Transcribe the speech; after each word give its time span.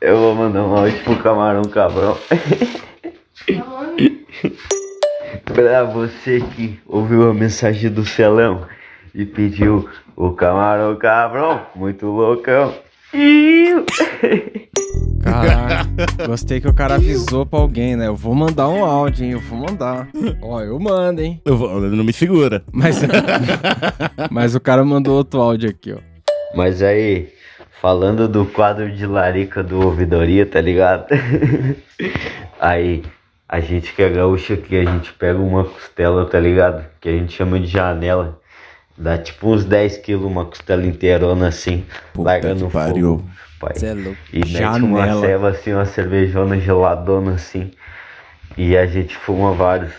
Eu 0.00 0.16
vou 0.18 0.34
mandar 0.34 0.64
um 0.64 0.76
áudio 0.76 0.98
pro 1.04 1.16
camarão 1.16 1.62
cabrão. 1.64 2.16
pra 5.44 5.84
você 5.84 6.40
que 6.40 6.78
ouviu 6.86 7.30
a 7.30 7.34
mensagem 7.34 7.90
do 7.90 8.04
Celão 8.06 8.66
e 9.14 9.24
pediu 9.24 9.88
o 10.16 10.32
camarão 10.32 10.96
cabrão, 10.96 11.66
muito 11.74 12.06
loucão. 12.06 12.74
Caralho, 15.22 15.88
gostei 16.26 16.60
que 16.60 16.68
o 16.68 16.74
cara 16.74 16.94
avisou 16.94 17.44
pra 17.44 17.58
alguém, 17.58 17.96
né? 17.96 18.06
Eu 18.06 18.16
vou 18.16 18.34
mandar 18.34 18.68
um 18.68 18.84
áudio, 18.84 19.24
hein? 19.24 19.32
Eu 19.32 19.40
vou 19.40 19.58
mandar. 19.58 20.08
Ó, 20.40 20.60
eu 20.60 20.78
mando, 20.78 21.20
hein? 21.20 21.40
Eu 21.44 21.56
vou, 21.56 21.80
não 21.80 22.04
me 22.04 22.12
segura. 22.12 22.62
Mas, 22.72 23.00
mas 24.30 24.54
o 24.54 24.60
cara 24.60 24.84
mandou 24.84 25.16
outro 25.16 25.40
áudio 25.40 25.70
aqui, 25.70 25.92
ó. 25.92 25.98
Mas 26.54 26.82
aí, 26.82 27.28
falando 27.80 28.28
do 28.28 28.44
quadro 28.44 28.90
de 28.90 29.06
larica 29.06 29.62
do 29.62 29.80
ouvidoria, 29.80 30.44
tá 30.44 30.60
ligado? 30.60 31.06
aí, 32.60 33.02
a 33.48 33.60
gente 33.60 33.92
que 33.94 34.02
é 34.02 34.08
gaúcho 34.08 34.54
aqui, 34.54 34.76
a 34.76 34.84
gente 34.84 35.12
pega 35.12 35.38
uma 35.38 35.64
costela, 35.64 36.26
tá 36.26 36.38
ligado? 36.38 36.84
Que 37.00 37.08
a 37.08 37.12
gente 37.12 37.32
chama 37.32 37.58
de 37.58 37.66
janela. 37.66 38.38
Dá 38.96 39.16
tipo 39.16 39.52
uns 39.52 39.64
10 39.64 39.98
quilos 39.98 40.24
uma 40.24 40.44
costela 40.44 40.84
inteirona 40.84 41.48
assim, 41.48 41.86
Puta 42.12 42.30
larga 42.30 42.54
que 42.54 42.62
no 42.62 42.68
fogo, 42.68 43.24
pai. 43.60 43.74
É 43.80 43.94
louco. 43.94 44.18
E 44.32 44.40
mete 44.40 44.82
uma 44.82 45.00
Janela. 45.00 45.20
ceva 45.20 45.48
assim, 45.50 45.72
uma 45.72 45.84
cervejona 45.84 46.58
geladona 46.58 47.34
assim. 47.34 47.70
E 48.56 48.76
a 48.76 48.86
gente 48.86 49.16
fuma 49.16 49.52
vários. 49.52 49.92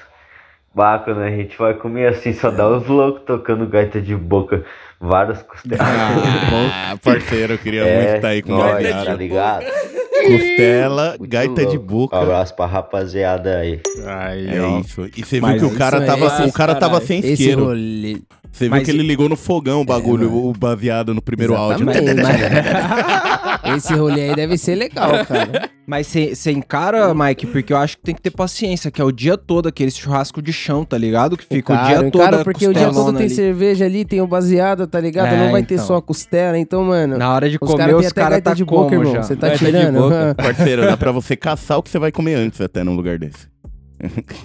Bah, 0.75 0.99
quando 0.99 1.21
a 1.21 1.29
gente 1.29 1.57
vai 1.57 1.73
comer 1.73 2.07
assim, 2.07 2.33
só 2.33 2.51
dá 2.51 2.67
os 2.67 2.87
loucos 2.87 3.23
tocando 3.25 3.65
gaita 3.67 4.01
de 4.01 4.15
boca. 4.15 4.65
Várias 4.99 5.41
costelas. 5.43 5.79
Ah, 5.81 6.97
parceiro, 7.01 7.53
eu 7.53 7.57
queria 7.57 7.83
muito 7.85 8.15
estar 8.15 8.27
aí 8.29 8.41
com 8.41 8.51
nós, 8.51 8.83
tá 8.83 8.89
cara. 8.89 9.13
ligado? 9.13 9.65
Costela, 10.27 11.15
Muito 11.17 11.31
gaita 11.31 11.61
de 11.65 11.77
louco. 11.77 11.85
boca. 11.85 12.17
Abraço 12.19 12.53
pra 12.55 12.65
rapaziada 12.65 13.57
aí. 13.59 13.79
Aí, 14.05 14.55
É 14.57 14.61
ó. 14.61 14.79
isso. 14.79 15.09
E 15.15 15.23
você 15.23 15.37
viu 15.39 15.41
Mas 15.47 15.61
que 15.61 15.65
o 15.67 15.75
cara 15.77 16.01
tava, 16.05 16.37
aí, 16.43 16.49
o 16.49 16.53
cara 16.53 16.75
tava 16.75 16.99
sem 17.01 17.19
Esse 17.19 17.31
isqueiro. 17.33 17.65
rolê. 17.65 18.17
Você 18.51 18.65
viu 18.65 18.71
Mas 18.71 18.83
que 18.83 18.91
ele 18.91 19.03
ligou 19.03 19.29
no 19.29 19.35
fogão 19.35 19.81
o 19.81 19.85
bagulho, 19.85 20.29
mano. 20.29 20.49
o 20.49 20.53
baseado 20.53 21.13
no 21.13 21.21
primeiro 21.21 21.55
áudio. 21.55 21.89
Exatamente, 21.89 22.21
mas- 22.21 22.39
Esse 23.77 23.93
rolê 23.93 24.29
aí 24.29 24.35
deve 24.35 24.57
ser 24.57 24.75
legal, 24.75 25.11
cara. 25.25 25.69
Mas 25.85 26.07
você 26.07 26.51
encara, 26.51 27.13
Mike, 27.13 27.47
porque 27.47 27.71
eu 27.73 27.77
acho 27.77 27.97
que 27.97 28.03
tem 28.03 28.15
que 28.15 28.21
ter 28.21 28.31
paciência, 28.31 28.89
que 28.91 29.01
é 29.01 29.03
o 29.03 29.11
dia 29.11 29.37
todo 29.37 29.67
aquele 29.67 29.91
churrasco 29.91 30.41
de 30.41 30.51
chão, 30.53 30.83
tá 30.83 30.97
ligado? 30.97 31.37
Que 31.37 31.45
fica 31.45 31.73
o 31.73 31.75
Cara, 31.75 31.87
dia 31.99 32.11
todo. 32.11 32.21
cara, 32.23 32.43
porque 32.43 32.67
o 32.67 32.73
dia 32.73 32.91
todo 32.91 33.13
tem 33.13 33.25
ali. 33.25 33.29
cerveja 33.35 33.85
ali, 33.85 34.05
tem 34.05 34.21
o 34.21 34.27
baseado, 34.27 34.87
tá 34.87 34.99
ligado? 34.99 35.27
É, 35.33 35.37
Não 35.45 35.51
vai 35.51 35.63
ter 35.63 35.75
então. 35.75 35.85
só 35.87 35.95
a 35.97 36.01
costela, 36.01 36.57
então, 36.57 36.83
mano. 36.83 37.17
Na 37.17 37.33
hora 37.33 37.49
de 37.49 37.55
os 37.55 37.59
comer, 37.59 37.77
caras 37.77 37.95
têm 37.97 38.07
os 38.07 38.13
caras 38.13 38.41
tá 38.41 38.53
de 38.53 38.65
boca, 38.65 38.95
como 38.95 39.07
irmão. 39.07 39.23
Você 39.23 39.35
tá 39.35 39.49
tirando? 39.51 39.99
boca. 39.99 40.35
Parceiro, 40.37 40.83
dá 40.83 40.97
pra 40.97 41.11
você 41.11 41.35
caçar 41.35 41.77
o 41.77 41.83
que 41.83 41.89
você 41.89 41.99
vai 41.99 42.11
comer 42.11 42.35
antes 42.35 42.59
até 42.61 42.83
num 42.83 42.95
lugar 42.95 43.17
desse. 43.19 43.47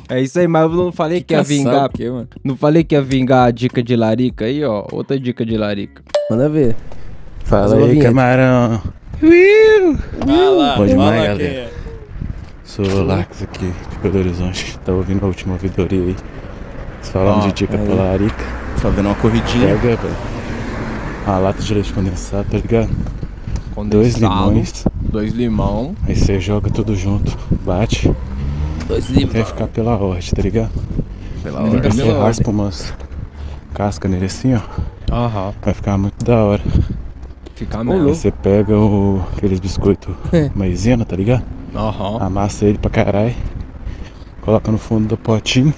É 0.08 0.20
isso 0.20 0.38
aí, 0.38 0.48
mas 0.48 0.62
eu 0.62 0.70
não 0.70 0.92
falei 0.92 1.22
que, 1.22 1.32
ia 1.32 1.38
caçar 1.38 1.56
vingar. 1.56 1.88
quê? 1.90 2.06
Não 2.42 2.56
falei 2.56 2.82
que 2.82 2.94
ia 2.94 3.02
vingar 3.02 3.46
a 3.46 3.50
dica 3.50 3.82
de 3.82 3.94
larica 3.94 4.44
aí, 4.46 4.64
ó. 4.64 4.86
Outra 4.90 5.18
dica 5.18 5.46
de 5.46 5.56
larica. 5.56 6.02
Manda 6.30 6.48
ver. 6.48 6.74
Fala 7.44 7.76
aí, 7.76 7.98
camarão. 8.00 8.82
Lá, 10.56 10.76
Bom 10.76 10.86
demais, 10.86 11.22
galera. 11.22 11.70
Sou 12.64 12.84
o 12.84 13.04
Lax 13.04 13.42
aqui 13.42 13.66
de 13.66 13.98
Belo 14.02 14.18
Horizonte. 14.18 14.78
Tá 14.84 14.92
ouvindo 14.92 15.22
a 15.22 15.26
última 15.26 15.52
ouvidoria 15.52 16.02
aí. 16.02 16.16
Falando 17.02 17.42
de 17.46 17.52
dica 17.52 17.76
aí. 17.76 17.86
pra 17.86 17.94
larica. 17.94 18.44
Fazendo 18.78 19.06
uma 19.06 19.14
corridinha. 19.14 19.68
Pega, 19.68 19.96
velho. 19.96 20.16
Uma 21.26 21.38
lata 21.38 21.62
de 21.62 21.72
leite 21.72 21.92
condensado, 21.92 22.46
tá 22.50 22.58
ligado? 22.58 22.90
Dois 23.86 24.14
Condensado, 24.14 24.48
limões. 24.50 24.84
Dois 25.00 25.32
limão. 25.32 25.94
Aí 26.06 26.16
você 26.16 26.40
joga 26.40 26.70
tudo 26.70 26.96
junto. 26.96 27.36
Bate. 27.64 28.12
Dois 28.86 29.10
Até 29.10 29.20
limões. 29.20 29.48
ficar 29.48 29.66
pela 29.68 29.96
ordem, 29.96 30.30
tá 30.34 30.42
ligado? 30.42 30.70
Pela 31.42 31.60
Aí 31.62 31.70
você 31.80 32.02
pela 32.02 32.24
raspa 32.24 32.50
umas 32.50 32.94
cascas 33.74 34.10
nele 34.10 34.26
assim, 34.26 34.54
ó. 34.54 34.60
Aham. 35.12 35.52
Vai 35.62 35.74
ficar 35.74 35.96
muito 35.98 36.24
da 36.24 36.36
hora. 36.44 36.62
Fica 37.54 37.78
Aí 37.78 37.84
mesmo. 37.84 38.08
você 38.14 38.30
pega 38.30 38.76
o, 38.76 39.22
aqueles 39.36 39.60
biscoitos 39.60 40.14
maisena, 40.54 41.04
tá 41.04 41.16
ligado? 41.16 41.44
Aham. 41.74 42.18
Amassa 42.20 42.64
ele 42.66 42.78
pra 42.78 42.90
caralho. 42.90 43.34
Coloca 44.42 44.70
no 44.70 44.78
fundo 44.78 45.08
do 45.08 45.16
potinho. 45.16 45.72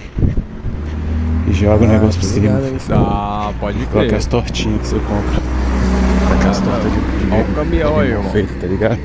E 1.48 1.52
joga 1.52 1.84
o 1.84 1.88
negócio 1.88 2.18
por 2.20 2.26
cima. 2.26 2.60
Ah, 2.90 3.52
pode 3.60 3.78
Coloca 3.86 4.08
crer. 4.08 4.14
as 4.18 4.26
tortinhas 4.26 4.80
que 4.80 4.86
você 4.88 4.96
compra. 4.98 6.36
Aquelas 6.36 6.60
tortas 6.60 6.92
de, 6.92 6.98
Olha 7.32 7.44
o 7.44 7.54
caminhão 7.54 8.00
aí, 8.00 8.10
irmão. 8.10 8.30
feito, 8.32 8.60
tá 8.60 8.66
ligado? 8.66 8.98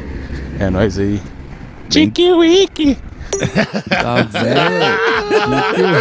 É 0.60 0.70
nóis 0.72 0.98
aí. 0.98 1.22
Tiki 1.90 2.32
Wiki! 2.32 2.98
Tá 3.90 4.16
vendo? 4.24 5.92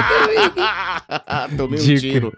Tomei 1.57 1.81
um 1.81 1.85
tiro. 1.97 2.33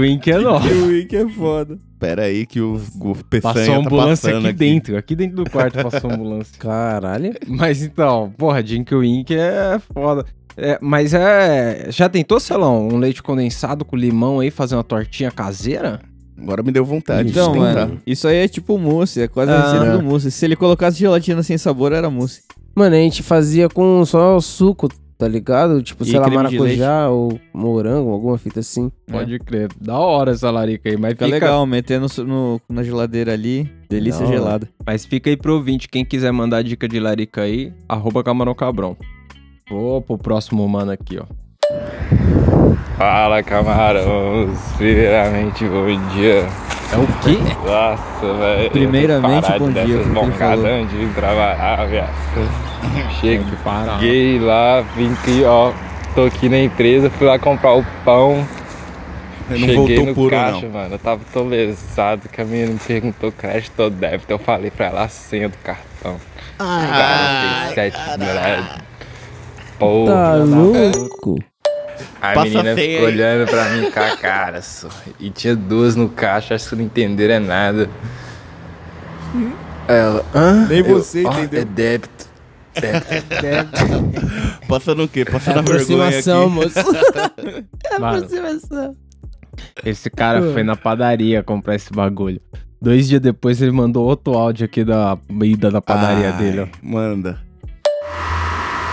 Wink 0.00 0.30
é 0.30 0.38
nosso. 0.38 0.68
O 0.68 0.86
Wiki 0.88 1.16
é 1.16 1.28
foda. 1.28 1.78
Pera 1.98 2.22
aí 2.24 2.44
que 2.46 2.60
o, 2.60 2.80
o 3.00 3.14
Peçanha 3.28 3.54
Passou 3.54 3.62
a 3.62 3.66
tá 3.76 3.80
ambulância 3.80 4.30
passando 4.30 4.48
aqui, 4.48 4.58
dentro. 4.58 4.96
Aqui 4.96 5.14
dentro 5.16 5.36
do 5.36 5.50
quarto 5.50 5.82
passou 5.82 6.10
a 6.10 6.14
ambulância. 6.14 6.54
Caralho. 6.58 7.34
Mas 7.46 7.82
então, 7.82 8.32
porra, 8.36 8.62
Dink 8.62 8.94
Wink 8.94 9.34
é 9.34 9.78
foda. 9.92 10.24
É, 10.56 10.78
mas 10.80 11.12
é. 11.14 11.86
Já 11.90 12.08
tentou, 12.08 12.40
Celão, 12.40 12.88
um 12.88 12.96
leite 12.98 13.22
condensado 13.22 13.84
com 13.84 13.96
limão 13.96 14.40
aí, 14.40 14.50
fazer 14.50 14.74
uma 14.74 14.84
tortinha 14.84 15.30
caseira? 15.30 16.00
Agora 16.38 16.62
me 16.62 16.70
deu 16.70 16.84
vontade 16.84 17.30
Então, 17.30 17.52
de 17.52 17.58
tentar. 17.58 17.74
mano, 17.86 17.98
isso 18.06 18.28
aí 18.28 18.36
é 18.38 18.48
tipo 18.48 18.76
mousse, 18.78 19.22
é 19.22 19.28
quase 19.28 19.52
a 19.52 19.56
Ah. 19.58 19.72
receita 19.72 19.96
do 19.98 20.02
mousse. 20.04 20.30
Se 20.30 20.44
ele 20.44 20.54
colocasse 20.54 20.98
gelatina 20.98 21.42
sem 21.42 21.56
sabor, 21.56 21.92
era 21.92 22.10
mousse. 22.10 22.42
Mano, 22.76 22.94
a 22.94 22.98
gente 22.98 23.22
fazia 23.22 23.68
com 23.70 24.04
só 24.04 24.36
o 24.36 24.40
suco, 24.42 24.86
tá 25.16 25.26
ligado? 25.26 25.82
Tipo, 25.82 26.04
E 26.04 26.08
sei 26.10 26.18
lá, 26.20 26.26
creme 26.26 26.48
de 26.48 26.58
maracujá 26.58 27.08
ou 27.08 27.40
morango, 27.54 28.10
alguma 28.12 28.36
fita 28.36 28.60
assim. 28.60 28.92
Pode 29.10 29.38
crer. 29.38 29.68
Da 29.80 29.98
hora 29.98 30.32
essa 30.32 30.50
larica 30.50 30.90
aí, 30.90 30.96
mas 30.98 31.12
Fica, 31.12 31.24
fica, 31.24 31.34
legal, 31.38 31.64
meter 31.66 31.98
no, 31.98 32.06
no- 32.24 32.60
na 32.68 32.82
geladeira 32.82 33.32
ali, 33.32 33.66
delícia 33.88 34.20
Da 34.20 34.26
hora. 34.26 34.36
gelada. 34.36 34.68
Mas 34.84 35.06
fica 35.06 35.30
aí 35.30 35.36
pro 35.38 35.54
ouvinte, 35.54 35.88
quem 35.88 36.04
quiser 36.04 36.30
mandar 36.32 36.62
dica 36.62 36.86
de 36.86 37.00
larica 37.00 37.40
aí, 37.42 37.72
arroba 37.88 38.22
camarão 38.22 38.54
cabrão. 38.54 38.94
Vou 39.70 40.02
pro 40.02 40.18
próximo 40.18 40.68
mano 40.68 40.92
aqui, 40.92 41.18
ó. 41.18 41.24
Fala 42.98 43.42
camarões, 43.42 44.58
primeiramente 44.76 45.64
bom 45.66 46.08
dia. 46.14 46.46
É 46.92 46.96
o 46.98 47.06
quê? 47.22 47.38
Nossa, 47.64 48.34
velho. 48.38 48.70
Primeiramente, 48.70 49.58
bom 49.58 49.70
dia, 49.70 50.02
boncadas 50.04 50.64
antes 50.64 50.98
de 50.98 51.06
trabalhar, 51.14 51.88
que 53.20 53.56
parar. 53.64 53.98
Cheguei 53.98 54.38
lá, 54.38 54.80
vim 54.94 55.12
aqui, 55.12 55.42
ó. 55.44 55.72
Tô 56.14 56.24
aqui 56.24 56.48
na 56.48 56.58
empresa, 56.58 57.10
fui 57.10 57.26
lá 57.26 57.38
comprar 57.38 57.74
o 57.74 57.84
pão. 58.04 58.46
Ele 59.50 59.60
não 59.60 59.66
Cheguei 59.68 59.76
voltou 59.76 60.06
no 60.06 60.14
puro, 60.14 60.30
caixa, 60.30 60.66
não. 60.66 60.70
mano. 60.70 60.94
Eu 60.94 60.98
tava 60.98 61.20
tão 61.32 61.46
lesado 61.46 62.28
que 62.28 62.40
a 62.40 62.44
menina 62.44 62.72
me 62.72 62.78
perguntou 62.78 63.30
crédito 63.30 63.78
ou 63.80 63.90
débito. 63.90 64.32
Eu 64.32 64.38
falei 64.38 64.70
pra 64.70 64.86
ela 64.86 65.02
a 65.04 65.08
senha 65.08 65.48
do 65.48 65.56
cartão. 65.58 66.16
Ai, 66.58 67.74
sete 67.74 67.98
moleque. 68.18 68.82
Porra. 69.78 70.12
Tá 70.12 70.34
louco? 70.36 71.36
A 72.20 72.32
Passa 72.34 72.44
menina 72.48 72.74
feia 72.74 72.92
ficou 72.94 73.06
olhando 73.06 73.48
pra 73.50 73.68
mim 73.70 73.90
com 73.90 74.00
a 74.00 74.16
cara 74.16 74.62
só. 74.62 74.88
E 75.20 75.30
tinha 75.30 75.54
duas 75.56 75.96
no 75.96 76.08
caixa, 76.08 76.54
acho 76.54 76.68
que 76.70 76.76
não 76.76 76.84
entenderam 76.84 77.34
é 77.34 77.38
nada. 77.38 77.90
Ela, 79.88 80.24
hã? 80.34 80.66
Nem 80.68 80.78
Eu, 80.78 80.84
você 80.84 81.24
"Ó, 81.24 81.30
entendeu." 81.32 81.60
É 81.60 81.64
débito. 81.64 82.26
Débito. 82.76 84.66
Passa 84.68 84.94
no 84.94 85.08
quê? 85.08 85.24
Passa 85.24 85.50
É 85.50 85.54
na 85.54 85.62
vergonha 85.62 86.08
aproximação, 86.08 86.42
aqui. 86.44 86.50
moço. 86.52 86.74
É 87.90 87.98
Mano. 87.98 88.16
aproximação. 88.18 88.96
Esse 89.84 90.10
cara 90.10 90.42
foi 90.52 90.62
na 90.62 90.76
padaria 90.76 91.42
comprar 91.42 91.74
esse 91.76 91.90
bagulho. 91.92 92.40
Dois 92.82 93.08
dias 93.08 93.20
depois 93.22 93.62
ele 93.62 93.70
mandou 93.72 94.04
outro 94.06 94.34
áudio 94.34 94.66
aqui 94.66 94.84
da 94.84 95.16
ida 95.42 95.70
da 95.70 95.80
padaria 95.80 96.32
Ai, 96.32 96.36
dele, 96.36 96.60
ó. 96.60 96.66
Manda. 96.82 97.40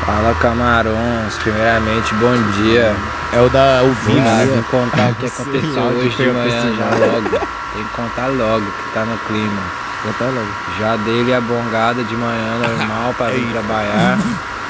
Fala 0.06 0.34
camarões, 0.36 1.34
primeiramente 1.42 2.14
bom 2.16 2.34
dia. 2.62 2.94
É 3.32 3.40
o 3.40 3.50
da 3.50 3.80
Ah, 3.80 3.84
né? 3.84 4.50
vim 4.54 4.62
contar 4.64 5.12
o 5.12 5.16
que 5.16 5.26
aconteceu 5.26 5.84
hoje 5.84 6.10
de 6.10 6.28
manhã 6.30 6.76
já 6.78 7.06
logo. 7.06 7.30
Tem 7.30 7.84
que 7.84 7.90
contar 7.96 8.28
logo 8.28 8.66
que 8.66 8.94
tá 8.94 9.06
no 9.06 9.18
clima. 9.28 9.62
Conta 10.04 10.26
logo. 10.26 10.48
Já 10.80 10.96
dei 10.98 11.34
a 11.34 11.40
bongada 11.40 12.04
de 12.04 12.16
manhã 12.16 12.60
normal 12.60 13.14
pra 13.18 13.28
vir 13.28 13.48
trabalhar. 13.52 14.18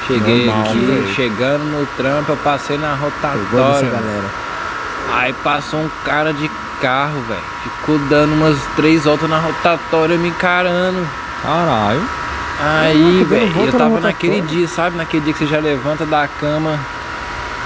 Cheguei 0.08 0.46
Normal, 0.46 0.66
aqui, 0.66 0.80
velho. 0.86 1.14
chegando 1.16 1.64
no 1.64 1.86
trampo, 1.98 2.34
eu 2.34 2.38
passei 2.38 2.78
na 2.78 2.94
rotatória. 2.94 3.90
galera. 3.90 4.30
Aí 5.14 5.34
passou 5.44 5.80
um 5.80 5.90
cara 6.06 6.34
de 6.34 6.50
carro, 6.82 7.22
velho. 7.28 7.42
Ficou 7.64 7.98
dando 8.10 8.34
umas 8.34 8.58
três 8.76 9.06
voltas 9.06 9.30
na 9.30 9.40
rotatória 9.40 10.18
me 10.18 10.28
encarando. 10.28 11.08
Caralho. 11.42 12.02
Aí, 12.62 13.24
velho, 13.24 13.52
eu 13.66 13.72
tava 13.72 14.00
naquele 14.00 14.42
dia, 14.42 14.68
sabe? 14.68 14.96
Naquele 14.98 15.24
dia 15.24 15.34
que 15.34 15.40
você 15.40 15.48
já 15.48 15.60
levanta 15.60 16.06
da 16.06 16.28
cama, 16.28 16.80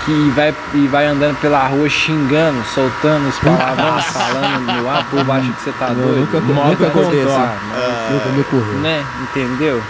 que 0.06 0.32
vai, 0.36 0.54
e 0.74 0.88
vai 0.88 1.06
andando 1.06 1.38
pela 1.40 1.66
rua 1.68 1.88
xingando, 1.90 2.64
soltando 2.74 3.28
os 3.28 3.38
palavrões, 3.40 4.06
falando 4.12 4.82
no 4.82 4.90
ar 4.90 5.06
por 5.10 5.24
baixo 5.24 5.52
que 5.54 5.62
você 5.64 5.72
tá 5.74 5.88
doido. 5.88 6.20
nunca- 6.22 6.40
Modo 6.40 6.70
nunca 6.70 6.88
aconteceu. 6.88 7.28
contorno, 7.28 8.12
Nunca 8.12 8.30
me 8.30 8.42
ocorreu. 8.42 8.80
Né? 8.80 9.06
Entendeu? 9.22 9.84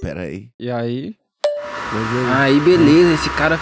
Pera 0.00 0.20
aí. 0.22 0.46
E 0.58 0.70
aí? 0.70 1.14
Aí 2.38 2.60
beleza, 2.60 3.14
esse 3.14 3.28
cara, 3.30 3.58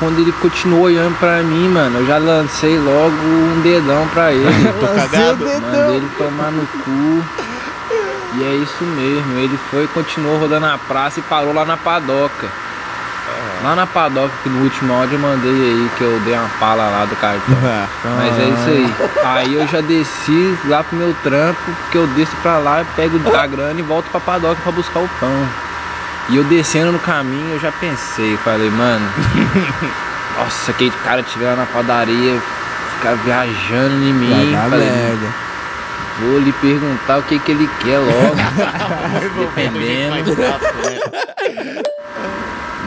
quando 0.00 0.18
ele 0.18 0.32
continuou 0.32 0.82
olhando 0.82 1.16
pra 1.18 1.40
mim, 1.42 1.68
mano, 1.68 2.00
eu 2.00 2.06
já 2.06 2.18
lancei 2.18 2.76
logo 2.78 3.14
um 3.14 3.60
dedão 3.62 4.06
pra 4.08 4.32
ele. 4.32 4.44
Tô 4.80 4.86
cagado. 4.88 5.44
Mandei 5.46 5.96
ele 5.96 6.10
tomar 6.18 6.50
no 6.50 6.66
cu. 6.66 7.24
E 8.36 8.42
é 8.42 8.54
isso 8.54 8.84
mesmo, 8.84 9.38
ele 9.38 9.58
foi, 9.70 9.86
continuou 9.88 10.38
rodando 10.38 10.66
a 10.66 10.78
praça 10.78 11.20
e 11.20 11.22
parou 11.22 11.52
lá 11.52 11.64
na 11.64 11.76
padoca. 11.76 12.48
Lá 13.62 13.74
na 13.74 13.86
padoca, 13.86 14.32
que 14.42 14.48
no 14.48 14.62
último 14.62 14.92
áudio 14.92 15.14
eu 15.14 15.20
mandei 15.20 15.50
aí, 15.50 15.90
que 15.96 16.04
eu 16.04 16.20
dei 16.20 16.34
uma 16.34 16.48
pala 16.60 16.82
lá 16.82 17.04
do 17.06 17.16
cartão. 17.16 17.56
Mas 18.18 18.38
é 18.38 18.48
isso 18.48 18.68
aí. 18.68 18.94
Aí 19.24 19.54
eu 19.54 19.66
já 19.66 19.80
desci 19.80 20.58
lá 20.66 20.84
pro 20.84 20.96
meu 20.96 21.14
trampo, 21.22 21.60
porque 21.82 21.96
eu 21.96 22.06
desço 22.08 22.36
pra 22.42 22.58
lá, 22.58 22.84
pego 22.94 23.18
a 23.34 23.46
grana 23.46 23.78
e 23.78 23.82
volto 23.82 24.10
pra 24.10 24.20
padoca 24.20 24.60
pra 24.62 24.72
buscar 24.72 25.00
o 25.00 25.08
pão. 25.18 25.48
E 26.28 26.36
eu 26.36 26.44
descendo 26.44 26.92
no 26.92 26.98
caminho, 26.98 27.54
eu 27.54 27.60
já 27.60 27.72
pensei, 27.72 28.36
falei, 28.38 28.70
mano, 28.70 29.06
nossa, 30.38 30.70
aquele 30.70 30.92
cara 31.04 31.22
tiver 31.22 31.50
lá 31.50 31.56
na 31.56 31.66
padaria, 31.66 32.40
ficar 32.96 33.14
viajando 33.16 33.94
em 33.94 34.12
mim. 34.12 34.30
Vai 34.30 34.46
dar 34.46 34.70
falei, 34.70 34.90
merda. 34.90 35.26
Vou 36.20 36.38
lhe 36.38 36.52
perguntar 36.52 37.18
o 37.18 37.22
que 37.22 37.38
que 37.38 37.52
ele 37.52 37.68
quer 37.82 37.98
logo. 37.98 38.36
Dependendo, 39.38 40.34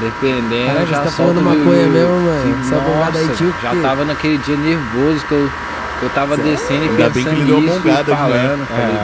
dependendo, 0.01 0.79
você 0.79 0.85
já 0.87 0.97
tá 1.01 1.09
solto 1.09 1.15
falando 1.15 1.41
maconha 1.41 1.87
mesmo, 1.87 2.19
mano? 2.21 2.59
Essa 2.61 2.75
bongada 2.79 3.19
aí 3.19 3.25
nossa, 3.25 3.37
tinha 3.37 3.49
o 3.49 3.53
já 3.61 3.81
tava 3.81 4.05
naquele 4.05 4.37
dia 4.39 4.55
nervoso 4.57 5.25
que 5.25 5.31
eu, 5.33 5.49
que 5.99 6.03
eu 6.05 6.09
tava 6.09 6.37
descendo 6.37 6.85
e 6.85 6.89
Ainda 6.89 7.09
bem 7.09 7.23
que 7.23 7.29
pensando 7.31 7.59
nisso, 7.61 7.79
bongada 7.79 8.03
de 8.03 8.09
falando, 8.11 8.29
manhã. 8.31 8.67
falei, 8.69 8.95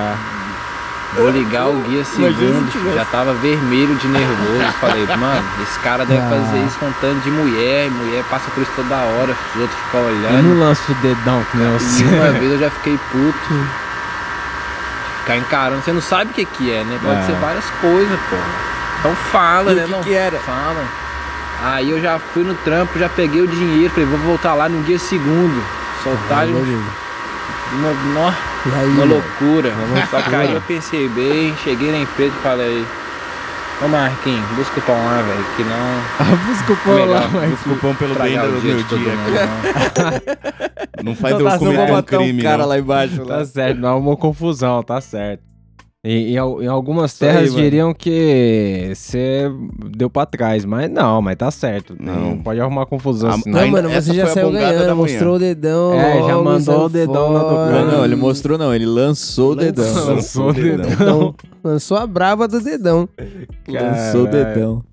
vou 1.18 1.30
ligar 1.32 1.68
o 1.68 1.74
guia 1.82 2.04
segundo, 2.06 2.96
já 2.96 3.06
tava 3.06 3.34
vermelho 3.34 3.96
de 3.96 4.08
nervoso, 4.08 4.74
falei, 4.80 5.06
mano, 5.18 5.44
esse 5.64 5.80
cara 5.80 6.06
deve 6.06 6.22
Ah. 6.22 6.30
fazer 6.30 6.64
isso 6.64 6.78
com 6.80 6.92
tanto 7.02 7.20
de 7.22 7.32
mulher, 7.32 7.90
mulher 7.90 8.24
passa 8.30 8.52
por 8.52 8.62
isso 8.62 8.72
toda 8.76 8.96
hora, 8.96 9.36
os 9.56 9.62
outros 9.62 9.80
ficam 9.86 10.02
Eu 10.02 10.08
olhando, 10.08 10.44
não 10.50 10.60
lanço 10.68 10.92
o 10.92 10.96
dedão 10.96 11.44
e 11.56 11.58
você. 11.80 12.04
uma 12.04 12.32
vez 12.32 12.52
eu 12.52 12.60
já 12.60 12.70
fiquei 12.70 13.00
puto, 13.12 13.66
ficar 15.24 15.38
encarando, 15.38 15.82
você 15.82 15.92
não 15.94 16.02
sabe 16.02 16.32
o 16.32 16.34
que 16.34 16.46
que 16.46 16.72
é, 16.72 16.84
né, 16.84 17.00
pode 17.04 17.20
É. 17.20 17.24
ser 17.24 17.34
várias 17.34 17.66
coisas, 17.82 18.20
pô, 18.30 18.36
então 19.00 19.16
fala, 19.32 19.72
E 19.72 19.76
né, 19.76 19.84
que 19.86 19.92
não, 19.92 20.04
que 20.04 20.14
era? 20.14 20.38
fala. 20.40 20.84
Aí 21.66 21.90
eu 21.92 22.02
já 22.02 22.20
fui 22.20 22.44
no 22.44 22.54
trampo, 22.56 23.00
já 23.00 23.08
peguei 23.08 23.42
o 23.42 23.48
dinheiro, 23.48 23.90
falei, 23.94 24.06
vou 24.10 24.20
voltar 24.20 24.54
lá 24.54 24.68
no 24.68 24.84
dia 24.84 25.00
segundo. 25.00 25.64
Soltar 26.04 26.46
uma, 26.46 27.90
uma, 27.90 28.36
E 28.66 28.72
aí, 28.76 28.88
uma 28.90 29.06
loucura. 29.06 29.72
Só 30.12 30.22
que 30.22 30.36
aí 30.36 30.54
eu 30.54 30.62
pensei 30.62 31.08
bem, 31.08 31.56
cheguei 31.64 31.92
na 31.92 32.00
empresa 32.00 32.34
e 32.38 32.44
falei, 32.44 32.86
ô 33.82 33.88
Marquinhos, 33.88 34.50
busca 34.52 34.80
o 34.80 34.84
pão 34.84 34.96
lá, 35.06 35.22
velho, 35.22 35.46
que 35.56 35.64
não. 35.64 36.38
Busca 36.48 36.74
o 36.74 36.78
pão 36.78 36.96
Melhor, 36.96 37.22
lá, 37.22 37.28
mas... 37.30 37.50
Desculpão 37.52 37.96
pelo 37.96 38.16
bem 38.16 38.38
do 38.40 38.58
o 38.58 38.62
dia 38.62 38.76
meu 38.76 38.84
dia. 38.84 38.98
mundo, 38.98 39.32
não. 39.34 41.04
Não 41.04 41.16
faz 41.16 41.36
Então 41.36 41.46
eu 41.48 41.52
tá, 41.52 41.60
cometer 41.60 41.92
um 41.94 42.02
crime. 42.04 42.40
um 42.40 42.44
cara 42.44 42.58
não. 42.64 42.70
lá 42.70 42.80
embaixo. 42.80 43.24
Lá. 43.24 43.40
Tá 43.40 43.46
certo, 43.46 43.80
não 43.80 43.90
é 43.90 43.94
uma 43.96 44.16
confusão, 44.18 44.82
tá 44.84 45.02
certo. 45.02 45.53
E, 46.06 46.34
em 46.36 46.68
algumas 46.68 47.14
Isso 47.14 47.24
aí, 47.24 47.32
terras 47.32 47.50
mano. 47.52 47.64
diriam 47.64 47.94
que 47.94 48.92
você 48.94 49.50
deu 49.96 50.10
pra 50.10 50.26
trás, 50.26 50.66
mas 50.66 50.92
não, 50.92 51.22
mas 51.22 51.38
tá 51.38 51.50
certo. 51.50 51.96
Não, 51.98 52.32
Não. 52.32 52.38
pode 52.40 52.60
arrumar 52.60 52.86
confusão. 52.88 53.32
Senão- 53.42 53.62
Não, 53.62 53.68
mano, 53.70 53.90
você 53.90 54.14
já 54.14 54.26
a 54.26 54.28
saiu 54.28 54.52
ganhando, 54.52 54.96
mostrou 54.98 55.36
o 55.38 55.40
dedão. 55.40 55.94
É, 55.94 56.28
já 56.28 56.38
mandou 56.40 56.86
o 56.88 56.90
dedão 56.90 57.32
na 57.32 57.40
fora. 57.40 57.50
tocada. 57.56 57.86
Não, 57.86 57.98
não, 58.00 58.06
ele 58.06 58.16
mostrou 58.18 58.58
não, 58.58 58.76
ele 58.76 58.86
lançou 58.86 59.54
o 59.54 59.56
dedão. 59.56 60.06
Lançou 60.08 60.50
o 60.50 60.54
dedão. 60.54 60.92
Então, 60.92 61.36
lançou 61.64 61.96
a 61.96 62.06
brava 62.06 62.50
do 62.50 62.60
dedão. 62.60 63.08
Lançou 63.66 64.24
o 64.24 64.28
Caralho. 64.30 64.46
dedão. 64.54 64.84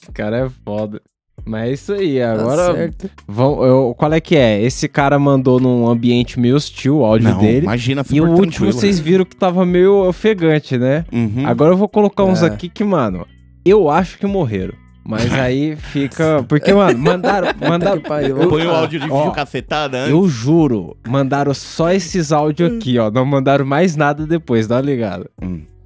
Esse 0.00 0.12
cara 0.12 0.46
é 0.46 0.48
foda. 0.64 1.02
Mas 1.44 1.62
é 1.68 1.72
isso 1.72 1.92
aí, 1.92 2.18
Tá 2.20 2.32
agora. 2.32 2.74
certo. 2.74 3.10
vão, 3.26 3.64
eu- 3.64 3.94
qual 3.98 4.12
é 4.12 4.20
que 4.20 4.36
é? 4.36 4.62
Esse 4.62 4.86
cara 4.88 5.18
mandou 5.18 5.58
num 5.58 5.88
ambiente 5.88 6.38
meio 6.38 6.54
hostil 6.56 6.98
o 6.98 7.04
áudio 7.04 7.30
Não, 7.30 7.38
dele. 7.38 7.64
imagina, 7.66 8.04
E 8.10 8.20
o 8.20 8.24
último 8.28 8.46
tranquilo. 8.50 8.72
vocês 8.72 8.98
viram 9.00 9.24
que 9.24 9.34
tava 9.36 9.66
meio 9.66 10.06
ofegante, 10.08 10.78
né? 10.78 11.04
Uhum. 11.12 11.46
Agora 11.46 11.72
eu 11.72 11.76
vou 11.76 11.88
colocar 11.88 12.24
uns 12.24 12.42
É. 12.42 12.46
aqui 12.46 12.68
que, 12.68 12.84
mano, 12.84 13.26
eu 13.64 13.90
acho 13.90 14.18
que 14.18 14.26
morreram. 14.26 14.74
Mas 15.04 15.32
aí 15.34 15.74
fica. 15.90 16.44
Porque, 16.48 16.72
mano, 16.72 16.96
mandaram. 16.96 17.48
mandaram 17.68 18.00
eu, 18.22 18.48
Põe 18.48 18.64
o 18.64 18.70
áudio 18.70 19.00
de 19.00 19.10
Ó, 19.10 19.18
vídeo 19.18 19.32
cacetada 19.32 19.98
antes. 19.98 20.12
eu 20.12 20.28
juro, 20.28 20.96
mandaram 21.08 21.52
só 21.52 21.90
esses 21.90 22.30
áudios 22.30 22.72
aqui, 22.76 22.96
ó. 23.00 23.10
Não 23.10 23.24
mandaram 23.26 23.64
mais 23.64 23.96
nada 23.96 24.24
depois, 24.24 24.68
dá 24.68 24.76
uma 24.76 24.82
ligada. 24.82 25.28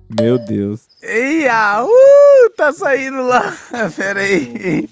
Meu 0.09 0.39
Deus. 0.39 0.83
Eia, 1.03 1.85
uh, 1.85 2.51
tá 2.57 2.73
saindo 2.73 3.23
lá. 3.23 3.53
Pera 3.97 4.21
aí. 4.21 4.89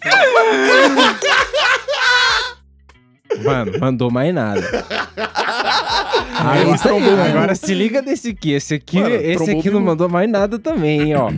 Mano, 3.45 3.79
mandou 3.79 4.11
mais 4.11 4.35
nada. 4.35 4.59
Ele 4.61 4.69
Agora, 6.63 6.79
trombou. 6.79 7.21
agora 7.21 7.55
se 7.55 7.73
liga 7.75 8.03
desse 8.03 8.31
aqui. 8.31 8.53
Esse 8.53 8.75
aqui, 8.75 9.01
Mano, 9.01 9.15
esse 9.15 9.51
aqui 9.51 9.71
não 9.71 9.81
mandou 9.81 10.09
mais 10.09 10.29
nada 10.29 10.59
também, 10.59 11.01
hein, 11.03 11.15
ó. 11.17 11.31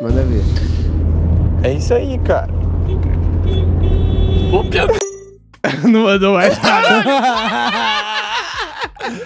Manda 0.00 0.22
ver. 0.22 0.42
É 1.62 1.72
isso 1.72 1.92
aí, 1.94 2.18
cara. 2.18 2.52
não 5.84 6.04
mandou 6.04 6.34
mais 6.34 6.60
nada. 6.62 7.04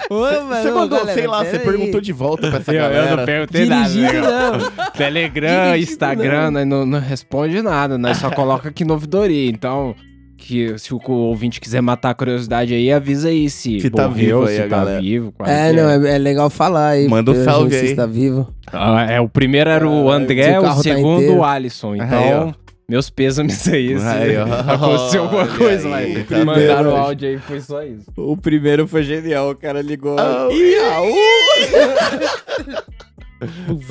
Você 0.08 0.70
mandou, 0.70 0.98
galera, 0.98 1.14
sei 1.18 1.26
lá, 1.26 1.44
você 1.44 1.56
aí. 1.56 1.62
perguntou 1.64 2.00
de 2.00 2.12
volta 2.12 2.48
pra 2.48 2.58
essa 2.60 2.72
Eu, 2.72 2.76
eu 2.82 2.90
galera. 2.90 3.16
não 3.16 3.24
perguntei 3.24 3.66
nada. 3.66 3.88
Dirigindo 3.88 4.12
né? 4.12 4.20
não. 4.30 4.90
Telegram, 4.92 5.72
Dirigindo 5.72 5.92
Instagram, 5.92 6.50
nós 6.50 6.66
não, 6.66 6.86
não 6.86 7.00
responde 7.00 7.62
nada, 7.62 7.96
nós 7.98 8.16
só 8.18 8.30
coloca 8.34 8.68
aqui 8.68 8.84
no 8.84 8.94
ouvidoria. 8.94 9.48
Então, 9.50 9.94
que 10.36 10.78
se 10.78 10.94
o 10.94 11.00
ouvinte 11.08 11.60
quiser 11.60 11.80
matar 11.80 12.10
a 12.10 12.14
curiosidade 12.14 12.72
aí, 12.72 12.92
avisa 12.92 13.28
aí 13.28 13.50
se, 13.50 13.80
Se 13.80 13.90
tá 13.90 14.08
morreu, 14.08 14.40
vivo 14.44 14.46
aí 14.46 14.56
se 14.56 14.62
tá 14.62 14.68
galera. 14.68 15.00
vivo. 15.00 15.34
É, 15.44 15.70
que 15.70 15.76
não, 15.76 15.90
é, 15.90 16.14
é 16.14 16.18
legal 16.18 16.48
falar 16.48 16.88
aí. 16.90 17.08
Manda 17.08 17.30
um 17.32 17.44
salve 17.44 17.70
gente 17.70 17.80
se 17.80 17.84
aí. 17.86 17.90
está 17.90 18.06
vivo. 18.06 18.52
Ah, 18.72 19.04
é, 19.10 19.20
o 19.20 19.28
primeiro 19.28 19.68
era 19.68 19.88
o 19.88 20.10
Ah, 20.10 20.14
André, 20.14 20.44
se 20.52 20.58
o 20.58 20.60
o 20.60 20.62
tá 20.64 20.74
segundo 20.76 21.16
inteiro. 21.22 21.36
o 21.40 21.44
Alisson. 21.44 21.92
Aí, 21.94 22.00
Então, 22.00 22.54
meus 22.88 23.10
pêsames 23.10 23.68
aí. 23.68 23.98
se 23.98 24.06
Aí, 24.06 24.36
ó. 24.38 24.44
aconteceu 24.44 25.22
alguma 25.24 25.46
coisa 25.46 25.88
lá. 25.88 25.96
aí, 25.98 26.24
tá 26.24 26.44
Mandaram 26.44 26.90
vendo? 26.90 26.92
o 26.92 26.96
áudio 26.96 27.28
aí, 27.28 27.38
foi 27.38 27.60
só 27.60 27.82
isso. 27.82 28.06
O 28.16 28.36
primeiro 28.36 28.86
foi 28.88 29.02
genial, 29.02 29.50
o 29.50 29.56
cara 29.56 29.82
ligou. 29.82 30.16
Ah, 30.18 30.48
Ih, 30.50 30.78
au! 30.78 31.06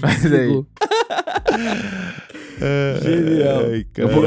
Mas 0.01 0.25
aí, 0.25 0.63
Genial. 3.01 3.61
Ai, 3.71 3.85
Eu 3.97 4.07
vou- 4.09 4.23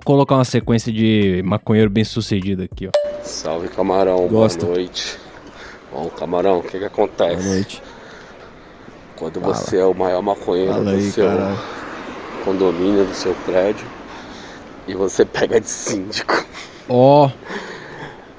colocar 0.00 0.36
uma 0.36 0.44
sequência 0.44 0.92
de 0.92 1.42
maconheiro 1.44 1.90
bem 1.90 2.04
sucedido 2.04 2.62
aqui, 2.62 2.86
ó. 2.86 2.90
Salve 3.24 3.66
camarão, 3.68 4.28
Gosto. 4.28 4.66
boa 4.66 4.76
noite. 4.78 5.18
Bom, 5.92 6.08
camarão, 6.10 6.60
o 6.60 6.62
que 6.62 6.78
que 6.78 6.84
acontece? 6.84 7.42
Boa 7.42 7.54
noite. 7.54 7.82
Quando 9.16 9.40
você 9.40 9.78
é 9.78 9.84
o 9.84 9.92
maior 9.94 10.22
maconheiro 10.22 10.70
Fala 10.72 10.84
do 10.84 10.90
aí, 10.90 11.10
seu 11.10 11.26
caralho. 11.26 11.58
Condomínio, 12.44 13.04
do 13.04 13.14
seu 13.14 13.34
prédio, 13.46 13.86
e 14.86 14.94
você 14.94 15.24
pega 15.24 15.60
de 15.60 15.68
síndico. 15.68 16.44
Ó, 16.88 17.30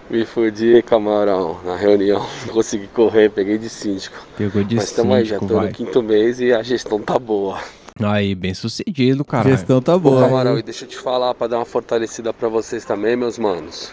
Me 0.09 0.25
fudi, 0.25 0.81
camarão, 0.83 1.59
na 1.65 1.75
reunião, 1.75 2.25
não 2.45 2.53
consegui 2.53 2.87
correr, 2.87 3.29
peguei 3.29 3.57
de 3.57 3.69
síndico. 3.69 4.15
pegou 4.37 4.63
de 4.63 4.75
Mas 4.75 4.91
tamo 4.91 5.13
aí, 5.13 5.23
já 5.25 5.35
síndico, 5.39 5.47
tô 5.53 5.59
vai. 5.59 5.67
no 5.67 5.73
quinto 5.73 6.03
mês 6.03 6.39
e 6.39 6.53
a 6.53 6.61
gestão 6.61 6.99
tá 6.99 7.17
boa. 7.17 7.59
Aí, 8.01 8.35
bem 8.35 8.53
sucedido, 8.53 9.21
A 9.21 9.25
cara. 9.31 9.49
gestão 9.49 9.81
tá 9.81 9.95
Ô, 9.95 9.99
boa. 9.99 10.21
camarão, 10.23 10.57
e 10.59 10.63
deixa 10.63 10.83
eu 10.85 10.89
te 10.89 10.97
falar 10.97 11.33
pra 11.33 11.47
dar 11.47 11.57
uma 11.59 11.65
fortalecida 11.65 12.33
pra 12.33 12.49
vocês 12.49 12.83
também, 12.85 13.15
meus 13.15 13.37
manos. 13.39 13.91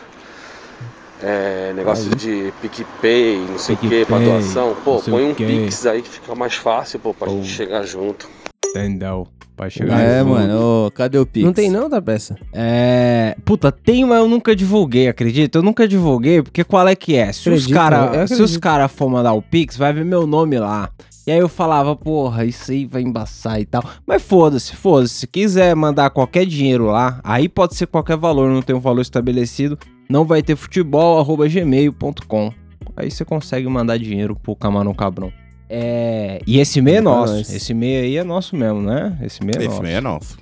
É, 1.22 1.72
negócio 1.74 2.08
de 2.16 2.50
PicPay, 2.62 3.36
não 3.46 3.58
sei 3.58 3.74
o 3.74 3.78
que, 3.78 4.04
pra 4.06 4.18
doação. 4.18 4.74
Pô, 4.82 5.00
põe 5.02 5.22
um. 5.30 5.34
Pix 5.34 5.84
aí 5.84 6.00
que 6.00 6.08
fica 6.08 6.34
mais 6.34 6.54
fácil, 6.54 6.98
pô, 6.98 7.12
pra 7.12 7.28
Pô. 7.28 7.34
gente 7.34 7.48
chegar 7.48 7.82
junto. 7.82 8.26
Entendeu? 8.70 9.26
Pra 9.56 9.68
chegar 9.68 10.00
É, 10.00 10.22
mano, 10.22 10.86
ô, 10.86 10.90
cadê 10.90 11.18
o 11.18 11.26
Pix? 11.26 11.44
Não 11.44 11.52
tem 11.52 11.70
não 11.70 11.88
da 11.88 12.00
peça? 12.00 12.36
É. 12.52 13.36
Puta, 13.44 13.70
tem, 13.70 14.06
mas 14.06 14.18
eu 14.18 14.28
nunca 14.28 14.56
divulguei, 14.56 15.08
acredita? 15.08 15.58
Eu 15.58 15.62
nunca 15.62 15.86
divulguei, 15.86 16.42
porque 16.42 16.64
qual 16.64 16.88
é 16.88 16.96
que 16.96 17.14
é? 17.14 17.30
Se 17.32 17.50
os 17.50 17.64
Acredito, 17.64 17.70
eu 17.70 17.76
cara, 17.76 18.26
se 18.26 18.34
os 18.34 18.40
acredito. 18.40 18.60
cara 18.60 18.88
for 18.88 19.10
mandar 19.10 19.34
o 19.34 19.42
Pix, 19.42 19.76
vai 19.76 19.92
ver 19.92 20.04
meu 20.04 20.26
nome 20.26 20.58
lá. 20.58 20.88
E 21.26 21.30
aí 21.30 21.38
eu 21.38 21.48
falava, 21.48 21.94
porra, 21.94 22.46
isso 22.46 22.72
aí 22.72 22.86
vai 22.86 23.02
embaçar 23.02 23.60
e 23.60 23.66
tal. 23.66 23.84
Mas 24.06 24.22
foda-se, 24.22 24.74
foda-se. 24.74 25.14
Se 25.14 25.26
quiser 25.26 25.76
mandar 25.76 26.08
qualquer 26.10 26.46
dinheiro 26.46 26.86
lá, 26.86 27.20
aí 27.22 27.46
pode 27.48 27.76
ser 27.76 27.86
qualquer 27.86 28.16
valor, 28.16 28.48
não 28.50 28.62
tem 28.62 28.74
um 28.74 28.80
valor 28.80 29.02
estabelecido. 29.02 29.78
Não 30.08 30.24
vai 30.24 30.42
ter 30.42 30.56
futebol, 30.56 31.20
arroba 31.20 31.46
gmail.com. 31.46 32.52
Aí 32.96 33.10
você 33.10 33.24
consegue 33.24 33.68
mandar 33.68 33.98
dinheiro 33.98 34.34
pro 34.34 34.56
Camarão 34.56 34.94
Cabrão. 34.94 35.30
É, 35.72 36.40
e 36.44 36.58
esse 36.58 36.80
meio 36.80 36.96
é 36.98 37.00
nosso. 37.00 37.32
nós. 37.34 37.54
Esse 37.54 37.72
meio 37.72 38.02
aí 38.02 38.16
é 38.16 38.24
nosso 38.24 38.56
mesmo, 38.56 38.82
né? 38.82 39.16
Esse 39.22 39.44
meio 39.44 39.56
é 39.56 39.60
Esse 39.60 39.68
nosso. 39.68 39.82
meio 39.82 39.94
é 39.96 40.00
nosso. 40.00 40.36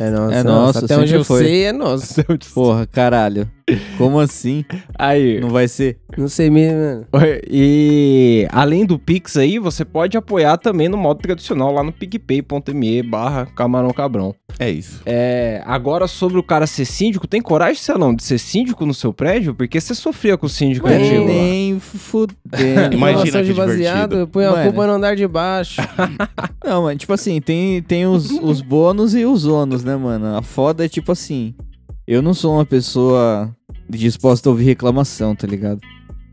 É 0.00 0.10
nosso. 0.10 0.34
É 0.34 0.42
nosso, 0.42 0.84
Até 0.84 0.96
onde 0.98 1.14
eu 1.14 1.24
foi. 1.24 1.44
sei, 1.44 1.64
é 1.66 1.72
nosso. 1.72 2.24
Porra, 2.52 2.84
caralho. 2.84 3.48
Como 3.96 4.18
assim? 4.18 4.64
Aí, 4.98 5.40
Não 5.40 5.50
vai 5.50 5.68
ser? 5.68 5.98
Não 6.16 6.28
sei 6.28 6.50
mesmo. 6.50 7.06
E 7.50 8.46
além 8.50 8.84
do 8.84 8.98
Pix 8.98 9.36
aí, 9.36 9.58
você 9.58 9.84
pode 9.84 10.16
apoiar 10.16 10.56
também 10.56 10.88
no 10.88 10.96
modo 10.96 11.20
tradicional 11.20 11.72
lá 11.72 11.82
no 11.82 11.92
picpay.me 11.92 13.02
barra 13.02 13.46
camarão 13.46 13.90
cabrão. 13.90 14.34
É 14.58 14.70
isso. 14.70 15.02
É, 15.06 15.62
agora 15.66 16.06
sobre 16.08 16.38
o 16.38 16.42
cara 16.42 16.66
ser 16.66 16.84
síndico, 16.84 17.26
tem 17.26 17.40
coragem, 17.40 17.80
Celão, 17.80 18.14
de 18.14 18.22
ser 18.24 18.38
síndico 18.38 18.84
no 18.84 18.94
seu 18.94 19.12
prédio? 19.12 19.54
Porque 19.54 19.80
você 19.80 19.94
sofria 19.94 20.36
com 20.36 20.46
o 20.46 20.48
síndico 20.48 20.86
Ué, 20.88 20.96
antigo. 20.96 21.24
Nem 21.26 21.78
fudendo. 21.78 22.38
Imagina 22.92 23.40
que 23.40 23.44
de 23.44 23.54
baseado, 23.54 24.26
ponho 24.28 24.48
a 24.48 24.52
Mano. 24.52 24.64
culpa 24.64 24.86
no 24.86 24.92
andar 24.94 25.14
de 25.14 25.26
baixo. 25.26 25.80
Não, 26.64 26.82
mas 26.84 26.98
tipo 26.98 27.12
assim, 27.12 27.40
tem, 27.40 27.82
tem 27.82 28.06
os, 28.06 28.30
os 28.30 28.60
bônus 28.60 29.14
e 29.14 29.24
os 29.24 29.46
ônus, 29.46 29.84
né, 29.84 29.96
mano? 29.96 30.36
A 30.36 30.42
foda 30.42 30.84
é 30.84 30.88
tipo 30.88 31.12
assim, 31.12 31.54
eu 32.06 32.20
não 32.20 32.34
sou 32.34 32.54
uma 32.54 32.66
pessoa 32.66 33.54
disposta 33.90 34.48
a 34.48 34.52
ouvir 34.52 34.64
reclamação, 34.64 35.34
tá 35.34 35.46
ligado? 35.46 35.80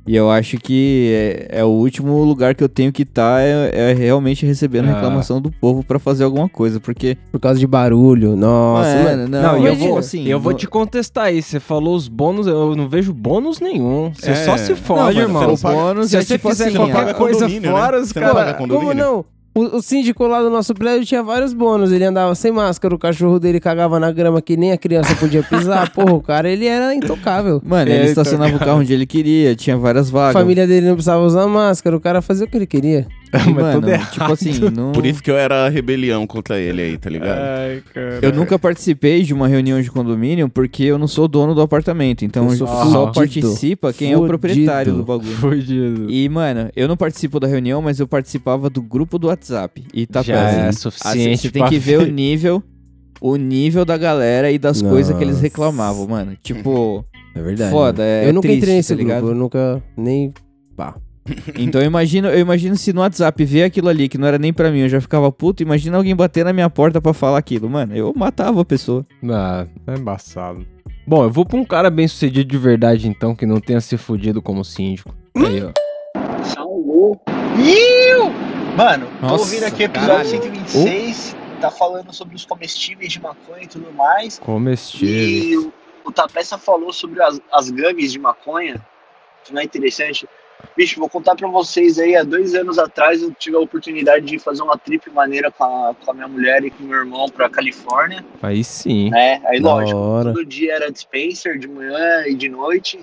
E 0.08 0.16
eu 0.16 0.30
acho 0.30 0.60
que 0.60 1.10
é, 1.50 1.62
é 1.62 1.64
o 1.66 1.70
último 1.70 2.24
lugar 2.24 2.54
que 2.54 2.64
eu 2.64 2.70
tenho 2.70 2.92
que 2.92 3.02
estar 3.02 3.42
é, 3.42 3.72
é 3.74 3.94
realmente 3.94 4.46
recebendo 4.46 4.88
Ah. 4.88 4.94
reclamação 4.94 5.42
do 5.42 5.50
povo 5.50 5.84
pra 5.84 5.98
fazer 5.98 6.24
alguma 6.24 6.48
coisa, 6.48 6.80
porque... 6.80 7.18
Por 7.32 7.40
causa 7.40 7.60
de 7.60 7.66
barulho. 7.66 8.36
Nossa, 8.36 8.88
Mano, 8.98 9.04
mano. 9.04 9.28
não, 9.28 9.42
Não, 9.42 9.64
e 9.64 9.66
eu 9.66 9.76
vou, 9.76 9.98
assim, 9.98 10.28
eu 10.28 10.40
vou 10.40 10.54
te 10.54 10.68
contestar 10.68 11.26
aí. 11.26 11.42
Você 11.42 11.60
falou 11.60 11.96
os 11.96 12.08
bônus, 12.08 12.46
eu 12.46 12.76
não 12.76 12.88
vejo 12.88 13.12
bônus 13.12 13.60
nenhum. 13.60 14.12
Você 14.14 14.30
É. 14.30 14.36
só 14.36 14.56
se 14.58 14.70
Não, 14.74 14.78
fode, 14.78 15.18
mano, 15.18 15.28
irmão. 15.28 15.42
você 15.42 15.48
não 15.48 15.58
paga- 15.58 15.76
bônus 15.88 16.10
Se 16.12 16.18
é 16.18 16.22
você 16.22 16.36
tipo 16.38 16.50
fizer 16.50 16.66
assim, 16.66 16.74
não 16.78 16.82
qualquer 16.86 16.94
paga 17.00 17.14
coisa 17.16 17.40
condomínio, 17.40 17.72
fora, 17.72 17.98
né? 17.98 18.04
os 18.04 18.14
não 18.14 18.22
caras. 18.22 18.58
Como 18.58 18.94
não? 18.94 19.26
O, 19.58 19.78
o 19.78 19.82
síndico 19.82 20.28
lá 20.28 20.42
do 20.42 20.50
nosso 20.50 20.74
prédio 20.74 21.06
tinha 21.06 21.24
vários 21.24 21.54
bônus. 21.54 21.90
Ele 21.94 22.04
andava 22.04 22.36
sem 22.36 22.52
máscara, 22.52 22.94
o 22.94 23.00
cachorro 23.00 23.40
dele 23.40 23.58
cagava 23.62 23.98
na 24.02 24.12
grama 24.12 24.42
que 24.42 24.58
nem 24.58 24.74
a 24.74 24.78
criança 24.78 25.16
podia 25.16 25.42
pisar. 25.42 25.90
Porra, 25.96 26.14
o 26.14 26.22
cara, 26.22 26.50
ele 26.50 26.66
era 26.66 26.94
intocável. 26.94 27.62
Mano, 27.66 27.90
ele 27.90 28.00
então, 28.00 28.10
estacionava 28.10 28.54
o 28.54 28.60
carro 28.60 28.82
onde 28.82 28.92
ele 28.94 29.06
queria, 29.06 29.56
tinha 29.56 29.78
várias 29.78 30.10
A 30.10 30.12
vagas. 30.12 30.34
família 30.34 30.68
dele 30.68 30.88
não 30.88 30.96
precisava 30.96 31.24
usar 31.24 31.48
máscara, 31.48 31.96
o 31.96 32.02
cara 32.02 32.22
fazia 32.22 32.46
o 32.46 32.50
que 32.50 32.58
ele 32.58 32.68
queria. 32.68 33.08
E, 33.34 33.38
Mas 33.52 33.56
mano, 33.56 33.82
tudo 33.82 33.90
errado. 33.90 34.12
tipo 34.12 34.32
assim, 34.32 34.54
não... 34.76 34.92
Por 34.92 35.06
isso 35.06 35.22
que 35.22 35.30
eu 35.30 35.38
era 35.38 35.68
rebelião 35.70 36.26
contra 36.28 36.60
ele 36.60 36.82
aí, 36.82 36.98
tá 36.98 37.10
ligado? 37.10 37.40
Ai, 37.40 37.84
cara. 37.94 38.20
Eu 38.22 38.32
nunca 38.34 38.58
participei 38.58 39.24
de 39.24 39.34
uma 39.34 39.48
reunião 39.48 39.82
de 39.82 39.90
condomínio 39.92 40.48
porque 40.50 40.84
eu 40.84 40.98
não 40.98 41.08
sou 41.08 41.28
dono 41.28 41.54
do 41.56 41.62
apartamento. 41.62 42.24
Então 42.24 42.46
Eu 42.50 42.56
sou 42.56 42.68
só 42.68 43.14
fudido. 43.14 43.48
participa 43.48 43.92
quem 43.94 44.12
é 44.12 44.16
o 44.16 44.20
Fudido. 44.20 44.40
proprietário 44.40 44.94
do 44.94 45.04
bagulho. 45.04 45.36
Fudido. 45.36 46.10
E, 46.10 46.30
mano, 46.30 46.70
eu 46.76 46.88
não 46.88 46.96
participo 46.98 47.40
da 47.40 47.48
reunião, 47.48 47.82
mas 47.82 48.00
eu 48.00 48.08
participava 48.08 48.70
do 48.70 48.82
grupo 48.82 49.18
do 49.20 49.28
WhatsApp. 49.28 49.84
E 49.94 50.06
tá 50.06 50.22
Já 50.22 50.36
é 50.52 50.68
Assim, 50.70 50.80
suficiente 50.80 51.38
Você 51.44 51.50
tem 51.52 51.66
que 51.68 51.78
ver 51.80 52.00
o 52.00 52.06
nível, 52.06 52.64
o 53.20 53.36
nível 53.36 53.84
da 53.86 53.98
galera 53.98 54.52
e 54.52 54.58
das 54.58 54.82
coisas 54.82 55.16
que 55.18 55.24
eles 55.24 55.42
reclamavam, 55.42 56.08
mano. 56.08 56.38
Tipo, 56.42 57.04
É 57.36 57.42
verdade. 57.42 57.72
foda, 57.72 58.04
é 58.04 58.30
eu 58.30 58.34
nunca 58.34 58.48
triste, 58.48 58.58
entrei 58.62 58.76
nesse 58.76 58.96
tá 58.96 59.04
grupo, 59.04 59.28
eu 59.30 59.36
nunca 59.36 59.84
nem. 59.98 60.34
Pá. 60.76 60.96
Então 61.58 61.82
eu 61.82 61.88
imagino, 61.88 62.28
eu 62.28 62.40
imagino 62.40 62.76
se 62.76 62.94
no 62.94 63.02
WhatsApp 63.02 63.44
ver 63.46 63.64
aquilo 63.64 63.90
ali 63.90 64.08
que 64.08 64.18
não 64.18 64.28
era 64.28 64.38
nem 64.38 64.54
pra 64.54 64.70
mim, 64.70 64.82
eu 64.82 64.90
já 64.90 65.02
ficava 65.02 65.32
puto, 65.32 65.64
imagina 65.64 65.98
alguém 65.98 66.16
bater 66.16 66.46
na 66.46 66.54
minha 66.54 66.70
porta 66.70 67.02
pra 67.02 67.14
falar 67.14 67.40
aquilo, 67.40 67.70
mano. 67.70 67.96
Eu 67.96 68.14
matava 68.16 68.62
a 68.62 68.66
pessoa. 68.66 69.06
Ah, 69.28 69.66
é 69.88 69.96
embaçado. 69.96 70.66
Bom, 71.08 71.24
eu 71.24 71.30
vou 71.30 71.46
pra 71.46 71.58
um 71.58 71.66
cara 71.66 71.90
bem 71.90 72.08
sucedido 72.08 72.50
de 72.50 72.58
verdade, 72.58 73.08
então, 73.08 73.36
que 73.36 73.46
não 73.46 73.60
tenha 73.60 73.82
se 73.82 73.98
fudido 73.98 74.42
como 74.42 74.64
síndico. 74.64 75.16
Aí, 75.36 75.64
ó. 75.64 75.72
Salvou. 76.44 77.20
Iu! 77.58 78.32
Mano, 78.76 79.08
tô 79.20 79.28
Nossa, 79.28 79.44
ouvindo 79.44 79.64
aqui 79.64 79.84
o 79.84 79.86
episódio 79.86 80.10
caralho. 80.10 80.30
126, 80.30 81.36
tá 81.62 81.72
falando 81.72 82.12
sobre 82.12 82.36
os 82.36 82.46
comestíveis 82.46 83.12
de 83.12 83.22
maconha 83.22 83.64
e 83.64 83.68
tudo 83.68 83.92
mais. 83.94 84.38
Comestível. 84.40 85.16
E 85.16 85.58
o, 85.58 85.74
o 86.06 86.12
Tapeça 86.12 86.58
falou 86.58 86.92
sobre 86.92 87.22
as, 87.22 87.40
as 87.54 87.70
gummies 87.70 88.12
de 88.12 88.20
maconha, 88.20 88.86
que 89.44 89.54
não 89.54 89.62
é 89.62 89.64
interessante. 89.64 90.28
Bicho, 90.76 91.00
vou 91.00 91.10
contar 91.10 91.36
pra 91.36 91.48
vocês 91.48 91.98
aí, 92.00 92.16
há 92.16 92.24
dois 92.24 92.54
anos 92.56 92.78
atrás 92.78 93.22
eu 93.22 93.34
tive 93.34 93.56
a 93.56 93.60
oportunidade 93.60 94.26
de 94.26 94.40
fazer 94.40 94.62
uma 94.62 94.78
trip 94.78 95.10
maneira 95.10 95.50
com 95.52 95.64
a, 95.64 95.94
com 95.94 96.12
a 96.12 96.14
minha 96.14 96.28
mulher 96.28 96.64
e 96.66 96.70
com 96.72 96.84
o 96.84 96.88
meu 96.88 97.00
irmão 97.00 97.30
pra 97.30 97.50
Califórnia, 97.50 98.26
Aí 98.42 98.64
sim. 98.64 99.10
né? 99.10 99.42
Aí 99.46 99.62
Da 99.62 99.74
lógico, 99.76 99.98
hora. 99.98 100.34
todo 100.34 100.46
dia 100.46 100.74
era 100.76 100.92
dispenser, 100.92 101.58
de 101.58 101.68
manhã 101.68 102.26
e 102.28 102.36
de 102.36 102.50
noite. 102.50 103.00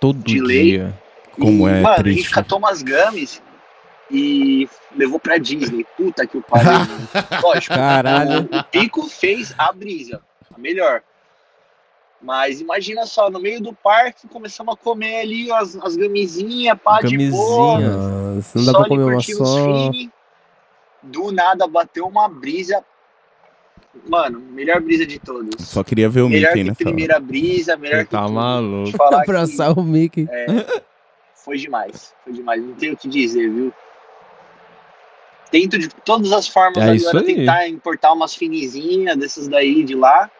Todo 0.00 0.18
de 0.22 0.40
lei. 0.40 0.62
dia. 0.72 0.98
Como 1.32 1.68
e, 1.68 1.72
é 1.72 1.80
mano, 1.80 1.88
a 1.88 1.94
triste. 1.96 2.22
gente 2.22 2.30
catou 2.34 2.58
umas 2.58 2.82
gummies 2.82 3.42
e 4.10 4.68
levou 4.94 5.18
pra 5.18 5.36
Disney. 5.38 5.84
Puta 5.96 6.26
que 6.26 6.36
o 6.38 6.42
pariu. 6.42 6.70
Lógico, 7.42 7.74
Caralho. 7.74 8.48
o, 8.52 8.56
o 8.58 8.64
Pico 8.64 9.08
fez 9.08 9.54
a 9.58 9.72
brisa, 9.72 10.20
a 10.54 10.58
melhor. 10.58 11.02
Mas 12.24 12.58
imagina 12.58 13.04
só, 13.04 13.28
no 13.28 13.38
meio 13.38 13.60
do 13.60 13.74
parque, 13.74 14.26
começamos 14.26 14.72
a 14.74 14.76
comer 14.78 15.20
ali 15.20 15.52
as, 15.52 15.76
as 15.76 15.94
gamizinhas, 15.94 16.78
pá, 16.82 17.02
de 17.02 17.30
boa. 17.30 17.78
Não 17.78 18.36
dá 18.64 18.72
só 18.72 18.78
pra 18.78 18.88
comer 18.88 19.02
uma 19.04 19.20
só. 19.20 19.90
Do 21.02 21.30
nada 21.30 21.66
bateu 21.66 22.06
uma 22.06 22.26
brisa. 22.26 22.82
Mano, 24.08 24.40
melhor 24.40 24.80
brisa 24.80 25.04
de 25.06 25.18
todos. 25.18 25.68
Só 25.68 25.84
queria 25.84 26.08
ver 26.08 26.22
o 26.22 26.28
melhor 26.30 26.54
Mickey 26.54 26.64
que 26.64 26.70
hora. 26.70 26.74
primeira 26.76 27.20
brisa, 27.20 27.76
melhor 27.76 27.98
Você 27.98 28.04
que 28.06 28.10
tá 28.10 28.22
tudo. 28.22 28.32
maluco. 28.32 28.96
Falar 28.96 29.10
que- 29.24 29.30
Abraçar 29.30 29.78
o 29.78 29.82
Mickey. 29.82 30.26
é, 30.30 30.80
foi 31.34 31.58
demais, 31.58 32.14
foi 32.24 32.32
demais. 32.32 32.62
Não 32.64 32.72
tenho 32.74 32.94
o 32.94 32.96
que 32.96 33.06
dizer, 33.06 33.50
viu? 33.50 33.70
Tento 35.50 35.78
de 35.78 35.88
todas 35.88 36.32
as 36.32 36.48
formas 36.48 36.78
É 36.78 36.90
agora 37.08 37.22
tentar 37.22 37.68
importar 37.68 38.12
umas 38.14 38.34
finizinhas 38.34 39.14
dessas 39.16 39.46
daí 39.46 39.84
de 39.84 39.94
lá. 39.94 40.30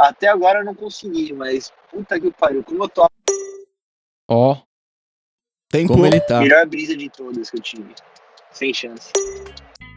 Até 0.00 0.28
agora 0.28 0.60
eu 0.60 0.64
não 0.64 0.74
consegui, 0.74 1.32
mas 1.34 1.70
puta 1.90 2.18
que 2.18 2.30
pariu. 2.30 2.64
Como 2.64 2.84
eu 2.84 2.88
tô 2.88 3.06
Ó, 4.28 4.56
Tempo. 5.70 5.92
Como 5.92 6.06
ele 6.06 6.18
tá. 6.20 6.40
melhor 6.40 6.66
brisa 6.66 6.96
de 6.96 7.08
todas 7.08 7.50
que 7.50 7.56
eu 7.58 7.62
tive. 7.62 7.94
Sem 8.50 8.74
chance. 8.74 9.12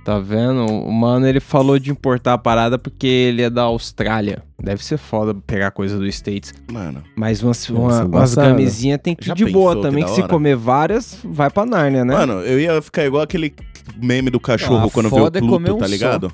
tá 0.06 0.20
vendo? 0.20 0.66
O 0.66 0.92
mano, 0.92 1.26
ele 1.28 1.40
falou 1.40 1.80
de 1.80 1.90
importar 1.90 2.34
a 2.34 2.38
parada 2.38 2.78
porque 2.78 3.08
ele 3.08 3.42
é 3.42 3.50
da 3.50 3.64
Austrália. 3.64 4.44
Deve 4.62 4.84
ser 4.84 4.98
foda 4.98 5.34
pegar 5.34 5.72
coisa 5.72 5.98
do 5.98 6.06
States. 6.08 6.54
Mano, 6.72 7.04
Mas 7.16 7.42
umas, 7.42 7.68
uma, 7.70 8.06
umas 8.06 8.36
gamizinhas 8.36 9.00
tem 9.02 9.16
que 9.16 9.30
ir 9.30 9.34
de 9.34 9.46
boa 9.46 9.76
que 9.76 9.82
também, 9.82 10.04
da 10.04 10.10
que 10.10 10.16
se 10.16 10.28
comer 10.28 10.56
várias, 10.56 11.20
vai 11.24 11.50
pra 11.50 11.66
Nárnia, 11.66 12.06
né? 12.06 12.14
mano, 12.14 12.34
eu 12.42 12.60
ia 12.60 12.82
ficar 12.82 13.06
igual 13.06 13.24
aquele 13.24 13.54
meme 13.98 14.30
do 14.30 14.40
cachorro 14.40 14.88
Ah, 14.88 14.92
quando 14.92 15.10
vê 15.10 15.16
o 15.22 15.28
é 15.28 15.32
comer 15.42 15.66
Pluto, 15.70 15.74
um 15.76 15.78
tá 15.80 15.86
só. 15.86 15.92
ligado? 15.92 16.32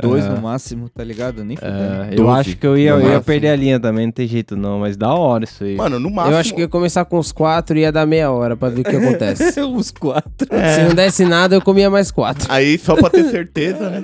Dois 0.00 0.24
É. 0.24 0.28
no 0.28 0.40
máximo, 0.42 0.88
tá 0.88 1.02
ligado? 1.04 1.44
Nem. 1.44 1.56
É, 1.60 2.10
eu 2.12 2.24
Doze, 2.24 2.40
acho 2.40 2.56
que 2.56 2.66
eu 2.66 2.76
ia, 2.78 2.90
eu 2.90 3.10
ia 3.12 3.20
perder 3.20 3.48
a 3.48 3.56
linha 3.56 3.78
também, 3.80 4.06
não 4.06 4.12
tem 4.12 4.26
jeito 4.26 4.56
não, 4.56 4.78
mas 4.80 4.96
da 4.96 5.12
hora 5.14 5.44
isso 5.44 5.64
aí. 5.64 5.76
Mano, 5.76 5.98
no 6.00 6.10
máximo. 6.10 6.34
Eu 6.34 6.38
acho 6.38 6.54
que 6.54 6.60
ia 6.60 6.68
começar 6.68 7.04
com 7.04 7.18
os 7.18 7.32
quatro 7.32 7.76
e 7.76 7.80
ia 7.82 7.92
dar 7.92 8.06
meia 8.06 8.30
hora 8.30 8.56
pra 8.56 8.68
ver 8.68 8.80
o 8.80 8.84
que 8.84 8.96
acontece. 8.96 9.60
Os 9.80 9.90
quatro. 9.90 10.48
Se 10.74 10.82
não 10.84 10.94
desse 10.94 11.24
nada, 11.24 11.54
eu 11.54 11.60
comia 11.62 11.88
mais 11.90 12.10
quatro. 12.10 12.46
Aí, 12.50 12.76
só 12.78 12.94
pra 12.96 13.08
ter 13.10 13.24
certeza, 13.30 13.88
né? 13.90 14.02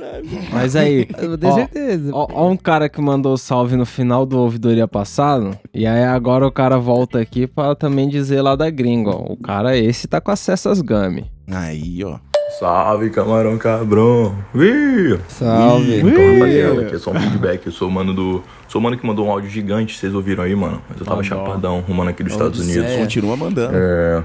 Mas 0.53 0.77
aí, 0.77 1.07
Eu 1.19 1.37
tenho 1.39 1.53
Ó, 1.53 1.57
certeza. 1.57 2.11
ó, 2.15 2.27
ó 2.33 2.49
um 2.51 2.57
cara 2.57 2.89
que 2.89 3.01
mandou 3.01 3.37
salve 3.37 3.77
no 3.77 3.85
final 3.87 4.25
do 4.27 4.39
ouvidoria 4.39 4.87
passado, 4.87 5.57
e 5.75 5.87
aí 5.87 6.05
agora 6.05 6.47
o 6.47 6.53
cara 6.53 6.79
volta 6.79 7.19
aqui 7.21 7.47
pra 7.47 7.75
também 7.75 8.09
dizer 8.09 8.43
lá 8.43 8.55
da 8.57 8.71
gringa, 8.71 9.11
ó. 9.11 9.25
O 9.33 9.37
cara 9.37 9.77
esse 9.77 10.07
tá 10.07 10.21
com 10.21 10.31
acesso 10.31 10.69
às 10.69 10.81
gummy. 10.81 11.31
Aí, 11.51 12.03
ó. 12.05 12.19
Salve, 12.59 13.11
camarão 13.11 13.59
cabrão. 13.59 14.35
Ih! 14.55 15.19
Salve. 15.29 15.99
Então, 15.99 16.35
rapaziada, 16.35 16.81
aqui 16.83 16.95
é 16.95 16.99
só 16.99 17.11
um 17.11 17.21
feedback. 17.21 17.67
Eu 17.67 17.73
sou 17.73 17.89
o 17.89 17.91
mano 17.91 18.15
do. 18.15 18.43
Sou 18.69 18.81
o 18.81 18.83
mano 18.85 18.97
que 18.97 19.07
mandou 19.07 19.27
um 19.27 19.31
áudio 19.31 19.51
gigante, 19.51 19.99
vocês 19.99 20.15
ouviram 20.15 20.45
aí, 20.45 20.55
mano. 20.55 20.81
Mas 20.89 20.99
eu 21.01 21.05
tava 21.05 21.19
bom. 21.19 21.23
chapadão, 21.25 21.85
rumando 21.87 22.11
aqui 22.11 22.23
dos 22.23 22.33
Estados 22.33 22.61
Unidos. 22.61 22.93
Continua 22.97 23.37
mandando. 23.37 23.73
É. 23.77 24.23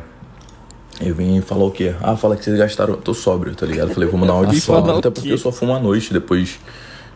Eu 1.01 1.15
vim 1.15 1.41
falar 1.41 1.65
o 1.65 1.71
quê? 1.71 1.95
Ah, 2.01 2.15
falar 2.15 2.35
que 2.35 2.43
vocês 2.45 2.57
gastaram. 2.57 2.93
Eu 2.93 2.97
tô 3.01 3.13
sóbrio, 3.13 3.55
tá 3.55 3.65
ligado? 3.65 3.91
Falei, 3.93 4.07
vou 4.07 4.19
mandar 4.19 4.33
um 4.33 4.37
áudio 4.37 4.61
falar 4.61 4.85
só. 4.85 4.97
Até 4.99 5.09
porque 5.09 5.31
eu 5.33 5.37
só 5.37 5.51
fumo 5.51 5.73
à 5.73 5.79
noite, 5.79 6.13
depois. 6.13 6.59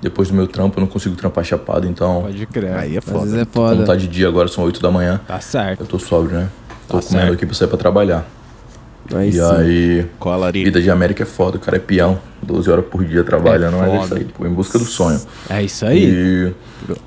Depois 0.01 0.27
do 0.27 0.33
meu 0.33 0.45
trampo, 0.47 0.77
eu 0.77 0.81
não 0.81 0.87
consigo 0.87 1.15
trampar 1.15 1.43
chapado, 1.45 1.87
então. 1.87 2.23
Pode 2.23 2.45
crer. 2.47 2.73
Aí 2.73 2.95
é 2.95 2.99
Às 2.99 3.05
vezes 3.05 3.09
foda. 3.11 3.41
é 3.41 3.45
Como 3.45 3.79
tá 3.81 3.85
foda. 3.85 3.97
de 3.97 4.07
dia 4.07 4.27
agora, 4.27 4.47
são 4.47 4.63
8 4.65 4.81
da 4.81 4.91
manhã. 4.91 5.21
Tá 5.25 5.39
certo. 5.39 5.81
Eu 5.81 5.87
tô 5.87 5.97
sóbrio, 5.97 6.35
né? 6.37 6.49
Tô 6.87 6.97
Tá 6.99 7.03
comendo 7.07 7.07
certo. 7.27 7.33
aqui 7.33 7.45
pra 7.45 7.55
sair 7.55 7.67
pra 7.67 7.77
trabalhar. 7.77 8.27
Aí 9.13 9.29
e 9.29 9.33
sim. 9.33 9.39
aí. 9.41 10.05
Cola 10.19 10.47
ali. 10.47 10.63
Vida 10.63 10.81
de 10.81 10.89
América 10.89 11.23
é 11.23 11.25
foda, 11.25 11.57
o 11.57 11.59
cara 11.59 11.77
é 11.77 11.79
peão. 11.79 12.17
12 12.41 12.69
horas 12.69 12.85
por 12.85 13.03
dia 13.03 13.23
trabalhando, 13.23 13.77
É 13.77 13.79
mas 13.79 13.93
é 13.93 14.03
isso 14.05 14.13
aí, 14.15 14.23
pô, 14.25 14.45
em 14.45 14.51
busca 14.53 14.77
do 14.77 14.85
sonho. 14.85 15.19
É 15.49 15.63
isso 15.63 15.83
aí. 15.83 16.03
E 16.05 16.53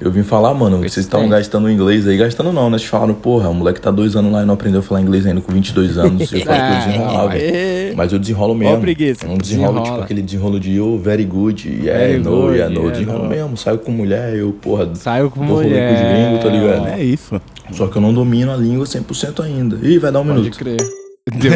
eu 0.01 0.11
vim 0.11 0.25
falar, 0.25 0.53
mano, 0.53 0.79
vocês 0.79 0.97
estavam 1.07 1.29
gastando 1.29 1.71
inglês 1.71 2.09
aí, 2.09 2.17
gastando 2.17 2.53
não, 2.53 2.69
né? 2.69 2.77
Vocês 2.77 2.91
falaram, 2.91 3.15
porra, 3.15 3.49
o 3.49 3.55
moleque 3.55 3.81
tá 3.81 3.93
dois 3.93 4.17
anos 4.17 4.33
lá 4.33 4.43
e 4.43 4.45
não 4.45 4.55
aprendeu 4.55 4.81
a 4.81 4.83
falar 4.83 5.01
inglês 5.01 5.25
ainda 5.27 5.41
com 5.41 5.53
22 5.53 5.97
anos. 5.97 6.33
Eu 6.33 6.41
falei 6.41 6.61
que 6.61 6.73
eu 6.73 6.77
desenrolava. 6.87 7.39
É. 7.39 7.93
Mas 7.95 8.13
eu 8.13 8.19
desenrolo 8.19 8.55
mesmo. 8.57 8.75
Ó, 8.75 8.81
preguiça. 8.81 9.25
Eu 9.27 9.31
não 9.31 9.39
desenrolo, 9.39 9.73
Desenrola. 9.75 9.93
tipo, 9.93 10.05
aquele 10.05 10.23
desenrolo 10.23 10.59
de 10.61 10.81
oh, 10.81 10.99
very 10.99 11.25
good, 11.25 11.69
yeah, 11.69 12.05
Very 12.07 12.19
no, 12.19 12.31
good, 12.31 12.55
yeah, 12.57 12.75
no. 12.75 12.81
yeah, 12.81 12.99
desenrolo 12.99 13.23
no. 13.25 13.29
mesmo, 13.31 13.57
saio 13.57 13.79
com 13.79 13.93
mulher, 13.93 14.35
eu, 14.35 14.53
porra, 14.61 14.91
Saiu 14.95 15.31
com 15.31 15.41
mulher. 15.45 15.89
com 15.89 15.95
os 15.95 16.11
gringos, 16.11 16.43
tá 16.43 16.49
ligado? 16.51 16.89
É 16.89 17.05
isso. 17.05 17.41
Só 17.73 17.87
que 17.87 17.97
eu 17.97 18.03
não 18.03 18.13
domino 18.13 18.51
a 18.53 18.57
língua 18.57 18.85
100% 18.87 19.45
ainda. 19.45 19.79
Ih, 19.87 19.99
vai 19.99 20.11
dar 20.11 20.21
um 20.21 20.25
Pode 20.27 20.39
minuto. 20.41 20.59
crer. 20.59 20.79
Deu. 21.35 21.53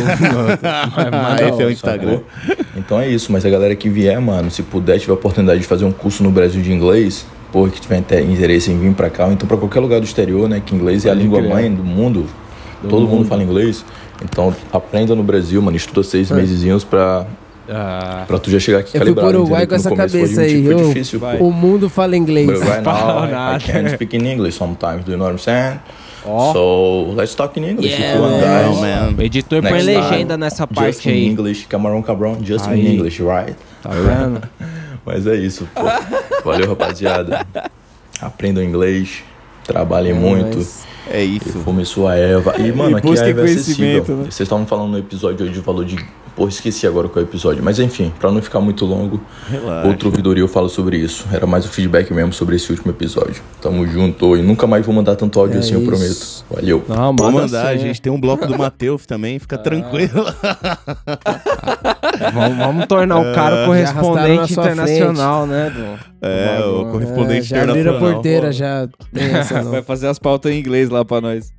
Ah, 0.63 1.37
esse 1.49 1.63
é 1.63 1.67
o 1.67 1.71
Instagram. 1.71 2.21
Sacou? 2.47 2.67
Então 2.77 3.01
é 3.01 3.09
isso, 3.09 3.31
mas 3.33 3.45
a 3.45 3.51
galera 3.51 3.75
que 3.75 3.89
vier, 3.89 4.21
mano, 4.21 4.51
se 4.51 4.63
puder, 4.63 4.99
tiver 4.99 5.13
a 5.13 5.15
oportunidade 5.15 5.61
de 5.61 5.67
fazer 5.67 5.85
um 5.85 5.93
curso 5.93 6.23
no 6.23 6.31
Brasil 6.31 6.63
de 6.63 6.73
inglês, 6.73 7.27
porra, 7.53 7.71
que 7.71 7.81
tiver 7.81 7.99
inte- 7.99 8.21
interesse 8.21 8.71
em 8.71 8.79
vir 8.79 8.93
pra 8.95 9.11
cá, 9.11 9.27
ou 9.27 9.33
então 9.33 9.47
pra 9.47 9.57
qualquer 9.57 9.81
lugar 9.81 10.01
do 10.01 10.05
exterior, 10.05 10.49
né, 10.49 10.63
que 10.65 10.75
inglês 10.75 11.05
é 11.07 11.11
a 11.11 11.15
língua 11.15 11.41
mãe 11.43 11.73
do 11.73 11.85
mundo, 11.85 12.27
todo 12.89 13.07
mundo 13.07 13.25
fala 13.27 13.43
inglês, 13.43 13.85
então 14.25 14.55
aprenda 14.73 15.15
no 15.15 15.23
Brasil, 15.23 15.61
mano, 15.63 15.77
estuda 15.77 16.03
seis 16.03 16.31
mesezinhos 16.31 16.83
pra, 16.85 17.27
Ah, 17.69 18.25
pra 18.27 18.39
tu 18.39 18.51
já 18.51 18.59
chegar 18.59 18.79
aqui 18.79 18.89
Eu 18.89 18.93
fui 18.93 18.99
calibrado. 19.01 19.29
pro 19.31 19.39
Uruguai 19.41 19.67
com 19.67 19.75
essa 19.75 19.95
cabeça 19.95 20.35
foi, 20.35 20.45
aí. 20.45 20.65
foi 20.65 20.73
eu- 20.75 20.89
difícil, 20.89 21.21
o 21.41 21.51
mundo 21.53 21.89
fala 21.89 22.17
inglês. 22.17 22.47
But 22.49 22.59
right 22.63 22.83
now, 22.83 23.25
I, 23.25 23.29
I 23.29 23.31
nada. 23.31 23.65
can 23.65 23.89
speak 23.91 24.17
in 24.17 24.27
English 24.27 24.57
sometimes, 24.59 25.05
do 25.05 25.13
you 25.13 25.17
know 25.19 25.27
what 25.29 25.35
I'm 25.35 25.39
saying? 25.39 25.79
Ó. 26.25 26.53
So, 26.53 27.15
let's 27.15 27.35
talk 27.35 27.59
in 27.59 27.65
English 27.65 27.91
Yeah, 27.93 28.13
if 28.13 28.17
you 28.17 28.23
want, 28.23 28.41
man. 28.41 28.65
guys. 28.69 28.77
Oh, 28.77 28.81
man. 28.81 29.15
o 29.19 29.23
editor 29.23 29.61
põe 29.63 29.73
Next 29.73 29.87
legenda 29.87 30.11
time, 30.35 30.37
nessa 30.37 30.63
Just 30.65 30.75
parte 30.75 31.09
in 31.09 31.13
aí. 31.13 31.27
English, 31.29 31.67
camarão 31.67 32.01
cabrão, 32.03 32.39
just 32.43 32.67
Aí. 32.69 32.81
in 32.81 32.95
English, 32.95 33.23
right? 33.23 33.57
Tá 33.83 33.91
vendo? 33.91 34.41
Mas 35.05 35.27
é 35.27 35.35
isso, 35.35 35.69
pô. 35.75 35.83
Valeu, 36.45 36.69
rapaziada. 36.69 37.45
Aprendam 38.21 38.63
inglês, 38.63 39.25
trabalhem 39.65 40.15
muito. 40.15 40.59
mas- 40.59 40.85
É 41.11 41.23
isso. 41.25 41.59
fume 41.65 41.85
sua 41.85 42.15
erva. 42.15 42.55
E, 42.57 42.71
mano, 42.71 42.93
E 42.97 42.99
aqui 42.99 43.19
a 43.21 43.27
erva 43.27 43.41
é 43.41 43.45
acessível. 43.45 44.05
né? 44.17 44.25
Vocês 44.31 44.41
estavam 44.43 44.65
falando 44.65 44.93
no 44.93 44.99
episódio 44.99 45.45
hoje 45.45 45.55
de 45.55 45.61
valor 45.61 45.85
de. 45.85 45.97
Pô, 46.35 46.49
esqueci 46.49 46.87
agora 46.87 47.09
qual 47.09 47.23
é 47.23 47.27
o 47.27 47.29
episódio. 47.29 47.63
Mas 47.63 47.79
enfim, 47.79 48.13
pra 48.19 48.31
não 48.33 48.41
ficar 48.41 48.61
muito 48.61 48.87
longo, 48.87 49.21
Relaxa. 49.49 49.87
outro 49.89 50.09
ouvidoria 50.09 50.43
eu 50.43 50.49
falo 50.49 50.69
sobre 50.69 50.97
isso. 50.97 51.27
Era 51.33 51.47
mais 51.47 51.65
o 51.67 51.69
feedback 51.69 52.13
mesmo 52.13 52.33
sobre 52.33 52.57
esse 52.57 52.71
último 52.71 52.91
episódio. 52.91 53.43
Tamo 53.61 53.87
junto. 53.87 54.37
E 54.37 54.43
nunca 54.43 54.67
mais 54.67 54.85
vou 54.85 54.95
mandar 54.95 55.15
tanto 55.17 55.39
áudio 55.39 55.57
É 55.57 55.59
assim, 55.61 55.75
eu 55.75 55.81
isso. 55.83 55.89
prometo. 55.91 56.45
Valeu. 56.51 56.85
Não, 56.89 57.15
Vou 57.17 57.31
manda 57.31 57.43
mandar, 57.43 57.69
a 57.69 57.73
sim. 57.73 57.81
gente 57.81 58.01
tem 58.01 58.11
um 58.13 58.21
bloco 58.21 58.47
do 58.47 58.57
Matheus 58.57 59.05
também, 59.05 59.39
fica 59.39 59.59
tranquilo. 59.59 60.25
Vamos, 62.33 62.59
vamos 62.59 62.87
tornar 62.87 63.19
o 63.19 63.35
cara 63.35 63.57
Já 63.57 63.67
correspondente 63.67 64.53
internacional, 64.53 65.47
né? 65.47 65.71
Do... 65.71 66.27
É, 66.27 66.61
o 66.61 66.63
bagulho. 66.63 66.89
É, 66.89 66.93
correspondente 66.93 67.47
já 67.49 67.63
abriram 67.63 67.77
a 67.93 67.97
internacional. 67.97 68.13
porteira, 68.15 68.53
já 68.53 68.89
tem 69.13 69.25
essa. 69.25 69.63
Vai 69.65 69.83
fazer 69.83 70.09
as 70.09 70.19
pautas 70.19 70.53
em 70.53 70.59
inglês 70.59 70.89
lá 70.89 71.05
pra 71.05 71.21
nós. 71.21 71.53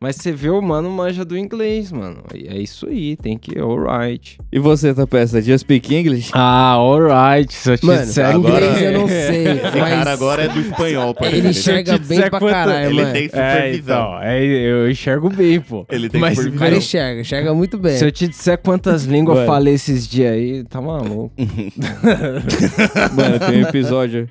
Mas 0.00 0.16
você 0.16 0.32
vê 0.32 0.48
o 0.48 0.60
mano 0.62 0.90
manja 0.90 1.24
do 1.24 1.36
inglês, 1.36 1.92
mano. 1.92 2.22
E 2.34 2.48
É 2.48 2.58
isso 2.58 2.86
aí, 2.88 3.16
tem 3.16 3.36
que 3.36 3.58
alright. 3.58 4.09
E 4.52 4.58
você, 4.58 4.94
Tapeça, 4.94 5.40
just 5.42 5.60
speak 5.62 5.94
English? 5.94 6.30
Ah, 6.32 6.72
alright. 6.74 7.52
Se 7.52 7.70
eu 7.72 7.78
te 7.78 7.86
Mano, 7.86 8.04
disser 8.06 8.26
agora- 8.26 8.64
inglês 8.66 8.82
eu 8.82 8.92
não 9.00 9.06
sei, 9.08 9.46
Esse 9.48 9.60
cara 9.60 9.96
mas 9.96 10.06
agora 10.08 10.42
é 10.44 10.48
do 10.48 10.60
espanhol, 10.60 11.14
pai. 11.14 11.34
ele 11.34 11.48
enxerga 11.48 11.98
bem 11.98 12.20
pra 12.30 12.40
caralho, 12.40 12.86
Ele 12.90 13.00
mano. 13.02 13.12
tem 13.12 13.24
É, 13.24 13.28
supervisão. 13.28 13.96
então, 14.10 14.22
é, 14.22 14.44
eu 14.44 14.90
enxergo 14.90 15.28
bem, 15.30 15.60
pô. 15.60 15.86
Ele 15.90 16.08
tem 16.08 16.20
Mas, 16.20 16.32
O 16.32 16.36
supervisão. 16.36 16.58
cara 16.66 16.76
enxerga, 16.76 17.20
enxerga 17.20 17.54
muito 17.54 17.78
bem. 17.78 17.96
Se 17.96 18.04
eu 18.04 18.10
te 18.12 18.26
disser 18.28 18.58
quantas 18.58 19.04
línguas 19.10 19.38
eu 19.38 19.46
falei 19.46 19.74
esses 19.74 20.06
dias 20.08 20.32
aí, 20.32 20.64
tá 20.64 20.80
maluco. 20.80 21.32
Mano, 23.14 23.38
tem 23.48 23.64
um 23.64 23.68
episódio. 23.68 24.28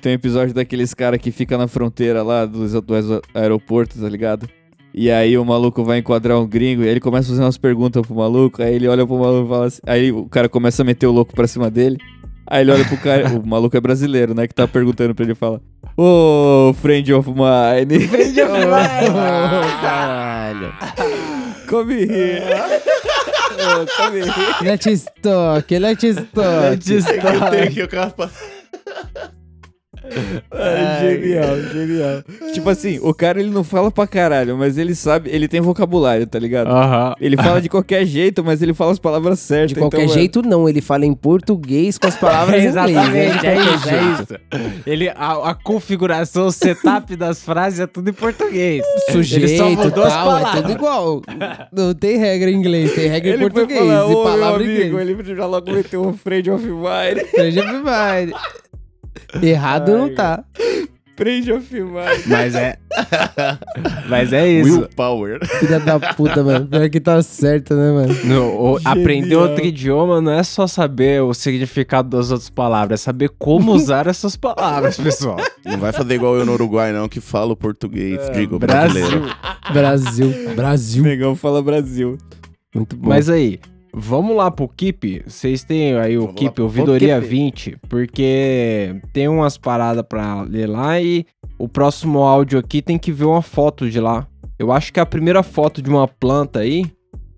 Tem 0.00 0.12
um 0.12 0.14
episódio 0.14 0.54
daqueles 0.54 0.94
caras 0.94 1.20
que 1.20 1.30
fica 1.30 1.58
na 1.58 1.68
fronteira 1.68 2.22
lá 2.22 2.46
dos, 2.46 2.72
dos 2.72 3.20
aeroportos, 3.34 4.00
tá 4.00 4.08
ligado? 4.08 4.48
E 4.96 5.10
aí 5.10 5.36
o 5.36 5.44
maluco 5.44 5.82
vai 5.82 5.98
enquadrar 5.98 6.38
um 6.38 6.46
gringo 6.46 6.84
e 6.84 6.86
ele 6.86 7.00
começa 7.00 7.26
a 7.26 7.30
fazer 7.30 7.42
umas 7.42 7.58
perguntas 7.58 8.06
pro 8.06 8.14
maluco, 8.14 8.62
aí 8.62 8.76
ele 8.76 8.86
olha 8.86 9.04
pro 9.04 9.18
maluco 9.18 9.46
e 9.46 9.48
fala 9.48 9.66
assim, 9.66 9.80
aí 9.84 10.12
o 10.12 10.26
cara 10.26 10.48
começa 10.48 10.82
a 10.82 10.84
meter 10.84 11.08
o 11.08 11.12
louco 11.12 11.34
pra 11.34 11.48
cima 11.48 11.68
dele. 11.68 11.98
Aí 12.46 12.60
ele 12.60 12.70
olha 12.70 12.84
pro 12.84 12.96
cara, 12.98 13.28
o 13.30 13.44
maluco 13.44 13.76
é 13.76 13.80
brasileiro, 13.80 14.34
né, 14.34 14.46
que 14.46 14.54
tá 14.54 14.68
perguntando 14.68 15.12
pra 15.12 15.24
ele 15.24 15.32
e 15.32 15.34
fala: 15.34 15.60
Ô, 15.96 16.72
friend 16.74 17.12
of 17.12 17.28
mine. 17.28 18.00
Friend 18.06 18.40
of 18.42 18.52
mine. 18.52 19.14
caralho. 19.80 20.72
Come 21.66 21.94
here. 21.94 22.42
Come 23.96 24.20
here. 24.20 24.32
Let's 24.62 25.06
talk, 25.22 25.70
let's 25.70 26.14
talk. 26.32 26.62
Eu 26.70 27.50
tenho 27.50 27.70
que 27.72 27.82
o 27.82 27.88
cara 27.88 28.14
Ah, 30.50 30.98
genial, 31.00 31.56
genial. 31.72 32.22
Tipo 32.52 32.70
assim, 32.70 32.98
o 33.02 33.12
cara 33.14 33.40
ele 33.40 33.50
não 33.50 33.64
fala 33.64 33.90
pra 33.90 34.06
caralho, 34.06 34.56
mas 34.56 34.76
ele 34.78 34.94
sabe, 34.94 35.30
ele 35.30 35.48
tem 35.48 35.60
vocabulário, 35.60 36.26
tá 36.26 36.38
ligado? 36.38 36.68
Aham. 36.68 37.14
Ele 37.20 37.36
fala 37.36 37.60
de 37.60 37.68
qualquer 37.68 38.04
jeito, 38.04 38.44
mas 38.44 38.62
ele 38.62 38.74
fala 38.74 38.92
as 38.92 38.98
palavras 38.98 39.38
certas. 39.40 39.70
De 39.70 39.74
qualquer 39.76 39.96
então, 39.98 40.08
mano, 40.08 40.18
jeito, 40.20 40.42
não. 40.42 40.68
Ele 40.68 40.80
fala 40.80 41.06
em 41.06 41.14
português 41.14 41.98
com 41.98 42.06
as 42.06 42.16
palavras 42.18 42.62
em 42.62 42.68
inglês. 42.68 42.74
né? 42.74 43.24
Exatamente, 43.26 43.46
é 43.46 43.54
qualquer 43.54 43.74
isso, 43.74 43.88
é 43.88 43.90
jeito. 43.90 44.22
isso. 44.22 44.72
Ele, 44.86 45.08
a, 45.08 45.50
a 45.50 45.54
configuração, 45.54 46.46
o 46.46 46.52
setup 46.52 47.16
das 47.16 47.42
frases 47.42 47.80
é 47.80 47.86
tudo 47.86 48.10
em 48.10 48.12
português. 48.12 48.82
Sujeito, 49.10 49.44
Ele 49.46 49.56
só 49.58 49.70
mudou 49.70 50.04
as 50.04 50.12
tal, 50.12 50.22
é 50.22 50.30
palavras. 50.40 50.62
tudo 50.62 50.72
igual. 50.72 51.22
Não 51.72 51.94
tem 51.94 52.16
regra 52.18 52.50
em 52.50 52.54
inglês, 52.54 52.92
tem 52.94 53.08
regra 53.08 53.30
em 53.30 53.32
Ele 53.34 53.42
foi 53.42 53.50
português. 53.50 53.80
falar, 53.80 53.94
e 53.94 54.02
"Ô, 54.04 54.08
meu 54.08 54.22
palavra 54.22 54.62
em 54.62 54.66
amigo, 54.66 55.00
inglês. 55.00 55.18
ele 55.20 55.34
já 55.36 55.46
logo 55.46 55.72
meteu 55.72 56.02
um 56.06 56.12
friend 56.14 56.50
of 56.50 56.64
mine. 56.64 57.24
Friend 57.30 57.60
of 57.60 57.72
mine. 57.72 58.34
Errado 59.42 59.96
não 59.96 60.14
tá. 60.14 60.44
friend 61.16 61.52
of 61.52 61.72
mine. 61.74 61.92
Mas 62.26 62.54
é. 62.54 62.76
Mas 64.08 64.32
é 64.32 64.48
isso. 64.48 64.80
Willpower. 64.80 65.46
Filha 65.58 65.78
da 65.80 65.98
puta, 66.14 66.42
mano. 66.42 66.66
Pior 66.66 66.88
que 66.90 67.00
tá 67.00 67.22
certo, 67.22 67.74
né, 67.74 67.92
mano? 67.92 68.14
No, 68.24 68.72
o- 68.74 68.78
aprender 68.84 69.36
outro 69.36 69.64
idioma 69.64 70.20
não 70.20 70.32
é 70.32 70.42
só 70.42 70.66
saber 70.66 71.22
o 71.22 71.32
significado 71.34 72.08
das 72.08 72.30
outras 72.30 72.50
palavras, 72.50 73.00
é 73.00 73.04
saber 73.04 73.30
como 73.38 73.72
usar 73.74 74.06
essas 74.06 74.36
palavras, 74.36 74.96
pessoal. 74.96 75.36
Não 75.64 75.78
vai 75.78 75.92
fazer 75.92 76.14
igual 76.14 76.36
eu 76.36 76.44
no 76.44 76.52
Uruguai, 76.52 76.92
não, 76.92 77.08
que 77.08 77.20
fala 77.20 77.52
o 77.52 77.56
português, 77.56 78.18
digo, 78.34 78.58
Brasil. 78.58 78.92
brasileiro. 79.08 79.36
Brasil. 79.72 80.54
Brasil. 80.54 81.02
Negão 81.04 81.36
fala 81.36 81.62
Brasil. 81.62 82.18
Muito 82.74 82.96
bom. 82.96 83.08
Mas 83.08 83.28
aí, 83.30 83.60
vamos 83.94 84.36
lá 84.36 84.50
pro 84.50 84.68
Keep. 84.68 85.22
Vocês 85.26 85.62
têm 85.64 85.96
aí 85.96 86.18
o 86.18 86.22
Vamos 86.26 86.34
Keep, 86.40 86.60
Ouvidoria 86.60 87.18
Keep. 87.20 87.28
20, 87.28 87.78
porque 87.88 89.00
tem 89.12 89.28
umas 89.28 89.56
paradas 89.56 90.04
pra 90.08 90.42
ler 90.42 90.66
lá 90.68 91.00
e 91.00 91.24
o 91.58 91.68
próximo 91.68 92.22
áudio 92.22 92.58
aqui 92.58 92.82
tem 92.82 92.98
que 92.98 93.12
ver 93.12 93.24
uma 93.24 93.42
foto 93.42 93.88
de 93.88 94.00
lá. 94.00 94.26
Eu 94.58 94.70
acho 94.72 94.92
que 94.92 94.98
é 95.00 95.02
a 95.02 95.06
primeira 95.06 95.42
foto 95.42 95.80
de 95.80 95.88
uma 95.88 96.06
planta 96.08 96.60
aí. 96.60 96.84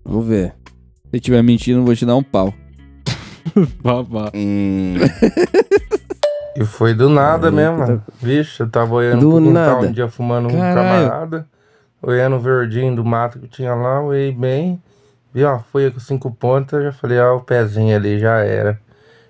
Vamos 0.03 0.25
ver. 0.27 0.53
Se 1.13 1.19
tiver 1.19 1.41
mentindo, 1.43 1.79
eu 1.79 1.85
vou 1.85 1.95
te 1.95 2.05
dar 2.05 2.15
um 2.15 2.23
pau. 2.23 2.53
Babá. 3.81 4.31
Hum, 4.35 4.95
E 6.55 6.65
foi 6.65 6.93
do 6.93 7.07
nada 7.09 7.51
mesmo, 7.51 7.77
mano. 7.77 8.03
Vixe, 8.21 8.61
eu 8.61 8.69
tava 8.69 8.95
olhando 8.95 9.19
Do 9.21 9.31
pro 9.31 9.43
quintal 9.43 9.81
um 9.83 9.91
dia 9.91 10.07
fumando 10.07 10.47
um 10.49 10.57
Caralho. 10.57 11.07
camarada, 11.07 11.47
olhando 12.01 12.35
o 12.35 12.39
verdinho 12.39 12.95
do 12.95 13.05
mato 13.05 13.39
que 13.39 13.47
tinha 13.47 13.73
lá, 13.75 14.01
olhei 14.01 14.31
bem, 14.31 14.81
vi 15.33 15.43
uma 15.43 15.59
folha 15.59 15.91
com 15.91 15.99
cinco 15.99 16.31
pontas, 16.31 16.83
já 16.83 16.91
falei, 16.91 17.19
ah, 17.19 17.33
o 17.33 17.41
pezinho 17.41 17.95
ali 17.95 18.19
já 18.19 18.37
era. 18.39 18.79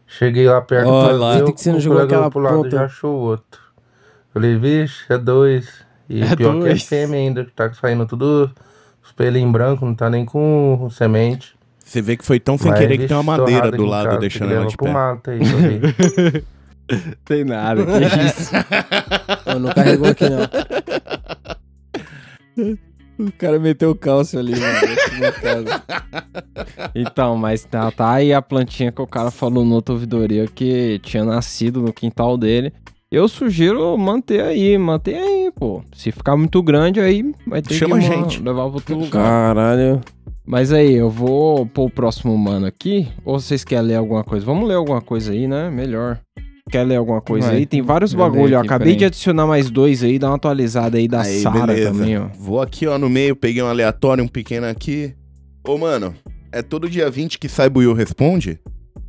Cheguei 0.05 0.47
lá 0.47 0.61
perto 0.61 0.87
Olha 0.89 1.07
pra 1.09 1.17
lá. 1.17 1.39
Por 1.39 1.53
que 1.53 1.61
você 1.61 1.69
não 1.71 1.77
o 1.77 1.81
jogou 1.81 2.01
aquela 2.01 2.29
pro 2.31 2.39
lado 2.39 2.55
ponta? 2.63 2.69
já 2.69 2.85
achou 2.85 3.13
outro. 3.15 3.61
Falei, 4.33 4.57
vixe, 4.57 5.03
é 5.09 5.17
dois. 5.17 5.85
E 6.09 6.21
É 6.23 6.35
pior 6.35 6.53
que 6.53 6.57
é 6.59 6.69
dois. 6.69 6.83
fêmea 6.83 7.19
ainda, 7.19 7.43
que 7.43 7.51
tá 7.51 7.73
saindo 7.73 8.05
tudo 8.05 8.49
os 9.03 9.11
pelinhos 9.11 9.51
brancos, 9.51 9.85
não 9.87 9.93
tá 9.95 10.09
nem 10.09 10.23
com 10.25 10.87
semente. 10.91 11.57
você 11.83 12.01
vê 12.01 12.15
que 12.15 12.23
foi 12.25 12.39
tão 12.39 12.57
sem 12.57 12.69
Mas, 12.71 12.79
querer 12.79 12.93
que 12.93 12.97
vixe, 13.03 13.07
tem 13.09 13.17
uma 13.17 13.37
madeira 13.37 13.69
do 13.71 13.85
lado, 13.85 14.05
casa, 14.07 14.19
deixando 14.19 14.53
ela 14.53 14.65
de 14.65 14.77
pro 14.77 14.85
pé. 14.85 14.91
mato 14.93 15.29
aí. 15.31 15.39
Tem 17.25 17.43
nada, 17.43 17.83
que 17.85 17.91
isso. 18.25 18.51
Eu 19.45 19.59
não 19.59 19.73
carregou 19.73 20.07
aqui, 20.07 20.23
não. 20.29 20.39
O 23.19 23.31
cara 23.31 23.59
meteu 23.59 23.91
o 23.91 23.95
cálcio 23.95 24.39
ali, 24.39 24.51
mano. 24.51 25.33
casa. 25.41 25.83
Então, 26.95 27.35
mas 27.35 27.63
tá, 27.63 27.91
tá 27.91 28.13
aí 28.13 28.33
a 28.33 28.41
plantinha 28.41 28.91
que 28.91 29.01
o 29.01 29.07
cara 29.07 29.29
falou 29.31 29.63
no 29.65 29.75
outra 29.75 29.93
ouvidoria 29.93 30.47
que 30.47 30.99
tinha 31.03 31.23
nascido 31.23 31.81
no 31.81 31.93
quintal 31.93 32.37
dele. 32.37 32.71
Eu 33.11 33.27
sugiro 33.27 33.97
manter 33.97 34.41
aí, 34.41 34.77
manter 34.77 35.15
aí, 35.15 35.51
pô. 35.55 35.81
Se 35.93 36.11
ficar 36.11 36.35
muito 36.35 36.61
grande, 36.61 36.99
aí 36.99 37.33
vai 37.45 37.61
ter 37.61 37.73
Chama 37.73 37.99
que 37.99 38.05
gente. 38.05 38.41
levar 38.41 38.65
pra 38.65 38.73
outro 38.75 38.95
lugar. 38.95 39.11
Caralho. 39.23 40.01
Mas 40.45 40.71
aí, 40.71 40.93
eu 40.93 41.09
vou 41.09 41.65
pôr 41.65 41.85
o 41.85 41.89
próximo 41.89 42.37
mano 42.37 42.65
aqui. 42.65 43.07
Ou 43.23 43.39
vocês 43.39 43.63
querem 43.63 43.87
ler 43.87 43.95
alguma 43.95 44.23
coisa? 44.23 44.45
Vamos 44.45 44.67
ler 44.67 44.75
alguma 44.75 45.01
coisa 45.01 45.31
aí, 45.31 45.47
né? 45.47 45.69
Melhor. 45.69 46.19
Quer 46.69 46.83
ler 46.83 46.97
alguma 46.97 47.21
coisa 47.21 47.47
Vai. 47.47 47.57
aí? 47.57 47.65
Tem 47.65 47.81
vários 47.81 48.13
bagulho. 48.13 48.57
Aqui, 48.57 48.67
acabei 48.67 48.95
de 48.95 49.05
adicionar 49.05 49.47
mais 49.47 49.69
dois 49.69 50.03
aí, 50.03 50.19
dá 50.19 50.27
uma 50.27 50.35
atualizada 50.35 50.97
aí 50.97 51.07
da 51.07 51.21
Aí, 51.21 51.41
Sara 51.41 51.75
também, 51.75 52.17
ó. 52.17 52.27
Vou 52.37 52.61
aqui, 52.61 52.85
ó, 52.87 52.97
no 52.97 53.09
meio, 53.09 53.35
peguei 53.35 53.63
um 53.63 53.67
aleatório, 53.67 54.23
um 54.23 54.27
pequeno 54.27 54.67
aqui. 54.67 55.13
Ô, 55.65 55.77
mano, 55.77 56.13
é 56.51 56.61
todo 56.61 56.89
dia 56.89 57.09
20 57.09 57.39
que 57.39 57.47
sai 57.47 57.69
Buiu 57.69 57.93
Responde? 57.93 58.59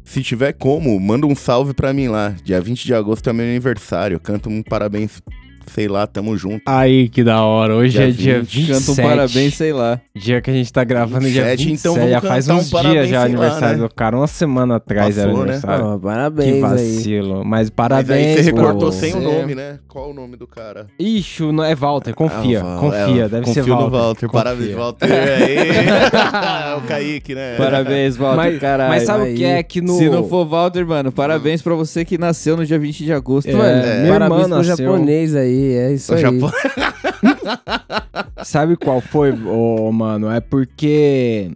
Se 0.05 0.23
tiver 0.23 0.53
como, 0.55 0.99
manda 0.99 1.27
um 1.27 1.35
salve 1.35 1.75
pra 1.75 1.93
mim 1.93 2.09
lá. 2.09 2.35
Dia 2.43 2.61
20 2.61 2.85
de 2.85 2.95
agosto 2.95 3.29
é 3.29 3.33
meu 3.33 3.45
aniversário. 3.45 4.19
Canta 4.19 4.49
um 4.49 4.63
parabéns 4.63 5.21
sei 5.69 5.89
lá, 5.89 6.07
tamo 6.07 6.37
junto. 6.37 6.63
Aí, 6.67 7.09
que 7.09 7.23
da 7.23 7.43
hora. 7.43 7.75
Hoje 7.75 7.99
Dia 7.99 8.09
é 8.09 8.11
dia 8.11 8.41
20. 8.41 8.49
27. 8.67 8.87
Canta 8.87 8.93
um 9.03 9.05
parabéns, 9.11 9.55
sei 9.55 9.73
lá. 9.73 10.01
Dia 10.17 10.41
que 10.41 10.51
a 10.51 10.53
gente 10.55 10.73
tá 10.73 10.83
gravando, 10.85 11.29
dia 11.31 11.45
27, 11.45 11.65
27. 11.69 11.73
então 11.81 11.95
vamos 11.95 12.11
já 12.11 12.21
faz 12.21 12.49
um 12.49 12.55
uns 12.57 12.71
parabéns, 12.71 12.95
dias 12.95 13.09
já 13.09 13.11
sei 13.11 13.19
lá, 13.19 13.25
aniversário 13.43 13.79
né? 13.83 13.89
do 13.89 13.95
cara. 13.95 14.17
Uma 14.17 14.27
semana 14.27 14.77
atrás 14.77 15.17
era 15.19 15.29
Passou, 15.29 15.45
né? 15.45 15.53
aniversário. 15.53 15.85
Ó, 15.87 15.97
Que 15.99 16.03
parabéns 16.05 16.55
aí. 16.55 16.61
vacilo. 16.61 17.45
Mas 17.45 17.59
Mas 17.59 17.71
parabéns 17.71 18.27
aí 18.27 18.35
você 18.45 18.51
recortou 18.51 18.93
sem 18.93 19.15
o 19.15 19.21
nome, 19.21 19.55
né? 19.55 19.79
Qual 19.89 20.11
o 20.11 20.15
nome 20.15 20.37
do 20.37 20.47
cara? 20.47 20.87
Ixi, 20.99 21.43
o 21.45 21.53
no- 21.53 21.63
é 21.65 21.75
Walter, 21.75 22.15
confia. 22.15 22.61
Ah, 22.61 22.65
o 22.65 22.69
Val- 22.69 22.81
confia, 22.81 23.25
é, 23.25 23.29
deve 23.29 23.45
confio 23.45 23.65
ser 23.65 23.71
Walter. 23.71 23.85
no 23.85 23.91
Walter. 23.91 24.27
confia. 24.29 24.43
Parabéns, 24.45 24.75
Walter. 24.75 25.09
Aí. 25.11 26.77
o 26.79 26.81
Kaique, 26.83 27.35
né? 27.35 27.55
Parabéns, 27.57 28.17
Walter, 28.17 28.37
Mas, 28.37 28.59
caralho. 28.59 28.89
mas 28.91 29.03
sabe 29.05 29.21
o 29.23 29.27
Aí. 29.27 29.35
que 29.35 29.45
é 29.45 29.63
que 29.63 29.81
no... 29.81 29.97
Se 29.99 30.09
não 30.09 30.29
for 30.29 30.47
Walter, 30.47 30.87
mano, 30.87 31.11
parabéns 31.13 31.61
pra 31.63 31.75
você 31.75 32.05
que 32.05 32.17
nasceu 32.19 32.57
no 32.57 32.65
dia 32.65 32.79
20 32.79 33.05
de 33.05 33.13
agosto, 33.13 33.49
É, 33.49 33.53
irmã 33.53 34.09
Parabéns 34.09 34.41
pro 34.47 34.57
nasceu- 34.57 34.77
japonês 34.77 35.35
aí, 35.35 35.58
é 35.73 35.93
isso 35.93 36.13
O 36.13 36.17
aí. 36.17 36.21
Japão- 36.23 36.51
Sabe 38.45 38.77
qual 38.77 39.01
foi, 39.01 39.33
ô, 39.33 39.91
mano? 39.93 40.31
É 40.31 40.41
porque 40.41 41.51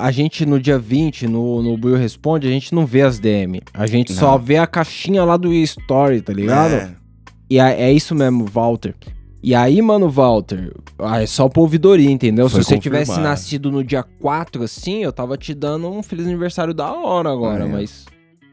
a 0.00 0.10
gente 0.10 0.44
no 0.44 0.60
dia 0.60 0.78
20, 0.78 1.26
no, 1.26 1.62
no 1.62 1.76
Buiu 1.76 1.96
Responde, 1.96 2.46
a 2.46 2.50
gente 2.50 2.74
não 2.74 2.84
vê 2.84 3.02
as 3.02 3.18
DM. 3.18 3.60
A 3.72 3.86
gente 3.86 4.12
só 4.12 4.32
Não. 4.32 4.38
vê 4.38 4.56
a 4.58 4.66
caixinha 4.66 5.24
lá 5.24 5.36
do 5.36 5.52
Story, 5.54 6.20
tá 6.20 6.32
ligado? 6.32 6.74
É. 6.74 6.90
E 7.50 7.58
é, 7.58 7.82
é 7.84 7.92
isso 7.92 8.14
mesmo, 8.14 8.44
Walter. 8.44 8.94
E 9.42 9.54
aí, 9.54 9.80
mano, 9.80 10.10
Walter, 10.10 10.74
ah, 10.98 11.22
é 11.22 11.26
só 11.26 11.48
pra 11.48 11.62
ouvidoria, 11.62 12.10
entendeu? 12.10 12.48
Foi 12.48 12.60
Se 12.62 12.68
você 12.70 12.78
tivesse 12.78 13.06
confirmado. 13.12 13.30
nascido 13.30 13.70
no 13.70 13.84
dia 13.84 14.02
4, 14.20 14.64
assim, 14.64 15.02
eu 15.04 15.12
tava 15.12 15.36
te 15.38 15.54
dando 15.54 15.88
um 15.88 16.02
feliz 16.02 16.26
aniversário 16.26 16.74
da 16.74 16.92
hora 16.92 17.30
agora, 17.32 17.64
É. 17.64 17.68
mas 17.68 18.04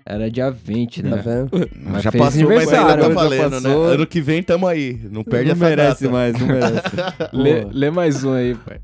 era 0.08 0.30
dia 0.30 0.52
20, 0.52 1.02
Tá 1.04 1.10
né? 1.10 1.22
vendo? 1.24 1.50
Mas 1.84 2.04
já 2.04 2.12
passou, 2.12 2.26
mas 2.26 2.36
ainda 2.36 2.54
aniversário, 2.56 3.02
tá 3.04 3.08
já 3.10 3.14
valendo, 3.16 3.52
passou. 3.52 3.88
né? 3.88 3.94
Ano 3.96 4.08
que 4.08 4.22
vem 4.22 4.44
tamo 4.44 4.68
aí. 4.68 5.00
Não 5.12 5.24
perde 5.24 5.46
não 5.50 5.56
essa 5.56 5.66
merece 5.70 6.04
data. 6.04 6.14
mais, 6.14 6.40
não 6.40 6.48
merece. 6.48 6.82
Lê, 7.34 7.66
lê 7.72 7.90
mais 7.92 8.24
um 8.24 8.34
aí, 8.34 8.56
pai. 8.56 8.80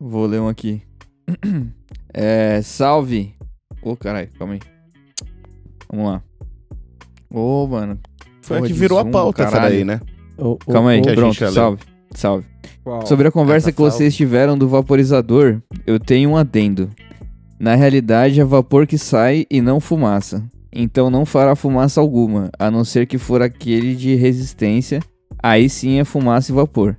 Vou 0.00 0.26
ler 0.26 0.40
um 0.40 0.48
aqui. 0.48 0.82
É, 2.14 2.60
salve. 2.62 3.34
Ô, 3.82 3.96
caralho, 3.96 4.28
calma 4.38 4.52
aí. 4.52 4.60
Vamos 5.90 6.06
lá. 6.12 6.22
Ô, 7.30 7.66
mano. 7.66 7.98
Foi 8.42 8.58
a 8.58 8.60
Porra 8.60 8.68
que 8.68 8.74
de 8.74 8.78
virou 8.78 8.98
a 8.98 9.02
zoom 9.02 9.08
do 9.08 9.12
pauta 9.12 9.42
essa 9.44 9.52
caralho. 9.52 9.74
daí, 9.76 9.84
né? 9.84 10.00
Ô, 10.36 10.50
ô, 10.50 10.56
Calma 10.72 10.90
aí, 10.90 11.00
que 11.00 11.08
a 11.08 11.14
pronto, 11.14 11.50
salve. 11.50 11.82
Salve. 12.14 12.46
Qual? 12.84 13.06
Sobre 13.06 13.28
a 13.28 13.30
conversa 13.32 13.70
Essa 13.70 13.72
que 13.76 13.80
vocês 13.80 14.14
tiveram 14.14 14.58
do 14.58 14.68
vaporizador, 14.68 15.62
eu 15.86 15.98
tenho 15.98 16.28
um 16.30 16.36
adendo. 16.36 16.90
Na 17.58 17.74
realidade, 17.74 18.38
é 18.40 18.44
vapor 18.44 18.86
que 18.86 18.98
sai 18.98 19.46
e 19.50 19.62
não 19.62 19.80
fumaça. 19.80 20.44
Então 20.72 21.10
não 21.10 21.26
fará 21.26 21.54
fumaça 21.54 22.00
alguma, 22.00 22.50
a 22.58 22.70
não 22.70 22.84
ser 22.84 23.06
que 23.06 23.18
for 23.18 23.42
aquele 23.42 23.94
de 23.94 24.14
resistência. 24.14 25.00
Aí 25.42 25.68
sim 25.68 25.98
é 25.98 26.04
fumaça 26.04 26.50
e 26.50 26.54
vapor. 26.54 26.96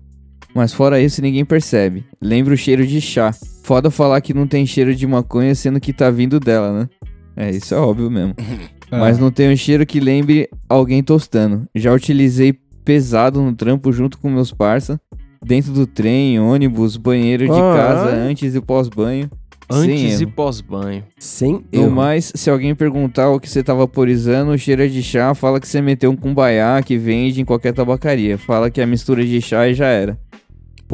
Mas 0.54 0.72
fora 0.74 1.02
isso, 1.02 1.22
ninguém 1.22 1.44
percebe. 1.44 2.06
Lembra 2.22 2.54
o 2.54 2.58
cheiro 2.58 2.86
de 2.86 3.02
chá. 3.02 3.34
Foda 3.64 3.90
falar 3.90 4.22
que 4.22 4.34
não 4.34 4.46
tem 4.46 4.66
cheiro 4.66 4.94
de 4.94 5.08
maconha, 5.08 5.56
sendo 5.56 5.80
que 5.80 5.92
tá 5.92 6.12
vindo 6.12 6.40
dela, 6.40 6.72
né? 6.72 6.90
É, 7.36 7.50
isso 7.50 7.74
é 7.74 7.78
óbvio 7.78 8.12
mesmo. 8.12 8.36
Mas 8.92 9.18
não 9.18 9.32
tem 9.32 9.52
um 9.52 9.56
cheiro 9.56 9.86
que 9.86 10.00
lembre 10.00 10.48
alguém 10.70 11.02
tostando. 11.02 11.68
Já 11.74 11.92
utilizei 11.92 12.54
pesado 12.86 13.42
no 13.42 13.56
trampo 13.56 13.92
junto 13.92 14.20
com 14.20 14.30
meus 14.30 14.52
parça. 14.52 15.00
Dentro 15.44 15.74
do 15.74 15.88
trem, 15.88 16.40
ônibus, 16.40 16.96
banheiro 16.96 17.46
de 17.46 17.52
Ah, 17.60 17.74
casa, 17.76 18.16
antes 18.16 18.54
e 18.54 18.62
pós-banho. 18.62 19.30
Antes 19.76 20.22
e 20.22 20.26
pós-banho. 20.26 21.04
Sem 21.18 21.64
No 21.72 21.84
erro. 21.84 21.92
mais, 21.92 22.32
se 22.36 22.50
alguém 22.50 22.74
perguntar 22.76 23.30
o 23.30 23.40
que 23.40 23.50
você 23.50 23.64
tá 23.64 23.74
vaporizando, 23.74 24.52
o 24.52 24.58
cheiro 24.58 24.84
é 24.84 24.88
de 24.88 25.02
chá, 25.02 25.34
fala 25.34 25.60
que 25.60 25.68
você 25.68 25.82
meteu 25.82 26.12
um 26.12 26.16
cumbaiá 26.16 26.82
que 26.84 26.98
vende 26.98 27.42
em 27.42 27.46
qualquer 27.46 27.74
tabacaria. 27.74 28.38
Fala 28.38 28.70
que 28.70 28.82
é 28.82 28.86
mistura 28.86 29.26
de 29.26 29.42
chá 29.42 29.68
e 29.68 29.74
já 29.74 29.88
era. 29.88 30.18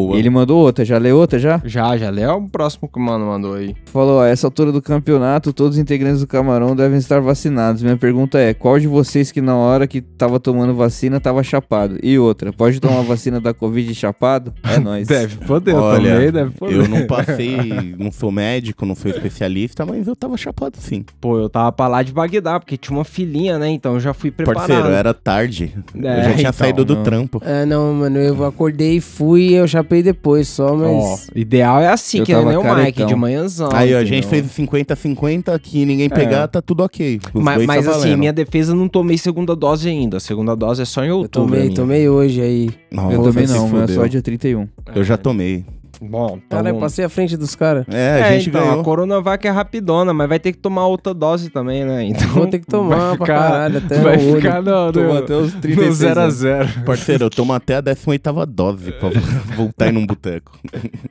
Pô, 0.08 0.16
Ele 0.16 0.30
mandou 0.30 0.60
outra, 0.60 0.86
já 0.86 0.98
leu 0.98 1.18
outra 1.18 1.38
já? 1.38 1.62
Já, 1.66 1.98
já 1.98 2.10
lê 2.10 2.26
o 2.26 2.42
próximo 2.48 2.88
que 2.88 2.98
o 2.98 3.02
mano 3.02 3.26
mandou 3.26 3.56
aí. 3.56 3.76
Falou, 3.86 4.20
ó, 4.20 4.24
essa 4.26 4.48
altura 4.48 4.72
do 4.72 4.82
campeonato, 4.82 5.52
todos 5.52 5.76
os 5.76 5.82
integrantes 5.82 6.22
do 6.22 6.28
Camarão 6.28 6.76
devem 6.76 6.98
estar 6.98 7.20
vacinados. 7.20 7.82
Minha 7.84 7.98
pergunta 7.98 8.40
é, 8.40 8.54
qual 8.54 8.80
de 8.80 8.88
vocês 8.88 9.32
que 9.32 9.42
na 9.42 9.56
hora 9.58 9.88
que 9.88 10.00
tava 10.02 10.40
tomando 10.40 10.74
vacina 10.74 11.20
tava 11.20 11.44
chapado? 11.44 11.98
E 12.02 12.18
outra, 12.18 12.54
pode 12.54 12.80
tomar 12.80 13.02
vacina 13.04 13.42
da 13.42 13.54
Covid 13.54 13.94
chapado? 13.94 14.54
É 14.64 14.80
nóis. 14.80 15.08
Deve 15.08 15.36
poder, 15.46 15.72
eu 15.74 15.78
Olha, 15.78 16.14
também, 16.14 16.32
deve 16.32 16.52
poder. 16.52 16.76
eu 16.76 16.88
não 16.88 17.06
passei, 17.06 17.94
não 17.98 18.12
sou 18.12 18.32
médico, 18.32 18.86
não 18.86 18.96
sou 18.96 19.12
especialista, 19.12 19.86
mas 19.86 20.08
eu 20.08 20.16
tava 20.16 20.38
chapado 20.38 20.78
sim. 20.80 21.04
Pô, 21.20 21.38
eu 21.40 21.50
tava 21.50 21.72
pra 21.72 21.88
lá 21.88 22.04
de 22.04 22.14
Bagdá, 22.14 22.60
porque 22.60 22.78
tinha 22.78 22.98
uma 22.98 23.04
filhinha, 23.06 23.58
né? 23.60 23.70
Então 23.70 23.96
eu 23.96 24.00
já 24.00 24.14
fui 24.14 24.32
preparado. 24.32 24.68
Parceiro, 24.68 24.90
era 24.90 25.14
tarde. 25.14 25.74
eu 25.94 26.10
É, 26.10 26.16
já 26.24 26.30
tinha 26.32 26.40
então, 26.42 26.54
saído 26.54 26.86
do 26.86 26.96
não. 26.96 27.04
trampo. 27.04 27.42
É, 27.46 27.66
não, 27.66 27.94
mano, 27.94 28.18
eu 28.18 28.44
acordei 28.46 28.98
e 28.98 29.02
fui 29.02 29.54
eu 29.54 29.68
chapei 29.90 30.04
depois 30.04 30.48
só, 30.48 30.74
Ó, 30.74 30.76
mas... 31.12 31.30
ideal 31.36 31.82
é 31.82 31.88
assim, 31.88 32.20
Eu 32.20 32.26
que 32.26 32.34
nem 32.34 32.44
tava 32.62 32.74
o 32.74 32.84
Mike, 32.84 33.06
de 33.06 33.16
manhãzão. 33.16 33.70
Aí, 33.74 33.94
ó, 33.94 33.98
a 33.98 34.06
gente 34.06 34.28
entendeu? 34.28 34.48
fez 34.50 34.70
50-50, 34.70 35.60
que 35.60 35.86
ninguém 35.86 36.08
pegar, 36.10 36.48
tá 36.48 36.62
tudo 36.62 36.84
ok. 36.84 37.20
Os 37.34 37.44
Mas, 37.44 37.56
dois 37.56 37.68
mas 37.68 37.86
tá 37.86 37.92
assim, 37.92 38.00
valendo. 38.02 38.20
minha 38.20 38.34
defesa 38.34 38.72
eu 38.72 38.76
não 38.76 38.88
tomei 38.88 39.18
segunda 39.18 39.56
dose 39.56 39.90
ainda. 39.90 40.18
A 40.18 40.20
segunda 40.20 40.56
dose 40.56 40.82
é 40.82 40.86
só 40.86 41.04
em 41.04 41.08
Eu 41.10 41.18
outubro. 41.18 41.48
tomei, 41.50 41.64
minha. 41.66 41.76
tomei 41.76 42.08
hoje 42.10 42.42
aí. 42.42 42.70
Não, 42.92 43.12
Eu 43.12 43.24
também 43.24 43.48
se 43.48 43.54
não, 43.54 43.68
mas 43.68 43.90
é 43.90 43.94
só 43.96 44.06
dia 44.06 44.22
31. 44.22 44.68
Eu 44.94 45.04
já 45.04 45.18
tomei. 45.18 45.66
Bom, 46.02 46.40
então... 46.46 46.58
Cara, 46.60 46.70
eu 46.70 46.80
passei 46.80 47.04
à 47.04 47.10
frente 47.10 47.36
dos 47.36 47.56
caras. 47.56 47.86
É, 47.90 48.22
a 48.24 48.28
É, 48.28 48.34
gente 48.38 48.50
então, 48.50 48.62
ganhou. 48.62 48.80
a 48.80 48.84
Coronavac 48.84 49.46
é 49.46 49.50
rapidona, 49.52 50.14
mas 50.14 50.30
vai 50.30 50.40
ter 50.40 50.54
que 50.54 50.58
tomar 50.58 50.88
outra 50.88 51.14
dose 51.14 51.50
também, 51.50 51.84
né? 51.84 52.04
Então 52.06 52.28
Vou 52.30 52.48
ter 52.48 52.60
que 52.60 52.66
tomar 52.68 52.96
vai 52.96 53.18
pra 53.18 53.26
ficar, 53.26 53.26
caralho, 53.50 53.78
até 53.80 54.00
vai 54.00 54.16
o 54.16 54.36
ficar 54.36 54.62
no, 54.62 54.92
Tomou 54.94 55.14
no, 55.14 55.18
até 55.20 55.36
os 55.36 55.54
no 55.54 55.60
36 55.62 55.96
0 55.98 56.20
a 56.20 56.24
anos. 56.24 56.34
0 56.36 56.70
Parceiro, 56.86 57.26
eu 57.26 57.30
tomo 57.30 57.52
até 57.54 57.76
a 57.76 57.84
18ª 57.84 58.46
dose 58.46 58.92
pra 58.94 59.10
voltar 59.56 59.94
em 59.94 59.98
um 59.98 60.06
boteco. 60.06 60.58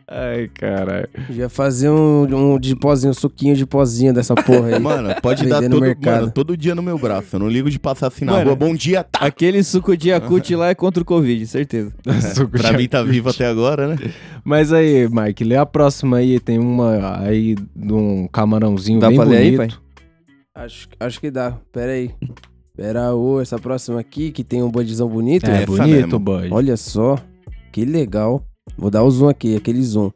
Ai, 0.09 0.49
caralho. 0.55 1.09
Devia 1.29 1.49
fazer 1.49 1.91
um, 1.91 2.55
um 2.55 2.59
de 2.59 2.75
pozinho, 2.75 3.11
um 3.11 3.15
suquinho 3.15 3.55
de 3.55 3.67
pozinho 3.67 4.15
dessa 4.15 4.35
porra 4.35 4.69
aí. 4.69 4.79
Mano, 4.81 5.15
pode 5.21 5.47
dar 5.47 5.61
no 5.63 5.69
todo, 5.71 5.81
mercado. 5.83 6.21
mano, 6.21 6.31
todo 6.33 6.57
dia 6.57 6.75
no 6.75 6.83
meu 6.83 6.99
braço. 6.99 7.37
Eu 7.37 7.41
não 7.41 7.49
ligo 7.49 7.71
de 7.71 7.79
passar 7.79 8.07
assim 8.09 8.25
na 8.25 8.33
Mano, 8.33 8.47
rua. 8.47 8.57
Bom 8.57 8.75
dia, 8.75 9.05
tá? 9.05 9.21
Aquele 9.27 9.63
suco 9.63 9.97
de 9.97 10.09
Yakut 10.11 10.55
lá 10.57 10.69
é 10.71 10.75
contra 10.75 11.03
o 11.03 11.07
Covid, 11.07 11.47
certeza. 11.47 11.93
Suco 12.35 12.53
pra 12.59 12.71
de 12.71 12.77
mim 12.79 12.89
tá 12.89 13.03
vivo 13.03 13.29
até 13.29 13.47
agora, 13.47 13.87
né? 13.89 13.99
Mas 14.45 14.73
aí, 14.73 14.78
Mike, 15.11 15.45
lê 15.45 15.57
a 15.57 15.67
próxima 15.67 16.19
aí. 16.19 16.41
Tem 16.41 16.59
uma 16.59 17.21
aí 17.21 17.55
de 17.75 17.93
um 17.93 18.27
camarãozinho 18.29 19.01
Dá 19.01 19.09
bem 19.09 19.17
pra 19.17 19.25
ler 19.27 19.37
aí, 19.39 19.57
bonito. 19.57 19.83
Acho, 20.55 20.89
acho 20.99 21.21
que 21.21 21.31
dá. 21.31 21.57
Pera 21.73 21.93
aí. 21.93 22.11
Pera, 22.77 23.15
ô, 23.15 23.41
essa 23.41 23.59
próxima 23.59 23.99
aqui, 24.01 24.31
que 24.31 24.45
tem 24.45 24.63
um 24.63 24.71
budzão 24.71 25.09
bonito. 25.09 25.49
É, 25.51 25.63
Essa 25.63 25.67
bonito, 25.67 26.19
bud. 26.19 26.49
Olha 26.53 26.77
só. 26.77 27.19
Que 27.73 27.85
legal. 27.85 28.45
Vou 28.77 28.91
dar 28.91 29.03
o 29.03 29.11
zoom 29.11 29.29
aqui, 29.29 29.57
aquele 29.57 29.83
zoom. 29.83 30.11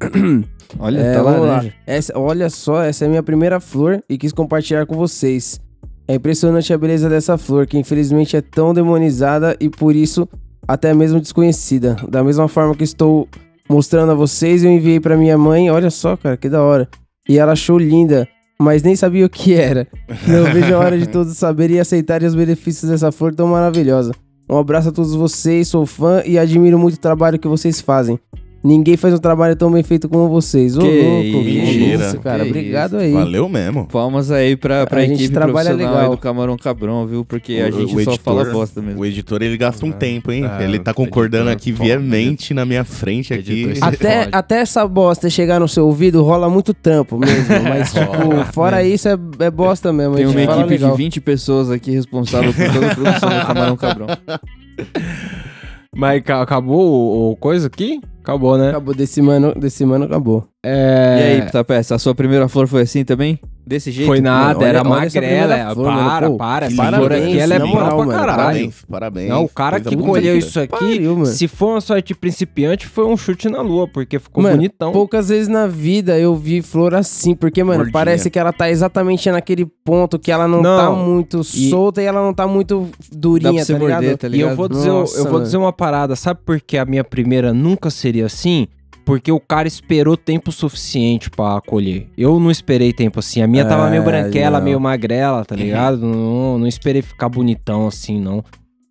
Olha, 0.78 0.98
É, 0.98 1.14
tá 1.14 1.22
lá. 1.22 1.64
Essa, 1.86 2.18
olha 2.18 2.50
só, 2.50 2.82
essa 2.82 3.04
é 3.04 3.06
a 3.06 3.08
minha 3.08 3.22
primeira 3.22 3.60
flor 3.60 4.02
e 4.08 4.18
quis 4.18 4.32
compartilhar 4.32 4.86
com 4.86 4.96
vocês. 4.96 5.60
É 6.08 6.14
impressionante 6.16 6.72
a 6.72 6.78
beleza 6.78 7.08
dessa 7.08 7.38
flor, 7.38 7.66
que 7.66 7.78
infelizmente 7.78 8.36
é 8.36 8.40
tão 8.40 8.74
demonizada 8.74 9.56
e 9.60 9.68
por 9.68 9.94
isso 9.94 10.28
até 10.66 10.92
mesmo 10.92 11.20
desconhecida. 11.20 11.96
Da 12.08 12.24
mesma 12.24 12.48
forma 12.48 12.74
que 12.74 12.84
estou 12.84 13.28
mostrando 13.68 14.12
a 14.12 14.14
vocês, 14.14 14.64
eu 14.64 14.70
enviei 14.70 15.00
pra 15.00 15.16
minha 15.16 15.36
mãe. 15.36 15.70
Olha 15.70 15.90
só, 15.90 16.16
cara, 16.16 16.36
que 16.36 16.48
da 16.48 16.62
hora. 16.62 16.88
E 17.28 17.38
ela 17.38 17.52
achou 17.52 17.78
linda, 17.78 18.28
mas 18.60 18.82
nem 18.82 18.94
sabia 18.94 19.26
o 19.26 19.30
que 19.30 19.54
era. 19.54 19.86
Não 20.26 20.44
vejo 20.52 20.74
a 20.74 20.78
hora 20.78 20.98
de 20.98 21.08
todos 21.08 21.36
saberem 21.36 21.76
e 21.76 21.80
aceitarem 21.80 22.28
os 22.28 22.34
benefícios 22.34 22.90
dessa 22.90 23.10
flor 23.10 23.34
tão 23.34 23.48
maravilhosa. 23.48 24.12
Um 24.48 24.58
abraço 24.58 24.90
a 24.90 24.92
todos 24.92 25.14
vocês, 25.14 25.68
sou 25.68 25.86
fã 25.86 26.22
e 26.24 26.38
admiro 26.38 26.78
muito 26.78 26.96
o 26.96 27.00
trabalho 27.00 27.38
que 27.38 27.48
vocês 27.48 27.80
fazem. 27.80 28.18
Ninguém 28.66 28.96
faz 28.96 29.12
um 29.12 29.18
trabalho 29.18 29.54
tão 29.54 29.70
bem 29.70 29.82
feito 29.82 30.08
como 30.08 30.26
vocês. 30.26 30.74
Ô, 30.78 30.80
Que 30.80 31.02
louco, 31.02 31.22
que 31.44 31.60
mentira. 31.60 32.06
isso, 32.06 32.18
cara. 32.20 32.44
Que 32.44 32.48
Obrigado 32.48 32.92
isso. 32.96 33.04
aí. 33.04 33.12
Valeu 33.12 33.46
mesmo. 33.46 33.86
Palmas 33.86 34.30
aí 34.30 34.56
pra, 34.56 34.86
pra 34.86 35.00
A 35.00 35.04
gente 35.04 35.16
equipe 35.20 35.34
trabalha 35.34 35.68
profissional 35.68 35.94
aí 35.94 36.00
legal. 36.00 36.10
do 36.16 36.18
Camarão 36.18 36.56
Cabrão, 36.56 37.06
viu? 37.06 37.26
Porque 37.26 37.56
a 37.62 37.68
O- 37.68 37.78
gente 37.80 37.94
o 37.94 38.02
só 38.04 38.12
editor- 38.12 38.18
fala 38.20 38.44
bosta 38.46 38.80
mesmo. 38.80 39.00
O 39.02 39.04
editor, 39.04 39.42
ele 39.42 39.58
gasta 39.58 39.84
um 39.84 39.92
tempo, 39.92 40.32
hein? 40.32 40.44
é, 40.58 40.64
ele 40.64 40.78
tá 40.78 40.94
concordando 40.94 41.50
editor 41.50 41.74
aqui 41.74 41.82
é 41.92 41.98
veemente 41.98 42.54
na 42.54 42.64
minha 42.64 42.84
frente 42.84 43.34
aqui. 43.34 43.64
Editor- 43.64 43.86
Até, 43.88 44.18
Pode. 44.24 44.30
até 44.32 44.60
essa 44.60 44.88
bosta 44.88 45.28
chegar 45.28 45.60
no 45.60 45.68
seu 45.68 45.84
ouvido, 45.86 46.22
rola 46.22 46.48
muito 46.48 46.72
trampo 46.72 47.18
mesmo. 47.18 47.44
Mas, 47.68 47.92
tipo, 47.92 48.44
fora 48.54 48.82
isso, 48.82 49.06
é, 49.08 49.18
é 49.40 49.50
bosta 49.50 49.92
mesmo. 49.92 50.14
Tem 50.16 50.24
a 50.24 50.28
uma 50.28 50.40
gente 50.40 50.50
equipe 50.52 50.70
legal. 50.70 50.90
de 50.92 50.96
20 50.96 51.20
pessoas 51.20 51.70
aqui 51.70 51.90
responsável 51.90 52.50
por 52.54 52.72
toda 52.72 52.86
a 52.90 52.94
produção 52.94 53.28
do 53.28 53.46
Camarão 53.46 53.76
Cabrão. 53.76 54.06
Mas 55.94 56.22
ca- 56.22 56.42
acabou 56.42 56.80
o, 56.80 57.32
o 57.32 57.36
coisa 57.36 57.66
aqui? 57.68 58.00
Acabou, 58.24 58.56
né? 58.56 58.70
Acabou 58.70 58.94
desse 58.94 59.20
mano, 59.20 59.54
desse 59.54 59.84
mano 59.84 60.06
acabou. 60.06 60.48
É... 60.64 61.38
E 61.38 61.42
aí, 61.42 61.50
Tapete, 61.50 61.92
a 61.92 61.98
sua 61.98 62.14
primeira 62.14 62.48
flor 62.48 62.66
foi 62.66 62.82
assim 62.82 63.04
também? 63.04 63.38
Desse 63.66 63.90
jeito? 63.90 64.06
Foi 64.06 64.20
nada, 64.20 64.54
Mano, 64.58 64.62
era 64.66 64.80
olha 64.80 64.88
magrela. 64.90 65.74
flor, 65.74 65.86
para, 65.94 66.30
Pô, 66.30 66.36
para. 66.36 66.66
que 66.68 66.72
Essa 66.74 66.82
flor 66.84 67.00
parabéns, 67.08 67.24
aqui, 67.24 67.38
ela 67.38 67.54
é 67.54 67.58
moral, 67.60 67.96
pra 68.04 68.06
caralho. 68.14 68.36
Parabéns, 68.36 68.74
parabéns. 68.90 69.28
Não, 69.30 69.44
o 69.44 69.48
cara 69.48 69.80
que 69.80 69.96
colheu 69.96 70.36
isso 70.36 70.60
aqui, 70.60 70.68
Pariu, 70.68 71.12
mano. 71.14 71.24
se 71.26 71.48
for 71.48 71.70
uma 71.70 71.80
sorte 71.80 72.14
principiante, 72.14 72.86
foi 72.86 73.06
um 73.06 73.16
chute 73.16 73.48
na 73.48 73.62
lua, 73.62 73.88
porque 73.88 74.18
ficou 74.18 74.42
Mano, 74.42 74.56
bonitão. 74.56 74.92
poucas 74.92 75.30
vezes 75.30 75.48
na 75.48 75.66
vida 75.66 76.18
eu 76.18 76.36
vi 76.36 76.60
flor 76.60 76.94
assim, 76.94 77.34
porque, 77.34 77.64
mano, 77.64 77.78
Gordinha. 77.78 77.92
parece 77.92 78.28
que 78.28 78.38
ela 78.38 78.52
tá 78.52 78.68
exatamente 78.70 79.30
naquele 79.30 79.64
ponto 79.82 80.18
que 80.18 80.30
ela 80.30 80.46
não, 80.46 80.60
Não, 80.60 80.76
tá 80.78 80.90
muito 80.90 81.40
e- 81.40 81.70
solta 81.70 82.02
e 82.02 82.04
ela 82.04 82.20
não 82.20 82.34
tá 82.34 82.46
muito 82.46 82.90
durinha, 83.10 83.64
tá 83.64 83.72
ligado? 83.78 83.92
morder, 84.02 84.18
tá 84.18 84.26
E 84.26 84.30
ligado? 84.30 84.50
eu 84.50 84.56
vou 84.56 84.68
dizer, 84.68 84.90
Nossa, 84.90 85.18
eu 85.18 85.24
vou 85.30 85.40
dizer 85.40 85.56
uma 85.56 85.72
parada, 85.72 86.14
sabe 86.14 86.40
por 86.44 86.60
que 86.60 86.76
a 86.76 86.84
minha 86.84 87.02
primeira 87.02 87.54
nunca 87.54 87.88
seria 87.88 88.26
assim? 88.26 88.66
Porque 89.04 89.30
o 89.30 89.38
cara 89.38 89.68
esperou 89.68 90.16
tempo 90.16 90.50
suficiente 90.50 91.28
pra 91.30 91.60
colher. 91.60 92.08
Eu 92.16 92.40
não 92.40 92.50
esperei 92.50 92.92
tempo 92.92 93.18
assim. 93.18 93.42
A 93.42 93.46
minha 93.46 93.64
tava 93.64 93.90
meio 93.90 94.02
É, 94.02 94.04
branquela, 94.04 94.58
não. 94.58 94.64
meio 94.64 94.80
magrela, 94.80 95.44
tá 95.44 95.54
ligado? 95.54 95.98
Não, 95.98 96.58
não 96.58 96.66
esperei 96.66 97.02
ficar 97.02 97.28
bonitão 97.28 97.86
assim, 97.86 98.18
não. 98.18 98.42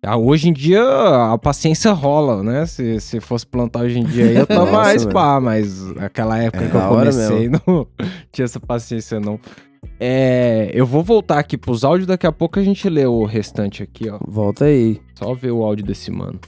Ah, 0.06 0.16
Hoje 0.16 0.50
em 0.50 0.52
dia 0.52 0.82
a 1.32 1.38
paciência 1.38 1.90
rola, 1.92 2.42
né? 2.42 2.66
Se, 2.66 3.00
se 3.00 3.20
fosse 3.20 3.46
plantar 3.46 3.80
hoje 3.80 3.98
em 3.98 4.04
dia 4.04 4.26
aí, 4.26 4.36
eu 4.36 4.46
tava 4.46 4.66
mais 4.70 5.02
mano. 5.04 5.14
pá, 5.14 5.40
mas 5.40 5.82
naquela 5.94 6.38
época 6.38 6.64
É 6.64 6.68
que 6.68 6.76
eu 6.76 6.88
comecei, 6.88 7.48
não 7.48 7.86
tinha 8.30 8.44
essa 8.44 8.60
paciência, 8.60 9.18
não. 9.18 9.40
É, 9.98 10.70
eu 10.74 10.84
vou 10.86 11.02
voltar 11.02 11.38
aqui 11.38 11.56
pros 11.56 11.84
áudios, 11.84 12.06
daqui 12.06 12.26
a 12.26 12.32
pouco 12.32 12.58
a 12.58 12.62
gente 12.62 12.88
lê 12.88 13.06
o 13.06 13.24
restante 13.24 13.82
aqui, 13.82 14.08
ó. 14.10 14.18
Volta 14.26 14.66
aí. 14.66 15.00
Só 15.18 15.32
ver 15.34 15.50
o 15.52 15.62
áudio 15.64 15.84
desse 15.86 16.10
mano. 16.10 16.38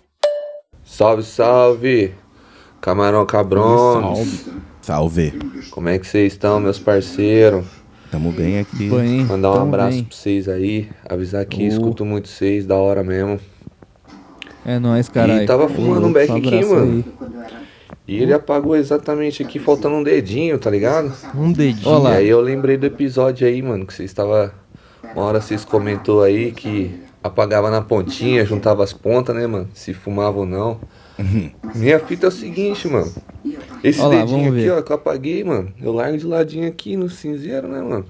Salve, 0.84 1.22
salve! 1.22 2.14
Camarão 2.80 3.24
Cabrão. 3.26 4.24
Salve. 4.82 5.32
Como 5.70 5.88
é 5.88 5.98
que 5.98 6.06
vocês 6.06 6.32
estão, 6.32 6.60
meus 6.60 6.78
parceiros? 6.78 7.64
Tamo 8.10 8.30
bem 8.30 8.60
aqui. 8.60 8.88
Bem, 8.88 9.24
Mandar 9.24 9.50
um 9.52 9.62
abraço 9.62 9.96
bem. 9.96 10.04
pra 10.04 10.16
vocês 10.16 10.48
aí. 10.48 10.88
Avisar 11.08 11.44
que 11.44 11.64
Oh. 11.64 11.68
escuto 11.68 12.04
muito 12.04 12.28
vocês, 12.28 12.64
da 12.64 12.76
hora 12.76 13.02
mesmo. 13.02 13.40
É 14.64 14.78
nóis, 14.78 15.08
caralho. 15.08 15.42
E 15.42 15.46
tava 15.46 15.68
fumando 15.68 16.06
um 16.06 16.12
beck 16.12 16.30
Um 16.30 16.36
aqui, 16.36 16.64
mano. 16.64 17.04
aí. 17.18 17.26
E 18.08 18.22
ele 18.22 18.32
apagou 18.32 18.76
exatamente 18.76 19.42
aqui, 19.42 19.58
faltando 19.58 19.96
um 19.96 20.02
dedinho, 20.02 20.56
tá 20.58 20.70
ligado? 20.70 21.12
Um 21.34 21.50
dedinho. 21.50 21.88
Ó 21.92 21.98
lá. 21.98 22.14
E 22.14 22.16
aí 22.18 22.28
eu 22.28 22.40
lembrei 22.40 22.76
do 22.76 22.86
episódio 22.86 23.46
aí, 23.46 23.60
mano, 23.60 23.84
que 23.84 23.92
vocês 23.92 24.08
estava 24.10 24.54
Uma 25.14 25.24
hora 25.24 25.40
vocês 25.40 25.64
comentou 25.64 26.22
aí 26.22 26.52
que 26.52 27.00
apagava 27.22 27.70
na 27.70 27.80
pontinha, 27.80 28.44
juntava 28.44 28.84
as 28.84 28.92
pontas, 28.92 29.34
né, 29.34 29.46
mano? 29.46 29.68
Se 29.74 29.92
fumava 29.94 30.38
ou 30.38 30.46
não. 30.46 30.78
Minha 31.74 31.98
fita 32.00 32.26
é 32.26 32.28
o 32.28 32.32
seguinte, 32.32 32.86
mano. 32.88 33.10
Esse 33.82 34.00
Ó 34.00 34.08
lá, 34.08 34.16
dedinho 34.16 34.50
aqui, 34.52 34.60
ver. 34.62 34.70
ó, 34.72 34.82
que 34.82 34.90
eu 34.92 34.96
apaguei, 34.96 35.44
mano. 35.44 35.72
Eu 35.80 35.92
largo 35.92 36.18
de 36.18 36.26
ladinho 36.26 36.66
aqui 36.68 36.96
no 36.96 37.08
cinzeiro, 37.08 37.68
né, 37.68 37.80
mano? 37.80 38.04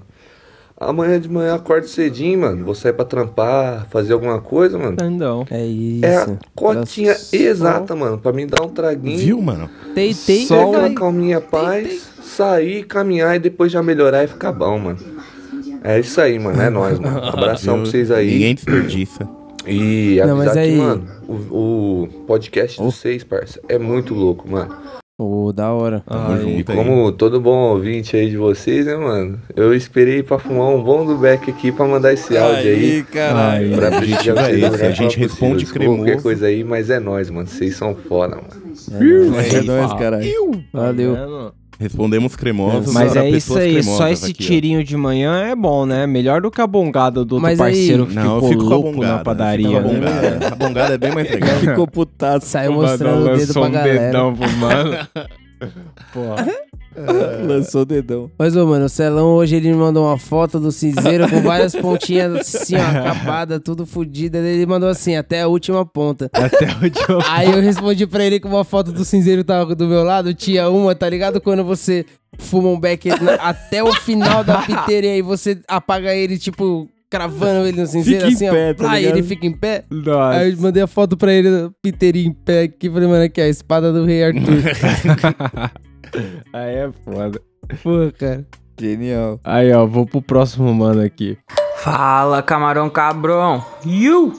Amanhã 0.79 1.19
de 1.19 1.27
manhã 1.27 1.49
eu 1.49 1.55
acordo 1.55 1.87
cedinho, 1.87 2.39
mano. 2.41 2.63
Vou 2.63 2.75
sair 2.75 2.93
pra 2.93 3.03
trampar, 3.03 3.87
fazer 3.89 4.13
alguma 4.13 4.39
coisa, 4.39 4.77
mano. 4.77 4.97
Não. 5.09 5.45
É 5.49 5.65
isso. 5.65 6.05
É 6.05 6.17
a 6.17 6.37
cotinha 6.53 7.15
só- 7.15 7.35
exata, 7.35 7.95
mano, 7.95 8.17
pra 8.19 8.31
me 8.31 8.45
dar 8.45 8.61
um 8.63 8.69
traguinho. 8.69 9.17
Viu, 9.17 9.41
mano? 9.41 9.67
Deitei, 9.95 10.45
Só 10.45 10.67
vai. 10.71 10.79
uma 10.89 10.93
calminha 10.93 11.41
paz, 11.41 12.07
sair, 12.21 12.83
caminhar 12.85 13.35
e 13.35 13.39
depois 13.39 13.71
já 13.71 13.81
melhorar 13.81 14.23
e 14.23 14.27
ficar 14.27 14.51
bom, 14.51 14.77
mano. 14.77 14.99
É 15.83 15.99
isso 15.99 16.19
aí, 16.21 16.37
mano. 16.37 16.61
É 16.61 16.69
nóis, 16.69 16.99
mano. 16.99 17.17
Abração 17.25 17.77
pra 17.81 17.85
vocês 17.85 18.11
aí. 18.11 18.29
Ninguém 18.31 18.53
desperdiça. 18.53 19.27
E 19.67 20.15
Não, 20.25 20.35
avisar 20.35 20.45
mas 20.47 20.57
aí- 20.57 20.71
que, 20.71 20.77
mano, 20.77 21.07
o, 21.27 21.33
o 22.03 22.07
podcast 22.25 22.77
de 22.77 22.83
vocês, 22.83 23.23
parça, 23.23 23.59
é 23.67 23.77
muito 23.77 24.13
louco, 24.13 24.49
mano. 24.49 24.75
Ô, 25.19 25.51
da 25.51 25.73
hora. 25.73 26.03
Tamo 26.07 26.37
E 26.37 26.41
junto 26.57 26.71
aí. 26.71 26.77
como 26.77 27.11
todo 27.11 27.41
bom 27.41 27.71
ouvinte 27.71 28.15
aí 28.15 28.29
de 28.29 28.37
vocês, 28.37 28.85
né, 28.85 28.95
mano? 28.95 29.41
Eu 29.55 29.73
esperei 29.73 30.21
pra 30.21 30.37
fumar 30.37 30.67
um 30.67 30.83
bom 30.83 31.03
do 31.03 31.17
Beck 31.17 31.49
aqui 31.49 31.71
pra 31.71 31.87
mandar 31.87 32.13
esse 32.13 32.37
áudio 32.37 32.69
aí. 32.71 33.03
caralho. 33.03 33.75
Pra 33.75 33.87
A 33.97 34.03
gente 34.05 34.29
esse, 34.29 34.31
melhor 34.31 34.73
a 34.79 34.91
gente 34.91 35.17
responde 35.17 35.65
for 35.65 35.73
Qualquer 35.79 35.95
cremoso. 35.95 36.21
coisa 36.21 36.45
aí, 36.45 36.63
mas 36.63 36.91
é 36.91 36.99
nóis, 36.99 37.31
mano. 37.31 37.47
Vocês 37.47 37.75
são 37.75 37.95
foda, 37.95 38.35
mano. 38.35 38.47
É 39.51 39.61
nóis, 39.63 39.91
caralho. 39.93 40.63
Valeu. 40.71 41.51
Respondemos 41.79 42.35
cremosos. 42.35 42.91
Mas 42.93 43.13
para 43.13 43.25
é 43.25 43.29
isso 43.29 43.55
aí, 43.57 43.83
só 43.83 44.07
esse 44.09 44.31
aqui, 44.31 44.43
ó. 44.43 44.47
tirinho 44.47 44.83
de 44.83 44.97
manhã 44.97 45.43
é 45.43 45.55
bom, 45.55 45.85
né? 45.85 46.07
Melhor 46.07 46.41
do 46.41 46.49
que 46.49 46.59
a 46.59 46.65
bongada 46.65 47.23
do 47.23 47.35
outro 47.35 47.39
Mas 47.41 47.59
aí- 47.61 47.73
parceiro 47.75 48.07
que 48.07 48.15
Não, 48.15 48.37
eu 48.37 48.49
ficou 48.49 48.67
louco 48.69 48.91
bongada. 48.93 49.13
na 49.13 49.19
padaria. 49.23 49.79
Né? 49.81 49.93
bongada. 49.93 50.47
A 50.47 50.55
bongada 50.55 50.93
é 50.95 50.97
bem 50.97 51.11
mais 51.13 51.29
legal. 51.29 51.55
Ficou 51.59 51.87
putado. 51.87 52.43
Saiu 52.43 52.73
mostrando 52.73 53.25
o 53.31 53.37
dedo 53.37 53.53
pra 53.53 53.69
galera. 53.69 54.11
pro 54.11 54.49
mano. 54.57 55.07
Porra. 56.13 56.47
Lançou 57.45 57.81
o 57.81 57.85
dedão. 57.85 58.31
Mas, 58.37 58.55
ô, 58.55 58.65
mano, 58.65 58.85
o 58.85 58.89
Celão 58.89 59.27
hoje 59.27 59.55
ele 59.55 59.69
me 59.69 59.75
mandou 59.75 60.05
uma 60.05 60.17
foto 60.17 60.59
do 60.59 60.71
cinzeiro 60.71 61.29
com 61.29 61.41
várias 61.41 61.75
pontinhas 61.77 62.33
assim, 62.33 62.75
ó, 62.75 62.81
acabada, 62.81 63.59
tudo 63.59 63.85
fodida. 63.85 64.39
Ele 64.39 64.65
mandou 64.65 64.89
assim, 64.89 65.15
até 65.15 65.41
a 65.41 65.47
última 65.47 65.85
ponta. 65.85 66.29
Até 66.33 66.65
o 66.65 66.83
último. 66.83 67.19
Aí 67.29 67.51
eu 67.51 67.61
respondi 67.61 68.07
pra 68.07 68.25
ele 68.25 68.39
que 68.39 68.47
uma 68.47 68.63
foto 68.63 68.91
do 68.91 69.05
cinzeiro 69.05 69.43
tava 69.43 69.75
do 69.75 69.87
meu 69.87 70.03
lado, 70.03 70.33
tinha 70.33 70.69
uma, 70.69 70.95
tá 70.95 71.07
ligado? 71.07 71.39
Quando 71.39 71.63
você 71.63 72.05
fuma 72.39 72.69
um 72.69 72.79
beck 72.79 73.09
até 73.39 73.83
o 73.83 73.93
final 73.93 74.43
da 74.43 74.61
piteira 74.61 75.07
e 75.07 75.11
aí 75.11 75.21
você 75.21 75.59
apaga 75.67 76.13
ele, 76.13 76.37
tipo, 76.37 76.89
cravando 77.09 77.67
ele 77.67 77.79
no 77.79 77.87
cinzeiro, 77.87 78.25
Fica 78.27 78.31
em 78.31 78.35
assim, 78.35 78.49
pé, 78.49 78.69
ó. 78.69 78.73
tá 78.73 78.83
plá, 78.83 78.97
e 78.97 79.01
ligado? 79.03 79.17
ele 79.17 79.27
fica 79.27 79.45
em 79.45 79.53
pé. 79.53 79.83
Nossa. 79.89 80.39
Aí 80.39 80.51
eu 80.51 80.57
mandei 80.57 80.83
a 80.83 80.87
foto 80.87 81.17
pra 81.17 81.31
ele, 81.33 81.49
piteirinho 81.81 82.29
em 82.29 82.33
pé 82.33 82.63
aqui. 82.63 82.89
Falei, 82.89 83.07
mano, 83.07 83.23
aqui, 83.23 83.41
ó, 83.41 83.43
a 83.43 83.47
espada 83.47 83.91
do 83.93 84.05
rei 84.05 84.23
Arthur. 84.23 84.43
Aí 86.53 86.75
é 86.75 86.89
foda. 87.03 87.41
Pô, 87.83 88.11
cara. 88.17 88.45
Genial. 88.79 89.39
Aí, 89.43 89.71
ó, 89.73 89.85
vou 89.85 90.05
pro 90.05 90.21
próximo 90.21 90.73
mano 90.73 91.01
aqui. 91.01 91.37
Fala, 91.77 92.41
camarão 92.41 92.89
cabrão. 92.89 93.63
Iu! 93.85 94.33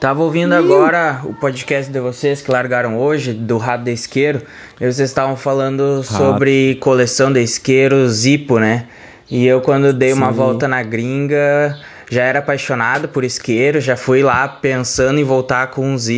Tava 0.00 0.22
ouvindo 0.22 0.52
agora 0.54 1.22
o 1.24 1.32
podcast 1.32 1.90
de 1.90 1.98
vocês 2.00 2.42
que 2.42 2.50
largaram 2.50 2.98
hoje, 2.98 3.32
do 3.32 3.56
Rato 3.56 3.84
de 3.84 3.92
Isqueiro. 3.92 4.42
E 4.78 4.80
vocês 4.80 5.08
estavam 5.08 5.36
falando 5.36 6.02
sobre 6.02 6.74
coleção 6.76 7.32
de 7.32 7.42
isqueiros 7.42 8.12
Zippo, 8.12 8.58
né? 8.58 8.86
E 9.30 9.46
eu, 9.46 9.60
quando 9.60 9.92
dei 9.92 10.12
uma 10.12 10.30
Sim. 10.30 10.36
volta 10.36 10.68
na 10.68 10.82
gringa, 10.82 11.76
já 12.10 12.22
era 12.22 12.38
apaixonado 12.38 13.08
por 13.08 13.24
isqueiro, 13.24 13.80
já 13.80 13.96
fui 13.96 14.22
lá 14.22 14.46
pensando 14.46 15.18
em 15.18 15.24
voltar 15.24 15.68
com 15.68 15.86
uns 15.94 16.08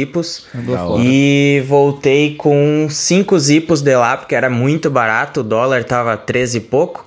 fora. 0.86 1.02
E 1.02 1.62
voltei 1.66 2.34
com 2.34 2.86
cinco 2.90 3.38
zipos 3.38 3.80
de 3.80 3.96
lá, 3.96 4.16
porque 4.16 4.34
era 4.34 4.50
muito 4.50 4.90
barato, 4.90 5.40
o 5.40 5.42
dólar 5.42 5.84
tava 5.84 6.16
13 6.16 6.58
e 6.58 6.60
pouco. 6.60 7.04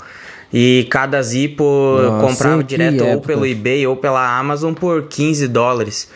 E 0.53 0.87
cada 0.89 1.21
zipo 1.21 1.63
eu 1.63 2.11
Nossa, 2.11 2.27
comprava 2.27 2.63
direto 2.63 3.01
ou 3.01 3.09
época? 3.09 3.27
pelo 3.27 3.45
eBay 3.45 3.87
ou 3.87 3.95
pela 3.95 4.37
Amazon 4.37 4.73
por 4.73 5.03
15 5.03 5.47
dólares. 5.47 6.09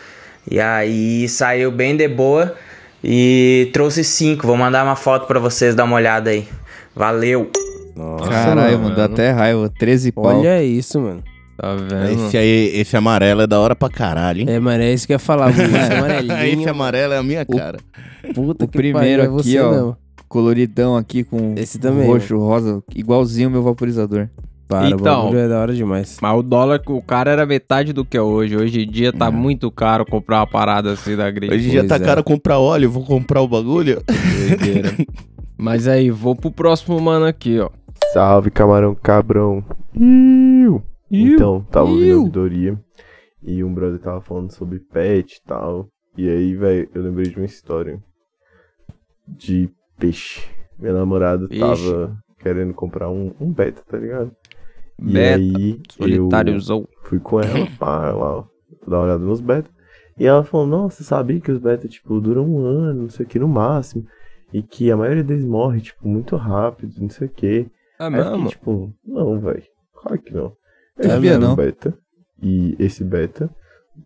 E 0.50 0.60
aí 0.60 1.26
saiu 1.28 1.70
bem 1.70 1.96
de 1.96 2.06
boa 2.06 2.54
e 3.02 3.70
trouxe 3.72 4.04
cinco. 4.04 4.46
Vou 4.46 4.56
mandar 4.56 4.84
uma 4.84 4.96
foto 4.96 5.26
pra 5.26 5.38
vocês 5.40 5.74
dar 5.74 5.84
uma 5.84 5.96
olhada 5.96 6.30
aí. 6.30 6.46
Valeu! 6.94 7.50
Nossa, 7.94 8.28
Caralho, 8.28 8.78
mano, 8.78 8.94
dá 8.94 9.06
até 9.06 9.30
raiva. 9.30 9.72
13 9.78 10.12
pau. 10.12 10.24
Olha 10.26 10.62
isso, 10.62 11.00
mano. 11.00 11.22
Tá 11.56 11.74
vendo? 11.74 12.26
Esse 12.26 12.36
aí, 12.36 12.70
esse 12.74 12.96
amarelo 12.96 13.40
é 13.42 13.46
da 13.46 13.58
hora 13.58 13.74
pra 13.74 13.88
caralho, 13.88 14.40
hein? 14.42 14.46
É, 14.48 14.58
mano, 14.60 14.82
é 14.82 14.92
isso 14.92 15.06
que 15.06 15.12
eu 15.12 15.16
ia 15.16 15.18
falar. 15.18 15.50
mano. 15.54 15.62
Esse 15.76 15.92
amarelinho. 15.92 16.44
Esse 16.60 16.68
amarelo 16.68 17.12
é 17.14 17.18
a 17.18 17.22
minha 17.22 17.44
cara. 17.46 17.78
Puta 18.34 18.64
O 18.64 18.68
que 18.68 18.76
primeiro 18.76 19.22
pariu, 19.22 19.36
é 19.36 19.38
aqui, 19.40 19.50
você 19.52 19.60
ó. 19.60 19.70
mesmo. 19.70 19.96
Coloridão 20.28 20.96
aqui 20.96 21.22
com 21.24 21.54
Esse 21.56 21.78
também, 21.78 22.06
roxo, 22.06 22.36
rosa, 22.36 22.82
igualzinho 22.94 23.48
o 23.48 23.52
meu 23.52 23.62
vaporizador. 23.62 24.28
Para, 24.68 24.90
Então. 24.90 25.30
o 25.30 25.36
é 25.38 25.46
da 25.48 25.60
hora 25.60 25.72
demais. 25.72 26.18
Mas 26.20 26.36
o 26.38 26.42
dólar, 26.42 26.82
o 26.88 27.00
cara 27.00 27.30
era 27.30 27.46
metade 27.46 27.92
do 27.92 28.04
que 28.04 28.16
é 28.16 28.20
hoje. 28.20 28.56
Hoje 28.56 28.82
em 28.82 28.90
dia 28.90 29.10
É. 29.10 29.12
tá 29.12 29.30
muito 29.30 29.70
caro 29.70 30.04
comprar 30.04 30.40
uma 30.40 30.46
parada 30.46 30.92
assim 30.92 31.14
da 31.14 31.30
gringa. 31.30 31.54
Hoje 31.54 31.70
já 31.70 31.78
Pois 31.80 31.88
tá 31.88 31.96
é. 31.96 32.00
caro 32.00 32.24
comprar 32.24 32.58
óleo, 32.58 32.90
vou 32.90 33.04
comprar 33.04 33.40
o 33.40 33.46
bagulho. 33.48 34.02
Doideira. 34.48 34.92
Mas 35.56 35.86
aí, 35.86 36.10
vou 36.10 36.34
pro 36.34 36.50
próximo 36.50 37.00
mano 37.00 37.24
aqui, 37.24 37.60
ó. 37.60 37.70
Salve, 38.12 38.50
camarão 38.50 38.94
cabrão. 39.00 39.64
Iu. 39.98 40.82
Então, 41.10 41.62
tava 41.70 41.88
ouvindo 41.88 42.18
ouvidoria 42.18 42.78
e 43.42 43.62
um 43.62 43.72
brother 43.72 44.00
tava 44.00 44.20
falando 44.20 44.50
sobre 44.52 44.80
pet 44.80 45.36
e 45.36 45.42
tal. 45.46 45.88
E 46.16 46.28
aí, 46.28 46.54
velho, 46.54 46.88
eu 46.94 47.02
lembrei 47.02 47.28
de 47.30 47.36
uma 47.36 47.44
história 47.46 48.02
de 49.26 49.68
peixe. 49.98 50.48
Minha 50.78 50.94
namorada 50.94 51.46
Peixe. 51.48 51.60
tava 51.60 52.16
querendo 52.38 52.74
comprar 52.74 53.08
um, 53.10 53.32
um 53.40 53.52
beta, 53.52 53.82
tá 53.86 53.98
ligado? 53.98 54.30
E 54.98 55.12
Beta, 55.12 55.38
aí, 55.58 55.80
Solitáriozão. 55.90 56.88
eu 56.90 57.08
fui 57.08 57.18
com 57.18 57.40
ela, 57.40 57.66
pá, 57.78 58.10
lá, 58.12 58.44
dar 58.86 58.96
uma 58.98 59.04
olhada 59.04 59.24
nos 59.24 59.40
beta. 59.40 59.70
E 60.18 60.24
ela 60.24 60.42
falou, 60.42 60.66
nossa, 60.66 61.04
sabia 61.04 61.40
que 61.40 61.52
os 61.52 61.58
beta, 61.58 61.86
tipo, 61.86 62.18
duram 62.20 62.48
um 62.48 62.58
ano, 62.64 63.02
não 63.02 63.08
sei 63.10 63.26
o 63.26 63.28
que, 63.28 63.38
no 63.38 63.48
máximo. 63.48 64.06
E 64.52 64.62
que 64.62 64.90
a 64.90 64.96
maioria 64.96 65.22
deles 65.24 65.44
morre, 65.44 65.80
tipo, 65.80 66.08
muito 66.08 66.36
rápido, 66.36 66.94
não 66.98 67.10
sei 67.10 67.26
o 67.26 67.30
que. 67.30 67.66
É 67.98 68.04
Aí 68.04 68.14
eu 68.14 68.24
fiquei, 68.24 68.30
mesmo? 68.32 68.48
tipo, 68.48 68.94
não, 69.04 69.38
velho. 69.40 69.62
Claro 69.94 70.18
que 70.22 70.32
não. 70.32 70.56
Eu 70.98 71.10
É 71.10 71.18
mesmo, 71.20 71.40
não? 71.40 71.56
beta. 71.56 71.94
E 72.42 72.76
esse 72.78 73.02
beta, 73.04 73.50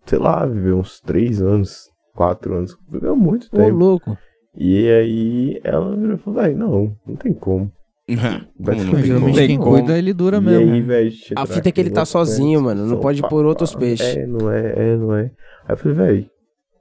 sei 0.07 0.19
lá, 0.19 0.47
viveu 0.47 0.79
uns 0.79 1.01
3 1.01 1.41
anos, 1.43 1.89
4 2.15 2.55
anos. 2.55 2.77
Viveu 2.91 3.17
muito 3.17 3.47
Ô, 3.53 3.57
tempo. 3.57 3.77
louco. 3.77 4.19
E 4.57 4.89
aí 4.89 5.61
ela 5.63 5.95
virou 5.97 6.17
e 6.17 6.19
falou, 6.19 6.41
velho, 6.43 6.57
não, 6.59 6.97
não 7.07 7.17
tem 7.17 7.33
como. 7.33 7.71
Como 8.09 8.41
Beto 8.59 8.85
não 8.85 9.01
tem 9.01 9.19
como. 9.21 9.35
quem 9.35 9.59
cuida, 9.59 9.97
ele 9.97 10.13
dura 10.13 10.39
E 10.39 10.41
mesmo. 10.41 10.73
aí, 10.73 10.81
velho, 10.81 11.13
A 11.37 11.47
fita 11.47 11.69
é 11.69 11.73
que 11.73 11.81
ele 11.81 11.91
tá 11.91 12.05
sozinho, 12.05 12.61
mano. 12.61 12.85
Não 12.85 12.99
pode 12.99 13.23
pôr 13.23 13.45
outros 13.47 13.73
peixes. 13.75 14.17
É, 14.17 14.27
não 14.27 14.51
é, 14.51 14.73
é, 14.77 14.97
não 14.97 15.15
é. 15.15 15.23
Aí 15.67 15.75
eu 15.75 15.77
falei, 15.77 15.97
velho. 15.97 16.31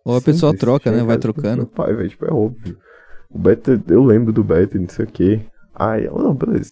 Ou 0.06 0.18
a 0.18 0.22
pessoa 0.22 0.56
troca, 0.58 0.92
né? 0.92 1.04
Vai 1.04 1.20
trocando. 1.20 1.68
Pai, 1.68 1.94
velho, 1.94 2.10
tipo, 2.10 2.26
é 2.26 2.34
óbvio. 2.34 2.76
O 3.30 3.38
Beto, 3.38 3.80
eu 3.90 4.04
lembro 4.04 4.34
do 4.34 4.44
Beto, 4.44 4.80
não 4.80 4.90
sei 4.90 5.06
o 5.06 5.08
quê. 5.08 5.40
Aí, 5.76 6.06
eu, 6.06 6.16
não, 6.18 6.34
beleza. 6.34 6.72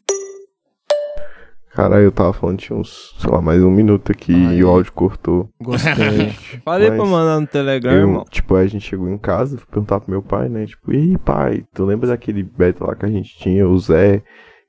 Caralho, 1.77 2.05
eu 2.05 2.11
tava 2.11 2.33
falando, 2.33 2.57
tinha 2.57 2.75
uns, 2.75 3.13
sei 3.19 3.29
lá, 3.29 3.39
mais 3.39 3.63
um 3.63 3.69
minuto 3.69 4.11
aqui 4.11 4.33
e 4.33 4.63
o 4.63 4.67
áudio 4.67 4.91
cortou. 4.93 5.47
Gostei. 5.61 6.31
Falei 6.65 6.89
pra 6.89 7.05
mandar 7.05 7.39
no 7.39 7.45
Telegram, 7.45 7.91
eu, 7.91 7.99
irmão. 7.99 8.25
Tipo, 8.31 8.55
aí 8.55 8.65
a 8.65 8.67
gente 8.67 8.83
chegou 8.83 9.07
em 9.07 9.17
casa, 9.19 9.57
fui 9.59 9.67
perguntar 9.69 9.99
pro 9.99 10.09
meu 10.09 10.23
pai, 10.23 10.49
né? 10.49 10.65
Tipo, 10.65 10.91
e 10.91 10.97
aí, 10.97 11.17
pai, 11.19 11.63
tu 11.75 11.85
lembra 11.85 12.07
daquele 12.07 12.41
Beto 12.41 12.83
lá 12.83 12.95
que 12.95 13.05
a 13.05 13.09
gente 13.09 13.37
tinha, 13.37 13.67
o 13.67 13.77
Zé? 13.77 14.23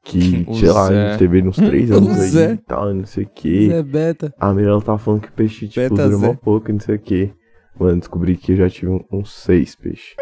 Que, 0.05 0.45
O 0.53 0.55
sei 0.55 0.71
lá, 0.71 0.83
a 0.83 0.89
Zé. 0.89 1.09
gente 1.13 1.19
teve 1.19 1.43
uns 1.49 1.57
três 1.57 1.91
anos 1.91 2.09
O 2.15 2.21
aí 2.21 2.29
Zé. 2.29 2.53
e 2.53 2.57
tal, 2.59 2.93
não 2.95 3.07
sei 3.07 3.25
o 3.25 3.31
quê. 3.35 3.69
Zé 3.71 3.83
Beta. 3.83 4.35
A 4.39 4.53
Mirella 4.53 4.83
tava 4.83 4.99
falando 4.99 5.23
que 5.23 5.33
peixe, 5.33 5.67
tipo, 5.67 5.81
Beta 5.81 6.05
dura 6.11 6.17
Zé. 6.19 6.27
mó 6.27 6.35
pouco, 6.35 6.71
não 6.71 6.79
sei 6.81 6.97
o 6.97 7.01
quê. 7.01 7.31
Mano, 7.79 7.99
descobri 7.99 8.37
que 8.37 8.53
eu 8.53 8.57
já 8.57 8.69
tive 8.69 8.91
um- 8.91 9.05
uns 9.13 9.33
seis 9.33 9.75
peixes. 9.77 10.15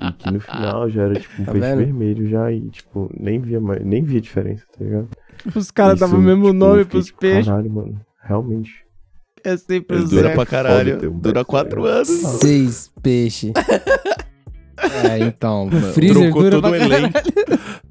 E 0.00 0.12
que 0.12 0.30
no 0.30 0.40
final 0.40 0.90
já 0.90 1.02
era 1.04 1.14
tipo 1.18 1.42
um 1.42 1.44
Tá 1.44 1.52
peixe 1.52 1.66
vendo? 1.68 1.78
vermelho 1.78 2.28
já 2.28 2.52
e, 2.52 2.68
tipo, 2.68 3.10
nem 3.18 3.40
via, 3.40 3.60
mais, 3.60 3.84
nem 3.84 4.02
via 4.02 4.20
diferença, 4.20 4.64
tá 4.76 4.84
ligado? 4.84 5.08
Os 5.54 5.70
caras 5.70 5.98
davam 6.00 6.18
o 6.18 6.22
mesmo 6.22 6.44
tipo, 6.46 6.52
nome 6.54 6.84
pros 6.84 7.06
tipo, 7.06 7.20
peixes. 7.20 7.46
Caralho, 7.46 7.70
mano. 7.70 8.00
Realmente. 8.22 8.84
É 9.44 9.56
sempre 9.56 10.02
dura 10.04 10.34
pra 10.34 10.44
caralho. 10.44 11.10
Um 11.10 11.18
Dura 11.18 11.44
quatro 11.44 11.84
anos. 11.86 12.08
Seis 12.08 12.90
peixes. 13.02 13.52
É, 15.10 15.18
então. 15.26 15.68
freezer 15.92 16.22
Trocou 16.32 16.42
dura 16.42 16.60
todo 16.62 16.70
o 16.70 16.74
elenco. 16.76 17.18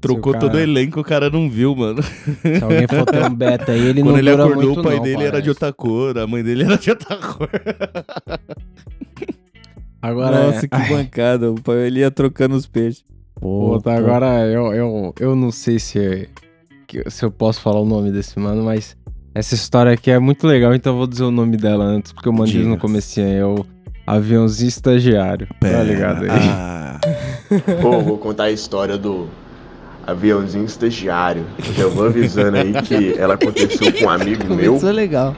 Trocou 0.00 0.32
o 0.32 0.38
todo 0.38 0.48
o 0.48 0.52
cara- 0.52 0.62
elenco, 0.62 1.00
o 1.00 1.04
cara 1.04 1.30
não 1.30 1.48
viu, 1.50 1.74
mano. 1.76 2.02
Se 2.02 2.62
alguém 2.62 2.86
for 2.88 3.04
ter 3.04 3.24
um 3.30 3.34
beta 3.34 3.72
aí, 3.72 3.86
ele 3.88 4.00
Quando 4.00 4.12
não 4.12 4.18
ele 4.18 4.30
dura 4.30 4.44
acordou, 4.44 4.64
muito 4.66 4.80
o 4.80 4.82
pai 4.84 4.96
não, 4.96 5.02
dele 5.02 5.16
era 5.24 5.26
de 5.26 5.30
parece. 5.32 5.48
outra 5.50 5.72
cor, 5.72 6.18
a 6.18 6.26
mãe 6.26 6.42
dele 6.42 6.64
era 6.64 6.76
de 6.78 6.90
outra 6.90 7.16
cor. 7.16 7.50
Agora, 10.00 10.46
Nossa, 10.46 10.68
que 10.68 10.74
ai, 10.74 10.88
bancada. 10.88 11.50
O 11.50 11.60
pai 11.60 11.78
ele 11.86 12.00
ia 12.00 12.10
trocando 12.10 12.54
os 12.54 12.66
peixes. 12.66 13.04
pô, 13.40 13.80
tá, 13.82 13.96
agora 13.96 14.46
eu, 14.46 14.72
eu, 14.72 15.14
eu 15.18 15.36
não 15.36 15.50
sei 15.50 15.78
se, 15.78 16.28
que- 16.86 17.08
se 17.10 17.24
eu 17.24 17.30
posso 17.30 17.60
falar 17.60 17.80
o 17.80 17.84
nome 17.84 18.10
desse 18.12 18.38
mano, 18.38 18.62
mas 18.62 18.96
essa 19.34 19.54
história 19.54 19.92
aqui 19.92 20.10
é 20.10 20.18
muito 20.18 20.46
legal, 20.46 20.74
então 20.74 20.92
eu 20.92 20.98
vou 20.98 21.06
dizer 21.06 21.24
o 21.24 21.30
nome 21.30 21.56
dela 21.56 21.84
antes, 21.84 22.12
porque 22.12 22.28
eu 22.28 22.32
mandei 22.32 22.54
Diga. 22.54 22.68
no 22.68 22.78
comecinho. 22.78 23.26
É 23.28 23.44
o 23.44 23.64
aviãozinho 24.16 24.68
estagiário. 24.68 25.46
Tá 25.60 25.82
ligado 25.82 26.24
aí? 26.24 26.30
Ah, 26.30 26.98
Pô, 27.82 28.00
vou 28.00 28.18
contar 28.18 28.44
a 28.44 28.50
história 28.50 28.96
do 28.98 29.28
aviãozinho 30.06 30.64
estagiário. 30.64 31.44
Eu 31.76 31.90
vou 31.90 32.06
avisando 32.06 32.56
aí 32.56 32.72
que 32.82 33.14
ela 33.18 33.34
aconteceu 33.34 33.92
com 33.92 34.04
um 34.06 34.10
amigo 34.10 34.44
meu. 34.54 34.72
Começou 34.72 34.90
legal. 34.90 35.36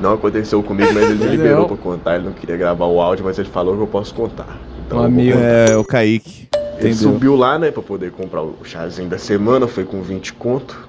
Não 0.00 0.14
aconteceu 0.14 0.62
comigo, 0.62 0.92
mas 0.92 1.04
ele 1.04 1.24
me 1.24 1.30
liberou 1.30 1.66
pra 1.68 1.76
contar. 1.76 2.16
Ele 2.16 2.24
não 2.26 2.32
queria 2.32 2.56
gravar 2.56 2.86
o 2.86 3.00
áudio, 3.00 3.24
mas 3.24 3.38
ele 3.38 3.48
falou 3.48 3.76
que 3.76 3.82
eu 3.82 3.86
posso 3.86 4.14
contar. 4.14 4.58
Então, 4.86 4.98
Um 5.00 5.04
amigo. 5.04 5.32
contar. 5.36 5.44
é, 5.70 5.76
o 5.76 5.84
Kaique. 5.84 6.48
Ele 6.78 6.90
Entendeu? 6.90 7.12
subiu 7.12 7.36
lá, 7.36 7.58
né, 7.58 7.70
pra 7.70 7.82
poder 7.82 8.10
comprar 8.10 8.42
o 8.42 8.56
chazinho 8.64 9.08
da 9.08 9.18
semana, 9.18 9.68
foi 9.68 9.84
com 9.84 10.02
20 10.02 10.32
conto. 10.32 10.88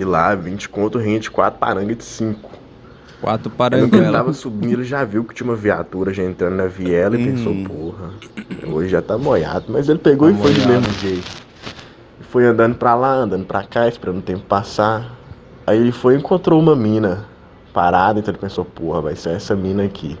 E 0.00 0.04
lá, 0.04 0.34
20 0.34 0.68
conto 0.70 0.96
rende 0.96 1.30
4 1.30 1.58
parangas 1.58 1.98
de 1.98 2.04
5. 2.04 2.47
Quatro 3.20 3.50
que 3.50 3.56
ele 3.56 3.56
paranguelas. 3.56 4.12
tava 4.12 4.32
subindo, 4.32 4.72
ele 4.72 4.84
já 4.84 5.04
viu 5.04 5.24
que 5.24 5.34
tinha 5.34 5.48
uma 5.48 5.56
viatura 5.56 6.12
já 6.12 6.22
entrando 6.22 6.54
na 6.56 6.66
viela 6.66 7.16
e 7.16 7.18
Hum. 7.18 7.30
pensou, 7.30 7.54
porra, 7.66 8.10
hoje 8.66 8.88
já 8.88 9.02
tá 9.02 9.18
molhado. 9.18 9.66
Mas 9.68 9.88
ele 9.88 9.98
pegou 9.98 10.28
Tá 10.30 10.34
e 10.34 10.40
foi 10.40 10.54
do 10.54 10.66
mesmo 10.66 10.92
jeito. 11.00 11.28
E 12.20 12.24
foi 12.24 12.46
andando 12.46 12.76
pra 12.76 12.94
lá, 12.94 13.12
andando 13.14 13.44
pra 13.44 13.62
cá, 13.64 13.88
esperando 13.88 14.18
o 14.18 14.22
tempo 14.22 14.44
passar. 14.44 15.18
Aí 15.66 15.78
ele 15.78 15.92
foi 15.92 16.14
e 16.14 16.18
encontrou 16.18 16.60
uma 16.60 16.74
mina 16.74 17.26
parada, 17.74 18.18
então 18.18 18.32
ele 18.32 18.40
pensou, 18.40 18.64
porra, 18.64 19.00
vai 19.02 19.14
ser 19.16 19.30
essa 19.30 19.54
mina 19.54 19.84
aqui. 19.84 20.16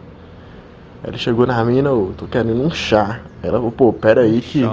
Aí 1.02 1.10
ele 1.10 1.18
chegou 1.18 1.46
na 1.46 1.64
mina, 1.64 1.92
ô, 1.92 2.12
tô 2.12 2.26
querendo 2.26 2.60
um 2.62 2.70
chá. 2.70 3.20
Ela 3.42 3.58
falou, 3.58 3.72
pô, 3.72 3.92
pera 3.92 4.20
aí 4.22 4.40
que 4.40 4.68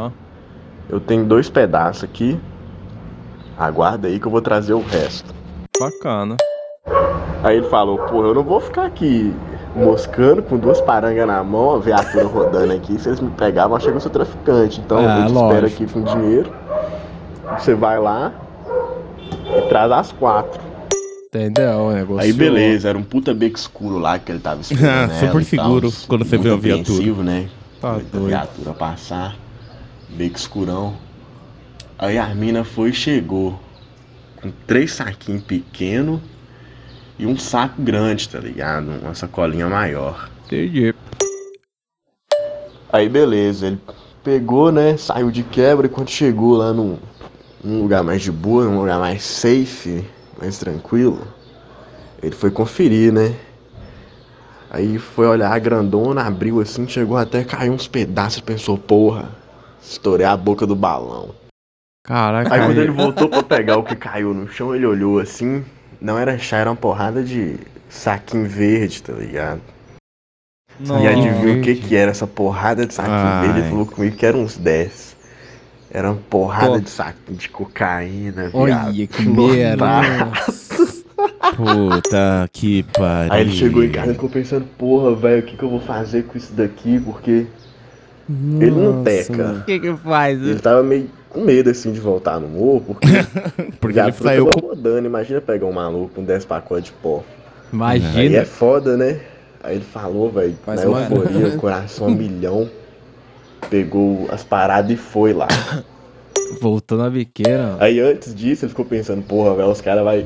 eu 0.90 1.00
tenho 1.00 1.26
dois 1.26 1.50
pedaços 1.50 2.04
aqui. 2.04 2.38
Aguarda 3.58 4.08
aí 4.08 4.20
que 4.20 4.26
eu 4.28 4.32
vou 4.32 4.42
trazer 4.42 4.74
o 4.74 4.82
resto. 4.82 5.34
Bacana. 5.80 6.36
Aí 7.43 7.58
ele 7.58 7.67
falou, 7.69 7.98
porra, 7.98 8.28
eu 8.28 8.34
não 8.36 8.43
vou 8.43 8.60
ficar 8.60 8.86
aqui 8.86 9.34
moscando 9.76 10.41
com 10.41 10.58
duas 10.58 10.80
parangas 10.82 11.28
na 11.28 11.43
mão, 11.43 11.76
a 11.76 11.80
viatura 11.80 12.26
rodando 12.26 12.74
aqui, 12.74 12.98
se 12.98 13.10
eles 13.10 13.19
me 13.19 13.30
pegarem, 13.32 13.67
vão 13.69 13.78
achar 13.78 13.91
que 13.91 13.98
eu 13.98 14.02
sou 14.02 14.12
traficante. 14.12 14.80
Então 14.80 15.00
É, 15.00 15.04
eu 15.04 15.26
te 15.26 15.34
espero 15.34 15.62
lógico. 15.62 15.84
aqui 15.84 15.93
com 15.93 16.02
dinheiro. 16.04 16.54
Você 17.60 17.76
vai 17.76 18.00
lá 18.00 18.32
e 19.58 19.62
traz 19.69 19.91
as 19.91 20.12
quatro. 20.12 20.60
Entendeu? 21.28 21.71
O 21.80 21.91
negócio. 21.91 22.24
Aí 22.24 22.32
beleza, 22.34 22.88
era 22.89 22.98
um 22.98 23.04
puta 23.04 23.34
beco 23.34 23.58
escuro 23.58 23.98
lá 23.98 24.17
que 24.17 24.32
ele 24.32 24.39
tava 24.39 24.62
esperando. 24.62 25.12
Ah, 25.12 25.15
super 25.15 25.41
e 25.41 25.45
tal, 25.58 25.65
seguro 25.65 25.89
quando 26.08 26.26
você 26.26 26.38
vê 26.38 26.50
uma 26.50 26.58
viatura. 26.58 27.24
né? 27.24 27.50
Tá 27.82 27.95
a 27.95 28.19
viatura 28.19 28.74
passar, 28.74 29.36
beco 30.10 30.38
escurão. 30.38 30.93
Aí 32.00 32.17
a 32.17 32.28
mina 32.34 32.63
foi 32.63 32.89
e 32.89 32.93
chegou 32.93 33.60
com 34.41 34.50
três 34.65 34.93
saquinhos 34.93 35.43
pequenos 35.43 36.19
e 37.17 37.25
um 37.25 37.38
saco 37.38 37.82
grande, 37.82 38.30
tá 38.30 38.39
ligado? 38.39 38.89
Uma 39.01 39.13
sacolinha 39.13 39.67
maior. 39.67 40.30
Entendi. 40.45 40.93
Aí 42.91 43.10
beleza, 43.10 43.67
ele 43.67 43.80
pegou, 44.23 44.71
né? 44.71 44.97
Saiu 44.97 45.32
de 45.32 45.43
quebra 45.43 45.86
e 45.86 45.89
quando 45.89 46.10
chegou 46.10 46.58
lá 46.58 46.73
num, 46.73 46.97
num 47.63 47.82
lugar 47.82 48.04
mais 48.04 48.21
de 48.21 48.32
boa, 48.32 48.65
num 48.65 48.80
lugar 48.80 48.99
mais 48.99 49.23
safe, 49.23 50.06
mais 50.39 50.58
tranquilo, 50.58 51.28
ele 52.21 52.36
foi 52.36 52.51
conferir, 52.51 53.12
né? 53.12 53.36
Aí 54.69 54.97
foi 54.97 55.28
olhar 55.28 55.51
a 55.51 55.60
grandona, 55.60 56.23
abriu 56.23 56.60
assim, 56.60 56.88
chegou 56.88 57.17
até 57.17 57.43
cair 57.43 57.69
uns 57.69 57.88
pedaços, 57.88 58.41
pensou, 58.41 58.78
porra, 58.78 59.30
estourei 59.82 60.25
a 60.25 60.36
boca 60.36 60.65
do 60.67 60.75
balão. 60.75 61.34
Caraca. 62.04 62.54
Aí 62.54 62.62
quando 62.62 62.78
ele 62.78 62.91
voltou 62.91 63.30
pra 63.30 63.41
pegar 63.41 63.78
o 63.78 63.84
que 63.84 63.95
caiu 63.95 64.34
no 64.34 64.47
chão, 64.47 64.75
ele 64.75 64.86
olhou 64.86 65.19
assim, 65.19 65.63
não 66.06 66.20
era 66.20 66.38
chá, 66.38 66.58
era 66.58 66.70
uma 66.70 66.76
porrada 66.76 67.24
de 67.24 67.58
saquinho 67.89 68.48
verde, 68.48 69.02
tá 69.02 69.12
ligado? 69.13 69.60
E 70.80 71.08
adivinha 71.08 71.58
o 71.58 71.62
que 71.62 71.74
que 71.76 71.96
era 71.96 72.12
essa 72.12 72.28
porrada 72.28 72.86
de 72.86 72.94
saquinho 72.94 73.15
Ai. 73.18 73.46
verde? 73.48 73.60
Ele 73.62 73.70
falou 73.70 73.86
comigo 73.88 74.15
que 74.15 74.26
era 74.26 74.38
uns 74.38 74.56
10. 74.56 75.15
Era 75.89 76.12
uma 76.12 76.22
porrada 76.30 76.74
Pô. 76.74 76.80
de 76.80 76.89
saquinho 76.89 77.38
de 77.38 77.50
cocaína, 77.50 78.52
Olha 78.54 78.91
viado. 78.91 79.08
que 79.08 79.28
merda. 79.28 79.86
Puta 81.56 82.50
que 82.52 82.84
pariu. 82.84 83.34
Aí 83.34 83.41
ele 83.41 83.52
chegou 83.52 83.84
em 83.84 83.91
casa 83.91 84.12
e 84.12 84.13
ficou 84.13 84.30
pensando, 84.30 84.65
porra, 84.78 85.15
velho, 85.15 85.39
o 85.41 85.46
que 85.46 85.58
que 85.58 85.63
eu 85.63 85.70
vou 85.70 85.80
fazer 85.80 86.24
com 86.24 86.38
isso 86.38 86.54
daqui? 86.54 87.00
Porque 87.00 87.48
ele 88.30 88.72
não 88.72 89.04
teca. 89.04 89.54
O 89.54 89.63
que 89.63 89.80
que 89.80 89.96
faz? 89.96 90.39
Ele 90.39 90.60
tava 90.60 90.84
meio 90.84 91.10
com 91.36 91.41
medo, 91.41 91.69
assim, 91.69 91.91
de 91.91 92.00
voltar 92.00 92.39
no 92.39 92.48
morro, 92.48 92.82
porque, 92.88 93.08
Porque 93.80 94.00
ele 94.00 94.12
saiu 94.13 94.48
com... 94.48 94.67
rodando. 94.67 95.06
Imagina 95.06 95.41
pegar 95.41 95.65
um 95.65 95.74
maluco 95.74 96.15
com 96.15 96.24
10 96.24 96.45
pacotes 96.45 96.86
de 96.86 96.91
pó. 96.93 97.24
Aí 97.82 98.00
Imagina. 98.00 98.38
é 98.38 98.45
foda, 98.45 98.95
né? 98.95 99.19
Aí 99.62 99.76
ele 99.76 99.84
falou, 99.84 100.32
velho, 100.32 100.56
na 100.65 100.76
euforia, 100.76 101.48
o 101.48 101.58
coração 101.58 102.08
a 102.08 102.12
milhão, 102.12 102.69
pegou 103.69 104.28
as 104.32 104.43
paradas 104.43 104.91
e 104.91 104.95
foi 104.95 105.34
lá. 105.34 105.48
Voltou 106.62 106.98
na 106.98 107.10
biqueira. 107.10 107.76
Aí 107.80 108.00
antes 108.00 108.34
disso 108.34 108.63
ele 108.63 108.69
ficou 108.69 108.86
pensando, 108.86 109.21
porra, 109.24 109.56
velho, 109.56 109.69
os 109.69 109.82
caras 109.82 110.04
vai 110.04 110.26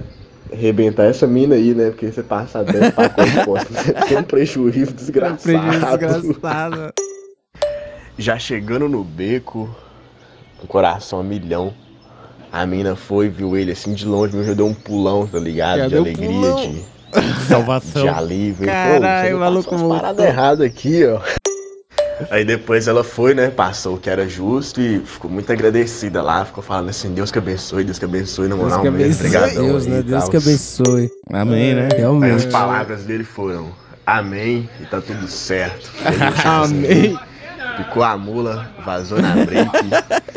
arrebentar 0.51 1.05
essa 1.05 1.25
mina 1.25 1.55
aí, 1.55 1.73
né? 1.73 1.89
Porque 1.89 2.11
você 2.11 2.21
passa 2.21 2.63
10 2.63 2.91
pacotes 2.93 3.33
de 3.33 3.45
pó, 3.45 3.55
você 3.57 3.93
tem 3.93 4.17
um 4.17 4.23
prejuízo 4.23 4.93
desgraçado. 4.93 5.37
desgraçado. 5.37 6.93
Já 8.17 8.37
chegando 8.37 8.89
no 8.89 9.03
beco, 9.03 9.73
com 10.59 10.65
o 10.65 10.67
coração 10.67 11.19
a 11.19 11.23
milhão, 11.23 11.73
a 12.51 12.65
mina 12.65 12.95
foi, 12.95 13.29
viu 13.29 13.55
ele 13.57 13.71
assim 13.71 13.93
de 13.93 14.05
longe, 14.05 14.35
meu 14.35 14.45
já 14.45 14.53
deu 14.53 14.65
um 14.65 14.73
pulão, 14.73 15.25
tá 15.27 15.39
ligado? 15.39 15.79
Já 15.79 15.87
de 15.87 15.97
alegria, 15.97 16.27
pulão. 16.29 16.55
de, 16.71 16.85
Salvação. 17.47 18.01
de 18.03 18.09
alívio. 18.09 18.65
Caralho, 18.67 19.33
Pô, 19.33 19.39
maluco 19.39 19.89
paradas 19.89 20.25
erradas 20.25 20.65
aqui, 20.67 21.05
ó. 21.05 21.19
Aí 22.29 22.43
depois 22.43 22.87
ela 22.87 23.01
foi, 23.03 23.33
né? 23.33 23.49
Passou 23.49 23.95
o 23.95 23.97
que 23.97 24.09
era 24.09 24.27
justo 24.27 24.81
e 24.81 24.99
ficou 24.99 25.31
muito 25.31 25.49
agradecida 25.53 26.21
lá. 26.21 26.43
Ficou 26.43 26.61
falando 26.61 26.89
assim: 26.89 27.13
Deus 27.13 27.31
que 27.31 27.37
abençoe, 27.37 27.85
Deus 27.85 27.97
que 27.97 28.03
abençoe, 28.03 28.49
na 28.49 28.55
Deus 28.55 28.67
moral 28.67 28.81
que 28.83 28.89
mesmo. 28.89 29.25
abençoe. 29.25 29.55
Deus, 29.65 29.85
né? 29.87 30.01
Deus 30.01 30.27
que 30.27 30.35
abençoe. 30.37 31.09
Amém, 31.31 31.75
né? 31.75 31.83
Aí 31.83 31.87
as 31.93 31.97
Realmente. 31.97 32.47
palavras 32.47 33.03
dele 33.03 33.23
foram: 33.23 33.69
Amém 34.05 34.69
e 34.81 34.85
tá 34.85 34.99
tudo 34.99 35.29
certo. 35.29 35.89
Amém. 36.43 37.17
Picou 37.77 38.03
a 38.03 38.17
mula, 38.17 38.69
vazou 38.85 39.21
na 39.21 39.35
break, 39.45 39.69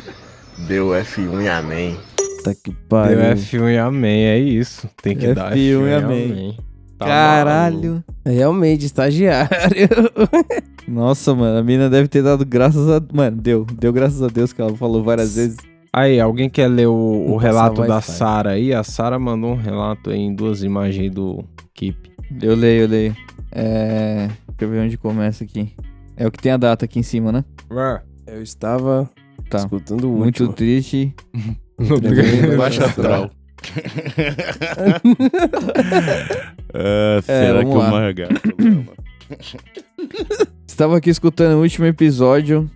deu 0.67 0.89
F1 0.89 1.43
e 1.43 1.49
amém. 1.49 1.97
Puta 2.17 2.55
que 2.55 2.71
Deu 2.71 2.81
pariu. 2.89 3.19
F1 3.19 3.75
e 3.75 3.79
amém, 3.79 4.25
é 4.25 4.39
isso. 4.39 4.89
Tem 5.03 5.17
que 5.17 5.33
dar 5.33 5.53
F1 5.53 5.57
F1 5.57 5.57
e 5.57 5.89
e 5.89 5.95
amém. 5.95 6.33
amém. 6.33 6.59
Tá 6.99 7.07
Caralho. 7.07 8.05
Realmente, 8.25 8.87
estagiário. 8.87 9.51
Nossa, 10.87 11.35
mano, 11.35 11.59
a 11.59 11.63
mina 11.63 11.89
deve 11.89 12.09
ter 12.09 12.23
dado 12.23 12.45
graças 12.45 12.89
a. 12.89 13.03
Mano, 13.13 13.37
deu. 13.37 13.65
Deu 13.65 13.93
graças 13.93 14.23
a 14.23 14.29
Deus 14.29 14.53
que 14.53 14.61
ela 14.61 14.75
falou 14.77 15.03
várias 15.03 15.35
vezes. 15.35 15.57
Aí, 15.93 16.21
alguém 16.21 16.49
quer 16.49 16.69
ler 16.69 16.87
o, 16.87 16.93
o 17.29 17.37
relato 17.37 17.83
da. 17.87 18.01
Sara 18.01 18.51
aí? 18.51 18.73
A 18.73 18.83
Sara 18.83 19.19
mandou 19.19 19.53
um 19.53 19.57
relato 19.57 20.11
aí 20.11 20.19
em 20.19 20.35
duas 20.35 20.63
imagens 20.63 21.05
aí 21.05 21.11
do 21.11 21.45
Keep. 21.75 22.13
Eu 22.41 22.55
leio, 22.55 22.83
eu 22.83 22.89
leio. 22.89 23.17
É. 23.51 24.29
Deixa 24.49 24.65
eu 24.65 24.71
ver 24.71 24.81
onde 24.81 24.97
começa 24.97 25.45
aqui. 25.45 25.73
É 26.17 26.27
o 26.27 26.31
que 26.31 26.39
tem 26.39 26.53
a 26.53 26.57
data 26.57 26.85
aqui 26.85 26.99
em 26.99 27.03
cima, 27.03 27.33
né? 27.33 27.45
Eu 28.27 28.43
estava 28.43 29.11
Tá. 29.53 29.65
escutando 29.65 30.13
o 30.13 30.17
Muito 30.19 30.41
último. 30.41 30.53
triste. 30.53 31.15
Baixa 32.57 32.87
astral. 32.87 33.31
ah, 36.75 37.21
será 37.23 37.63
vamos 37.63 37.71
que 37.71 37.77
o 37.77 37.79
lá. 37.79 37.91
Margato 37.91 38.41
Estava 40.67 40.97
aqui 40.97 41.11
escutando 41.11 41.57
o 41.59 41.63
último 41.63 41.87
episódio, 41.87 42.69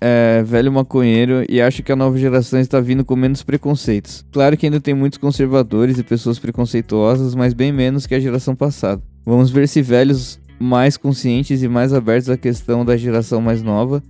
é, 0.00 0.42
velho 0.44 0.70
maconheiro, 0.72 1.44
e 1.48 1.60
acho 1.60 1.82
que 1.82 1.90
a 1.90 1.96
nova 1.96 2.16
geração 2.18 2.60
está 2.60 2.78
vindo 2.80 3.04
com 3.04 3.16
menos 3.16 3.42
preconceitos. 3.42 4.24
Claro 4.30 4.56
que 4.56 4.66
ainda 4.66 4.80
tem 4.80 4.94
muitos 4.94 5.18
conservadores 5.18 5.98
e 5.98 6.02
pessoas 6.04 6.38
preconceituosas, 6.38 7.34
mas 7.34 7.52
bem 7.54 7.72
menos 7.72 8.06
que 8.06 8.14
a 8.14 8.20
geração 8.20 8.54
passada. 8.54 9.02
Vamos 9.24 9.50
ver 9.50 9.66
se 9.66 9.82
velhos 9.82 10.38
mais 10.60 10.96
conscientes 10.96 11.62
e 11.62 11.68
mais 11.68 11.92
abertos 11.92 12.28
à 12.30 12.36
questão 12.36 12.84
da 12.84 12.96
geração 12.96 13.40
mais 13.40 13.62
nova, 13.62 14.02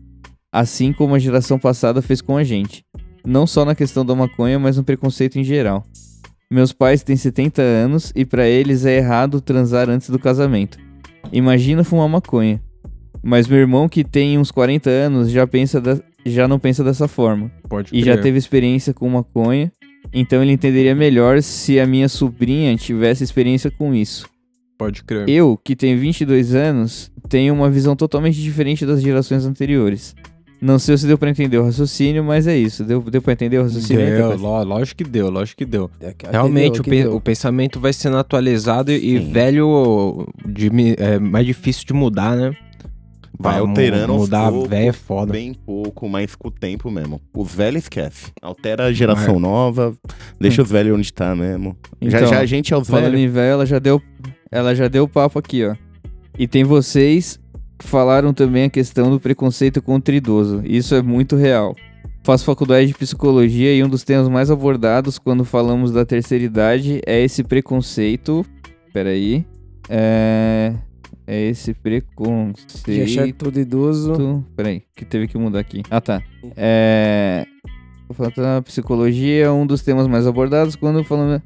assim 0.53 0.93
como 0.93 1.15
a 1.15 1.19
geração 1.19 1.59
passada 1.59 2.01
fez 2.03 2.21
com 2.21 2.37
a 2.37 2.45
gente. 2.45 2.83
Não 3.25 3.47
só 3.47 3.65
na 3.65 3.75
questão 3.75 4.05
da 4.05 4.15
maconha, 4.15 4.59
mas 4.59 4.77
no 4.77 4.85
preconceito 4.85 5.39
em 5.39 5.45
geral. 5.45 5.85
Meus 6.51 6.73
pais 6.73 7.03
têm 7.03 7.17
70 7.17 7.61
anos 7.61 8.13
e 8.17 8.25
pra 8.25 8.47
eles 8.49 8.87
é 8.87 8.97
errado 8.97 9.41
transar 9.41 9.91
antes 9.91 10.09
do 10.09 10.19
casamento. 10.19 10.79
Imagina 11.33 11.85
fumar 11.85 12.09
maconha. 12.09 12.63
Mas 13.23 13.47
meu 13.47 13.59
irmão 13.59 13.89
que 13.89 14.03
tem 14.05 14.39
uns 14.39 14.51
40 14.51 14.89
anos 14.89 15.31
já 15.31 15.47
pensa 15.47 15.81
da- 15.81 15.99
já 16.25 16.49
não 16.49 16.59
pensa 16.59 16.83
dessa 16.83 17.07
forma. 17.09 17.51
Pode 17.69 17.95
E 17.95 18.01
já 18.01 18.13
crer. 18.13 18.23
teve 18.23 18.39
experiência 18.39 18.95
com 18.95 19.09
maconha, 19.11 19.71
então 20.13 20.43
ele 20.43 20.53
entenderia 20.53 20.95
melhor 20.95 21.43
se 21.43 21.79
a 21.79 21.87
minha 21.87 22.09
sobrinha 22.09 22.75
tivesse 22.77 23.23
experiência 23.25 23.71
com 23.71 23.95
isso. 23.95 24.27
Pode 24.79 25.03
crer. 25.03 25.29
Eu, 25.29 25.59
que 25.63 25.75
tenho 25.77 25.99
22 25.99 26.55
anos, 26.55 27.11
tenho 27.29 27.53
uma 27.53 27.69
visão 27.69 27.97
totalmente 27.97 28.41
diferente 28.41 28.87
das 28.87 29.03
gerações 29.03 29.45
anteriores. 29.45 30.15
Não 30.61 30.79
sei 30.79 30.97
se 30.99 31.07
deu 31.07 31.17
pra 31.17 31.31
entender 31.31 31.57
o 31.59 31.65
raciocínio, 31.65 32.25
mas 32.25 32.47
é 32.47 32.57
isso. 32.57 32.83
Deu, 32.85 33.01
deu 33.01 33.23
pra 33.23 33.33
entender 33.33 33.59
o 33.59 33.63
raciocínio? 33.63 34.05
Deu, 34.05 34.17
Teclas? 34.23 34.41
ló- 34.41 34.63
lógico 34.65 34.99
que 35.05 35.09
deu, 35.09 35.31
lógico 35.31 35.59
que 35.59 35.65
deu. 35.65 35.89
Aqui 36.05 36.27
Realmente, 36.31 36.83
deu, 36.83 36.83
o, 36.83 37.03
deu. 37.11 37.17
o 37.17 37.21
pensamento 37.21 37.79
vai 37.79 37.93
sendo 37.93 38.17
atualizado 38.17 38.91
e 38.91 39.19
velho 39.19 40.27
de, 40.47 40.69
é 40.99 41.19
mais 41.19 41.47
difícil 41.47 41.85
de 41.87 41.93
mudar, 41.93 42.37
né? 42.37 42.57
Vai 43.41 43.61
alterando 43.61 44.13
aos 44.15 44.23
Mudar 44.23 44.51
poucos, 44.51 44.69
velho 44.69 44.89
é 44.89 44.93
foda. 44.93 45.33
Bem 45.33 45.55
pouco, 45.55 46.09
mas 46.09 46.35
com 46.35 46.49
o 46.49 46.51
tempo 46.51 46.91
mesmo. 46.91 47.21
Os 47.33 47.55
velhos 47.55 47.85
esquece. 47.85 48.33
Altera 48.43 48.87
a 48.87 48.93
geração 48.93 49.39
nova, 49.39 49.95
deixa 50.41 50.61
os 50.63 50.69
velhos 50.69 50.99
onde 50.99 51.13
tá 51.13 51.37
mesmo. 51.37 51.77
já, 52.03 52.19
Então, 52.19 52.31
já 52.31 52.41
a 52.41 52.47
gente 52.47 52.75
é 52.75 52.77
os 52.77 52.89
Falando 52.89 53.13
velhos. 53.13 53.21
em 53.21 53.29
velho, 53.29 53.53
ela 53.53 53.65
já 53.67 53.79
deu, 53.79 54.03
ela 54.51 54.75
já 54.75 54.89
deu 54.89 55.07
papo 55.07 55.39
aqui, 55.39 55.65
ó. 55.65 55.77
E 56.37 56.49
tem 56.49 56.65
vocês 56.65 57.39
falaram 57.81 58.33
também 58.33 58.65
a 58.65 58.71
questão 58.71 59.11
do 59.11 59.21
preconceito 59.21 59.81
contra 59.81 60.15
idoso. 60.15 60.63
Isso 60.65 60.95
é 60.95 61.03
muito 61.03 61.37
real. 61.37 61.75
Faço 62.23 62.45
faculdade 62.45 62.89
de 62.89 62.95
psicologia 62.95 63.75
e 63.75 63.83
um 63.83 63.89
dos 63.89 64.05
temas 64.05 64.29
mais 64.29 64.51
abordados 64.51 65.19
quando 65.19 65.45
falamos 65.45 65.91
da 65.91 66.05
terceira 66.05 66.45
idade 66.45 67.01
é 67.07 67.23
esse 67.23 67.43
preconceito. 67.43 68.45
Peraí. 68.93 69.47
É. 69.89 70.75
É 71.27 71.43
esse 71.43 71.75
preconceito. 71.75 72.85
De 72.87 73.03
achar 73.03 73.33
todo 73.35 73.61
idoso. 73.61 74.45
Peraí, 74.57 74.83
que 74.97 75.05
teve 75.05 75.29
que 75.29 75.37
mudar 75.37 75.61
aqui. 75.61 75.83
Ah, 75.91 76.01
tá. 76.01 76.23
É. 76.57 77.47
Psicologia 78.65 79.45
é 79.45 79.51
um 79.51 79.67
dos 79.67 79.83
temas 79.83 80.07
mais 80.07 80.27
abordados 80.27 80.75
quando 80.75 81.05
falando. 81.05 81.43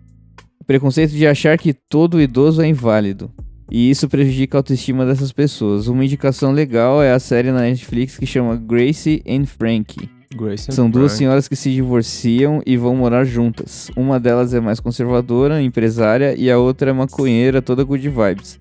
Preconceito 0.67 1.11
de 1.11 1.27
achar 1.27 1.59
que 1.59 1.75
todo 1.75 2.21
idoso 2.21 2.63
é 2.63 2.67
inválido. 2.69 3.31
E 3.75 3.89
isso 3.89 4.07
prejudica 4.07 4.59
a 4.59 4.61
autoestima 4.61 5.07
dessas 5.07 5.33
pessoas. 5.33 5.89
Uma 5.89 6.05
indicação 6.05 6.53
legal 6.53 7.03
é 7.03 7.11
a 7.11 7.19
série 7.19 7.51
na 7.51 7.63
Netflix 7.63 8.19
que 8.19 8.27
chama 8.27 8.55
Gracie 8.55 9.23
and 9.27 9.47
Frankie. 9.47 10.11
Grace 10.37 10.71
São 10.71 10.91
duas 10.91 11.13
Frank. 11.13 11.19
senhoras 11.19 11.49
que 11.49 11.57
se 11.57 11.73
divorciam 11.73 12.61
e 12.67 12.77
vão 12.77 12.95
morar 12.95 13.25
juntas. 13.25 13.91
Uma 13.97 14.21
delas 14.21 14.53
é 14.53 14.61
mais 14.61 14.79
conservadora, 14.79 15.63
empresária, 15.63 16.35
e 16.37 16.51
a 16.51 16.59
outra 16.59 16.91
é 16.91 16.93
maconheira, 16.93 17.63
toda 17.63 17.83
good 17.83 18.07
vibes. 18.07 18.59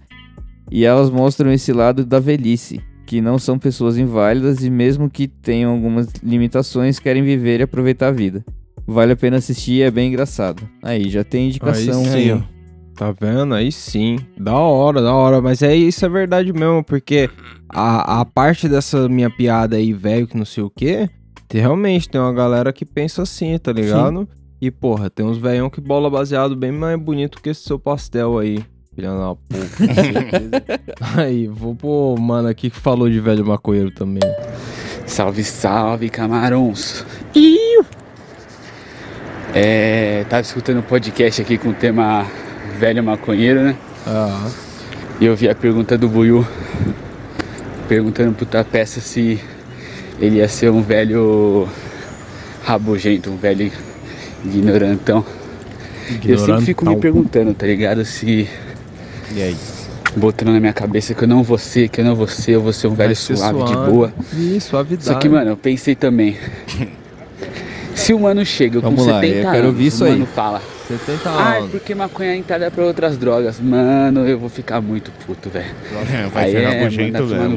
E 0.72 0.86
elas 0.86 1.09
mostram 1.09 1.51
esse 1.51 1.74
lado 1.74 2.05
da 2.05 2.18
velhice, 2.18 2.80
que 3.05 3.20
não 3.20 3.38
são 3.38 3.59
pessoas 3.59 3.97
inválidas 3.97 4.64
e 4.64 4.70
mesmo 4.70 5.09
que 5.09 5.28
tenham 5.28 5.74
algumas 5.74 6.07
limitações, 6.24 6.99
querem 6.99 7.22
viver 7.22 7.59
e 7.59 7.64
aproveitar 7.64 8.07
a 8.07 8.12
vida. 8.12 8.45
Vale 8.88 9.12
a 9.12 9.18
pena 9.18 9.38
assistir, 9.38 9.82
é 9.82 9.91
bem 9.91 10.07
engraçado. 10.07 10.64
Aí, 10.82 11.09
já 11.09 11.22
tem 11.22 11.47
indicação 11.47 11.99
Aí 12.05 12.14
aí. 12.14 12.24
sim, 12.24 12.32
ó. 12.32 12.61
Tá 13.01 13.11
vendo? 13.11 13.55
Aí 13.55 13.71
sim. 13.71 14.19
Da 14.37 14.53
hora, 14.53 15.01
da 15.01 15.11
hora. 15.11 15.41
Mas 15.41 15.63
é 15.63 15.75
isso, 15.75 16.05
é 16.05 16.09
verdade 16.09 16.53
mesmo, 16.53 16.83
porque 16.83 17.31
a, 17.67 18.21
a 18.21 18.25
parte 18.25 18.69
dessa 18.69 19.09
minha 19.09 19.27
piada 19.27 19.75
aí, 19.75 19.91
velho, 19.91 20.27
que 20.27 20.37
não 20.37 20.45
sei 20.45 20.61
o 20.61 20.69
quê, 20.69 21.09
tem- 21.47 21.59
realmente 21.61 22.07
tem 22.07 22.21
uma 22.21 22.31
galera 22.31 22.71
que 22.71 22.85
pensa 22.85 23.23
assim, 23.23 23.57
tá 23.57 23.71
ligado? 23.71 24.29
E, 24.61 24.69
porra, 24.69 25.09
tem 25.09 25.25
uns 25.25 25.39
velhão 25.39 25.67
que 25.67 25.81
bola 25.81 26.11
baseado 26.11 26.55
bem 26.55 26.71
mais 26.71 26.95
bonito 26.99 27.41
que 27.41 27.49
esse 27.49 27.63
seu 27.63 27.79
pastel 27.79 28.37
aí. 28.37 28.63
Filha 28.93 29.09
da 29.09 29.33
puta. 29.33 30.79
aí, 31.19 31.47
vou 31.47 31.73
pro 31.73 32.15
mano 32.21 32.49
aqui 32.49 32.69
que 32.69 32.77
falou 32.77 33.09
de 33.09 33.19
velho 33.19 33.43
maconheiro 33.43 33.89
também. 33.89 34.21
Salve, 35.07 35.43
salve, 35.43 36.07
camarões. 36.07 37.03
Iu! 37.33 37.83
É, 39.55 40.23
tava 40.29 40.41
escutando 40.43 40.77
um 40.77 40.83
podcast 40.83 41.41
aqui 41.41 41.57
com 41.57 41.69
o 41.69 41.73
tema 41.73 42.27
velho 42.80 43.03
maconheiro, 43.03 43.61
né? 43.61 43.76
Ah. 44.07 44.49
E 45.19 45.26
eu 45.26 45.36
vi 45.36 45.47
a 45.49 45.55
pergunta 45.55 45.97
do 45.97 46.07
Buiu 46.09 46.45
perguntando 47.88 48.34
pro 48.34 48.45
Tapeça 48.45 48.99
se 48.99 49.39
ele 50.19 50.38
ia 50.38 50.47
ser 50.47 50.72
um 50.72 50.82
velho 50.82 51.67
rabugento, 52.63 53.30
um 53.30 53.38
velho 53.38 53.72
ignorantão. 54.45 55.24
E 56.24 56.32
Eu 56.32 56.38
sempre 56.38 56.65
fico 56.65 56.86
me 56.86 56.91
Ignorantão. 56.91 56.99
perguntando, 56.99 57.53
tá 57.53 57.65
ligado? 57.67 58.03
Se. 58.05 58.47
E 59.34 59.41
aí? 59.41 59.55
Botando 60.15 60.49
na 60.51 60.59
minha 60.59 60.74
cabeça 60.74 61.13
que 61.13 61.24
eu 61.24 61.28
não 61.28 61.41
vou 61.41 61.57
ser, 61.57 61.88
que 61.88 62.01
eu 62.01 62.05
não 62.05 62.15
vou 62.15 62.28
ser, 62.28 62.51
eu 62.55 62.61
vou 62.61 62.74
ser 62.74 62.88
um 62.88 62.93
velho 62.95 63.15
ser 63.15 63.38
suave, 63.38 63.63
de 63.63 63.72
suave. 63.72 63.91
boa. 63.91 64.13
Ih, 64.34 64.59
suavidade. 64.59 65.05
Só 65.05 65.13
que, 65.15 65.30
mano, 65.30 65.51
eu 65.51 65.57
pensei 65.57 65.95
também. 65.95 66.38
Se 67.95 68.13
o 68.13 68.19
mano 68.19 68.45
chega 68.45 68.80
Vamos 68.82 69.03
com 69.05 69.09
lá, 69.11 69.22
70 69.22 69.36
eu 69.38 69.41
quero 69.43 69.55
anos, 69.57 69.65
ouvir 69.67 69.86
isso 69.88 70.03
o 70.03 70.07
aí. 70.07 70.13
mano 70.13 70.26
fala. 70.26 70.61
70 70.97 71.29
Ah, 71.29 71.55
é 71.55 71.57
anos. 71.59 71.71
porque 71.71 71.95
maconha 71.95 72.31
é 72.31 72.35
entrada 72.35 72.69
pra 72.71 72.83
outras 72.85 73.17
drogas. 73.17 73.59
Mano, 73.59 74.27
eu 74.27 74.37
vou 74.39 74.49
ficar 74.49 74.81
muito 74.81 75.11
puto, 75.25 75.49
velho. 75.49 75.73
Vai 76.33 76.45
Aí 76.45 76.51
ser 76.51 76.63
é, 76.63 76.87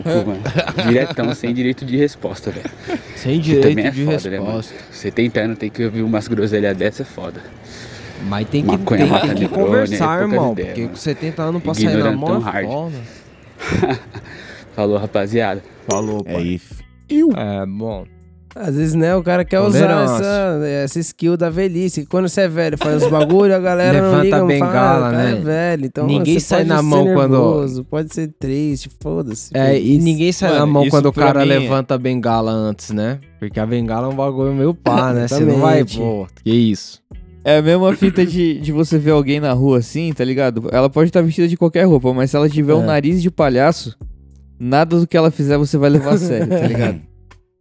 cu, 0.03 0.09
mano. 0.29 0.43
Diretão, 0.89 1.35
sem 1.35 1.53
direito 1.55 1.85
de 1.85 1.97
resposta, 1.97 2.51
velho. 2.51 2.71
Sem 3.17 3.41
direito 3.41 3.79
é 3.81 3.91
de 3.91 4.05
foda, 4.05 4.31
né, 4.31 4.39
mano? 4.39 4.57
resposta. 4.57 4.75
70 4.93 5.41
anos 5.41 5.59
tem 5.59 5.71
que 5.71 5.85
ouvir 5.85 6.03
umas 6.03 6.29
groselhas 6.29 6.77
dessa 6.77 7.03
é 7.03 7.05
foda. 7.05 7.41
Mas 8.27 8.49
tem 8.49 8.63
que, 8.63 8.69
Maconha 8.71 9.07
tem, 9.07 9.11
tem 9.21 9.21
que 9.35 9.41
neurônio, 9.41 9.49
conversar, 9.51 10.05
é 10.05 10.19
poucas 10.21 10.33
irmão. 10.35 10.53
ideias, 10.53 10.69
porque 10.69 10.81
mano. 10.83 10.93
com 10.93 10.97
70 10.97 11.43
anos 11.43 11.63
pra 11.63 11.75
sair 11.75 11.97
na 12.05 12.13
mão 12.13 12.37
é 12.37 12.41
hard. 12.41 12.67
foda. 12.67 12.97
Falou, 14.75 14.99
rapaziada. 14.99 15.63
Falou, 15.89 16.23
É 16.27 16.41
isso. 16.41 16.75
É, 17.37 17.67
bom. 17.67 18.07
Às 18.57 18.77
vezes, 18.77 18.95
né, 18.95 19.17
o 19.17 19.23
cara 19.23 19.45
quer 19.45 19.59
usar 19.61 20.05
essa, 20.05 20.61
essa 20.85 21.01
skill 21.01 21.37
da 21.37 21.51
velhice. 21.51 22.03
que 22.03 22.07
Quando 22.07 22.29
você 22.29 22.43
é 22.43 22.49
velho, 22.49 22.79
faz 22.79 23.03
os 23.03 23.11
bagulho, 23.11 23.55
a 23.55 23.59
galera 23.59 24.01
não 24.01 24.11
Levanta 24.11 24.23
liga, 24.25 24.37
a 24.37 24.39
não 24.41 24.47
fala, 24.47 24.59
bengala, 24.67 25.09
ah, 25.09 25.11
cara 25.11 25.17
né? 25.25 25.33
é 25.33 25.35
velho. 25.41 25.87
Então, 25.87 26.07
Ninguém 26.07 26.35
você 26.35 26.41
sai 26.47 26.59
pode 26.61 26.69
na 26.69 26.77
ser 26.77 26.83
mão 26.83 27.05
quando- 27.15 27.31
nervoso, 27.33 27.85
Pode 27.85 28.15
ser 28.15 28.29
triste, 28.39 28.89
foda-se. 29.03 29.51
É, 29.53 29.81
e 29.81 29.99
ninguém 29.99 30.31
sai 30.31 30.51
na 30.53 30.61
Mano, 30.61 30.73
mão 30.73 30.83
isso 30.83 30.91
quando 30.93 31.07
o 31.07 31.13
cara 31.13 31.45
mim 31.45 31.51
é- 31.51 31.59
levanta 31.59 31.95
a 31.95 31.99
bengala 31.99 32.53
antes, 32.53 32.91
né? 32.91 33.19
Porque 33.41 33.59
a 33.59 33.67
bengala 33.67 34.07
é 34.07 34.11
um 34.11 34.15
bagulho 34.17 34.55
meio 34.55 34.73
pá, 34.73 35.13
né? 35.13 35.27
Você 35.27 35.41
não 35.45 35.59
vai, 35.59 35.85
pô. 35.85 36.27
Que 36.45 36.51
isso? 36.53 37.03
É 37.43 37.59
a 37.59 37.63
mesma 37.63 37.93
fita 37.95 38.25
de, 38.25 38.59
de 38.61 38.71
você 38.73 38.99
ver 38.99 39.11
alguém 39.11 39.41
na 39.41 39.53
rua 39.53 39.79
assim, 39.79 40.13
tá 40.13 40.25
ligado? 40.25 40.69
Ela 40.73 40.89
pode 40.89 41.11
estar 41.11 41.21
vestida 41.23 41.47
de 41.49 41.57
qualquer 41.57 41.85
roupa, 41.87 42.15
mas 42.15 42.31
se 42.31 42.37
ela 42.37 42.49
tiver 42.49 42.73
um 42.75 42.83
É. 42.85 42.87
nariz 42.87 43.21
de 43.21 43.31
palhaço, 43.31 43.95
nada 44.59 44.99
do 44.99 45.07
que 45.07 45.17
ela 45.17 45.31
fizer 45.31 45.59
você 45.59 45.77
vai 45.77 45.91
levar 45.91 46.15
a 46.15 46.19
sério, 46.19 46.47
tá 46.49 46.61
ligado? 46.67 47.01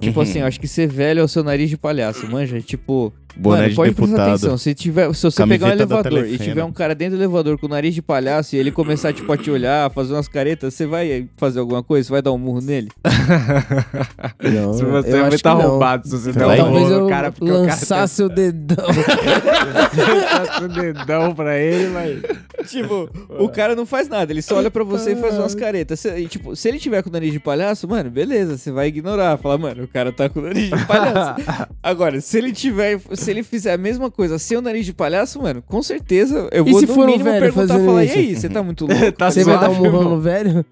Tipo 0.02 0.22
assim, 0.22 0.39
eu 0.39 0.46
acho 0.46 0.60
que 0.60 0.68
ser 0.68 0.88
velho 0.88 1.22
é 1.22 1.24
o 1.24 1.28
seu 1.28 1.44
nariz 1.44 1.70
de 1.70 1.78
palhaço, 1.78 2.28
manja? 2.30 2.60
Tipo, 2.60 3.14
Boné 3.36 3.58
mano, 3.58 3.70
de 3.70 3.76
pode 3.76 3.91
prestar 3.94 4.12
deputado. 4.12 4.30
atenção. 4.36 4.58
Se, 4.58 4.74
tiver, 4.76 5.14
se 5.16 5.24
você 5.24 5.48
pegar 5.48 5.68
um 5.68 5.72
elevador 5.72 6.28
e 6.28 6.38
tiver 6.38 6.64
um 6.64 6.72
cara 6.72 6.94
dentro 6.94 7.18
do 7.18 7.24
elevador 7.24 7.58
com 7.58 7.66
o 7.66 7.70
nariz 7.70 7.96
de 7.96 8.02
palhaço 8.02 8.56
e 8.56 8.60
ele 8.60 8.70
começar, 8.72 9.14
tipo, 9.14 9.32
a 9.32 9.38
te 9.38 9.50
olhar, 9.50 9.89
fazer 9.91 10.14
umas 10.14 10.28
caretas, 10.28 10.74
você 10.74 10.86
vai 10.86 11.28
fazer 11.38 11.60
alguma 11.60 11.82
coisa? 11.82 12.06
Você 12.08 12.12
vai 12.12 12.22
dar 12.22 12.32
um 12.32 12.38
murro 12.38 12.62
nele? 12.62 12.89
Não, 14.44 14.74
Se 14.74 14.84
você 14.84 15.08
eu 15.08 15.12
vai 15.14 15.22
acho 15.22 15.36
estar 15.36 15.54
roubado, 15.54 16.08
se 16.08 16.18
você 16.18 16.32
der 16.32 16.46
Vai. 16.46 16.60
um 16.60 16.64
Talvez 16.64 16.84
rolo 16.84 16.96
no 16.96 17.02
eu 17.06 17.10
cara, 17.10 17.32
porque 17.32 17.46
o 17.46 17.54
cara 17.56 17.66
lançasse 17.68 18.24
o 18.24 18.30
dedão. 18.30 18.86
com 20.60 20.66
o 20.66 20.68
dedão 20.68 21.34
pra 21.34 21.58
ele, 21.58 21.88
mas... 21.89 22.22
tipo, 22.70 23.09
o 23.39 23.49
cara 23.49 23.76
não 23.76 23.86
faz 23.86 24.07
nada, 24.07 24.32
ele 24.32 24.41
só 24.41 24.55
olha 24.57 24.72
pra 24.72 24.84
você 24.84 25.11
e 25.14 25.16
faz 25.16 25.36
umas 25.38 25.53
caretas. 25.55 25.99
Se, 25.99 26.09
e, 26.20 26.28
tipo, 26.28 26.55
se 26.55 26.68
ele 26.68 26.80
tiver 26.80 27.01
com 27.03 27.09
o 27.09 27.11
nariz 27.14 27.32
de 27.32 27.39
palhaço, 27.39 27.88
mano, 27.88 28.09
beleza, 28.09 28.57
você 28.57 28.72
vai 28.72 28.88
ignorar. 28.88 29.38
Falar, 29.38 29.57
mano, 29.57 29.84
o 29.84 29.88
cara 29.88 30.11
tá 30.11 30.30
com 30.30 30.39
o 30.39 30.43
nariz 30.43 30.70
de 30.70 30.86
palhaço. 30.86 31.41
Agora, 31.84 32.20
se 32.22 32.38
ele 32.38 32.51
tiver, 32.51 32.99
se 33.14 33.30
ele 33.32 33.43
fizer 33.43 33.74
a 33.74 33.78
mesma 33.78 34.09
coisa 34.09 34.38
sem 34.39 34.57
o 34.57 34.61
nariz 34.61 34.86
de 34.86 34.93
palhaço, 34.93 35.41
mano, 35.41 35.61
com 35.61 35.82
certeza 35.84 36.47
eu 36.51 36.66
E 36.68 36.72
vou 36.72 36.80
se 36.80 36.86
no 36.88 36.93
for 36.93 37.05
mínimo 37.05 37.26
velho 37.26 37.39
perguntar, 37.53 37.80
falar, 37.80 38.03
e 38.03 38.07
isso? 38.07 38.18
aí, 38.18 38.36
você 38.36 38.49
tá 38.49 38.64
muito 38.64 38.86
louco? 38.88 39.11
Tá 39.14 39.30
Você 39.32 39.43
vai 39.43 39.59
dar 39.59 39.70
um 39.70 39.76
murrão 39.76 40.03
no 40.03 40.20
velho? 40.22 40.66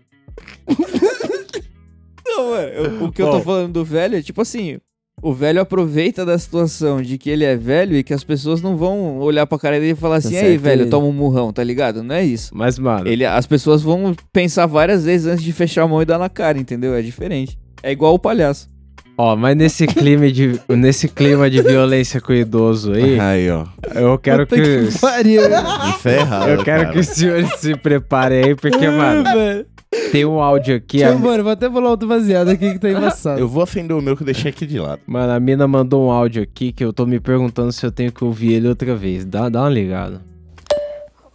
Não, 2.25 2.49
mano, 2.51 2.67
eu- 2.69 3.03
o 3.05 3.11
que 3.11 3.21
eu 3.21 3.27
tô 3.27 3.37
Bom. 3.39 3.43
falando 3.43 3.73
do 3.73 3.85
velho 3.85 4.17
é 4.17 4.21
tipo 4.21 4.41
assim, 4.41 4.79
o 5.21 5.33
velho 5.33 5.61
aproveita 5.61 6.25
da 6.25 6.37
situação 6.37 7.01
de 7.01 7.17
que 7.17 7.29
ele 7.29 7.43
é 7.43 7.55
velho 7.55 7.95
e 7.95 8.03
que 8.03 8.13
as 8.13 8.23
pessoas 8.23 8.61
não 8.61 8.75
vão 8.75 9.19
olhar 9.19 9.45
pra 9.45 9.59
cara 9.59 9.79
dele 9.79 9.91
e 9.91 9.95
falar 9.95 10.17
assim, 10.17 10.29
Com 10.29 10.35
e 10.35 10.39
aí, 10.39 10.57
velho, 10.57 10.89
toma 10.89 11.07
um 11.07 11.11
murrão, 11.11 11.53
tá 11.53 11.63
ligado? 11.63 12.01
Não 12.03 12.15
é 12.15 12.23
isso. 12.23 12.51
Mas, 12.53 12.79
mano. 12.79 13.07
Ele, 13.07 13.25
as 13.25 13.45
pessoas 13.45 13.81
vão 13.81 14.15
pensar 14.33 14.65
várias 14.65 15.05
vezes 15.05 15.27
antes 15.27 15.43
de 15.43 15.53
fechar 15.53 15.83
a 15.83 15.87
mão 15.87 16.01
e 16.01 16.05
dar 16.05 16.17
na 16.17 16.29
cara, 16.29 16.57
entendeu? 16.57 16.93
É 16.95 17.01
diferente. 17.01 17.57
É 17.83 17.91
igual 17.91 18.13
o 18.13 18.19
palhaço. 18.19 18.69
Ó, 19.17 19.35
mas 19.35 19.55
nesse 19.55 19.85
clima 19.85 20.31
de, 20.31 20.59
nesse 20.69 21.07
clima 21.07 21.47
de 21.49 21.61
violência 21.61 22.19
com 22.19 22.31
o 22.31 22.35
idoso 22.35 22.93
aí. 22.93 23.19
Aí, 23.19 23.51
ó. 23.51 23.65
Eu 23.93 24.17
quero 24.17 24.47
Puta 24.47 24.59
que. 24.59 24.87
que 24.87 24.99
pariu. 24.99 25.41
É 25.43 26.53
Eu 26.53 26.63
quero 26.63 26.81
cara. 26.81 26.91
que 26.91 26.99
os 26.99 27.07
senhores 27.07 27.51
se 27.59 27.75
preparem 27.75 28.45
aí, 28.45 28.55
porque, 28.55 28.89
mano, 28.89 29.23
velho. 29.23 29.65
Tem 30.11 30.25
um 30.25 30.39
áudio 30.39 30.75
aqui. 30.75 30.97
Deixa 30.97 31.11
A, 31.11 31.15
eu, 31.15 31.19
mano, 31.19 31.43
vou 31.43 31.51
até 31.51 31.67
bolar 31.67 31.91
outro 31.91 32.07
baseado 32.07 32.49
aqui 32.49 32.73
que 32.73 32.79
tá 32.79 32.89
embaçado. 32.91 33.39
Eu 33.39 33.47
vou 33.47 33.63
acender 33.63 33.95
o 33.95 34.01
meu 34.01 34.15
que 34.15 34.23
eu 34.23 34.25
deixei 34.25 34.51
aqui 34.51 34.65
de 34.65 34.79
lado. 34.79 35.01
mano, 35.05 35.33
a 35.33 35.39
mina 35.39 35.67
mandou 35.67 36.07
um 36.07 36.11
áudio 36.11 36.41
aqui 36.41 36.71
que 36.71 36.83
eu 36.83 36.93
tô 36.93 37.05
me 37.05 37.19
perguntando 37.19 37.71
se 37.71 37.85
eu 37.85 37.91
tenho 37.91 38.11
que 38.11 38.23
ouvir 38.23 38.53
ele 38.53 38.67
outra 38.67 38.95
vez. 38.95 39.25
Dá, 39.25 39.49
dá 39.49 39.61
uma 39.61 39.69
ligada. 39.69 40.21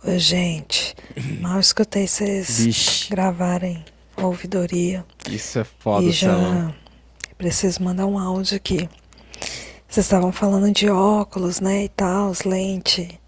Ô, 0.05 0.19
gente, 0.19 0.95
mal 1.41 1.61
escutei 1.61 2.07
vocês 2.07 3.09
gravarem 3.11 3.85
a 4.17 4.27
ouvidoria. 4.27 5.05
Isso 5.31 5.59
é 5.59 5.65
foda, 5.65 6.07
e 6.07 6.11
já 6.11 6.73
preciso 7.37 7.83
mandar 7.83 8.07
um 8.07 8.19
áudio 8.19 8.57
aqui. 8.57 8.89
Vocês 9.89 10.07
estavam 10.07 10.33
falando 10.33 10.73
de 10.73 10.89
óculos, 10.89 11.61
né, 11.61 11.85
e 11.85 11.89
tal, 11.89 12.33
lente 12.45 13.21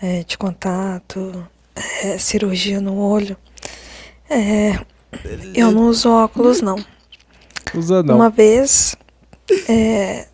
é, 0.00 0.22
de 0.24 0.36
contato, 0.38 1.46
é, 2.02 2.18
cirurgia 2.18 2.80
no 2.80 2.96
olho. 2.96 3.36
É, 4.30 4.78
eu 5.54 5.70
não 5.72 5.88
uso 5.88 6.08
óculos, 6.10 6.62
não. 6.62 6.76
Usa 7.74 8.02
não. 8.02 8.14
Uma 8.16 8.30
vez 8.30 8.96
é, 9.68 10.26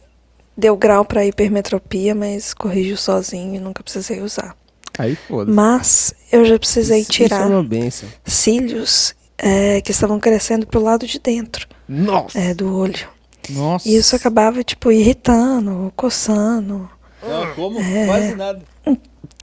deu 0.57 0.77
grau 0.77 1.05
para 1.05 1.25
hipermetropia, 1.25 2.15
mas 2.15 2.53
corrigiu 2.55 2.97
sozinho 2.97 3.55
e 3.55 3.59
nunca 3.59 3.83
precisei 3.83 4.21
usar. 4.21 4.55
Aí 4.99 5.15
foda 5.15 5.53
Mas 5.53 6.15
eu 6.33 6.45
já 6.45 6.59
precisei 6.59 7.01
Isso- 7.01 7.11
isso 7.13 7.23
é 7.23 7.27
tirar 7.29 7.47
uma 7.49 7.63
benção. 7.63 8.09
cílios 8.25 9.15
é, 9.39 9.81
que 9.83 9.91
estavam 9.91 10.19
crescendo 10.19 10.67
pro 10.67 10.81
lado 10.83 11.07
de 11.07 11.19
dentro 11.19 11.67
Nossa. 11.89 12.39
é, 12.39 12.55
do 12.55 12.75
olho. 12.75 13.07
Nossa. 13.51 13.87
E 13.89 13.95
isso 13.97 14.17
acabava, 14.17 14.65
tipo, 14.65 14.91
irritando, 14.91 15.93
coçando. 15.95 16.89
Não, 17.23 17.55
como? 17.55 17.79
É. 17.81 18.07
Quase 18.07 18.35
nada. 18.35 18.63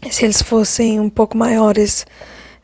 Se 0.09 0.25
eles 0.25 0.41
fossem 0.41 0.99
um 0.99 1.09
pouco 1.09 1.37
maiores, 1.37 2.05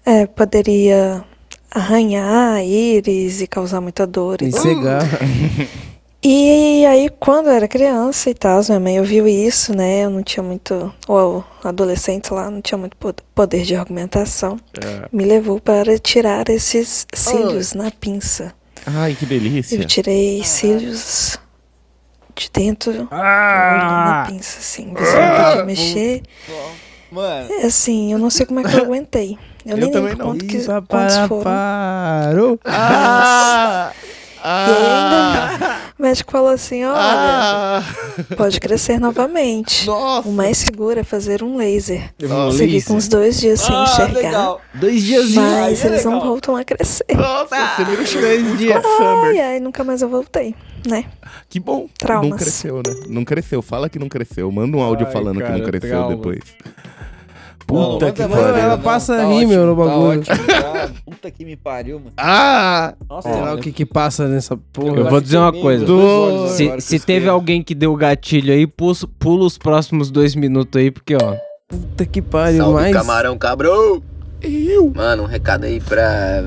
é, 0.05 0.25
poderia 0.25 1.23
arranhar 1.71 2.55
a 2.55 2.63
íris 2.63 3.41
e 3.41 3.47
causar 3.47 3.81
muita 3.81 4.05
dor. 4.07 4.41
E 4.41 4.51
cegar. 4.51 5.03
E 6.21 6.85
aí, 6.85 7.09
quando 7.17 7.47
eu 7.47 7.53
era 7.53 7.65
criança 7.67 8.29
e 8.29 8.33
tal, 8.33 8.61
minha 8.67 8.79
mãe 8.79 8.99
ouviu 8.99 9.25
isso, 9.25 9.73
né? 9.73 10.03
Eu 10.03 10.09
não 10.09 10.21
tinha 10.21 10.43
muito. 10.43 10.93
Ou 11.07 11.45
adolescente 11.63 12.33
lá, 12.33 12.51
não 12.51 12.61
tinha 12.61 12.77
muito 12.77 12.97
pod- 12.97 13.23
poder 13.33 13.61
de 13.63 13.73
argumentação. 13.75 14.59
Me 15.13 15.23
levou 15.23 15.61
para 15.61 15.97
tirar 15.97 16.49
esses 16.49 17.07
cílios 17.13 17.73
na 17.73 17.89
pinça. 17.89 18.53
Ai, 18.85 19.15
que 19.17 19.25
delícia. 19.25 19.77
Eu 19.77 19.85
tirei 19.85 20.43
cílios 20.43 21.39
de 22.35 22.49
dentro 22.53 23.07
Ah! 23.11 24.23
na 24.25 24.31
pinça, 24.31 24.59
assim. 24.59 24.93
Você 24.93 25.15
não 25.21 25.43
podia 25.45 25.65
mexer. 25.65 26.21
Mano. 27.11 27.49
É 27.51 27.65
Assim, 27.65 28.11
eu 28.13 28.19
não 28.19 28.29
sei 28.29 28.45
como 28.45 28.59
é 28.59 28.63
que 28.63 28.75
eu 28.75 28.83
aguentei. 28.83 29.37
Eu, 29.65 29.71
Eu 29.71 29.77
nem 29.77 29.91
também 29.91 30.09
lembro 30.09 30.25
não. 30.25 30.31
quanto 30.33 30.45
que, 30.45 30.63
quantos 30.65 30.87
para, 30.87 31.27
foram. 31.27 31.43
parou. 31.43 32.59
Ah! 32.65 33.91
E 34.41 34.71
ainda, 34.71 35.79
o 35.99 36.01
médico 36.01 36.31
falou 36.31 36.49
assim, 36.49 36.83
olha, 36.85 36.95
Ah! 36.97 37.83
pode 38.37 38.59
crescer 38.59 38.99
novamente. 38.99 39.85
Nossa! 39.87 40.27
O 40.27 40.31
mais 40.31 40.57
seguro 40.57 40.99
é 40.99 41.03
fazer 41.03 41.43
um 41.43 41.57
laser. 41.57 42.11
Nossa. 42.21 42.57
Segui 42.57 42.81
com 42.81 42.93
uns 42.95 43.07
dois 43.07 43.39
dias 43.39 43.59
sem 43.61 43.75
Ah, 43.75 43.83
enxergar. 43.83 44.13
legal. 44.13 44.61
Dois 44.73 45.03
dias 45.03 45.29
Mas 45.31 45.83
é 45.83 45.87
eles 45.89 46.05
não 46.05 46.13
legal. 46.13 46.27
voltam 46.27 46.55
a 46.55 46.63
crescer. 46.63 47.05
Nossa, 47.13 47.55
você 47.75 48.15
dois 48.15 48.57
dias. 48.57 48.83
Ai, 49.01 49.39
ai, 49.39 49.59
nunca 49.59 49.83
mais 49.83 50.01
eu 50.01 50.09
voltei, 50.09 50.55
né? 50.87 51.05
Que 51.49 51.59
bom. 51.59 51.81
Não 51.81 51.89
Traumas. 51.97 52.39
cresceu, 52.41 52.77
né? 52.77 52.95
Não 53.07 53.25
cresceu. 53.25 53.61
Fala 53.61 53.89
que 53.89 53.99
não 53.99 54.07
cresceu. 54.07 54.51
Manda 54.51 54.77
um 54.77 54.81
áudio 54.81 55.05
Ai, 55.07 55.13
falando 55.13 55.37
que 55.37 55.43
cara, 55.43 55.57
não 55.57 55.65
cresceu 55.65 55.89
trauma. 55.89 56.15
depois. 56.15 56.39
Não, 57.71 57.91
Puta 57.91 58.05
manda- 58.05 58.11
que 58.11 58.21
manda 58.23 58.35
pariu. 58.35 58.47
ela, 58.49 58.59
Ela 58.59 58.75
não, 58.77 58.83
passa 58.83 59.15
tá 59.17 59.27
rímel 59.27 59.65
no 59.67 59.75
tá 59.75 59.83
bagulho. 59.85 60.19
ótimo, 60.21 60.37
tá. 60.47 60.89
Puta 61.05 61.31
que 61.31 61.45
me 61.45 61.55
pariu, 61.55 61.99
mano. 61.99 62.11
Ah! 62.17 62.93
Nossa, 63.09 63.31
Sei 63.31 63.41
lá 63.41 63.53
o 63.53 63.57
que 63.59 63.71
que 63.71 63.85
passa 63.85 64.27
nessa 64.27 64.57
porra. 64.57 64.97
Eu 64.97 65.09
vou 65.09 65.21
dizer 65.21 65.37
uma 65.37 65.51
coisa. 65.53 65.85
Dois 65.85 66.51
Se, 66.53 66.81
se 66.81 66.99
teve 66.99 67.27
eu 67.27 67.33
alguém 67.33 67.61
que 67.63 67.75
deu 67.75 67.95
gatilho 67.95 68.51
aí, 68.53 68.65
pula 68.65 69.45
os 69.45 69.57
próximos 69.57 70.09
dois 70.09 70.33
minutos 70.35 70.79
aí, 70.81 70.89
porque, 70.89 71.15
ó. 71.15 71.35
Puta 71.67 72.05
que 72.05 72.21
pariu, 72.21 72.57
Salve, 72.63 72.73
mais. 72.73 72.93
camarão 72.95 73.37
cabrão! 73.37 74.01
Mano, 74.95 75.23
um 75.23 75.25
recado 75.27 75.65
aí 75.65 75.79
pra 75.81 76.45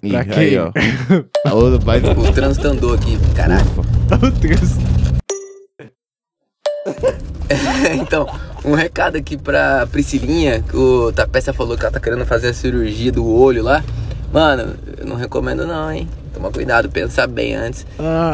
Pra 0.00 0.20
aí, 0.20 0.50
quem? 0.50 0.58
ó. 0.58 0.72
O 2.28 2.32
transitandor 2.32 2.94
aqui, 2.98 3.16
caralho. 3.36 3.64
então, 8.00 8.26
um 8.64 8.74
recado 8.74 9.16
aqui 9.16 9.36
pra 9.36 9.86
Priscilinha, 9.86 10.62
que 10.62 10.76
o 10.76 11.12
Tapeça 11.12 11.52
falou 11.52 11.76
que 11.76 11.82
ela 11.84 11.92
tá 11.92 12.00
querendo 12.00 12.24
fazer 12.26 12.48
a 12.48 12.54
cirurgia 12.54 13.12
do 13.12 13.26
olho 13.26 13.62
lá. 13.62 13.84
Mano, 14.32 14.74
eu 14.98 15.06
não 15.06 15.16
recomendo 15.16 15.66
não, 15.66 15.92
hein? 15.92 16.08
Toma 16.32 16.50
cuidado, 16.50 16.88
pensa 16.88 17.26
bem 17.26 17.54
antes. 17.54 17.86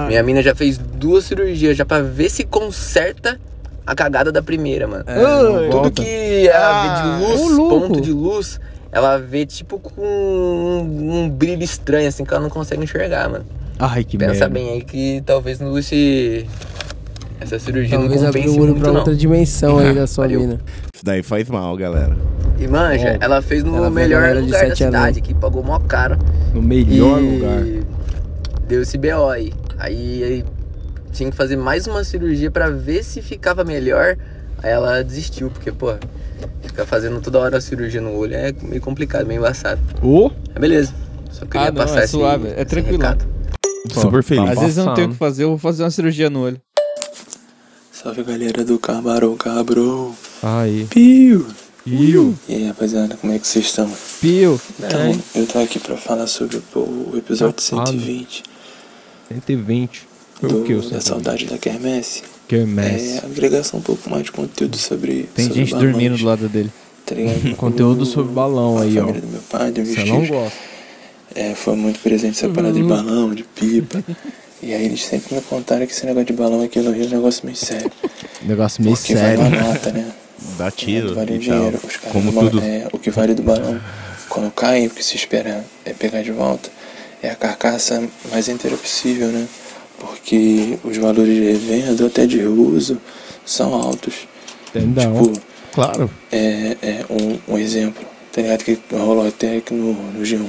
Minha 0.06 0.22
mina 0.22 0.42
já 0.42 0.54
fez 0.54 0.78
duas 0.78 1.24
cirurgias 1.24 1.76
já 1.76 1.84
pra 1.84 2.00
ver 2.00 2.30
se 2.30 2.44
conserta 2.44 3.40
a 3.84 3.94
cagada 3.94 4.30
da 4.30 4.40
primeira, 4.42 4.86
mano. 4.86 5.04
É, 5.06 5.68
Tudo 5.70 5.90
que 5.90 6.48
ela 6.48 6.82
vê 6.82 7.02
de 7.02 7.32
luz, 7.32 7.56
ponto 7.56 8.00
de 8.00 8.12
luz, 8.12 8.60
ela 8.92 9.18
vê 9.18 9.44
tipo 9.44 9.78
com 9.80 10.00
um, 10.00 11.24
um 11.24 11.28
brilho 11.28 11.64
estranho, 11.64 12.08
assim, 12.08 12.24
que 12.24 12.32
ela 12.32 12.42
não 12.42 12.50
consegue 12.50 12.82
enxergar, 12.84 13.28
mano. 13.28 13.44
Ai, 13.78 14.04
que 14.04 14.16
Pensa 14.18 14.48
merda. 14.48 14.48
bem 14.50 14.70
aí 14.70 14.82
que 14.82 15.22
talvez 15.24 15.58
não 15.58 15.72
use 15.72 16.46
essa 17.40 17.58
cirurgia 17.58 17.98
Talvez 17.98 18.22
não 18.22 18.28
olho 18.30 18.52
muito, 18.58 18.80
pra 18.80 18.88
não. 18.92 18.96
outra 18.98 19.14
dimensão 19.14 19.78
aí 19.78 19.94
da 19.94 20.06
sua 20.06 20.24
Valeu. 20.24 20.40
mina. 20.40 20.60
Isso 20.94 21.04
daí 21.04 21.22
faz 21.22 21.48
mal, 21.48 21.76
galera. 21.76 22.16
E 22.58 22.66
manja, 22.66 23.08
É. 23.08 23.18
ela 23.20 23.40
fez 23.40 23.62
no 23.62 23.76
Ela 23.76 23.90
melhor 23.90 24.34
lugar 24.36 24.68
da 24.68 24.74
cidade, 24.76 25.20
que 25.20 25.32
pagou 25.34 25.62
mó 25.62 25.78
caro. 25.78 26.18
No 26.52 26.60
melhor 26.60 27.20
E 27.22 27.36
lugar. 27.36 27.62
Deu 28.66 28.82
esse 28.82 28.98
BO 28.98 29.28
aí. 29.30 29.52
Aí, 29.78 30.22
aí 30.24 30.44
tinha 31.12 31.30
que 31.30 31.36
fazer 31.36 31.56
mais 31.56 31.86
uma 31.86 32.02
cirurgia 32.04 32.50
pra 32.50 32.68
ver 32.68 33.04
se 33.04 33.22
ficava 33.22 33.62
melhor. 33.64 34.16
Aí 34.62 34.70
ela 34.70 35.02
desistiu, 35.04 35.50
porque, 35.50 35.70
pô, 35.70 35.94
ficar 36.62 36.84
fazendo 36.84 37.20
toda 37.20 37.38
hora 37.38 37.58
a 37.58 37.60
cirurgia 37.60 38.00
no 38.00 38.12
olho 38.16 38.34
é 38.34 38.52
meio 38.62 38.80
complicado, 38.80 39.24
meio 39.26 39.38
embaçado. 39.38 39.80
Ô, 40.02 40.30
Mas 40.52 40.60
beleza. 40.60 40.92
Só 41.30 41.46
queria 41.46 41.68
Ah, 41.68 41.70
não, 41.70 41.74
passar 41.82 42.00
é 42.00 42.04
esse, 42.04 42.10
suave, 42.12 42.48
é 42.48 42.54
esse 42.56 42.64
tranquilo. 42.64 42.98
recado. 42.98 43.24
Super 43.92 44.22
feliz. 44.24 44.50
Às 44.50 44.58
vezes 44.58 44.76
eu 44.78 44.84
não 44.84 44.94
tenho 44.94 45.06
o 45.08 45.10
que 45.12 45.16
fazer, 45.16 45.44
eu 45.44 45.50
vou 45.50 45.58
fazer 45.58 45.84
uma 45.84 45.90
cirurgia 45.90 46.28
no 46.28 46.40
olho. 46.40 46.58
Salve 48.00 48.22
galera 48.22 48.64
do 48.64 48.78
Camarão 48.78 49.36
Cabrão. 49.36 50.14
Aí. 50.40 50.86
Piu! 50.88 51.44
Piu. 51.82 52.32
E 52.48 52.54
aí 52.54 52.66
rapaziada, 52.68 53.16
como 53.16 53.32
é 53.32 53.40
que 53.40 53.46
vocês 53.48 53.64
estão? 53.64 53.90
Pio. 54.20 54.60
Então, 54.78 55.20
eu 55.34 55.44
tô 55.48 55.58
aqui 55.58 55.80
pra 55.80 55.96
falar 55.96 56.28
sobre 56.28 56.62
o 56.76 57.16
episódio 57.16 57.60
Safado. 57.60 57.90
120 57.90 58.44
120. 59.30 60.08
Foi 60.34 60.48
do, 60.48 60.60
o 60.60 60.64
que, 60.64 60.74
o 60.74 60.76
da 60.76 61.00
120? 61.00 61.02
saudade 61.02 61.46
da 61.46 61.58
Quermesse. 61.58 62.22
Quermesse. 62.46 63.18
É 63.18 63.26
agregação 63.26 63.80
um 63.80 63.82
pouco 63.82 64.08
mais 64.08 64.22
de 64.22 64.30
conteúdo 64.30 64.76
sobre. 64.76 65.28
Tem 65.34 65.48
sobre 65.48 65.64
gente 65.64 65.74
dormindo 65.74 66.16
do 66.18 66.24
lado 66.24 66.48
dele. 66.48 66.70
Tá 67.04 67.16
ligado? 67.16 67.56
Conteúdo 67.58 68.06
sobre 68.06 68.32
balão 68.32 68.78
aí, 68.78 68.96
ó. 68.96 69.06
família 69.06 69.20
do 69.22 69.26
meu 69.26 69.42
pai, 69.50 69.72
do 69.72 69.82
meu 69.82 69.92
Você 69.92 70.04
não 70.04 70.24
gosta. 70.24 70.58
é, 71.34 71.52
foi 71.52 71.74
muito 71.74 71.98
presente 71.98 72.38
essa 72.38 72.48
parada 72.48 72.74
de 72.74 72.84
balão, 72.84 73.34
de 73.34 73.42
pipa. 73.42 74.04
e 74.62 74.74
aí 74.74 74.84
eles 74.84 75.04
sempre 75.04 75.34
me 75.34 75.40
contaram 75.42 75.86
que 75.86 75.92
esse 75.92 76.04
negócio 76.06 76.26
de 76.26 76.32
balão 76.32 76.62
aqui 76.62 76.78
no 76.80 76.90
Rio 76.92 77.04
é 77.04 77.06
um 77.06 77.10
negócio 77.10 77.44
meio 77.44 77.56
sério. 77.56 77.90
Negócio 78.42 78.82
meio 78.82 78.96
Porque 78.96 79.14
sério. 79.16 79.38
vale 79.42 79.56
uma 79.56 79.64
nota, 79.72 79.92
né? 79.92 80.10
Dá 80.56 80.70
tiro 80.70 81.14
vale 81.14 81.34
e 81.34 81.38
dinheiro. 81.38 81.78
tal. 81.78 81.88
Os 81.88 81.96
caras 81.96 82.12
Como 82.12 82.32
tudo. 82.32 82.60
é, 82.60 82.88
o 82.92 82.98
que 82.98 83.10
vale 83.10 83.34
do 83.34 83.42
balão, 83.42 83.80
quando 84.28 84.50
cai, 84.52 84.86
o 84.86 84.90
que 84.90 85.02
se 85.04 85.16
espera 85.16 85.64
é 85.84 85.92
pegar 85.92 86.22
de 86.22 86.30
volta, 86.32 86.70
é 87.22 87.30
a 87.30 87.34
carcaça 87.34 88.02
mais 88.30 88.48
inteira 88.48 88.76
possível, 88.76 89.28
né? 89.28 89.46
Porque 89.98 90.78
os 90.84 90.96
valores 90.96 91.34
de 91.34 91.44
revenda 91.52 92.02
ou 92.04 92.08
até 92.08 92.24
de 92.26 92.40
uso 92.44 93.00
são 93.44 93.74
altos. 93.74 94.28
Entendão. 94.74 95.22
Tipo, 95.32 95.48
Claro. 95.72 96.10
É, 96.32 96.76
é 96.82 97.04
um, 97.10 97.54
um 97.54 97.58
exemplo, 97.58 98.04
tá 98.32 98.40
ligado? 98.42 98.64
Que 98.64 98.78
rolou 98.92 99.26
até 99.26 99.56
aqui 99.58 99.74
no, 99.74 99.92
no 99.92 100.22
G1. 100.24 100.46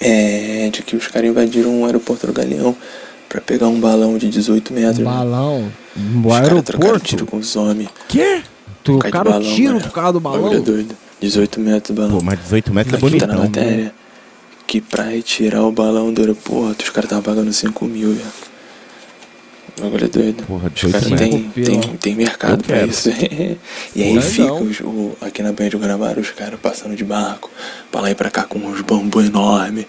É 0.00 0.70
de 0.72 0.82
que 0.82 0.96
os 0.96 1.06
caras 1.08 1.28
invadiram 1.30 1.82
o 1.82 1.84
aeroporto 1.84 2.26
do 2.26 2.32
Galeão 2.32 2.76
pra 3.28 3.40
pegar 3.40 3.66
um 3.68 3.80
balão 3.80 4.16
de 4.16 4.28
18 4.28 4.72
metros. 4.72 5.04
Balão? 5.04 5.70
No 5.96 6.32
aeroporto? 6.32 7.00
tiro 7.04 7.26
com 7.26 7.38
os 7.38 7.56
homens. 7.56 7.88
Quê? 8.08 8.42
Trocaram 8.84 9.40
tiro 9.42 9.80
por 9.80 9.90
causa 9.90 10.12
do 10.12 10.20
balão? 10.20 10.52
É 10.52 10.60
doido. 10.60 10.94
18 11.20 11.60
metros 11.60 11.94
do 11.96 12.00
balão. 12.00 12.18
Pô, 12.18 12.24
mas 12.24 12.38
18 12.38 12.72
metros 12.72 13.02
é 13.02 13.06
Aqui 13.06 13.18
tá 13.18 13.26
na 13.26 13.34
bonitão. 13.34 13.62
matéria 13.62 13.94
que 14.68 14.82
pra 14.82 15.04
retirar 15.04 15.62
o 15.62 15.72
balão 15.72 16.12
do 16.12 16.20
aeroporto, 16.20 16.84
os 16.84 16.90
caras 16.90 17.06
estavam 17.06 17.22
pagando 17.22 17.50
5 17.52 17.84
mil, 17.86 18.12
velho. 18.12 18.26
O 19.78 19.82
bagulho 19.82 20.04
é 20.04 20.08
doido. 20.08 20.44
Porra, 20.44 20.72
os 20.74 20.80
caras 20.92 21.02
18 21.08 21.18
tem, 21.18 21.64
tem, 21.64 21.80
tem 21.96 22.14
mercado 22.16 22.54
Eu 22.60 22.64
pra 22.64 22.76
quero. 22.78 22.90
isso. 22.90 23.08
e 23.94 24.02
aí 24.02 24.12
Não 24.12 24.18
é 24.20 24.24
fica 24.24 24.46
não. 24.48 24.62
os- 24.62 24.80
o- 24.80 25.12
aqui 25.20 25.42
na 25.42 25.52
Banha 25.52 25.70
do 25.70 25.78
Guanabara 25.78 26.20
os 26.20 26.30
caras 26.30 26.58
passando 26.60 26.96
de 26.96 27.04
barco, 27.04 27.50
pra 27.90 28.00
lá 28.00 28.10
e 28.10 28.14
pra 28.14 28.30
cá 28.30 28.42
com 28.44 28.58
uns 28.58 28.80
bambu 28.82 29.20
enormes, 29.20 29.86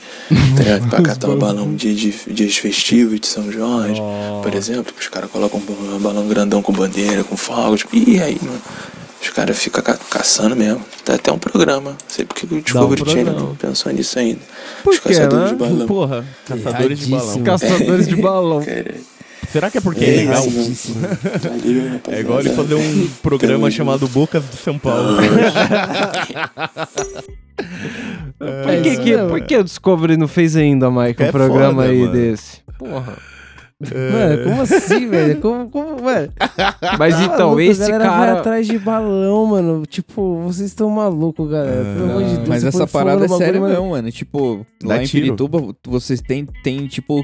tá 0.56 0.64
ligado? 0.64 0.90
Pra 0.90 1.02
catar 1.02 1.30
o 1.30 1.38
balão 1.38 1.74
de, 1.76 1.94
de 1.96 2.12
dias 2.34 2.58
festivos 2.58 3.20
de 3.20 3.28
São 3.28 3.52
Jorge, 3.52 4.02
por 4.44 4.54
exemplo, 4.54 4.94
que 4.94 5.02
os 5.02 5.08
caras 5.08 5.30
colocam 5.32 5.60
um 5.60 5.64
ba- 5.64 6.10
balão 6.10 6.28
grandão 6.28 6.62
com 6.62 6.72
bandeira, 6.72 7.24
com 7.24 7.36
fogos. 7.36 7.84
E 7.92 8.20
aí, 8.22 8.38
mano? 8.42 8.62
Os 9.22 9.30
caras 9.32 9.58
ficam 9.60 9.84
ca 9.84 9.98
caçando 10.10 10.56
mesmo. 10.56 10.82
Tem 11.04 11.16
até 11.16 11.30
um 11.30 11.38
programa. 11.38 11.92
Não 11.92 11.98
sei 12.08 12.24
porque 12.24 12.46
o 12.46 12.62
Discovery 12.62 13.02
Channel 13.02 13.26
programa. 13.26 13.48
não 13.50 13.56
pensou 13.56 13.92
nisso 13.92 14.18
ainda. 14.18 14.40
Por 14.82 14.94
Os 14.94 15.00
quê, 15.00 15.10
caçadores 15.10 15.44
né? 15.44 15.50
de 15.50 15.56
balão. 15.56 15.88
Porra, 15.88 16.26
caçadores 16.48 17.00
de 17.00 17.06
balão. 17.08 17.26
Erradíssimo. 17.26 17.44
Caçadores 17.46 18.08
de 18.08 18.16
balão. 18.22 18.64
Será 19.52 19.70
que 19.72 19.78
é 19.78 19.82
porque 19.82 20.04
é 20.06 20.08
legal? 20.12 20.44
É 22.12 22.20
igual 22.20 22.40
ele 22.40 22.50
fazer 22.52 22.76
um 22.76 23.08
programa 23.22 23.70
chamado 23.72 24.08
Bocas 24.08 24.44
de 24.50 24.56
São 24.58 24.78
Paulo. 24.78 25.18
Por 28.40 28.82
que, 28.84 28.98
que, 28.98 29.18
por 29.18 29.42
que 29.42 29.58
o 29.58 29.64
Discovery 29.64 30.16
não 30.16 30.28
fez 30.28 30.56
ainda, 30.56 30.90
Mike, 30.90 31.22
um 31.22 31.26
É 31.26 31.32
programa 31.32 31.82
foda, 31.84 31.90
aí 31.94 32.00
mano. 32.00 32.12
desse? 32.14 32.62
Porra. 32.78 33.18
Mano, 33.82 34.44
como 34.44 34.62
assim, 34.62 35.10
velho? 35.10 35.40
Como, 35.42 35.70
como, 35.70 36.02
mano? 36.02 36.30
Mas 36.98 37.16
Tá 37.16 37.24
então, 37.24 37.50
maluco, 37.50 37.62
esse 37.62 37.84
a 37.84 37.88
galera 37.90 38.10
vai 38.12 38.28
cara- 38.28 38.40
atrás 38.40 38.68
de 38.68 38.78
balão, 38.80 39.46
mano. 39.48 39.86
Tipo, 39.86 40.42
vocês 40.44 40.70
estão 40.70 40.90
malucos, 40.90 41.50
galera. 41.50 41.84
Pelo 41.96 42.10
amor 42.12 42.24
de 42.24 42.36
Deus. 42.38 42.48
Mas 42.50 42.64
essa 42.64 42.88
parada 42.88 43.26
é 43.26 43.28
séria 43.30 43.60
mano. 43.60 43.74
mesmo, 43.74 43.90
mano. 43.92 44.12
Tipo, 44.12 44.66
Dá 44.82 44.96
lá 44.96 45.04
em 45.04 45.06
tiro. 45.06 45.24
Pirituba, 45.26 45.74
vocês 45.88 46.22
têm, 46.22 46.46
tem, 46.64 46.88
tipo, 46.88 47.24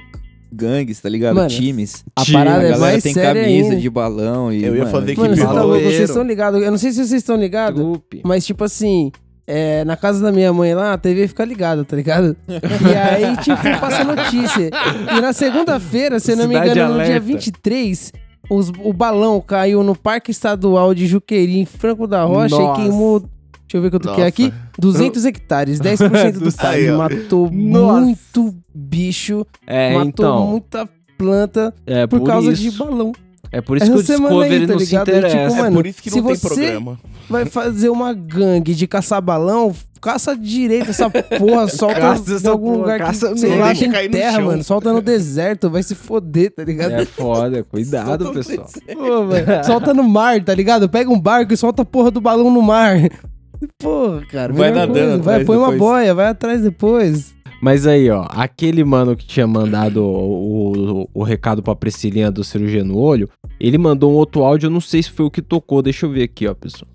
gangues, 0.52 1.00
tá 1.02 1.10
ligado? 1.10 1.36
Mano, 1.36 1.50
Times. 1.50 2.04
a 2.16 2.24
parada 2.32 2.60
é 2.64 2.70
galera 2.72 2.78
mais 2.80 3.04
tem 3.04 3.14
séria 3.14 3.42
camisa 3.44 3.70
ainda. 3.70 3.82
de 3.82 3.90
balão 3.90 4.52
e. 4.52 4.64
Eu 4.64 4.74
ia 4.76 4.80
mano, 4.86 4.92
fazer 4.92 5.16
Mano, 5.18 5.34
equipe 5.34 5.42
você 5.48 5.54
tá 5.56 5.62
louco, 5.64 5.82
vocês 5.84 6.10
estão 6.10 6.24
ligados. 6.24 6.62
Eu 6.62 6.72
não 6.72 6.78
sei 6.78 6.92
se 6.92 6.98
vocês 6.98 7.12
estão 7.14 7.36
ligados, 7.36 7.84
mas 8.24 8.46
tipo 8.46 8.64
assim, 8.64 9.12
é, 9.48 9.84
na 9.86 9.96
casa 9.98 10.22
da 10.24 10.32
minha 10.32 10.52
mãe 10.54 10.74
lá, 10.74 10.94
a 10.94 10.98
TV 10.98 11.28
fica 11.28 11.44
ligada, 11.46 11.84
tá 11.84 11.96
ligado? 11.96 12.36
E 12.48 12.96
aí, 12.96 13.38
tipo, 13.44 13.62
passa 13.80 14.04
notícia. 14.04 14.70
E 15.18 15.22
na 15.22 15.34
segunda-feira, 15.34 16.20
se 16.20 16.32
eu 16.32 16.38
não 16.38 16.48
me 16.48 16.56
engano, 16.56 16.70
no 16.70 16.74
dia 16.74 16.86
Alerta. 17.16 17.20
23, 17.20 18.14
os- 18.50 18.72
o 18.84 18.94
balão 18.94 19.40
caiu 19.42 19.84
no 19.84 19.96
Parque 19.96 20.32
Estadual 20.32 20.94
de 20.94 21.06
Juqueri, 21.08 21.60
em 21.60 21.66
Franco 21.66 22.08
da 22.08 22.24
Rocha, 22.24 22.56
Nossa. 22.58 22.82
e 22.82 22.84
queimou. 22.84 23.24
Deixa 23.68 23.78
eu 23.78 23.82
ver 23.82 23.90
quanto 23.90 24.04
que 24.04 24.10
é 24.10 24.12
Nossa. 24.12 24.28
aqui. 24.28 24.54
200 24.78 25.26
hectares, 25.26 25.80
10% 25.80 26.34
do 26.40 26.52
ó. 26.94 26.98
Matou 26.98 27.52
Nossa. 27.52 28.00
muito 28.02 28.56
bicho. 28.74 29.46
É, 29.66 29.94
matou 29.96 30.08
então. 30.10 30.48
muita 30.48 30.90
planta 31.18 31.74
É 31.86 32.06
por, 32.06 32.20
por 32.20 32.28
causa 32.28 32.52
isso. 32.52 32.62
de 32.62 32.72
balão. 32.78 33.12
É 33.52 33.62
por 33.62 33.78
isso 33.78 33.86
Essa 33.86 33.94
que 33.94 34.00
o 34.00 34.04
semana 34.04 34.44
aí, 34.44 34.50
Discovery 34.50 34.68
tá 34.68 34.74
não 34.74 34.80
se 34.80 34.86
ligado? 34.86 35.08
Aí, 35.10 35.16
tipo, 35.16 35.28
interessa. 35.28 35.56
mano, 35.56 35.68
É 35.68 35.72
por 35.82 35.88
isso 35.88 36.02
que 36.04 36.10
não 36.10 36.24
tem 36.24 36.36
você 36.36 36.48
programa. 36.48 37.00
vai 37.30 37.46
fazer 37.46 37.90
uma 37.90 38.14
gangue 38.14 38.76
de 38.76 38.86
caçar 38.88 39.22
balão, 39.22 39.74
caça 40.02 40.36
direito 40.36 40.90
essa 40.90 41.10
porra, 41.10 41.68
solta 41.70 42.00
Caça 42.02 42.42
em 42.44 42.48
algum 42.50 42.66
porra, 42.72 42.78
lugar 42.80 43.00
caça 43.00 43.30
que, 43.32 43.40
sei 43.40 43.58
lá, 43.58 43.74
tem 43.74 43.90
cair 43.92 44.10
no 44.10 44.12
terra, 44.18 44.42
mano. 44.42 44.64
Solta 44.64 44.92
no 44.92 45.02
deserto, 45.02 45.70
vai 45.70 45.84
se 45.84 45.96
foder, 45.96 46.54
tá 46.54 46.64
ligado? 46.66 46.92
É 46.94 47.06
foda, 47.06 47.64
cuidado, 47.72 48.34
pessoal. 48.34 48.68
Pô, 48.94 49.64
solta 49.64 49.94
no 49.94 50.04
mar, 50.04 50.44
tá 50.44 50.54
ligado? 50.54 50.90
Pega 50.90 51.10
um 51.10 51.20
barco 51.20 51.54
e 51.54 51.58
solta 51.58 51.84
a 51.84 51.86
porra 51.86 52.12
do 52.12 52.20
balão 52.20 52.52
no 52.52 52.62
mar. 52.62 52.98
Porra, 53.80 54.22
cara. 54.32 54.54
Vai 54.54 54.72
nadando 54.72 54.94
coisa. 54.94 55.18
Vai, 55.24 55.34
atrás 55.36 55.48
põe 55.48 55.58
uma 55.58 55.72
depois. 55.72 55.80
boia, 55.92 56.14
vai 56.14 56.28
atrás 56.28 56.62
depois. 56.62 57.36
Mas 57.62 57.88
aí, 57.88 58.10
ó, 58.10 58.26
aquele 58.30 58.84
mano 58.84 59.16
que 59.16 59.26
tinha 59.26 59.48
mandado 59.48 60.04
o, 60.04 61.02
o, 61.04 61.10
o 61.14 61.24
recado 61.24 61.64
pra 61.64 61.76
Priscilinha 61.76 62.30
do 62.30 62.44
cirurgia 62.44 62.84
no 62.84 62.98
olho, 62.98 63.30
ele 63.60 63.78
mandou 63.78 64.12
um 64.12 64.16
outro 64.16 64.44
áudio, 64.44 64.68
eu 64.68 64.72
não 64.72 64.82
sei 64.82 65.02
se 65.02 65.10
foi 65.10 65.26
o 65.26 65.32
que 65.32 65.42
tocou, 65.42 65.82
deixa 65.82 66.06
eu 66.06 66.12
ver 66.12 66.24
aqui, 66.24 66.48
ó, 66.48 66.54
pessoal. 66.54 66.88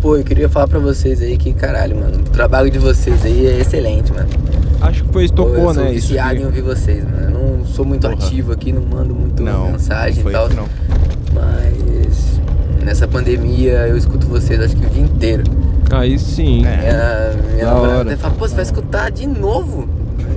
Pô, 0.00 0.16
eu 0.16 0.24
queria 0.24 0.48
falar 0.48 0.66
pra 0.68 0.78
vocês 0.78 1.20
aí 1.20 1.36
que, 1.36 1.52
caralho, 1.52 1.96
mano, 1.96 2.20
o 2.20 2.30
trabalho 2.30 2.70
de 2.70 2.78
vocês 2.78 3.24
aí 3.24 3.46
é 3.46 3.60
excelente, 3.60 4.12
mano. 4.12 4.28
Acho 4.80 5.04
que 5.04 5.12
foi 5.12 5.24
isso 5.24 5.34
que 5.34 5.42
Pô, 5.42 5.48
tocou, 5.48 5.64
eu 5.68 5.74
sou 5.74 5.84
né? 5.84 5.90
Viciado 5.92 6.40
em 6.40 6.44
ouvir 6.46 6.62
vocês, 6.62 7.04
mano. 7.04 7.20
Eu 7.24 7.30
não 7.58 7.66
sou 7.66 7.84
muito 7.84 8.06
ativo 8.06 8.52
aqui, 8.52 8.72
não 8.72 8.82
mando 8.82 9.14
muito 9.14 9.42
Não, 9.42 9.72
mensagem 9.72 10.16
não 10.16 10.22
foi 10.22 10.32
e 10.32 10.34
tal. 10.34 10.46
isso, 10.48 10.56
não. 10.56 10.68
Mas 11.34 11.99
nessa 12.90 13.06
pandemia 13.06 13.86
eu 13.86 13.96
escuto 13.96 14.26
vocês 14.26 14.60
acho 14.60 14.74
que 14.76 14.84
o 14.84 14.90
dia 14.90 15.02
inteiro. 15.04 15.44
Aí 15.92 16.18
sim. 16.18 16.58
Minha, 16.62 16.72
minha 17.52 17.64
Da 17.64 17.70
namorada 17.72 17.98
hora. 17.98 18.02
até 18.02 18.16
fala, 18.16 18.34
pô, 18.34 18.48
você 18.48 18.54
vai 18.54 18.64
escutar 18.64 19.10
de 19.10 19.28
novo? 19.28 19.88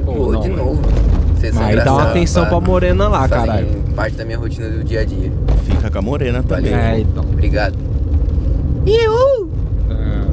Pô, 0.06 0.32
não, 0.32 0.42
de 0.42 0.52
é. 0.52 0.56
novo. 0.56 0.80
Vocês 1.36 1.56
são 1.56 1.64
Aí 1.66 1.76
dá 1.76 1.92
uma 1.92 2.12
atenção 2.12 2.44
pá. 2.44 2.50
pra 2.52 2.60
morena 2.62 3.08
lá, 3.08 3.28
caralho. 3.28 3.68
parte 3.96 4.16
da 4.16 4.24
minha 4.24 4.38
rotina 4.38 4.70
do 4.70 4.84
dia 4.84 5.02
a 5.02 5.06
dia. 5.06 5.32
Fica 5.66 5.90
com 5.90 5.98
a 5.98 6.02
morena 6.02 6.44
também. 6.44 6.72
Valeu. 6.72 6.86
É, 6.86 7.00
então. 7.00 7.24
Obrigado. 7.24 7.76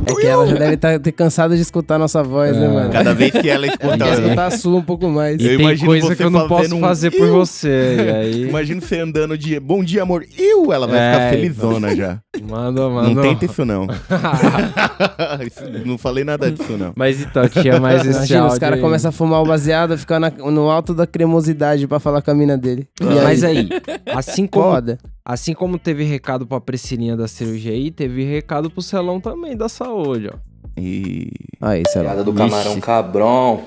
É 0.07 0.15
que 0.15 0.27
ela 0.27 0.47
já 0.47 0.57
deve 0.57 0.77
tá- 0.77 0.99
ter 0.99 1.13
cansado 1.13 1.55
de 1.55 1.63
escutar 1.63 1.95
a 1.97 1.99
nossa 1.99 2.23
voz, 2.23 2.57
né, 2.57 2.67
mano? 2.69 2.91
Cada 2.91 3.15
vez 3.15 3.31
que 3.33 3.49
ela 3.49 3.67
Ela 3.67 3.67
escuta. 3.67 3.99
quer 3.99 4.13
escutar 4.23 4.47
a 4.47 4.51
sua 4.51 4.77
um 4.79 4.83
pouco 4.83 5.09
mais. 5.09 5.41
E 5.41 5.45
Eu 5.45 5.57
tem 5.57 5.61
imagino 5.61 5.87
coisa 5.87 6.07
você 6.09 6.17
que 6.17 6.23
eu 6.25 6.31
não 6.31 6.49
posso 6.49 6.75
um 6.75 6.81
fazer 6.81 7.11
por 7.11 7.29
você. 7.29 7.97
E 7.97 8.11
aí. 8.11 8.43
Imagina 8.49 8.81
você 8.81 8.99
andando 8.99 9.37
de 9.39 9.59
bom 9.61 9.85
dia, 9.85 10.03
amor. 10.03 10.25
Eu, 10.39 10.73
ela 10.73 10.87
vai 10.87 10.99
É, 10.99 11.13
ficar 11.13 11.31
felizona 11.31 11.95
já. 11.95 12.19
Manda, 12.43 12.89
manda. 12.89 13.11
Não 13.11 13.23
tenta 13.23 13.45
isso, 13.45 13.65
não. 13.65 13.87
Não 15.85 15.99
falei 15.99 16.25
nada 16.25 16.51
disso, 16.51 16.77
não. 16.77 16.93
Mas 16.97 17.21
então, 17.21 17.49
tinha 17.49 17.79
mais 17.81 18.01
esse 18.05 18.11
Imagina, 18.19 18.41
áudio 18.41 18.53
os 18.55 18.59
caras 18.59 18.77
aí. 18.77 18.83
começam 18.83 19.09
a 19.09 19.13
fumar 19.13 19.43
o 19.43 19.47
baseado, 19.47 19.97
ficar 19.99 20.19
na- 20.21 20.31
no 20.31 20.71
alto 20.71 20.95
da 20.95 21.07
cremosidade 21.07 21.87
pra 21.87 21.99
falar 22.01 22.23
com 22.23 22.31
a 22.31 22.35
mina 22.35 22.57
dele. 22.57 22.87
E 23.01 23.05
Mas 23.05 23.45
aí, 23.45 23.69
assim 24.15 24.47
como, 24.47 24.71
Foda. 24.73 24.99
Assim 25.33 25.53
como 25.55 25.79
teve 25.79 26.05
recado 26.05 26.47
pra 26.47 26.61
Priscilinha 26.61 27.17
da 27.17 27.27
cirurgia 27.29 27.73
aí, 27.73 27.91
teve 27.91 28.25
recado 28.25 28.71
pro 28.71 28.83
Celão 28.83 29.21
também 29.21 29.57
da 29.57 29.69
saúde, 29.69 30.29
ó. 30.33 30.39
E. 30.77 31.31
Aí, 31.61 31.83
sei 31.89 32.03
lá. 32.03 32.09
Piada 32.11 32.25
do 32.25 32.33
camarão 32.33 32.81
cabrão. 32.81 33.63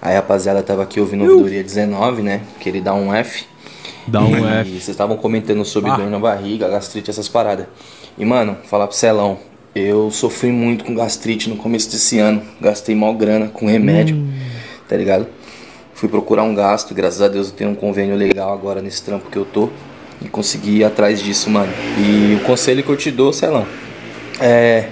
Aí, 0.00 0.14
rapaziada, 0.14 0.62
tava 0.62 0.82
aqui 0.82 1.00
ouvindo 1.00 1.24
o 1.24 1.30
Ouvidoria 1.30 1.62
19, 1.62 2.22
né? 2.22 2.42
Que 2.60 2.68
ele 2.68 2.80
dá 2.80 2.94
um 2.94 3.12
F. 3.14 3.44
Dá 4.06 4.20
um 4.22 4.30
E 4.36 4.42
F. 4.60 4.70
vocês 4.70 4.88
estavam 4.88 5.16
comentando 5.16 5.64
sobre 5.64 5.90
Ah. 5.90 5.96
dor 5.96 6.10
na 6.10 6.18
barriga, 6.18 6.68
gastrite, 6.68 7.10
essas 7.10 7.28
paradas. 7.28 7.66
E, 8.16 8.24
mano, 8.24 8.56
falar 8.64 8.86
pro 8.86 8.96
Celão, 8.96 9.38
eu 9.74 10.10
sofri 10.10 10.50
muito 10.50 10.84
com 10.84 10.94
gastrite 10.94 11.48
no 11.50 11.56
começo 11.56 11.90
desse 11.90 12.18
ano. 12.18 12.42
Gastei 12.60 12.94
mó 12.94 13.12
grana 13.12 13.48
com 13.48 13.66
remédio, 13.66 14.16
Hum. 14.16 14.32
tá 14.88 14.96
ligado? 14.96 15.26
Fui 15.98 16.08
procurar 16.08 16.44
um 16.44 16.54
gasto, 16.54 16.94
graças 16.94 17.20
a 17.20 17.26
Deus 17.26 17.48
eu 17.48 17.54
tenho 17.54 17.70
um 17.70 17.74
convênio 17.74 18.14
legal 18.14 18.52
agora 18.52 18.80
nesse 18.80 19.02
trampo 19.02 19.28
que 19.28 19.36
eu 19.36 19.44
tô. 19.44 19.68
E 20.22 20.28
consegui 20.28 20.76
ir 20.76 20.84
atrás 20.84 21.20
disso, 21.20 21.50
mano. 21.50 21.72
E 21.98 22.36
o 22.36 22.44
conselho 22.44 22.84
que 22.84 22.88
eu 22.88 22.96
te 22.96 23.10
dou, 23.10 23.32
Celão, 23.32 23.66
é. 24.40 24.90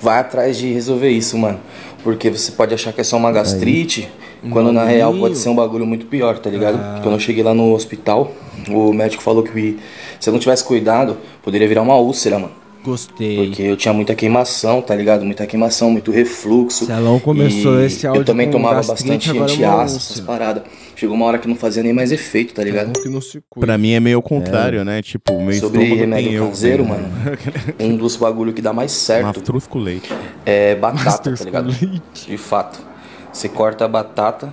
Vai 0.00 0.20
atrás 0.20 0.56
de 0.56 0.72
resolver 0.72 1.10
isso, 1.10 1.36
mano. 1.36 1.58
Porque 2.04 2.30
você 2.30 2.52
pode 2.52 2.72
achar 2.72 2.92
que 2.92 3.00
é 3.00 3.04
só 3.04 3.16
uma 3.16 3.32
gastrite, 3.32 4.08
quando 4.52 4.70
na 4.70 4.84
real 4.84 5.12
pode 5.12 5.36
ser 5.36 5.48
um 5.48 5.56
bagulho 5.56 5.84
muito 5.84 6.06
pior, 6.06 6.38
tá 6.38 6.48
ligado? 6.48 7.02
Quando 7.02 7.14
eu 7.14 7.18
cheguei 7.18 7.42
lá 7.42 7.52
no 7.52 7.74
hospital, 7.74 8.30
o 8.68 8.92
médico 8.92 9.24
falou 9.24 9.42
que 9.42 9.76
se 10.20 10.28
eu 10.28 10.32
não 10.32 10.38
tivesse 10.38 10.62
cuidado, 10.62 11.16
poderia 11.42 11.66
virar 11.66 11.82
uma 11.82 11.96
úlcera, 11.96 12.38
mano. 12.38 12.52
Gostei. 12.88 13.36
Porque 13.48 13.62
eu 13.62 13.76
tinha 13.76 13.92
muita 13.92 14.14
queimação, 14.14 14.80
tá 14.80 14.94
ligado? 14.94 15.24
Muita 15.24 15.46
queimação, 15.46 15.90
muito 15.90 16.10
refluxo. 16.10 16.86
Celão 16.86 17.20
começou 17.20 17.80
E 17.80 17.84
esse 17.86 18.06
áudio 18.06 18.22
Eu 18.22 18.24
também 18.24 18.46
com 18.46 18.52
tomava 18.52 18.76
bastante 18.82 19.28
é 19.36 19.38
antiácido, 19.40 19.98
essas 19.98 20.20
paradas. 20.20 20.62
Chegou 20.96 21.14
uma 21.14 21.26
hora 21.26 21.38
que 21.38 21.46
não 21.46 21.54
fazia 21.54 21.82
nem 21.82 21.92
mais 21.92 22.10
efeito, 22.12 22.54
tá 22.54 22.64
ligado? 22.64 22.98
que 22.98 23.08
não 23.08 23.20
se 23.20 23.42
cuida. 23.48 23.66
Pra 23.66 23.76
mim 23.76 23.92
é 23.92 24.00
meio 24.00 24.16
ao 24.16 24.22
contrário, 24.22 24.84
né? 24.84 25.02
Tipo, 25.02 25.34
o 25.34 25.44
meu 25.44 25.52
Sobre 25.60 25.84
remédio 25.84 26.28
tem 26.30 26.34
eu. 26.38 26.48
caseiro, 26.48 26.82
né? 26.84 26.88
mano, 26.90 27.08
um 27.78 27.96
dos 27.96 28.16
bagulho 28.16 28.52
que 28.52 28.62
dá 28.62 28.72
mais 28.72 28.90
certo 28.92 29.26
Mastruz 29.26 29.66
com 29.66 29.78
leite. 29.78 30.10
é 30.46 30.74
batata, 30.74 31.34
tá 31.36 31.44
ligado? 31.44 31.70
De 31.70 32.36
fato. 32.38 32.80
Você 33.32 33.48
corta 33.48 33.84
a 33.84 33.88
batata, 33.88 34.52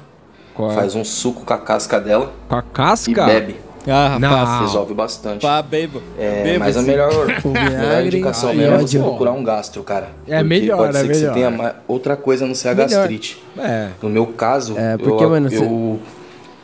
é? 0.59 0.73
faz 0.75 0.93
um 0.93 1.03
suco 1.05 1.45
com 1.45 1.53
a 1.53 1.57
casca 1.57 1.99
dela 1.99 2.33
Com 2.49 2.55
a 2.55 2.61
casca? 2.61 3.09
e 3.09 3.15
bebe. 3.15 3.55
Ah, 3.87 4.17
Não. 4.19 4.29
rapaz. 4.29 4.61
Resolve 4.61 4.93
bastante. 4.93 5.41
Pá, 5.41 5.61
bebo. 5.61 6.01
É, 6.17 6.43
Bebo 6.43 6.59
mas 6.59 6.75
a 6.77 6.81
sim. 6.81 6.87
melhor, 6.87 7.11
melhor 7.45 8.05
indicação 8.05 8.53
e 8.53 8.57
mesmo 8.57 8.73
é 8.75 8.77
você 8.79 8.99
procurar 8.99 9.31
um 9.33 9.43
gastro, 9.43 9.83
cara. 9.83 10.09
É 10.27 10.37
Porque 10.37 10.43
melhor, 10.43 10.77
pode 10.77 10.97
é 10.97 10.99
ser 11.01 11.07
que 11.07 11.13
melhor. 11.15 11.33
você 11.33 11.39
tenha 11.39 11.75
outra 11.87 12.15
coisa 12.15 12.45
a 12.45 12.47
não 12.47 12.55
ser 12.55 12.69
a 12.69 12.75
Melhor. 12.75 12.89
gastrite. 12.89 13.43
É. 13.59 13.89
No 14.01 14.09
meu 14.09 14.25
caso, 14.27 14.75
É, 14.77 14.97
porque, 14.97 15.23
eu, 15.23 15.29
mano, 15.29 15.49
eu- 15.51 15.99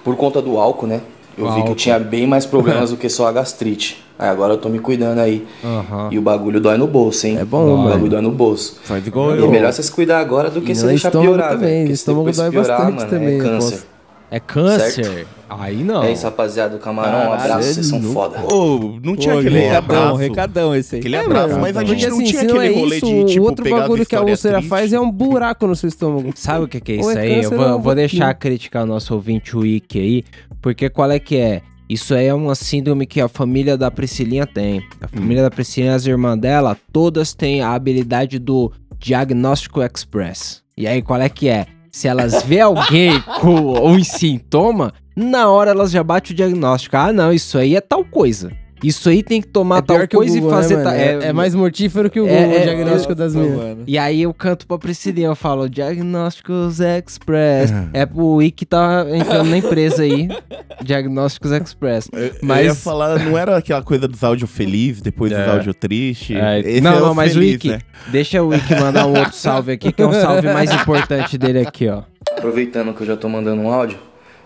por 0.03 0.15
conta 0.15 0.41
do 0.41 0.57
álcool, 0.57 0.88
né? 0.88 1.01
Eu 1.38 1.45
O 1.45 1.47
vi 1.49 1.53
que 1.53 1.59
eu 1.59 1.61
álcool. 1.63 1.76
tinha 1.76 1.99
bem 1.99 2.26
mais 2.28 2.45
problemas 2.45 2.89
do 2.91 2.97
que 2.97 3.07
só 3.07 3.28
a 3.28 3.32
gastrite. 3.32 4.03
Aí 4.19 4.28
agora 4.30 4.53
eu 4.53 4.57
tô 4.57 4.69
me 4.69 4.78
cuidando 4.80 5.19
aí. 5.19 5.47
Aham. 5.63 6.09
E 6.11 6.17
o 6.19 6.22
bagulho 6.22 6.59
dói 6.59 6.78
no 6.78 6.86
bolso, 6.88 7.26
hein? 7.26 7.38
É 7.39 7.45
bom, 7.45 7.65
O 7.74 7.78
mano. 7.78 7.89
bagulho 7.89 8.09
dói 8.11 8.22
no 8.22 8.32
bolso. 8.32 8.78
Faz 8.84 9.05
igual 9.07 9.36
e 9.36 9.39
eu. 9.39 9.45
é 9.45 9.47
melhor 9.47 9.72
você 9.74 9.82
se 9.82 9.91
cuidar 9.91 10.19
agora 10.19 10.49
do 10.49 10.61
que 10.61 10.72
E 10.72 10.76
você 10.76 10.84
no 10.84 10.88
deixar 10.89 11.09
piorar, 11.11 11.51
também, 11.51 11.69
velho. 11.69 11.82
Porque 11.86 11.95
se 11.97 12.05
depois 12.07 12.38
piorar, 12.38 12.78
bastante 12.80 12.95
mano, 12.97 13.09
também, 13.09 13.36
é 13.39 13.41
câncer. 13.43 13.84
É 14.30 14.39
câncer? 14.39 15.03
Certo? 15.05 15.28
Aí 15.60 15.84
não. 15.84 16.04
É 16.04 16.12
isso, 16.14 16.24
rapaziada 16.24 16.78
do 16.78 16.82
Camarão. 16.82 17.30
Um 17.30 17.34
abraço, 17.34 17.74
vocês 17.74 17.86
são 17.86 18.02
foda. 18.02 18.39
Ô, 18.54 18.99
não 19.04 19.16
tinha 19.16 19.34
Pô, 19.34 19.39
aquele 19.39 19.60
recadão, 19.60 19.97
abraço. 20.02 20.16
recadão 20.16 20.76
esse 20.76 20.95
aí. 20.95 20.99
Aquele 21.02 21.16
É, 21.16 21.20
abraço, 21.26 21.60
mas 21.60 21.76
a 21.78 21.84
gente 21.84 22.08
não 22.08 22.16
assim, 22.18 22.26
tinha 22.26 22.43
não 22.43 22.56
aquele 22.60 22.74
é 22.74 22.80
rolê 22.80 22.97
isso, 22.97 23.06
de, 23.06 23.26
tipo, 23.26 23.41
o 23.41 23.45
outro 23.49 23.70
bagulho 23.70 24.06
que 24.06 24.16
a 24.16 24.22
úlcera 24.22 24.54
tristes. 24.56 24.70
faz 24.70 24.93
é 24.93 24.99
um 24.99 25.12
buraco 25.12 25.68
no 25.68 25.76
seu 25.76 25.89
estômago. 25.89 26.32
Sabe 26.36 26.66
o 26.66 26.68
que, 26.68 26.80
que 26.80 26.93
é 26.93 26.95
isso 26.95 27.10
é 27.12 27.22
aí? 27.22 27.43
Eu 27.43 27.49
vou, 27.52 27.70
ou 27.74 27.80
vou 27.80 27.95
deixar 27.95 28.34
criticar 28.34 28.84
o 28.84 28.86
nosso 28.86 29.14
ouvinte 29.14 29.56
Wiki 29.58 29.99
aí, 29.99 30.24
porque 30.62 30.89
qual 30.89 31.12
é 31.12 31.20
que 31.20 31.38
é? 31.38 31.62
Isso 31.89 32.16
aí 32.16 32.28
é 32.28 32.34
uma 32.34 32.56
síndrome 32.56 33.06
que 33.06 33.20
a 33.20 33.28
família 33.28 33.78
da 33.78 33.91
Priscilinha 33.91 34.47
tem. 34.47 34.82
A 35.02 35.08
família 35.10 35.43
da 35.43 35.52
Priscilinha 35.52 35.91
e 35.91 35.95
as 35.95 36.06
irmãs 36.06 36.38
dela, 36.39 36.78
todas 36.93 37.34
têm 37.34 37.62
a 37.62 37.74
habilidade 37.74 38.39
do 38.39 38.72
diagnóstico 38.97 39.82
express. 39.82 40.62
E 40.78 40.88
aí, 40.88 41.02
qual 41.02 41.20
é 41.22 41.28
que 41.28 41.49
é? 41.49 41.66
Se 41.91 42.08
elas 42.08 42.43
vê 42.43 42.62
alguém 42.62 43.20
com 43.41 43.86
um 43.86 44.02
sintoma, 44.02 44.93
na 45.22 45.49
hora 45.49 45.72
elas 45.72 45.91
já 45.91 46.03
batem 46.03 46.34
o 46.34 46.36
diagnóstico. 46.36 46.97
Ah, 46.97 47.11
não, 47.13 47.32
isso 47.32 47.57
aí 47.57 47.76
é 47.76 47.82
tal 47.82 48.03
coisa. 48.03 48.51
Isso 48.84 49.09
aí 49.09 49.22
tem 49.22 49.39
que 49.39 49.47
tomar 49.47 49.78
É 49.78 49.82
tal 49.84 50.07
que 50.07 50.15
o 50.15 50.19
coisa 50.19 50.34
Google, 50.39 50.49
e 50.49 50.53
fazer 50.55 50.78
né, 50.78 50.84
tal. 50.84 50.91
mano? 50.93 51.24
É- 51.24 51.28
é 51.28 51.34
mais 51.34 51.53
mortífero 51.53 52.09
que 52.09 52.19
o 52.19 52.26
Google, 52.26 52.57
o 52.57 52.63
diagnóstico 52.63 53.13
das 53.13 53.36
minas. 53.36 53.78
E 53.86 53.95
aí 53.95 54.24
eu 54.24 54.34
canto 54.34 54.65
pra 54.65 54.76
Priscilinha, 54.80 55.28
eu 55.28 55.36
falo, 55.36 55.69
Diagnósticos 55.69 56.80
Express. 56.80 57.72
é 57.93 58.07
pro 58.07 58.26
Wiki 58.38 58.51
que 58.61 58.65
tá 58.65 59.05
entrando 59.13 59.51
na 59.51 59.57
empresa 59.57 60.01
aí. 60.01 60.28
Diagnósticos 60.84 61.51
Express. 61.51 62.09
Mas... 62.41 62.59
Eu 62.61 62.65
ia 62.65 62.76
falar, 62.76 63.19
não 63.19 63.38
era 63.38 63.55
aquela 63.57 63.84
coisa 63.84 64.07
dos 64.07 64.24
áudios 64.24 64.49
felizes, 64.49 64.99
depois 65.01 65.32
dos 65.32 65.39
É. 65.39 65.49
áudios 65.51 65.76
tristes. 65.80 66.36
É, 66.36 66.82
não, 66.82 66.93
é 66.93 66.97
o 66.97 67.05
não, 67.05 67.13
mas 67.13 67.36
o 67.36 67.39
Wiki, 67.39 67.69
né? 67.69 67.80
deixa 68.07 68.41
o 68.41 68.47
Wiki 68.47 68.74
mandar 68.80 69.05
um 69.05 69.15
outro 69.15 69.36
salve 69.36 69.74
aqui, 69.74 69.91
que 69.91 70.01
é 70.01 70.05
o 70.07 70.11
salve 70.13 70.51
mais 70.51 70.72
importante 70.72 71.38
dele 71.38 71.59
aqui, 71.59 71.88
ó. 71.88 72.01
Aproveitando 72.36 72.93
que 72.95 73.03
eu 73.03 73.07
já 73.07 73.15
tô 73.15 73.30
mandando 73.30 73.61
um 73.61 73.72
áudio, 73.72 73.99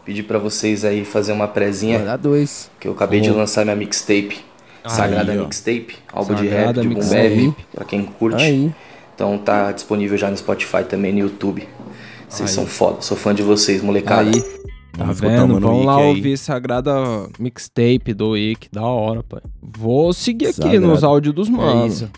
pedir 0.06 0.24
pra 0.24 0.38
vocês 0.38 0.86
aí 0.86 1.04
fazer 1.04 1.34
uma 1.34 1.48
prezinha. 1.48 2.00
Mandar 2.00 2.18
dois. 2.18 2.70
Que 2.80 2.88
eu 2.88 2.94
acabei 2.94 3.20
de 3.20 3.32
lançar 3.32 3.66
minha 3.66 3.76
mixtape. 3.76 4.46
Aí, 4.84 4.92
Sagrada 4.92 5.34
ó. 5.34 5.44
Mixtape, 5.44 5.98
álbum 6.14 6.36
de 6.36 6.48
rap 6.48 6.76
Sagrada 6.76 6.82
de 6.82 6.88
Bap, 6.90 7.56
pra 7.74 7.86
quem 7.86 8.06
curte. 8.06 8.44
Aí. 8.44 8.72
Então 9.16 9.38
tá 9.38 9.72
disponível 9.72 10.18
já 10.18 10.30
no 10.30 10.38
Spotify 10.38 10.84
também 10.88 11.12
no 11.12 11.20
YouTube. 11.20 11.68
Vocês 12.30 12.50
Aí. 12.50 12.56
são 12.56 12.68
foda, 12.68 13.02
sou 13.02 13.18
fã 13.18 13.34
de 13.34 13.42
vocês, 13.42 13.82
molecada. 13.82 14.30
Aí. 14.30 14.44
Tá 14.96 15.12
vendo? 15.12 15.60
Vamos 15.60 15.86
lá 15.86 15.98
ouvir 15.98 16.38
Sagrada 16.38 16.94
Mixtape 17.38 18.14
do 18.14 18.32
Wiki, 18.32 18.70
da 18.72 18.84
hora, 18.84 19.24
pai. 19.24 19.42
Vou 19.62 20.14
seguir 20.14 20.48
aqui 20.48 20.62
Sagrado. 20.62 20.88
nos 20.88 21.04
áudios 21.04 21.34
dos 21.34 21.50
manos. 21.50 21.84
É 21.84 21.88
isso. 21.88 22.12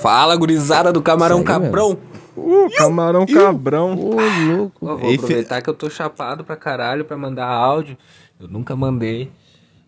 Fala, 0.00 0.34
gurizada 0.34 0.92
do 0.92 1.02
Camarão 1.02 1.42
Cabrão. 1.42 1.98
Uh, 2.38 2.70
camarão 2.76 3.26
cabrão. 3.26 3.94
Ô, 3.98 4.16
louco. 4.56 4.86
Vou 4.86 5.14
aproveitar 5.14 5.60
que 5.62 5.68
eu 5.70 5.74
tô 5.74 5.88
chapado 5.90 6.44
pra 6.44 6.56
caralho 6.56 7.04
pra 7.04 7.16
mandar 7.16 7.46
áudio. 7.46 7.96
Eu 8.40 8.48
nunca 8.48 8.74
mandei. 8.76 9.30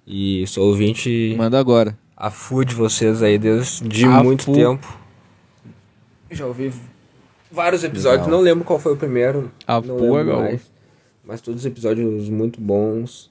E 0.06 0.46
sou 0.46 0.66
ouvinte. 0.68 1.34
Manda 1.38 1.58
agora. 1.58 1.96
A 2.16 2.30
full 2.30 2.64
de 2.64 2.74
vocês 2.74 3.22
aí 3.22 3.38
desde 3.38 4.04
A 4.04 4.22
muito 4.22 4.44
full. 4.44 4.54
tempo. 4.54 4.98
Já 6.30 6.46
ouvi 6.46 6.72
vários 7.50 7.82
episódios, 7.82 8.26
Legal. 8.26 8.38
não 8.38 8.44
lembro 8.44 8.64
qual 8.64 8.78
foi 8.78 8.92
o 8.92 8.96
primeiro. 8.96 9.50
A 9.66 9.80
não 9.80 9.98
full 9.98 10.18
é 10.18 10.24
mais. 10.24 10.70
Mas 11.24 11.40
todos 11.40 11.60
os 11.60 11.66
episódios 11.66 12.28
muito 12.28 12.60
bons. 12.60 13.28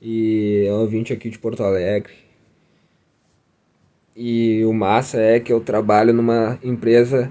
E 0.00 0.64
é 0.68 0.72
um 0.72 0.80
ouvinte 0.80 1.12
aqui 1.12 1.30
de 1.30 1.38
Porto 1.38 1.62
Alegre. 1.62 2.12
E 4.16 4.64
o 4.64 4.72
massa 4.72 5.18
é 5.20 5.40
que 5.40 5.52
eu 5.52 5.60
trabalho 5.60 6.12
numa 6.12 6.58
empresa 6.62 7.30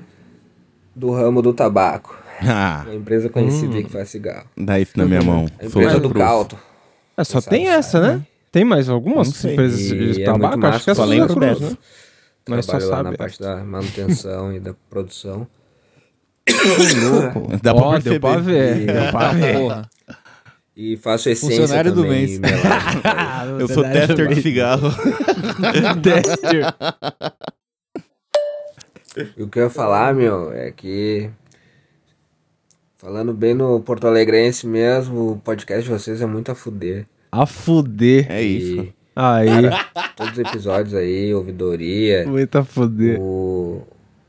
do 0.95 1.11
ramo 1.11 1.41
do 1.41 1.53
tabaco. 1.53 2.17
Ah. 2.41 2.83
Uma 2.85 2.95
empresa 2.95 3.29
conhecida 3.29 3.73
Hum. 3.73 3.77
aí 3.77 3.83
que 3.83 3.89
faz 3.91 4.09
cigarro. 4.09 4.45
Dá 4.57 4.79
isso 4.79 4.91
na 4.95 5.05
minha 5.05 5.21
mão. 5.21 5.45
A 5.59 5.65
empresa 5.65 5.99
do 5.99 6.09
Cruz. 6.09 6.25
Calto. 6.25 6.57
É, 7.15 7.23
só 7.23 7.39
tem 7.41 7.67
essa, 7.69 7.99
né? 8.01 8.21
Tem 8.51 8.63
mais 8.65 8.89
algumas 8.89 9.43
empresas 9.45 9.79
E 9.79 10.13
de 10.13 10.21
é 10.21 10.25
tabaco? 10.25 10.57
muito 10.57 10.65
Acho 10.67 10.83
que 10.83 10.89
é 10.89 10.93
massa, 10.93 10.95
só 10.95 10.95
só 10.95 11.03
Cruz, 11.03 11.09
lembro 11.19 11.39
né? 11.39 11.77
Mas 12.49 12.65
só 12.65 12.71
Trabalho 12.77 12.89
lá 12.91 12.97
sabe. 12.97 13.09
na 13.11 13.17
parte 13.17 13.39
da 13.39 13.55
manutenção 13.63 14.53
e 14.53 14.59
da 14.59 14.73
produção. 14.89 15.47
louco. 17.09 17.57
Dá 17.61 17.73
pra 17.73 17.81
deu 17.83 17.91
perceber. 17.91 18.19
pra 18.19 18.37
ver. 18.37 18.81
E- 18.81 18.85
Deu 18.85 19.11
pra 19.11 19.31
ver. 19.33 19.89
E 20.75 20.97
faço 20.97 21.29
essência 21.29 21.61
Funcionário 21.61 21.93
do 21.93 22.03
também, 22.03 22.25
mês. 22.27 22.39
melado. 22.39 23.61
Eu 23.61 23.67
sou 23.67 23.83
tester 23.83 24.27
de 24.27 24.41
cigarro. 24.41 24.89
tester. 26.01 26.73
E 29.37 29.43
o 29.43 29.47
que 29.47 29.59
eu 29.59 29.63
ia 29.63 29.69
falar, 29.69 30.13
meu, 30.13 30.51
é 30.51 30.71
que. 30.71 31.29
Falando 32.95 33.33
bem 33.33 33.53
no 33.53 33.79
Porto 33.81 34.07
Alegrense 34.07 34.65
mesmo, 34.65 35.33
o 35.33 35.37
podcast 35.37 35.83
de 35.83 35.89
vocês 35.89 36.21
é 36.21 36.25
muito 36.25 36.51
a 36.51 36.55
fuder. 36.55 37.05
A 37.31 37.45
fuder. 37.45 38.31
É 38.31 38.41
isso. 38.41 38.93
Aí. 39.15 39.49
Todos 40.15 40.33
os 40.33 40.39
episódios 40.39 40.93
aí, 40.93 41.33
ouvidoria. 41.33 42.25
Muito 42.25 42.57
a 42.57 42.63
fuder. 42.63 43.19
O, 43.19 43.85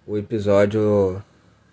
o 0.07 0.19
episódio 0.19 1.23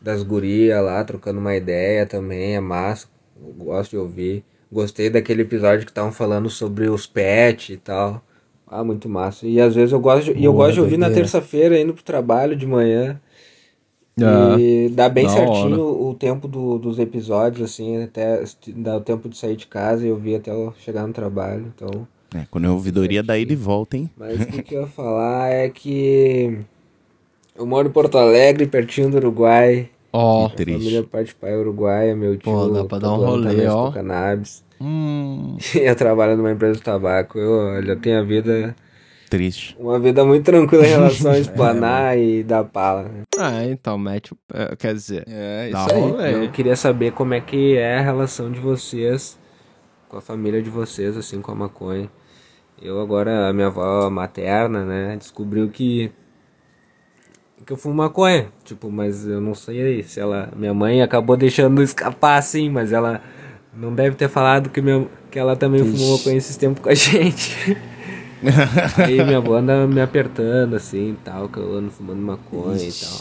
das 0.02 0.24
gurias 0.24 0.84
lá, 0.84 1.04
trocando 1.04 1.40
uma 1.40 1.56
ideia 1.56 2.06
também, 2.06 2.56
é 2.56 2.60
massa. 2.60 3.08
Eu 3.36 3.52
gosto 3.54 3.92
de 3.92 3.98
ouvir. 3.98 4.44
Gostei 4.72 5.10
daquele 5.10 5.42
episódio 5.42 5.86
que 5.86 5.92
estavam 5.92 6.12
falando 6.12 6.50
sobre 6.50 6.90
os 6.90 7.06
pets 7.06 7.70
e 7.70 7.78
tal. 7.78 8.24
Ah, 8.72 8.84
muito 8.86 9.10
massa. 9.10 9.46
E 9.46 9.60
às 9.60 9.76
vezes 9.76 9.92
eu 9.92 10.00
gosto 10.00 10.34
de, 10.34 10.40
e 10.40 10.46
eu 10.46 10.54
gosto 10.54 10.76
de 10.76 10.80
ouvir 10.82 10.98
na 10.98 11.10
terça-feira, 11.12 11.78
indo 11.78 11.94
pro 11.94 12.04
trabalho 12.04 12.56
de 12.56 12.66
manhã. 12.66 13.20
Ah, 14.24 14.56
e 14.58 14.90
dá 14.90 15.10
bem 15.10 15.28
certinho 15.28 15.82
hora. 15.82 15.82
o 15.82 16.14
tempo 16.14 16.48
do- 16.48 16.78
dos 16.80 17.00
episódios, 17.00 17.70
assim, 17.70 18.04
até 18.04 18.44
dá 18.78 18.98
o 18.98 19.02
tempo 19.02 19.28
de 19.28 19.38
sair 19.38 19.56
de 19.58 19.68
casa 19.68 20.08
e 20.08 20.12
ouvir 20.12 20.36
até 20.36 20.52
eu 20.52 20.74
chegar 20.80 21.06
no 21.06 21.14
trabalho. 21.14 21.72
Então. 21.76 22.08
É, 22.34 22.46
quando 22.50 22.66
é 22.66 22.70
ouvidoria, 22.70 23.22
daí 23.22 23.42
ele 23.42 23.56
volta, 23.56 23.98
hein? 23.98 24.10
Mas 24.18 24.42
o 24.42 24.48
que, 24.48 24.62
que 24.64 24.76
eu 24.76 24.82
ia 24.82 24.88
falar 24.88 25.50
é 25.50 25.70
que 25.70 26.60
eu 27.56 27.66
moro 27.66 27.88
em 27.88 27.92
Porto 27.92 28.18
Alegre, 28.18 28.68
pertinho 28.68 29.10
do 29.10 29.18
Uruguai. 29.18 29.90
Ó. 30.14 30.50
Minha 30.50 30.80
família 30.80 31.04
parte 31.04 31.28
de 31.28 31.36
pai 31.36 31.54
é 31.54 31.58
uruguaia, 31.58 32.16
meu 32.16 32.38
tio. 32.38 32.52
Pô, 32.52 32.68
dá 32.68 32.84
pra 32.84 33.00
dar 33.00 33.14
um 33.14 33.20
tá 33.20 33.26
rolê, 33.28 33.68
ó. 33.68 33.92
cannabis. 33.92 34.64
Hum. 34.82 35.58
Eu 35.76 35.96
trabalho 35.96 36.36
numa 36.36 36.52
empresa 36.52 36.76
de 36.76 36.82
tabaco. 36.82 37.38
Eu, 37.38 37.52
olha, 37.76 37.92
eu 37.92 38.00
tenho 38.00 38.20
a 38.20 38.24
vida. 38.24 38.76
Triste. 39.30 39.78
Uma 39.80 40.00
vida 40.00 40.26
muito 40.26 40.44
tranquila 40.44 40.86
em 40.86 40.90
relação 40.90 41.32
a 41.32 41.38
explanar 41.40 42.18
e 42.18 42.44
dar 42.44 42.64
pala. 42.64 43.04
né? 43.04 43.24
Ah, 43.38 43.64
então, 43.66 43.98
mete 43.98 44.34
o. 44.34 44.38
é, 44.54 44.76
Quer 44.76 44.94
dizer. 44.94 45.24
É, 45.28 45.70
Isso 45.70 45.94
aí. 45.94 46.00
rolê. 46.02 46.46
Eu 46.46 46.52
queria 46.52 46.76
saber 46.76 47.12
como 47.12 47.34
é 47.34 47.40
que 47.40 47.78
é 47.78 48.00
a 48.00 48.02
relação 48.02 48.52
de 48.52 48.60
vocês 48.60 49.40
com 50.10 50.18
a 50.18 50.22
família 50.22 50.62
de 50.62 50.70
vocês, 50.70 51.16
assim, 51.16 51.42
com 51.42 51.52
a 51.54 51.56
maconha. 51.56 52.10
Eu 52.82 53.00
agora, 53.00 53.48
a 53.48 53.54
minha 53.54 53.68
avó 53.68 54.10
materna, 54.10 54.84
né, 54.84 55.16
descobriu 55.16 55.70
que 55.70 56.12
que 57.66 57.72
eu 57.72 57.78
fumo 57.78 57.94
maconha, 57.96 58.48
tipo, 58.66 58.90
mas 58.92 59.28
eu 59.28 59.40
não 59.40 59.54
sei 59.54 60.02
se 60.02 60.20
ela, 60.20 60.52
minha 60.56 60.74
mãe 60.74 61.02
acabou 61.02 61.38
deixando 61.38 61.82
escapar 61.84 62.38
assim, 62.38 62.70
mas 62.70 62.92
ela 62.92 63.22
não 63.76 63.94
deve 63.94 64.16
ter 64.16 64.30
falado 64.30 64.70
que, 64.70 64.82
minha, 64.82 65.08
que 65.30 65.40
ela 65.40 65.56
também 65.56 65.84
fumou 65.84 66.18
maconha 66.18 66.38
esses 66.38 66.58
tempos 66.58 66.82
com 66.82 66.90
a 66.90 66.94
gente. 66.96 67.78
Aí 68.98 69.24
minha 69.24 69.38
avó 69.38 69.56
anda 69.56 69.86
me 69.88 70.02
apertando 70.02 70.76
assim, 70.76 71.16
tal, 71.24 71.48
que 71.48 71.58
eu 71.58 71.76
ando 71.76 71.92
fumando 71.92 72.22
maconha 72.22 72.88
e 72.88 72.92
tal. 72.92 73.20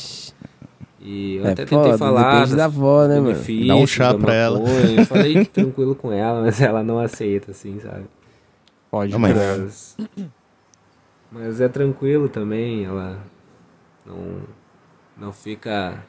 E 1.03 1.37
eu 1.37 1.47
É 1.47 1.53
até 1.53 1.65
tentei 1.65 1.79
foda, 1.79 1.99
falar 1.99 2.31
depende 2.31 2.49
dos 2.49 2.57
da 2.57 2.65
avó, 2.67 3.07
né, 3.07 3.21
mano? 3.21 3.67
Dá 3.67 3.77
um 3.77 3.87
chá 3.87 4.13
pra 4.15 4.35
ela. 4.35 4.61
Eu 4.61 5.07
falei 5.07 5.45
tranquilo 5.47 5.95
com 5.95 6.13
ela, 6.13 6.43
mas 6.43 6.61
ela 6.61 6.83
não 6.83 6.99
aceita, 6.99 7.53
assim, 7.53 7.79
sabe? 7.81 8.05
Pode 8.91 9.13
Não, 9.13 9.19
Mas, 9.19 9.97
mas 11.31 11.61
é 11.61 11.69
tranquilo 11.69 12.29
também, 12.29 12.85
ela 12.85 13.19
não, 14.05 14.41
não 15.17 15.33
fica. 15.33 16.03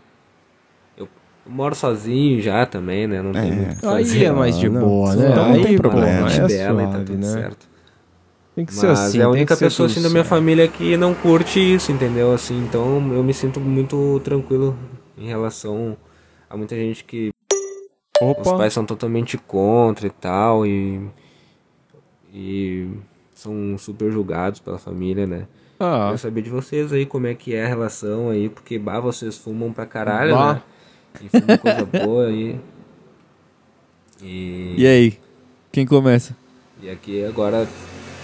Eu, 1.51 1.53
eu 1.53 1.55
moro 1.55 1.75
sozinho 1.75 2.41
já 2.41 2.65
também, 2.65 3.07
né? 3.07 3.21
Não 3.21 3.31
tem 3.31 3.51
É. 3.51 3.55
muito 3.55 3.79
que 3.79 3.85
Aí 3.85 4.05
fazer. 4.05 4.25
é 4.25 4.31
mais 4.31 4.57
de 4.57 4.69
Não, 4.69 4.81
boa, 4.81 5.15
não, 5.15 5.21
né? 5.29 5.35
não 5.35 5.45
Aí, 5.53 5.63
tem 5.63 5.75
pô, 5.75 5.81
problema. 5.83 6.27
aí 6.27 6.37
é 6.37 6.47
dela 6.47 6.81
tá 6.83 6.89
suave, 6.91 7.05
tudo 7.05 7.17
né? 7.17 7.27
certo. 7.27 7.71
Tem 8.55 8.65
que 8.65 8.73
ser 8.73 8.87
Mas 8.87 8.99
assim. 8.99 9.19
é 9.19 9.23
a 9.23 9.29
única 9.29 9.55
ser 9.55 9.65
pessoa 9.65 9.87
assim 9.87 10.01
da 10.01 10.09
minha 10.09 10.25
família 10.25 10.67
que 10.67 10.97
não 10.97 11.13
curte 11.13 11.59
isso, 11.59 11.91
entendeu? 11.91 12.33
Assim, 12.33 12.57
então 12.63 13.11
eu 13.13 13.23
me 13.23 13.33
sinto 13.33 13.59
muito 13.61 14.19
tranquilo 14.23 14.77
em 15.17 15.27
relação 15.27 15.95
a 16.49 16.57
muita 16.57 16.75
gente 16.75 17.03
que 17.05 17.31
Opa. 18.21 18.41
os 18.41 18.51
pais 18.57 18.73
são 18.73 18.85
totalmente 18.85 19.37
contra 19.37 20.05
e 20.05 20.09
tal 20.09 20.65
e 20.67 21.01
e 22.33 22.89
são 23.33 23.77
super 23.77 24.11
julgados 24.11 24.59
pela 24.59 24.77
família, 24.77 25.25
né? 25.25 25.47
Ah. 25.79 26.05
Quero 26.07 26.17
saber 26.17 26.41
de 26.41 26.49
vocês 26.49 26.91
aí 26.93 27.05
como 27.05 27.27
é 27.27 27.33
que 27.33 27.55
é 27.55 27.65
a 27.65 27.67
relação 27.67 28.29
aí, 28.29 28.49
porque 28.49 28.77
bah, 28.77 28.99
vocês 28.99 29.37
fumam 29.37 29.71
pra 29.73 29.85
caralho, 29.85 30.35
Bah. 30.35 30.53
né? 30.55 30.61
E 31.20 31.57
coisa 31.57 31.86
boa 32.05 32.28
aí. 32.28 32.59
E, 34.22 34.76
E 34.78 34.88
aí? 34.88 35.18
Quem 35.72 35.86
começa? 35.86 36.36
E 36.82 36.89
aqui 36.89 37.24
agora 37.26 37.68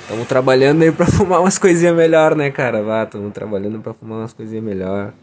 estamos 0.04 0.28
trabalhando 0.28 0.82
aí 0.84 0.92
pra 0.92 1.06
fumar 1.08 1.42
umas 1.42 1.58
coisinhas 1.58 1.96
melhor, 1.96 2.36
né, 2.36 2.50
cara? 2.52 2.82
Vá, 2.84 3.04
estamos 3.04 3.32
trabalhando 3.34 3.80
pra 3.80 3.94
fumar 3.94 4.20
umas 4.20 4.34
coisinhas 4.34 4.64
melhor. 4.64 5.14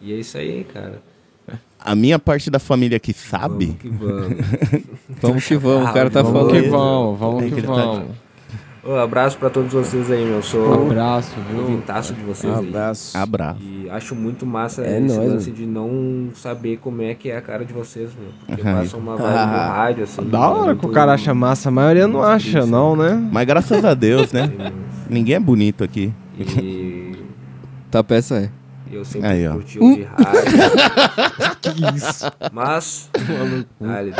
E 0.00 0.12
é 0.12 0.16
isso 0.16 0.36
aí, 0.36 0.64
cara. 0.64 1.00
A 1.78 1.94
minha 1.94 2.18
parte 2.18 2.50
da 2.50 2.58
família 2.58 2.98
que 2.98 3.12
sabe. 3.12 3.66
Vamos 3.66 3.80
que 3.82 3.88
vamos. 3.90 4.36
Vamos 5.20 5.44
que 5.46 5.56
vamos, 5.56 5.90
o 5.90 5.92
cara 5.92 6.10
tá 6.10 6.22
Vamos 6.22 6.40
falando. 6.40 6.62
que 6.62 6.68
vamos, 6.68 7.18
vamos 7.18 7.44
que 7.54 7.62
tá- 7.62 7.72
vamos. 7.72 8.08
Ô, 8.86 8.96
abraço 8.96 9.38
pra 9.38 9.48
todos 9.48 9.72
vocês 9.72 10.10
aí, 10.10 10.24
meu. 10.26 10.42
Sou 10.42 10.68
Um 10.84 10.90
abraço, 10.90 11.30
viu? 11.50 11.60
ouvintaço 11.62 12.12
de 12.12 12.20
vocês 12.22 12.52
aí. 12.52 12.68
Abraço. 12.68 13.16
Abraço. 13.16 13.60
E 13.62 13.88
acho 13.88 14.14
muito 14.14 14.44
massa 14.44 14.82
É 14.82 14.98
esse 15.00 15.16
nóis, 15.16 15.32
lance 15.32 15.50
mano. 15.50 15.56
de 15.62 15.66
não 15.66 16.28
saber 16.34 16.76
como 16.78 17.00
é 17.00 17.14
que 17.14 17.30
é 17.30 17.36
a 17.38 17.40
cara 17.40 17.64
de 17.64 17.72
vocês, 17.72 18.10
meu. 18.18 18.28
Porque 18.46 18.62
passa 18.62 18.96
uma 18.98 19.16
vibe 19.16 19.30
no 19.30 19.36
rádio, 19.36 20.04
assim. 20.04 20.22
Da 20.28 20.50
hora 20.50 20.64
muito- 20.66 20.80
que 20.80 20.86
o 20.86 20.90
cara 20.90 21.14
acha 21.14 21.32
massa, 21.32 21.70
a 21.70 21.72
maioria 21.72 22.06
não 22.06 22.22
acha, 22.22 22.66
não, 22.66 22.94
né? 22.94 23.14
Mas 23.32 23.46
graças 23.46 23.82
a 23.84 23.94
Deus, 23.94 24.32
né? 24.32 24.52
Ninguém 25.08 25.36
é 25.36 25.40
bonito 25.40 25.82
aqui. 25.82 26.12
E 26.38 27.14
Tá 27.90 28.02
peça 28.04 28.36
é. 28.36 28.50
eu 28.92 29.02
sempre 29.04 29.28
Aí, 29.28 29.48
ó. 29.48 29.52
curti 29.54 29.78
ouvir 29.78 30.08
rádio. 30.12 31.60
Que 31.62 31.96
isso? 31.96 32.30
Mas. 32.52 33.08
Dale, 33.80 34.12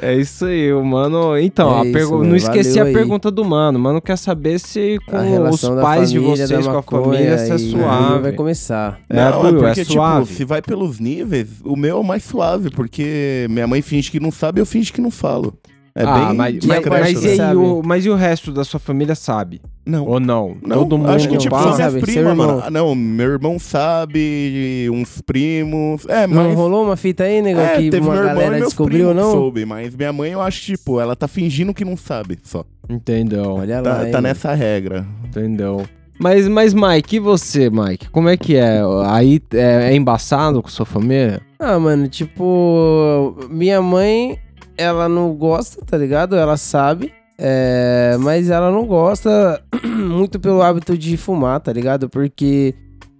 É 0.00 0.14
isso 0.14 0.44
aí, 0.46 0.72
o 0.72 0.84
mano. 0.84 1.38
Então, 1.38 1.70
É 1.78 1.80
a 1.80 1.84
isso, 1.86 2.12
mano. 2.12 2.24
não 2.24 2.36
esqueci 2.36 2.78
a 2.80 2.84
aí. 2.84 2.92
pergunta 2.92 3.30
do 3.30 3.44
mano. 3.44 3.78
O 3.78 3.82
Mano 3.82 4.00
quer 4.00 4.16
saber 4.16 4.58
se 4.58 4.98
com 5.06 5.16
os 5.16 5.22
relação 5.24 5.74
da 5.76 5.82
pais 5.82 6.10
de 6.10 6.18
família, 6.18 6.46
vocês, 6.46 6.66
da 6.66 6.82
com 6.82 6.96
a 6.96 7.02
família, 7.02 7.38
se 7.38 7.50
é 7.50 7.52
aí 7.54 7.70
suave. 7.70 8.18
vai 8.22 8.32
começar. 8.32 8.98
É, 9.08 9.30
não, 9.30 9.40
Buiu, 9.42 9.58
é 9.58 9.66
porque, 9.68 9.80
é 9.80 9.84
suave. 9.84 10.24
tipo, 10.26 10.36
se 10.38 10.44
vai 10.44 10.62
pelos 10.62 10.98
níveis, 10.98 11.48
o 11.64 11.76
meu 11.76 11.96
é 11.96 12.00
o 12.00 12.04
mais 12.04 12.24
suave, 12.24 12.70
porque 12.70 13.46
minha 13.50 13.66
mãe 13.66 13.82
finge 13.82 14.10
que 14.10 14.20
não 14.20 14.30
sabe, 14.30 14.60
eu 14.60 14.66
finge 14.66 14.92
que 14.92 15.00
não 15.00 15.10
falo. 15.10 15.54
É 15.98 16.02
ah, 16.04 16.12
bem 16.14 16.24
mas, 16.24 16.36
mas, 16.36 16.54
discreto, 16.58 16.90
mas 16.90 17.10
e 17.22 17.24
né? 17.24 17.30
aí, 17.30 17.36
Sabe. 17.38 17.56
o, 17.56 17.82
mas 17.82 18.04
e 18.04 18.10
o 18.10 18.14
resto 18.14 18.52
da 18.52 18.64
sua 18.64 18.78
família 18.78 19.14
sabe? 19.14 19.62
Não. 19.86 20.04
Ou 20.04 20.20
não? 20.20 20.54
Não, 20.60 20.78
Todo 20.80 20.98
mundo 20.98 21.10
acho 21.10 21.26
que 21.26 21.38
tipo, 21.38 21.56
sabe, 21.72 22.00
primas, 22.00 22.16
irmão. 22.32 22.46
mano. 22.46 22.62
Ah, 22.66 22.70
Não, 22.70 22.94
meu 22.94 23.30
irmão 23.32 23.58
sabe, 23.58 24.88
uns 24.92 25.22
primos. 25.22 26.04
É, 26.06 26.26
Não 26.26 26.44
mas. 26.48 26.54
rolou 26.54 26.84
uma 26.84 26.96
fita 26.96 27.24
aí, 27.24 27.40
negão, 27.40 27.62
É, 27.62 27.76
que 27.78 27.88
teve 27.90 28.06
uma 28.06 28.14
galera 28.20 28.58
e 28.58 28.62
descobriu 28.62 29.14
não? 29.14 29.32
soube, 29.32 29.64
mas 29.64 29.94
minha 29.96 30.12
mãe, 30.12 30.32
eu 30.32 30.42
acho, 30.42 30.60
tipo, 30.62 31.00
ela 31.00 31.16
tá 31.16 31.26
fingindo 31.26 31.72
que 31.72 31.84
não 31.84 31.96
sabe, 31.96 32.38
só. 32.42 32.62
Entendeu? 32.90 33.54
Olha 33.54 33.80
Tá, 33.82 33.88
lá, 33.90 33.96
tá 34.00 34.04
hein, 34.06 34.12
mano. 34.12 34.22
nessa 34.22 34.52
regra. 34.54 35.06
Entendeu? 35.24 35.82
Mas, 36.18 36.46
mas, 36.48 36.74
Mike, 36.74 37.16
e 37.16 37.18
você, 37.20 37.70
Mike? 37.70 38.08
Como 38.10 38.28
é 38.28 38.36
que 38.36 38.56
é? 38.56 38.80
Aí 39.06 39.40
é, 39.52 39.90
é 39.92 39.94
embaçado 39.94 40.62
com 40.62 40.68
sua 40.68 40.86
família? 40.86 41.40
Ah, 41.58 41.78
mano, 41.78 42.08
tipo, 42.08 43.34
minha 43.50 43.80
mãe, 43.82 44.38
ela 44.76 45.08
não 45.08 45.32
gosta, 45.34 45.84
tá 45.84 45.96
ligado? 45.96 46.36
Ela 46.36 46.56
sabe, 46.56 47.12
é, 47.38 48.16
mas 48.20 48.50
ela 48.50 48.70
não 48.70 48.86
gosta 48.86 49.60
muito 49.84 50.38
pelo 50.40 50.62
hábito 50.62 50.96
de 50.96 51.16
fumar, 51.16 51.60
tá 51.60 51.72
ligado? 51.72 52.08
Porque 52.08 52.74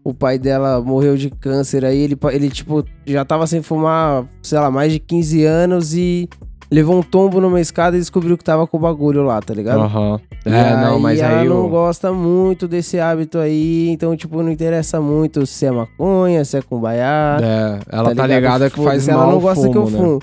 o 0.05 0.15
pai 0.15 0.39
dela 0.39 0.81
morreu 0.81 1.17
de 1.17 1.31
câncer 1.31 1.85
aí, 1.85 1.99
ele, 1.99 2.17
ele 2.33 2.49
tipo, 2.49 2.85
já 3.05 3.25
tava 3.25 3.47
sem 3.47 3.61
fumar, 3.63 4.25
sei 4.43 4.59
lá, 4.59 4.71
mais 4.71 4.93
de 4.93 4.99
15 5.01 5.45
anos 5.45 5.95
e 5.95 6.29
levou 6.71 6.97
um 6.99 7.03
tombo 7.03 7.41
numa 7.41 7.61
escada 7.61 7.97
e 7.97 8.01
descobriu 8.01 8.37
que 8.37 8.43
tava 8.45 8.67
com 8.67 8.77
o 8.77 8.81
bagulho 8.81 9.23
lá, 9.23 9.41
tá 9.41 9.53
ligado? 9.55 9.81
Aham. 9.83 10.21
E 10.45 10.49
É, 10.49 10.77
não, 10.77 10.99
mas 10.99 11.21
ela 11.21 11.41
aí. 11.41 11.49
não 11.49 11.67
o- 11.67 11.69
gosta 11.69 12.13
muito 12.13 12.67
desse 12.69 12.99
hábito 13.01 13.39
aí, 13.39 13.89
então, 13.89 14.17
tipo, 14.17 14.43
não 14.43 14.51
interessa 14.51 15.01
muito 15.01 15.45
se 15.47 15.67
é 15.67 15.71
maconha, 15.73 16.45
se 16.45 16.57
é 16.57 16.63
cumbaiá. 16.63 17.39
É, 17.43 17.79
ela 17.91 18.15
tá, 18.15 18.27
ligado? 18.27 18.29
ligada 18.31 18.71
que 18.71 18.83
faz 18.83 19.07
mal 19.09 19.23
Ela 19.23 19.33
não 19.33 19.41
gosta 19.41 19.69
que 19.69 19.77
eu 19.77 19.87
fumo, 19.87 20.13
né? 20.15 20.19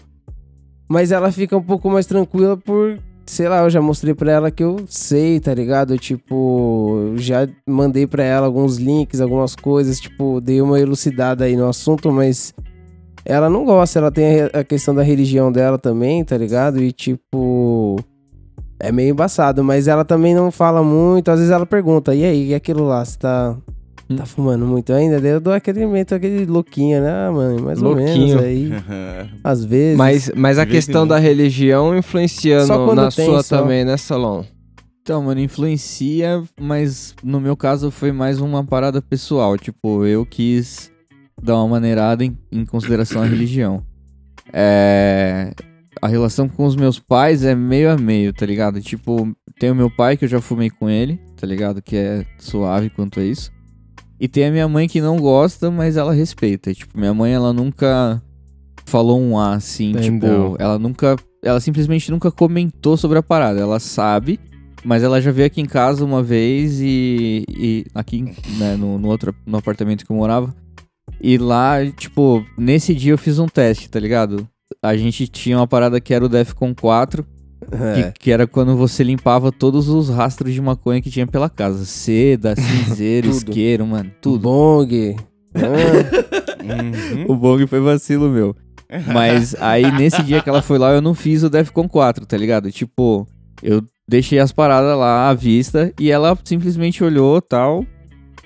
Mas 0.88 1.12
ela 1.12 1.32
fica 1.32 1.58
um 1.58 1.62
pouco 1.62 1.90
mais 1.90 2.06
tranquila 2.06 2.58
por, 2.58 3.00
sei 3.26 3.48
lá, 3.48 3.64
eu 3.64 3.70
já 3.70 3.82
mostrei 3.82 4.14
pra 4.14 4.32
ela 4.32 4.52
que 4.52 4.64
eu 4.64 4.84
sei, 4.88 5.40
tá 5.40 5.54
ligado? 5.54 5.98
Tipo, 5.98 7.14
já 7.16 7.48
mandei 7.68 8.06
pra 8.06 8.24
ela 8.24 8.46
alguns 8.46 8.78
links, 8.78 9.22
algumas 9.22 9.56
coisas, 9.56 10.00
tipo, 10.00 10.42
dei 10.42 10.62
uma 10.62 10.80
elucidada 10.80 11.46
aí 11.46 11.56
no 11.56 11.68
assunto, 11.68 12.12
mas 12.12 12.54
ela 13.26 13.50
não 13.50 13.64
gosta, 13.64 14.00
ela 14.00 14.12
tem 14.12 14.42
a, 14.54 14.64
questão 14.64 14.94
da 14.94 15.02
religião 15.02 15.52
dela 15.52 15.78
também, 15.78 16.24
tá 16.24 16.38
ligado? 16.38 16.82
E 16.82 16.92
tipo, 16.92 17.98
é 18.80 18.92
meio 18.92 19.12
embaçado, 19.12 19.64
mas 19.64 19.88
ela 19.88 20.04
também 20.04 20.36
não 20.36 20.52
fala 20.52 20.84
muito, 20.84 21.32
às 21.32 21.40
vezes 21.40 21.52
ela 21.52 21.66
pergunta, 21.66 22.14
e 22.14 22.24
aí, 22.26 22.50
e 22.50 22.56
aquilo 22.56 22.86
lá, 22.86 23.04
você 23.04 23.18
tá. 23.18 23.58
Tá 24.18 24.26
fumando 24.26 24.66
muito 24.66 24.92
ainda? 24.94 25.20
Daí 25.20 25.32
eu 25.32 25.40
dou 25.42 25.54
aquele 25.54 25.86
meio, 25.86 26.06
aquele 26.10 26.46
louquinho, 26.46 27.02
né? 27.02 27.10
Ah, 27.10 27.32
mãe, 27.32 27.60
mais 27.62 27.82
ou 27.82 27.94
Louquinho. 27.94 28.38
menos 28.38 28.44
aí. 28.44 28.70
Às 29.44 29.64
vezes. 29.66 29.98
Mas, 29.98 30.32
mas 30.36 30.58
a 30.60 30.64
De 30.66 30.72
vez 30.72 30.84
em 30.84 30.88
questão 30.88 31.08
da 31.08 31.18
religião 31.18 31.98
influencia 31.98 32.62
Só 32.66 32.78
no- 32.80 32.86
quando 32.86 33.02
na 33.02 33.12
tem, 33.12 33.26
sua 33.26 33.42
só. 33.44 33.58
também, 33.62 33.84
né, 33.86 33.98
Salão? 33.98 34.46
Então, 35.02 35.22
mano, 35.24 35.42
influencia, 35.42 36.42
mas 36.60 37.14
no 37.24 37.40
meu 37.42 37.58
caso 37.58 37.92
foi 37.92 38.12
mais 38.12 38.40
uma 38.40 38.64
parada 38.64 39.02
pessoal. 39.02 39.58
Tipo, 39.58 40.06
eu 40.06 40.26
quis 40.26 40.92
dar 41.42 41.58
uma 41.58 41.68
maneirada 41.68 42.24
em, 42.24 42.38
em 42.52 42.66
consideração 42.66 43.22
à 43.22 43.26
religião. 43.26 43.84
É. 44.52 45.52
A 46.02 46.08
relação 46.08 46.50
com 46.50 46.66
os 46.66 46.76
meus 46.76 47.00
pais 47.00 47.44
é 47.46 47.56
meio 47.56 47.90
a 47.90 47.98
meio, 47.98 48.34
tá 48.34 48.46
ligado? 48.46 48.82
Tipo, 48.82 49.34
tem 49.60 49.72
o 49.72 49.76
meu 49.76 49.90
pai 49.90 50.18
que 50.18 50.26
eu 50.26 50.30
já 50.30 50.42
fumei 50.42 50.70
com 50.70 50.90
ele, 50.90 51.20
tá 51.40 51.48
ligado? 51.48 51.82
Que 51.82 51.96
é 51.96 52.26
suave 52.40 52.90
quanto 52.90 53.20
a 53.20 53.24
isso. 53.24 53.52
E 54.20 54.28
tem 54.28 54.46
a 54.46 54.52
minha 54.52 54.68
mãe 54.68 54.88
que 54.88 55.02
não 55.02 55.18
gosta, 55.18 55.70
mas 55.70 55.98
ela 55.98 56.14
respeita. 56.14 56.74
Tipo, 56.74 56.98
minha 56.98 57.14
mãe, 57.14 57.34
ela 57.34 57.52
nunca 57.52 58.22
falou 58.86 59.20
um 59.20 59.38
A 59.38 59.56
assim, 59.56 59.92
Entendeu. 59.92 60.52
tipo, 60.52 60.56
ela 60.62 60.78
nunca. 60.80 61.16
Ela 61.44 61.60
simplesmente 61.60 62.10
nunca 62.10 62.32
comentou 62.32 62.96
sobre 62.96 63.18
a 63.18 63.24
parada. 63.24 63.60
Ela 63.60 63.80
sabe, 63.80 64.40
mas 64.84 65.04
ela 65.04 65.22
já 65.22 65.32
veio 65.32 65.48
aqui 65.48 65.62
em 65.62 65.66
casa 65.66 66.06
uma 66.06 66.24
vez 66.24 66.80
e. 66.80 67.44
e 67.50 67.86
aqui, 67.94 68.22
né, 68.58 68.76
no, 68.78 68.98
no 68.98 69.08
outro 69.08 69.36
no 69.46 69.58
apartamento 69.58 70.06
que 70.06 70.12
eu 70.12 70.16
morava. 70.16 70.56
E 71.22 71.38
lá, 71.38 71.78
tipo, 71.98 72.46
nesse 72.58 72.94
dia 72.94 73.14
eu 73.14 73.18
fiz 73.18 73.40
um 73.40 73.48
teste, 73.48 73.90
tá 73.90 74.00
ligado? 74.00 74.48
A 74.82 74.96
gente 74.98 75.28
tinha 75.28 75.58
uma 75.58 75.68
parada 75.68 76.02
que 76.02 76.14
era 76.14 76.26
o 76.26 76.30
Defcon 76.30 76.74
4, 76.74 77.26
É. 77.72 78.12
que, 78.12 78.20
que 78.20 78.32
era 78.32 78.46
quando 78.46 78.76
você 78.76 79.04
limpava 79.04 79.52
todos 79.52 79.90
os 79.90 80.10
rastros 80.10 80.54
de 80.54 80.62
maconha 80.62 81.02
que 81.02 81.10
tinha 81.10 81.28
pela 81.28 81.50
casa. 81.50 81.86
Seda, 81.86 82.56
cinzeiro, 82.60 83.30
isqueiro, 83.30 83.86
mano, 83.86 84.12
tudo. 84.22 84.44
Bong. 84.44 85.16
Uhum. 86.64 87.26
O 87.28 87.36
Bong 87.36 87.68
foi 87.68 87.82
vacilo 87.82 88.30
meu. 88.30 88.56
Mas 89.12 89.54
aí 89.60 89.92
nesse 89.92 90.24
dia 90.24 90.42
que 90.42 90.50
ela 90.50 90.62
foi 90.62 90.78
lá, 90.78 90.94
eu 90.94 91.02
não 91.02 91.14
fiz 91.14 91.44
o 91.44 91.50
Defcon 91.50 91.90
4, 91.90 92.26
tá 92.26 92.38
ligado? 92.38 92.72
Tipo, 92.72 93.28
eu 93.62 93.84
deixei 94.08 94.40
as 94.40 94.52
paradas 94.52 94.98
lá 94.98 95.30
à 95.30 95.34
vista 95.34 95.94
e 96.00 96.12
ela 96.12 96.38
simplesmente 96.44 97.04
olhou 97.04 97.42
tal, 97.42 97.86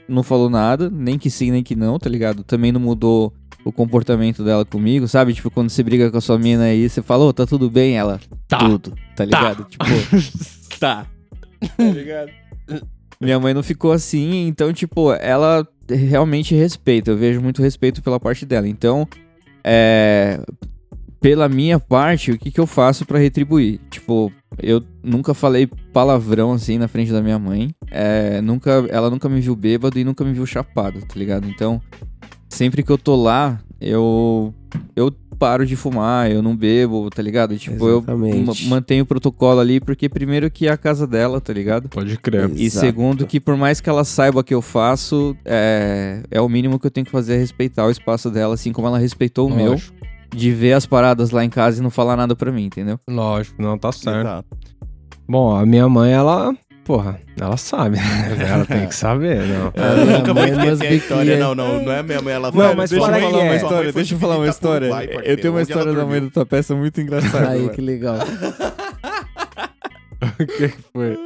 não 0.08 0.24
falou 0.24 0.50
nada, 0.50 0.90
nem 0.90 1.20
que 1.20 1.30
sim, 1.30 1.52
nem 1.52 1.64
que 1.64 1.76
não, 1.76 2.00
tá 2.00 2.10
ligado? 2.10 2.44
Também 2.44 2.72
não 2.72 2.80
mudou 2.80 3.34
o 3.68 3.72
comportamento 3.72 4.44
dela 4.44 4.64
comigo, 4.66 5.08
sabe? 5.08 5.34
Tipo, 5.34 5.52
quando 5.52 5.70
você 5.70 5.84
briga 5.84 6.10
com 6.10 6.18
a 6.18 6.22
sua 6.22 6.38
mina 6.40 6.64
aí, 6.64 6.90
você 6.90 7.02
fala, 7.02 7.26
ô, 7.26 7.34
tá 7.34 7.46
tudo 7.46 7.70
bem? 7.70 7.98
Ela, 7.98 8.20
Tá. 8.48 8.60
tudo, 8.60 8.94
tá 9.16 9.26
ligado? 9.26 9.66
Tipo, 9.66 9.84
tá. 10.80 11.06
Tá 11.78 11.84
ligado? 11.84 12.32
Minha 13.20 13.40
mãe 13.40 13.54
não 13.54 13.64
ficou 13.64 13.92
assim, 13.92 14.48
então, 14.48 14.72
tipo, 14.72 15.12
ela 15.14 15.68
realmente 15.90 16.54
respeita. 16.56 17.12
Eu 17.12 17.18
vejo 17.18 17.42
muito 17.42 17.62
respeito 17.62 18.02
pela 18.02 18.20
parte 18.20 18.46
dela. 18.46 18.68
Então, 18.68 19.08
é. 19.64 20.40
Pela 21.20 21.50
minha 21.50 21.80
parte, 21.80 22.32
o 22.32 22.38
que, 22.38 22.52
que 22.52 22.60
eu 22.60 22.68
faço 22.68 23.04
pra 23.04 23.18
retribuir? 23.18 23.80
Tipo, 23.90 24.32
eu 24.62 24.84
nunca 25.04 25.34
falei 25.34 25.66
palavrão 25.92 26.52
assim 26.54 26.78
na 26.78 26.88
frente 26.88 27.12
da 27.12 27.24
minha 27.24 27.40
mãe. 27.40 27.74
É, 27.90 28.40
nunca, 28.40 28.86
ela 28.90 29.10
nunca 29.10 29.28
me 29.28 29.42
viu 29.42 29.56
bêbado 29.56 29.98
e 29.98 30.04
nunca 30.04 30.24
me 30.24 30.32
viu 30.32 30.46
chapado, 30.46 31.02
tá 31.02 31.16
ligado? 31.16 31.50
Então, 31.50 31.82
sempre 32.50 32.84
que 32.84 32.92
eu 32.92 32.98
tô 32.98 33.16
lá, 33.16 33.60
eu. 33.80 34.54
Eu 34.96 35.12
paro 35.40 35.68
de 35.68 35.76
fumar, 35.76 36.32
eu 36.32 36.42
não 36.42 36.56
bebo, 36.58 37.12
tá 37.12 37.22
ligado? 37.22 37.56
Tipo, 37.60 37.88
Exatamente. 37.90 38.38
eu 38.38 38.44
ma- 38.44 38.76
mantenho 38.76 39.04
o 39.04 39.06
protocolo 39.06 39.60
ali, 39.60 39.80
porque 39.80 40.10
primeiro 40.10 40.50
que 40.50 40.66
é 40.68 40.72
a 40.72 40.78
casa 40.78 41.06
dela, 41.06 41.40
tá 41.40 41.54
ligado? 41.54 41.88
Pode 41.90 42.18
crer. 42.18 42.50
E 42.56 42.66
Exato. 42.66 42.86
segundo 42.88 43.28
que 43.28 43.40
por 43.40 43.56
mais 43.56 43.80
que 43.80 43.88
ela 43.88 44.04
saiba 44.04 44.44
que 44.44 44.54
eu 44.54 44.64
faço, 44.64 45.38
é, 45.46 46.24
é 46.32 46.42
o 46.42 46.50
mínimo 46.50 46.80
que 46.80 46.88
eu 46.88 46.92
tenho 46.92 47.06
que 47.06 47.12
fazer 47.12 47.36
é 47.36 47.38
respeitar 47.38 47.86
o 47.86 47.92
espaço 47.92 48.32
dela, 48.32 48.56
assim 48.56 48.72
como 48.74 48.88
ela 48.88 48.98
respeitou 48.98 49.48
o 49.48 49.56
meu. 49.56 49.72
Lógico. 49.74 49.96
De 50.36 50.52
ver 50.52 50.74
as 50.74 50.86
paradas 50.88 51.30
lá 51.30 51.46
em 51.46 51.50
casa 51.50 51.80
e 51.80 51.84
não 51.84 51.90
falar 51.92 52.18
nada 52.18 52.36
pra 52.36 52.52
mim, 52.52 52.66
entendeu? 52.66 53.00
Lógico, 53.08 53.62
não, 53.62 53.78
tá 53.78 53.92
certo. 53.92 54.28
Exato. 54.28 54.58
Bom, 55.30 55.56
a 55.56 55.66
minha 55.68 55.88
mãe, 55.88 56.12
ela. 56.14 56.54
Porra, 56.88 57.20
ela 57.38 57.58
sabe, 57.58 57.98
né? 57.98 58.38
Ela 58.50 58.66
tem 58.66 58.88
que 58.88 58.96
saber, 58.96 59.42
não. 59.46 59.74
Eu 59.76 60.20
nunca 60.20 60.34
mãe 60.34 60.52
é 60.52 60.54
umas 60.56 60.66
esquecer 60.80 60.88
a 60.88 60.96
história, 60.96 61.38
não, 61.38 61.54
não, 61.54 61.84
não 61.84 61.92
é 61.92 62.02
minha 62.02 62.22
mãe, 62.22 62.34
ela 62.34 62.50
Não, 62.50 62.74
mas 62.76 62.90
Sua 62.90 63.00
fala 63.02 63.12
mãe- 63.12 63.26
aí, 63.26 63.30
sua 63.32 63.42
é. 63.42 63.48
mãe 63.48 63.56
história, 63.58 63.94
foi 63.94 64.02
deixa 64.02 64.16
eu 64.16 64.20
falar 64.20 64.38
uma 64.38 64.48
história. 64.48 64.86
Eu 65.26 65.36
tenho 65.36 65.54
uma 65.54 65.60
ela 65.60 65.62
história 65.70 65.92
da 65.94 66.06
mãe 66.06 66.22
do 66.22 66.32
tua 66.32 66.46
peça 66.46 66.74
muito 66.74 67.02
engraçada. 67.02 67.50
Aí, 67.50 67.68
que 67.70 67.82
legal. 67.82 68.18
O 70.40 70.46
que 70.46 70.70
foi? 70.94 71.18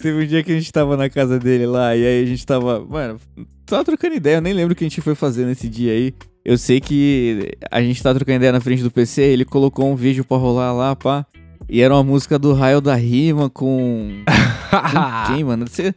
Teve 0.00 0.24
um 0.24 0.26
dia 0.26 0.42
que 0.42 0.52
a 0.52 0.54
gente 0.54 0.72
tava 0.72 0.96
na 0.96 1.08
casa 1.10 1.38
dele 1.38 1.66
lá, 1.66 1.96
e 1.96 2.04
aí 2.06 2.22
a 2.22 2.26
gente 2.26 2.44
tava, 2.46 2.84
mano, 2.88 3.18
tava 3.64 3.84
trocando 3.84 4.14
ideia, 4.14 4.36
eu 4.36 4.40
nem 4.40 4.52
lembro 4.52 4.72
o 4.72 4.76
que 4.76 4.84
a 4.84 4.88
gente 4.88 5.00
foi 5.00 5.14
fazer 5.14 5.44
nesse 5.46 5.68
dia 5.68 5.92
aí. 5.92 6.14
Eu 6.44 6.56
sei 6.56 6.80
que 6.80 7.52
a 7.70 7.80
gente 7.80 8.00
tava 8.02 8.16
trocando 8.16 8.36
ideia 8.36 8.52
na 8.52 8.60
frente 8.60 8.82
do 8.82 8.90
PC, 8.90 9.22
ele 9.22 9.44
colocou 9.44 9.90
um 9.90 9.96
vídeo 9.96 10.24
pra 10.24 10.36
rolar 10.36 10.72
lá, 10.72 10.94
pá. 10.94 11.26
E 11.68 11.80
era 11.80 11.94
uma 11.94 12.04
música 12.04 12.38
do 12.38 12.52
Raio 12.52 12.80
da 12.80 12.94
Rima 12.94 13.50
com. 13.50 14.22
com 14.26 15.26
quem, 15.34 15.44
mano? 15.44 15.66
Você... 15.68 15.94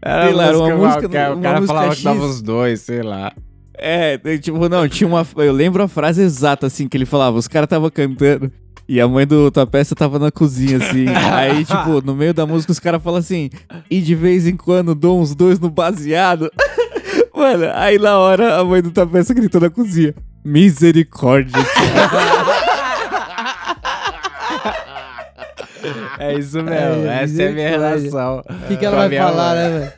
Era 0.00 0.24
sei 0.24 0.34
lá, 0.34 0.46
era 0.46 0.58
uma 0.58 0.76
música. 0.76 1.00
qualquer, 1.00 1.30
uma 1.30 1.38
o 1.38 1.42
cara 1.42 1.60
música 1.60 1.74
falava 1.74 1.90
que 1.90 1.96
X. 1.96 2.04
dava 2.04 2.24
os 2.24 2.42
dois, 2.42 2.80
sei 2.80 3.02
lá. 3.02 3.32
É, 3.74 4.18
tipo, 4.38 4.68
não, 4.68 4.88
tinha 4.88 5.08
uma. 5.08 5.26
Eu 5.36 5.52
lembro 5.52 5.82
a 5.82 5.88
frase 5.88 6.22
exata, 6.22 6.66
assim, 6.66 6.86
que 6.86 6.96
ele 6.96 7.06
falava. 7.06 7.36
Os 7.36 7.48
caras 7.48 7.68
tava 7.68 7.90
cantando. 7.90 8.50
E 8.88 9.00
a 9.00 9.08
mãe 9.08 9.26
do 9.26 9.50
tua 9.50 9.66
peça 9.66 9.94
tava 9.94 10.18
na 10.18 10.30
cozinha, 10.30 10.76
assim. 10.78 11.06
Aí, 11.32 11.64
tipo, 11.64 12.04
no 12.04 12.14
meio 12.14 12.34
da 12.34 12.46
música, 12.46 12.72
os 12.72 12.78
caras 12.78 13.02
falam 13.02 13.18
assim. 13.18 13.50
E 13.90 14.00
de 14.00 14.14
vez 14.14 14.46
em 14.46 14.56
quando 14.56 14.94
dou 14.94 15.20
uns 15.20 15.34
dois 15.34 15.58
no 15.58 15.70
baseado. 15.70 16.50
Mano, 17.34 17.64
aí 17.74 17.98
na 17.98 18.18
hora 18.18 18.60
a 18.60 18.64
mãe 18.64 18.82
do 18.82 18.90
tua 18.90 19.06
peça 19.06 19.32
gritou 19.34 19.60
na 19.60 19.70
cozinha. 19.70 20.14
Misericórdia. 20.44 21.58
É 26.18 26.34
isso 26.34 26.62
mesmo, 26.62 27.06
É, 27.06 27.22
essa 27.24 27.42
é 27.42 27.48
a 27.48 27.52
minha 27.52 27.68
relação. 27.68 28.38
O 28.40 28.66
que 28.68 28.76
que 28.76 28.84
ela 28.86 28.96
vai 29.08 29.16
falar, 29.18 29.54
mãe. 29.54 29.64
né, 29.70 29.78
velho? 29.78 29.92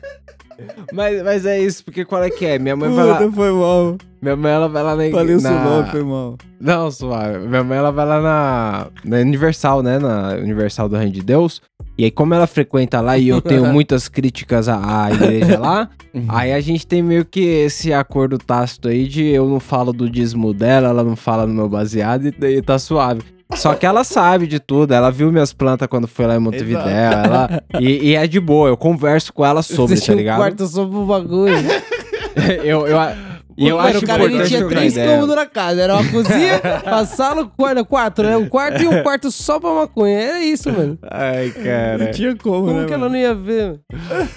Mas, 0.93 1.21
mas 1.23 1.45
é 1.45 1.59
isso, 1.59 1.83
porque 1.83 2.05
qual 2.05 2.23
é 2.23 2.29
que 2.29 2.45
é? 2.45 2.57
Minha 2.57 2.77
mãe 2.77 2.89
vai 2.89 3.05
lá... 3.05 3.31
Foi 3.31 3.51
mal. 3.51 3.97
Minha 4.21 4.35
mãe, 4.37 4.51
ela 4.53 4.69
vai 4.69 4.83
lá 4.83 4.95
na... 4.95 5.09
Falei 5.11 5.35
o 5.35 5.39
seu 5.39 5.51
na- 5.51 5.63
nome, 5.63 5.89
foi 5.89 6.03
mal. 6.03 6.37
Não, 6.61 6.89
suave. 6.89 7.39
Minha 7.47 7.63
mãe, 7.63 7.77
ela 7.77 7.91
vai 7.91 8.05
lá 8.05 8.21
na, 8.21 8.87
na 9.03 9.17
Universal, 9.17 9.83
né? 9.83 9.99
Na 9.99 10.29
Universal 10.35 10.87
do 10.87 10.95
Reino 10.95 11.11
de 11.11 11.21
Deus. 11.21 11.61
E 11.97 12.05
aí, 12.05 12.11
como 12.11 12.33
ela 12.33 12.47
frequenta 12.47 13.01
lá 13.01 13.17
e 13.17 13.27
eu 13.27 13.41
tenho 13.41 13.65
muitas 13.71 14.07
críticas 14.07 14.69
à, 14.69 15.05
à 15.05 15.11
igreja 15.11 15.59
lá, 15.59 15.89
aí 16.29 16.53
a 16.53 16.59
gente 16.61 16.87
tem 16.87 17.03
meio 17.03 17.25
que 17.25 17.41
esse 17.41 17.91
acordo 17.93 18.37
tácito 18.37 18.87
aí 18.87 19.07
de 19.07 19.25
eu 19.25 19.47
não 19.47 19.59
falo 19.59 19.91
do 19.91 20.09
dízimo 20.09 20.53
dela, 20.53 20.87
ela 20.89 21.03
não 21.03 21.15
fala 21.17 21.45
no 21.45 21.53
meu 21.53 21.67
baseado 21.69 22.27
e 22.27 22.31
daí 22.31 22.61
tá 22.61 22.79
suave. 22.79 23.21
Só 23.53 23.75
que 23.75 23.85
ela 23.85 24.03
sabe 24.03 24.47
de 24.47 24.59
tudo, 24.59 24.93
ela 24.93 25.11
viu 25.11 25.31
minhas 25.31 25.53
plantas 25.53 25.87
quando 25.87 26.07
foi 26.07 26.25
lá 26.25 26.35
em 26.35 26.39
Montevidéu, 26.39 26.87
ela... 26.87 27.63
E, 27.79 28.09
e 28.09 28.15
é 28.15 28.25
de 28.25 28.39
boa, 28.39 28.69
eu 28.69 28.75
converso 28.75 29.31
com 29.31 29.45
ela 29.45 29.61
sobre, 29.61 29.95
Você 29.95 30.07
tá 30.07 30.13
ligado? 30.15 30.37
quarto 30.37 30.67
sobre 30.67 30.97
o 30.97 31.05
bagulho. 31.05 31.53
eu, 32.63 32.87
eu, 32.87 32.97
e 33.57 33.67
eu 33.67 33.77
Mano, 33.77 33.89
acho 33.89 33.99
o 33.99 34.07
cara 34.07 34.23
ele 34.25 34.43
tinha 34.43 34.67
três 34.67 34.95
cômodos 34.95 35.35
na 35.35 35.45
casa. 35.45 35.81
Era 35.81 35.95
uma 35.95 36.11
cozinha, 36.11 36.61
a 36.85 37.05
sala, 37.05 37.45
quarto, 37.45 37.85
quatro, 37.85 38.25
né? 38.25 38.35
Um 38.35 38.49
quarto 38.49 38.83
e 38.83 38.87
um 38.87 39.01
quarto 39.01 39.31
só 39.31 39.59
pra 39.59 39.73
maconha. 39.73 40.19
Era 40.19 40.43
isso, 40.43 40.71
mano. 40.71 40.97
Ai, 41.09 41.51
cara. 41.51 41.97
Não 41.97 42.11
tinha 42.11 42.35
como, 42.35 42.67
Como 42.67 42.81
né, 42.81 42.85
que 42.85 42.93
ela 42.93 43.07
não 43.07 43.15
ia 43.15 43.33
ver? 43.33 43.63
mano? 43.67 43.79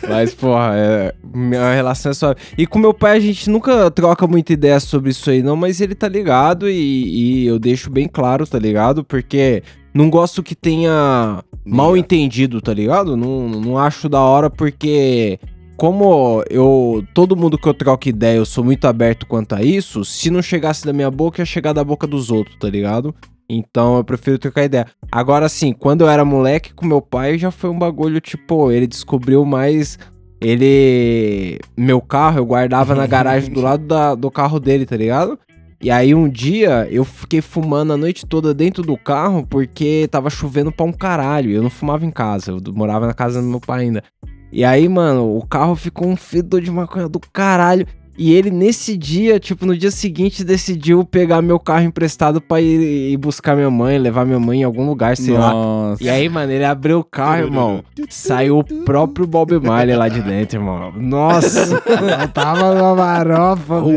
Mas, 0.09 0.35
porra, 0.35 0.73
é, 0.75 1.15
minha 1.35 1.75
relação 1.75 2.11
é 2.13 2.15
só. 2.15 2.35
E 2.57 2.67
com 2.67 2.79
meu 2.79 2.95
pai 2.95 3.17
a 3.17 3.21
gente 3.21 3.51
nunca 3.51 3.91
troca 3.91 4.27
muita 4.27 4.53
ideia 4.53 4.79
sobre 4.79 5.11
isso 5.11 5.29
aí, 5.31 5.43
não, 5.43 5.57
mas 5.57 5.81
ele 5.81 5.95
tá 5.95 6.09
ligado 6.09 6.69
e, 6.69 7.45
e 7.45 7.47
eu 7.47 7.59
deixo 7.59 7.91
bem 7.91 8.07
claro, 8.07 8.47
tá 8.47 8.59
ligado? 8.59 9.03
Porque 9.03 9.63
não 9.93 10.09
gosto 10.09 10.43
que 10.45 10.55
tenha 10.55 11.43
mal 11.65 11.97
entendido, 11.97 12.61
tá 12.61 12.73
ligado? 12.73 13.17
Não, 13.17 13.49
não 13.49 13.79
acho 13.79 14.09
da 14.09 14.21
hora 14.21 14.49
porque. 14.49 15.39
Como 15.79 16.43
eu. 16.51 17.05
Todo 17.15 17.37
mundo 17.37 17.57
que 17.57 17.69
eu 17.69 17.73
troco 17.73 18.09
ideia, 18.09 18.37
eu 18.37 18.45
sou 18.45 18.65
muito 18.65 18.85
aberto 18.87 19.25
quanto 19.27 19.55
a 19.55 19.63
isso. 19.63 20.05
Se 20.05 20.29
não 20.29 20.43
chegasse 20.43 20.85
da 20.85 20.93
minha 20.93 21.11
boca, 21.11 21.41
ia 21.41 21.47
chegar 21.47 21.73
da 21.73 21.85
boca 21.85 22.05
dos 22.07 22.31
outros, 22.33 22.57
tá 22.59 22.69
ligado? 22.69 23.15
Então 23.49 23.97
eu 23.97 24.03
prefiro 24.05 24.39
trocar 24.39 24.65
ideia. 24.65 24.87
Agora, 25.11 25.47
assim, 25.47 25.73
quando 25.73 26.01
eu 26.03 26.09
era 26.09 26.25
moleque 26.25 26.75
com 26.75 26.85
meu 26.85 27.01
pai, 27.01 27.39
já 27.39 27.51
foi 27.53 27.71
um 27.71 27.79
bagulho, 27.79 28.21
tipo, 28.21 28.71
ele 28.73 28.87
descobriu 28.89 29.45
mais. 29.45 29.97
Ele. 30.41 31.59
Meu 31.77 32.01
carro 32.01 32.39
eu 32.39 32.45
guardava 32.47 32.95
na 32.95 33.07
garagem 33.07 33.53
do 33.53 33.61
lado 33.63 33.87
da- 33.87 34.15
do 34.15 34.31
carro 34.31 34.59
dele, 34.59 34.85
tá 34.85 34.97
ligado? 34.97 35.39
E 35.81 35.93
aí 35.93 36.13
um 36.13 36.29
dia 36.29 36.89
eu 36.91 37.05
fiquei 37.05 37.41
fumando 37.41 37.93
a 37.93 37.97
noite 37.97 38.27
toda 38.27 38.53
dentro 38.53 38.83
do 38.83 38.97
carro 38.97 39.47
porque 39.49 40.09
tava 40.11 40.29
chovendo 40.29 40.73
pra 40.73 40.85
um 40.85 40.93
caralho. 40.93 41.53
Eu 41.53 41.63
não 41.63 41.71
fumava 41.71 42.05
em 42.05 42.11
casa, 42.11 42.51
eu 42.51 42.61
morava 42.75 43.07
na 43.07 43.15
casa 43.15 43.41
do 43.41 43.47
meu 43.47 43.61
pai 43.61 43.83
ainda. 43.85 44.03
E 44.51 44.65
aí, 44.65 44.89
mano, 44.89 45.37
o 45.37 45.47
carro 45.47 45.77
ficou 45.77 46.09
um 46.09 46.17
fedor 46.17 46.61
de 46.61 46.71
maconha 46.71 47.09
do 47.09 47.21
caralho. 47.21 47.87
E 48.19 48.35
ele, 48.35 48.51
nesse 48.51 48.97
dia, 48.97 49.39
tipo, 49.39 49.65
no 49.65 49.79
dia 49.79 49.93
seguinte, 49.93 50.43
decidiu 50.43 51.05
pegar 51.05 51.41
meu 51.41 51.57
carro 51.57 51.85
emprestado 51.85 52.41
pra 52.41 52.61
ir, 52.61 53.13
ir 53.13 53.17
buscar 53.17 53.55
minha 53.55 53.71
mãe, 53.71 53.97
levar 53.97 54.27
minha 54.27 54.41
mãe 54.41 54.63
em 54.63 54.65
algum 54.65 54.85
lugar, 54.85 55.17
sei 55.17 55.35
lá. 55.35 55.53
Nossa. 55.53 56.03
E 56.03 56.11
aí, 56.11 56.29
mano, 56.29 56.51
ele 56.51 56.65
abriu 56.65 56.99
o 56.99 57.05
carro, 57.05 57.45
irmão. 57.45 57.85
Saiu 58.09 58.59
o 58.59 58.65
próprio 58.85 59.25
Bob 59.25 59.61
Marley 59.61 59.95
lá 59.95 60.09
de 60.09 60.21
dentro, 60.21 60.59
irmão. 60.59 60.93
Nossa, 60.97 61.81
tava 62.35 62.75
numa 62.75 62.97
marofa. 62.97 63.75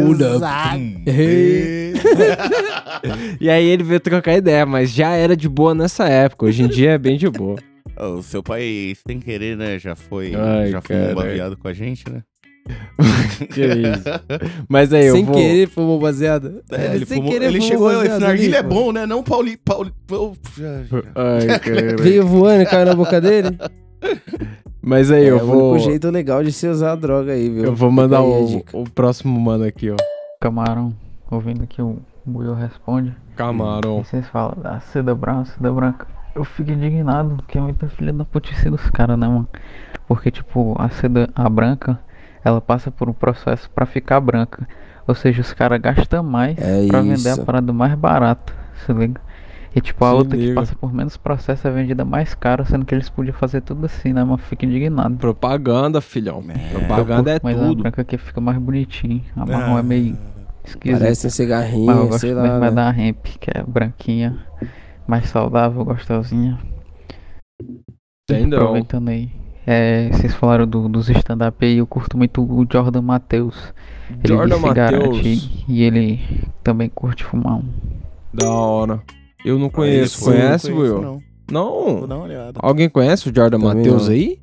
E 3.40 3.50
aí 3.50 3.66
ele 3.66 3.84
veio 3.84 4.00
trocar 4.00 4.38
ideia, 4.38 4.64
mas 4.64 4.92
já 4.92 5.14
era 5.14 5.36
de 5.36 5.50
boa 5.50 5.74
nessa 5.74 6.08
época. 6.08 6.46
Hoje 6.46 6.62
em 6.62 6.68
dia 6.68 6.92
é 6.92 6.98
bem 7.00 7.18
de 7.18 7.28
boa. 7.28 7.56
O 8.00 8.22
seu 8.24 8.42
pai, 8.42 8.96
sem 9.08 9.20
querer, 9.20 9.58
né, 9.58 9.78
já 9.78 9.96
foi. 9.96 10.34
Ai, 10.36 10.72
já 10.72 10.80
um 10.80 10.82
caralho. 10.82 11.16
baseado 11.16 11.58
com 11.58 11.68
a 11.68 11.74
gente, 11.74 12.10
né? 12.10 12.24
Que 13.54 13.66
isso. 13.66 14.04
Mas 14.70 14.94
aí, 14.94 15.08
eu 15.08 15.16
Sem 15.16 15.26
vou... 15.26 15.36
querer 15.36 15.68
fumou 15.68 16.00
baseado. 16.00 16.62
É, 16.72 16.96
ele, 16.96 17.06
Sem 17.06 17.18
fumou, 17.18 17.32
querer 17.32 17.46
ele 17.48 17.60
fumou 17.60 17.70
chegou, 17.70 17.90
esse 17.92 18.02
baseado 18.02 18.22
narguilha 18.22 18.58
é 18.58 18.64
bom, 18.64 18.92
né? 18.92 19.06
Não 19.06 19.24
Pauli... 19.24 19.58
Pauli... 19.58 19.92
Pauli... 20.06 20.38
Ai, 21.16 21.60
cara. 21.60 21.96
Veio 21.98 22.26
voando 22.26 22.62
e 22.62 22.66
caiu 22.66 22.86
na 22.86 22.96
boca 22.96 23.20
dele. 23.20 23.58
Mas 24.82 25.12
aí, 25.12 25.26
é 25.26 25.32
eu 25.32 25.38
o 25.38 25.46
vou... 25.46 25.72
único 25.74 25.90
jeito 25.90 26.10
legal 26.10 26.44
de 26.44 26.52
se 26.52 26.68
usar 26.68 26.94
a 26.94 26.96
droga 26.96 27.34
aí, 27.34 27.50
viu? 27.50 27.66
Eu 27.66 27.76
vou 27.76 27.92
mandar 27.92 28.22
o, 28.22 28.64
o 28.74 28.90
próximo 28.90 29.40
mano 29.40 29.64
aqui, 29.64 29.92
ó. 29.92 29.96
Camarão, 30.40 30.94
ouvindo 31.30 31.68
que 31.68 31.82
o 31.82 32.00
Buiu 32.26 32.54
responde. 32.54 33.16
Camarão. 33.36 34.02
E 34.02 34.06
vocês 34.06 34.28
falam 34.28 34.56
da 34.62 34.80
seda 34.80 35.14
branca, 35.14 35.52
seda 35.52 35.72
branca. 35.72 36.08
Eu 36.34 36.44
fico 36.46 36.72
indignado, 36.72 37.36
porque 37.36 37.58
é 37.58 37.62
muita 37.62 37.88
filha 37.90 38.14
da 38.14 38.24
putice 38.24 38.70
dos 38.70 38.90
caras, 38.90 39.18
né, 39.20 39.28
mano? 39.28 39.48
Porque, 40.08 40.32
tipo, 40.32 40.76
a 40.80 40.90
seda, 40.90 41.30
a 41.36 41.50
branca, 41.50 42.00
ela 42.44 42.62
passa 42.62 42.90
por 42.90 43.10
um 43.10 43.14
processo 43.14 43.70
pra 43.70 43.86
ficar 43.86 44.20
branca. 44.22 44.68
Ou 45.08 45.14
seja, 45.16 45.42
os 45.42 45.52
caras 45.54 45.80
gastam 45.82 46.24
mais 46.24 46.58
É 46.58 46.88
pra 46.88 47.02
vender 47.02 47.30
a 47.30 47.34
isso. 47.34 47.46
parada 47.46 47.74
mais 47.74 47.94
barata, 47.96 48.54
se 48.86 48.94
liga? 48.94 49.20
E 49.76 49.80
tipo, 49.82 50.04
a 50.06 50.10
Se 50.10 50.16
outra 50.16 50.38
que 50.38 50.44
liga. 50.48 50.56
passa 50.60 50.76
por 50.76 50.94
menos 50.94 51.16
processo 51.18 51.66
é 51.68 51.72
vendida 51.72 52.04
mais 52.04 52.34
cara, 52.34 52.66
sendo 52.66 52.86
que 52.86 52.94
eles 52.94 53.10
podiam 53.10 53.34
fazer 53.34 53.62
tudo 53.62 53.86
assim, 53.86 54.12
né, 54.14 54.22
mano? 54.24 54.38
Fico 54.38 54.66
indignado. 54.66 55.16
Propaganda, 55.16 56.00
filhão. 56.02 56.44
Propaganda 56.72 57.32
é 57.36 57.40
Mas 57.42 57.58
a 57.60 57.68
tudo. 57.68 57.82
branca 57.84 58.02
aqui 58.02 58.18
fica 58.18 58.40
mais 58.42 58.58
bonitinho. 58.58 59.22
A 59.36 59.46
marrom 59.46 59.78
é 59.80 59.84
meio 59.84 60.18
esquisito. 60.66 61.00
Parece 61.00 61.28
um 61.28 61.30
cigarrinho, 61.30 61.86
Mas 61.86 61.98
eu 61.98 62.08
gosto 62.08 62.20
sei 62.20 62.34
lá, 62.34 62.44
mesmo 62.44 62.58
é 62.58 62.70
né? 62.70 62.72
da 62.72 62.90
Hemp, 62.98 63.26
que 63.40 63.50
é 63.54 63.64
branquinha, 63.64 64.38
mais 65.08 65.28
saudável, 65.30 65.84
gostosinha. 65.86 66.60
Entendeu? 68.30 68.60
Aproveitando 68.62 69.10
aí. 69.10 69.30
É, 69.66 70.10
vocês 70.10 70.34
falaram 70.34 70.66
do- 70.66 70.90
dos 70.90 71.10
stand-up 71.10 71.64
aí, 71.64 71.78
eu 71.78 71.86
curto 71.88 72.18
muito 72.18 72.42
o 72.42 72.66
Jordan 72.72 73.02
Matheus. 73.02 73.74
Ele 74.10 74.28
Jordan 74.34 74.58
Matheus. 74.58 75.64
e 75.68 75.84
ele 75.84 76.20
também 76.64 76.90
curte 76.90 77.24
fumar 77.24 77.58
um. 77.58 77.64
Da 78.34 78.50
hora. 78.50 79.02
Eu 79.46 79.60
não 79.60 79.70
conheço. 79.70 80.24
Eu 80.30 80.34
não 80.34 80.40
Conhece, 80.42 80.72
conheço, 80.72 80.94
Will? 80.96 81.02
não. 81.02 81.22
Não. 81.52 81.98
Vou 82.00 82.08
dar 82.08 82.16
uma 82.16 82.26
olhada. 82.26 82.60
Alguém 82.64 82.90
conhece 82.90 83.30
o 83.30 83.36
Jordan 83.36 83.60
Matheus 83.60 84.08
não. 84.08 84.14
aí? 84.14 84.40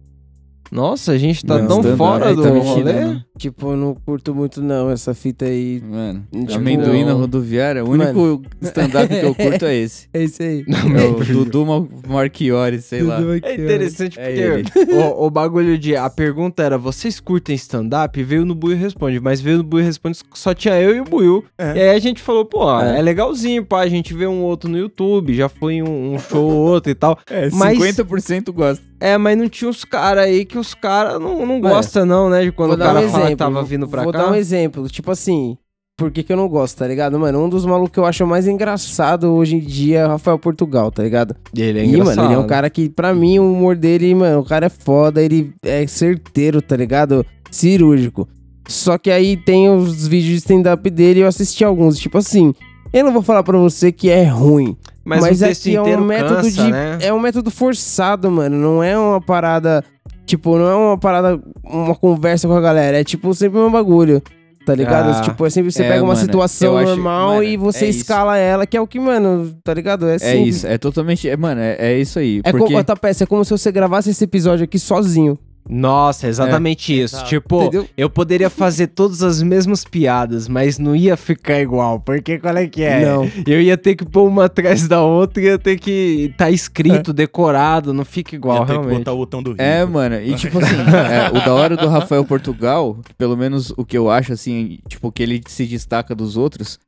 Nossa, 0.71 1.13
a 1.13 1.19
gente 1.19 1.45
tá 1.45 1.59
Não, 1.59 1.81
tão 1.83 1.97
fora 1.97 2.29
aí 2.29 2.35
do 2.37 2.43
tá 2.43 2.49
rolê. 2.51 2.75
tirando. 2.75 3.25
Tipo, 3.39 3.71
eu 3.73 3.77
não 3.77 3.95
curto 3.95 4.35
muito 4.35 4.61
não 4.61 4.91
essa 4.91 5.15
fita 5.15 5.45
aí. 5.45 5.81
Mano, 5.83 6.27
Tipo, 6.33 6.55
amendoim 6.55 7.05
na 7.05 7.13
rodoviária, 7.13 7.85
o 7.85 7.91
único 7.91 8.19
Mano. 8.21 8.43
stand-up 8.63 9.09
que 9.09 9.25
eu 9.25 9.35
curto 9.37 9.65
é 9.65 9.75
esse. 9.77 10.09
É 10.13 10.23
esse 10.25 10.43
aí. 10.43 10.65
É 10.69 11.05
o 11.07 11.25
Dudu 11.25 11.65
Ma- 11.65 11.87
Marchiori, 12.09 12.81
sei 12.83 13.03
lá. 13.03 13.21
É 13.43 13.55
interessante 13.55 14.19
É 14.19 14.63
porque 14.63 14.93
o, 14.93 15.27
o 15.27 15.31
bagulho 15.31 15.79
de. 15.79 15.95
A 15.97 16.11
pergunta 16.11 16.63
era: 16.63 16.77
vocês 16.77 17.21
curtem 17.21 17.55
stand-up? 17.55 18.21
Veio 18.23 18.45
no 18.45 18.55
Buiu 18.55 18.77
Responde, 18.77 19.21
mas 19.21 19.41
veio 19.41 19.59
no 19.59 19.65
Buiu 19.65 19.85
Responde 19.85 20.19
só 20.35 20.53
tinha 20.53 20.81
eu 20.81 20.97
e 20.97 21.01
o 21.01 21.05
Buiu. 21.05 21.45
E 21.59 21.63
aí 21.81 21.91
a 21.91 21.99
gente 21.99 22.21
falou: 22.21 22.45
pô, 22.45 22.69
é, 22.81 22.99
É. 22.99 23.03
legalzinho, 23.03 23.65
pá. 23.65 23.81
A 23.83 23.89
gente 23.89 24.13
vê 24.13 24.27
um 24.27 24.43
outro 24.43 24.69
no 24.69 24.77
YouTube, 24.77 25.33
já 25.35 25.49
foi 25.49 25.75
em 25.75 25.83
um, 25.83 26.15
um 26.15 26.19
show 26.19 26.45
ou 26.45 26.57
outro 26.73 26.91
e 26.91 26.95
tal. 26.95 27.17
É, 27.31 27.49
mas, 27.53 27.79
50% 27.79 28.53
gosta. 28.53 28.83
É, 29.01 29.17
mas 29.17 29.39
não 29.39 29.49
tinha 29.49 29.71
os 29.71 29.85
caras 29.85 30.25
aí 30.25 30.45
que 30.45 30.58
os 30.59 30.75
caras 30.75 31.21
não, 31.21 31.45
não 31.47 31.61
gostam, 31.61 32.05
não, 32.05 32.29
né? 32.29 32.43
De 32.45 32.53
quando 32.53 32.71
Vou 32.71 32.77
o 32.77 32.81
cara 32.81 33.01
um 33.01 33.09
fala 33.09 33.29
que 33.29 33.37
tava 33.37 33.63
vindo 33.63 33.89
pra 33.89 34.03
Vou 34.03 34.13
cá. 34.13 34.19
dar 34.19 34.31
um 34.31 34.35
exemplo. 34.35 34.89
Tipo 34.89 35.11
assim, 35.11 35.57
por 35.97 36.11
que, 36.11 36.23
que 36.23 36.33
eu 36.33 36.37
não 36.37 36.49
gosto, 36.49 36.79
tá 36.79 36.87
ligado? 36.87 37.19
Mano, 37.19 37.45
um 37.45 37.49
dos 37.49 37.67
malucos 37.67 37.91
que 37.93 37.99
eu 37.99 38.07
acho 38.07 38.27
mais 38.27 38.47
engraçado 38.47 39.35
hoje 39.35 39.57
em 39.57 39.61
dia 39.61 40.01
é 40.01 40.07
o 40.07 40.11
Rafael 40.11 40.39
Portugal, 40.39 40.91
tá 40.93 41.03
ligado? 41.03 41.35
Ele 41.57 41.81
é 41.81 41.85
e, 41.85 41.89
engraçado. 41.89 42.17
mano, 42.17 42.29
ele 42.29 42.35
é 42.35 42.39
um 42.39 42.47
cara 42.47 42.71
que, 42.71 42.89
pra 42.89 43.13
mim, 43.15 43.39
o 43.39 43.53
humor 43.53 43.75
dele, 43.75 44.15
mano, 44.15 44.41
o 44.41 44.45
cara 44.45 44.67
é 44.67 44.71
foda, 44.71 45.23
ele 45.23 45.53
é 45.63 45.87
certeiro, 45.87 46.63
tá 46.63 46.77
ligado? 46.77 47.27
Cirúrgico. 47.51 48.29
Só 48.69 48.99
que 48.99 49.11
aí 49.11 49.37
tem 49.37 49.71
os 49.71 50.07
vídeos 50.07 50.33
de 50.33 50.37
stand-up 50.39 50.89
dele 50.91 51.21
e 51.21 51.23
eu 51.23 51.29
assisti 51.29 51.65
alguns. 51.65 51.99
Tipo 51.99 52.19
assim, 52.19 52.55
eu 52.93 53.05
não 53.05 53.13
vou 53.13 53.23
falar 53.23 53.43
pra 53.43 53.57
você 53.59 53.91
que 53.91 54.11
é 54.11 54.25
ruim. 54.25 54.77
Mas 55.05 55.23
Mas, 55.23 55.41
o 55.41 55.45
é 55.47 55.55
que 55.55 55.75
é 55.75 55.81
um 55.81 56.05
método 56.05 56.43
cansa, 56.43 56.65
de. 56.65 56.71
né? 56.71 56.99
É 57.01 57.13
um 57.15 57.19
método 57.19 57.51
forçado, 57.51 58.31
mano. 58.31 58.59
Não 58.59 58.83
é 58.83 58.97
uma 58.99 59.19
parada. 59.23 59.83
Tipo, 60.29 60.59
não 60.59 60.67
é 60.71 60.75
uma 60.75 60.99
parada. 60.99 61.41
Uma 61.65 61.95
conversa 61.95 62.47
com 62.47 62.55
a 62.55 62.61
galera. 62.61 63.01
É 63.01 63.03
tipo 63.05 63.33
sempre 63.35 63.59
um 63.59 63.71
bagulho. 63.71 64.23
tá 64.67 64.75
ligado? 64.75 65.09
Ah, 65.17 65.23
tipo, 65.23 65.47
é 65.47 65.49
sempre 65.49 65.73
você 65.73 65.83
é, 65.83 65.89
pega 65.89 66.03
uma 66.03 66.09
mano, 66.13 66.21
situação 66.21 66.77
acho- 66.77 66.89
normal 66.91 67.29
mano, 67.37 67.43
e 67.45 67.57
você 67.57 67.87
é 67.87 67.89
isso. 67.89 68.01
escala 68.01 68.37
ela, 68.37 68.67
que 68.67 68.77
é 68.77 68.81
o 68.83 68.87
que, 68.87 69.01
mano, 69.01 69.51
tá 69.65 69.73
ligado? 69.73 70.07
É, 70.07 70.17
É 70.17 70.19
simples. 70.19 70.57
isso, 70.57 70.67
é 70.67 70.77
totalmente. 70.77 71.27
É, 71.27 71.35
mano, 71.39 71.59
é, 71.59 71.77
é 71.79 71.99
isso 71.99 72.19
aí. 72.19 72.43
É 72.45 72.51
porque... 72.53 72.67
como, 72.75 72.85
tá, 72.85 72.95
peça, 72.95 73.25
é 73.25 73.27
como 73.27 73.43
se 73.47 73.51
você 73.51 73.73
gravasse 73.73 74.11
esse 74.11 74.23
episódio 74.25 74.65
aqui 74.65 74.79
sozinho. 74.79 75.39
Nossa, 75.69 76.27
é 76.27 76.31
exatamente 76.31 76.99
isso. 76.99 77.17
Exato. 77.17 77.29
Tipo, 77.29 77.63
Entendeu? 77.65 77.89
eu 77.97 78.09
poderia 78.09 78.49
fazer 78.49 78.87
todas 78.89 79.23
as 79.23 79.43
mesmas 79.43 79.85
piadas, 79.85 80.49
mas 80.49 80.79
não 80.79 80.97
ia 80.97 81.17
ficar 81.17 81.61
igual. 81.61 82.01
Porque 82.01 82.39
qual 82.39 82.57
é 82.57 82.67
que 82.67 82.83
é? 82.83 83.05
Não. 83.05 83.31
Eu 83.47 83.61
ia 83.61 83.77
ter 83.77 83.95
que 83.95 84.05
pôr 84.05 84.27
uma 84.27 84.47
atrás 84.47 84.89
da 84.89 85.03
outra 85.03 85.43
e 85.43 85.47
ia 85.47 85.59
ter 85.59 85.79
que 85.79 86.33
tá 86.39 86.51
escrito, 86.51 87.13
decorado, 87.13 87.93
não 87.93 88.05
fica 88.05 88.35
igual, 88.35 88.61
Ia 88.61 88.67
ter 88.67 88.81
que 88.81 88.87
botar 88.87 89.13
o 89.13 89.17
botão 89.17 89.43
do 89.43 89.55
É, 89.59 89.85
mano, 89.85 90.17
e 90.21 90.35
tipo 90.35 90.59
assim, 90.63 90.77
é, 90.77 91.29
o 91.37 91.45
da 91.45 91.53
hora 91.53 91.77
do 91.77 91.89
Rafael 91.89 92.25
Portugal, 92.25 92.97
pelo 93.19 93.37
menos 93.37 93.71
o 93.77 93.85
que 93.85 93.99
eu 93.99 94.11
acho, 94.11 94.33
assim, 94.33 94.79
tipo, 94.89 95.13
que 95.13 95.23
ele 95.23 95.43
se 95.47 95.67
destaca 95.67 96.15
dos 96.15 96.37
outros, 96.37 96.79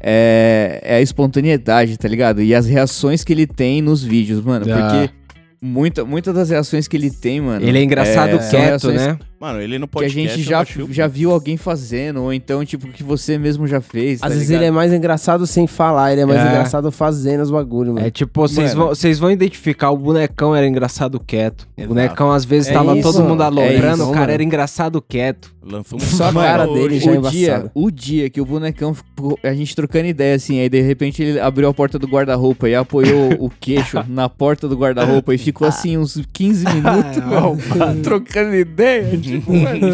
é, 0.00 0.80
é 0.82 0.96
a 0.96 1.00
espontaneidade, 1.00 1.96
tá 1.96 2.08
ligado? 2.08 2.42
E 2.42 2.54
as 2.54 2.66
reações 2.66 3.22
que 3.22 3.32
ele 3.32 3.46
tem 3.46 3.80
nos 3.80 4.02
vídeos, 4.02 4.42
mano, 4.42 4.66
Ah. 4.68 4.76
porque 5.06 5.14
muita, 5.62 6.04
muitas 6.04 6.34
das 6.34 6.50
reações 6.50 6.88
que 6.88 6.96
ele 6.96 7.10
tem, 7.10 7.40
mano... 7.40 7.64
Ele 7.64 7.78
é 7.78 7.82
engraçado 7.82 8.40
são 8.40 8.50
quieto, 8.50 8.90
né? 8.90 9.16
Mano, 9.40 9.60
ele 9.60 9.76
no 9.78 9.88
Que 9.88 10.04
a 10.04 10.08
gente 10.08 10.38
eu 10.38 10.44
já, 10.44 10.64
já 10.90 11.06
viu 11.08 11.32
alguém 11.32 11.56
fazendo, 11.56 12.22
ou 12.22 12.32
então, 12.32 12.64
tipo, 12.64 12.86
que 12.88 13.02
você 13.02 13.36
mesmo 13.38 13.66
já 13.66 13.80
fez, 13.80 14.20
tá 14.20 14.26
Às 14.26 14.34
vezes 14.34 14.48
ligado? 14.48 14.62
ele 14.62 14.68
é 14.68 14.70
mais 14.70 14.92
engraçado 14.92 15.46
sem 15.48 15.66
falar, 15.66 16.12
ele 16.12 16.20
é 16.20 16.26
mais 16.26 16.40
É. 16.40 16.48
engraçado 16.48 16.92
fazendo 16.92 17.40
os 17.42 17.50
bagulhos, 17.50 17.94
mano. 17.94 18.06
É 18.06 18.10
tipo, 18.10 18.40
vocês 18.40 18.72
vão, 18.74 18.88
vocês 18.88 19.18
vão 19.18 19.30
identificar, 19.32 19.90
o 19.90 19.96
bonecão 19.96 20.54
era 20.54 20.66
engraçado 20.66 21.18
quieto. 21.18 21.66
O 21.76 21.86
bonecão 21.88 22.30
às 22.30 22.44
vezes 22.44 22.68
É 22.70 22.72
tava 22.72 22.96
isso, 22.96 23.12
todo 23.12 23.24
mundo. 23.24 23.42
É 23.42 23.46
aloprando, 23.46 24.04
o 24.04 24.08
cara 24.08 24.20
mano. 24.20 24.32
era 24.32 24.42
engraçado 24.44 25.02
quieto. 25.02 25.52
Lançou 25.64 25.98
Só 26.00 26.28
a 26.28 26.32
cara 26.32 26.66
dele 26.66 26.98
já 26.98 27.12
é 27.12 27.18
o 27.18 27.30
dia, 27.30 27.70
o 27.74 27.90
dia 27.90 28.30
que 28.30 28.40
o 28.40 28.44
bonecão 28.44 28.94
ficou, 28.94 29.38
a 29.42 29.54
gente 29.54 29.74
trocando 29.76 30.06
ideia 30.06 30.34
assim, 30.34 30.60
aí 30.60 30.68
de 30.68 30.80
repente 30.80 31.22
ele 31.22 31.40
abriu 31.40 31.68
a 31.68 31.74
porta 31.74 31.98
do 31.98 32.06
guarda-roupa 32.06 32.68
e 32.68 32.74
apoiou 32.74 33.32
o 33.38 33.48
queixo 33.48 34.02
na 34.08 34.28
porta 34.28 34.68
do 34.68 34.76
guarda-roupa 34.76 35.34
e 35.34 35.38
ficou 35.38 35.66
assim 35.66 35.96
uns 35.96 36.20
15 36.32 36.64
minutos, 36.66 37.16
mano, 37.76 38.02
trocando 38.02 38.54
ideia, 38.54 39.16
tipo, 39.16 39.52
mano, 39.52 39.86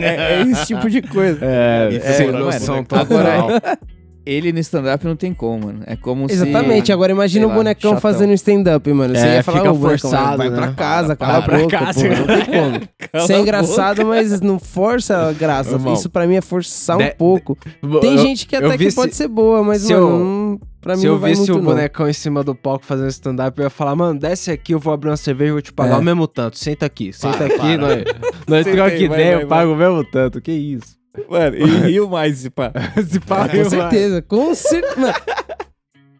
é, 0.00 0.34
é 0.34 0.42
esse 0.42 0.66
tipo 0.66 0.90
de 0.90 1.02
coisa. 1.02 1.38
É, 1.42 2.00
sem 2.16 2.32
mano, 2.32 2.48
agora. 2.90 3.78
Ele 4.26 4.52
no 4.52 4.58
stand-up 4.58 5.04
não 5.04 5.16
tem 5.16 5.32
como, 5.34 5.66
mano. 5.66 5.82
É 5.86 5.96
como 5.96 6.26
Exatamente, 6.30 6.86
se, 6.86 6.92
agora 6.92 7.12
imagina 7.12 7.46
o 7.46 7.48
lá, 7.50 7.54
bonecão 7.54 7.90
chatão. 7.92 8.00
fazendo 8.00 8.32
stand-up, 8.32 8.92
mano. 8.92 9.14
Você 9.14 9.26
É, 9.26 9.34
ia 9.36 9.42
falar, 9.42 9.58
fica 9.58 9.72
bonecão, 9.72 9.90
forçado, 10.10 10.36
vai 10.38 10.50
né? 10.50 10.56
pra 10.56 10.72
casa, 10.72 11.08
Vai 11.08 11.16
cala 11.16 11.38
a 11.38 11.58
boca, 11.58 11.78
casa. 11.78 12.08
não 12.08 12.26
tem 12.26 12.44
como. 12.46 12.80
Cala 13.12 13.26
Você 13.26 13.32
é 13.34 13.40
engraçado, 13.40 14.06
mas 14.06 14.40
não 14.40 14.58
força 14.58 15.28
a 15.28 15.32
graça. 15.32 15.72
Irmão. 15.72 15.94
Isso 15.94 16.10
pra 16.10 16.26
mim 16.26 16.34
é 16.36 16.40
forçar 16.40 16.96
De- 16.98 17.04
um 17.04 17.10
pouco. 17.16 17.56
Tem 18.00 18.12
eu- 18.12 18.18
gente 18.18 18.46
que 18.46 18.56
até 18.56 18.76
que 18.76 18.90
se- 18.90 18.96
pode 18.96 19.14
ser 19.14 19.28
boa, 19.28 19.62
mas, 19.62 19.82
se 19.82 19.92
mano, 19.94 20.06
eu- 20.08 20.18
não- 20.18 20.60
pra 20.80 20.94
mim 20.96 21.00
Se 21.02 21.06
eu 21.06 21.18
vai 21.18 21.30
visse 21.30 21.42
muito 21.42 21.54
o 21.54 21.62
não. 21.62 21.64
bonecão 21.70 22.08
em 22.08 22.12
cima 22.12 22.42
do 22.42 22.54
palco 22.54 22.84
fazendo 22.84 23.08
stand-up, 23.10 23.56
eu 23.58 23.64
ia 23.64 23.70
falar, 23.70 23.94
mano, 23.94 24.18
desce 24.18 24.50
aqui, 24.50 24.72
eu 24.72 24.80
vou 24.80 24.92
abrir 24.92 25.10
uma 25.10 25.16
cerveja 25.16 25.50
e 25.50 25.52
vou 25.52 25.62
te 25.62 25.72
pagar 25.72 25.94
É. 25.94 25.98
o 25.98 26.02
mesmo 26.02 26.26
tanto. 26.26 26.58
Senta 26.58 26.86
aqui, 26.86 27.12
senta 27.12 27.36
Para, 27.36 27.46
aqui, 27.46 27.56
para. 27.58 27.76
nós, 27.78 28.04
nós 28.48 28.64
troca 28.66 28.90
vai, 28.90 29.02
ideia, 29.02 29.34
vai, 29.36 29.44
eu 29.44 29.48
pago 29.48 29.72
o 29.72 29.76
mesmo 29.76 30.04
tanto. 30.04 30.40
Que 30.40 30.52
isso? 30.52 30.96
Mano, 31.28 31.56
e 31.56 31.64
riu 31.64 32.08
mais, 32.08 32.38
se 32.38 32.50
pá. 32.50 32.72
Se 33.08 33.20
pá, 33.20 33.48
Com 33.48 33.64
certeza, 33.64 34.22
com 34.22 34.54
certeza. 34.54 35.14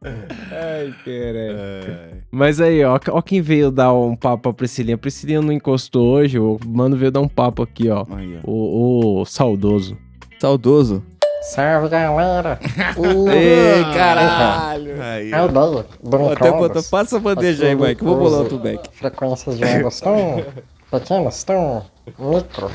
Ai, 0.05 0.95
caralho. 1.05 2.23
Mas 2.31 2.61
aí, 2.61 2.85
ó, 2.85 2.99
ó 3.11 3.23
quem 3.23 3.41
veio 3.41 3.71
dar 3.71 3.93
um 3.93 4.15
papo 4.15 4.43
pra 4.43 4.53
Priscilinha. 4.53 4.95
A 4.97 4.99
Priscilinha 4.99 5.41
não 5.41 5.53
encostou 5.53 6.07
hoje, 6.15 6.39
o 6.39 6.59
mano 6.67 6.97
veio 6.97 7.11
dar 7.11 7.21
um 7.21 7.29
papo 7.29 7.63
aqui, 7.63 7.89
ó. 7.89 8.05
O, 8.45 9.21
o 9.21 9.25
saudoso. 9.25 9.97
Saudoso? 10.39 11.03
Salve 11.43 11.89
galera! 11.89 12.59
Ei, 13.35 13.83
caralho! 13.95 15.03
A 15.03 15.21
ideia 15.21 15.49
do 15.49 15.85
Pô, 16.11 16.31
até 16.31 16.51
bota- 16.51 16.83
passa 16.91 17.17
a 17.19 17.21
bandeja 17.21 17.67
aí, 17.67 17.73
é 17.73 17.75
Mike, 17.75 18.03
vou 18.03 18.17
bolar 18.17 18.41
outro 18.41 18.59
back. 18.59 18.89
Frequências 18.97 19.59
de 19.59 19.65
ondas 19.65 20.01
tão 20.01 20.45
pequenas, 20.91 21.45
tão 21.45 21.85
micro, 22.07 22.71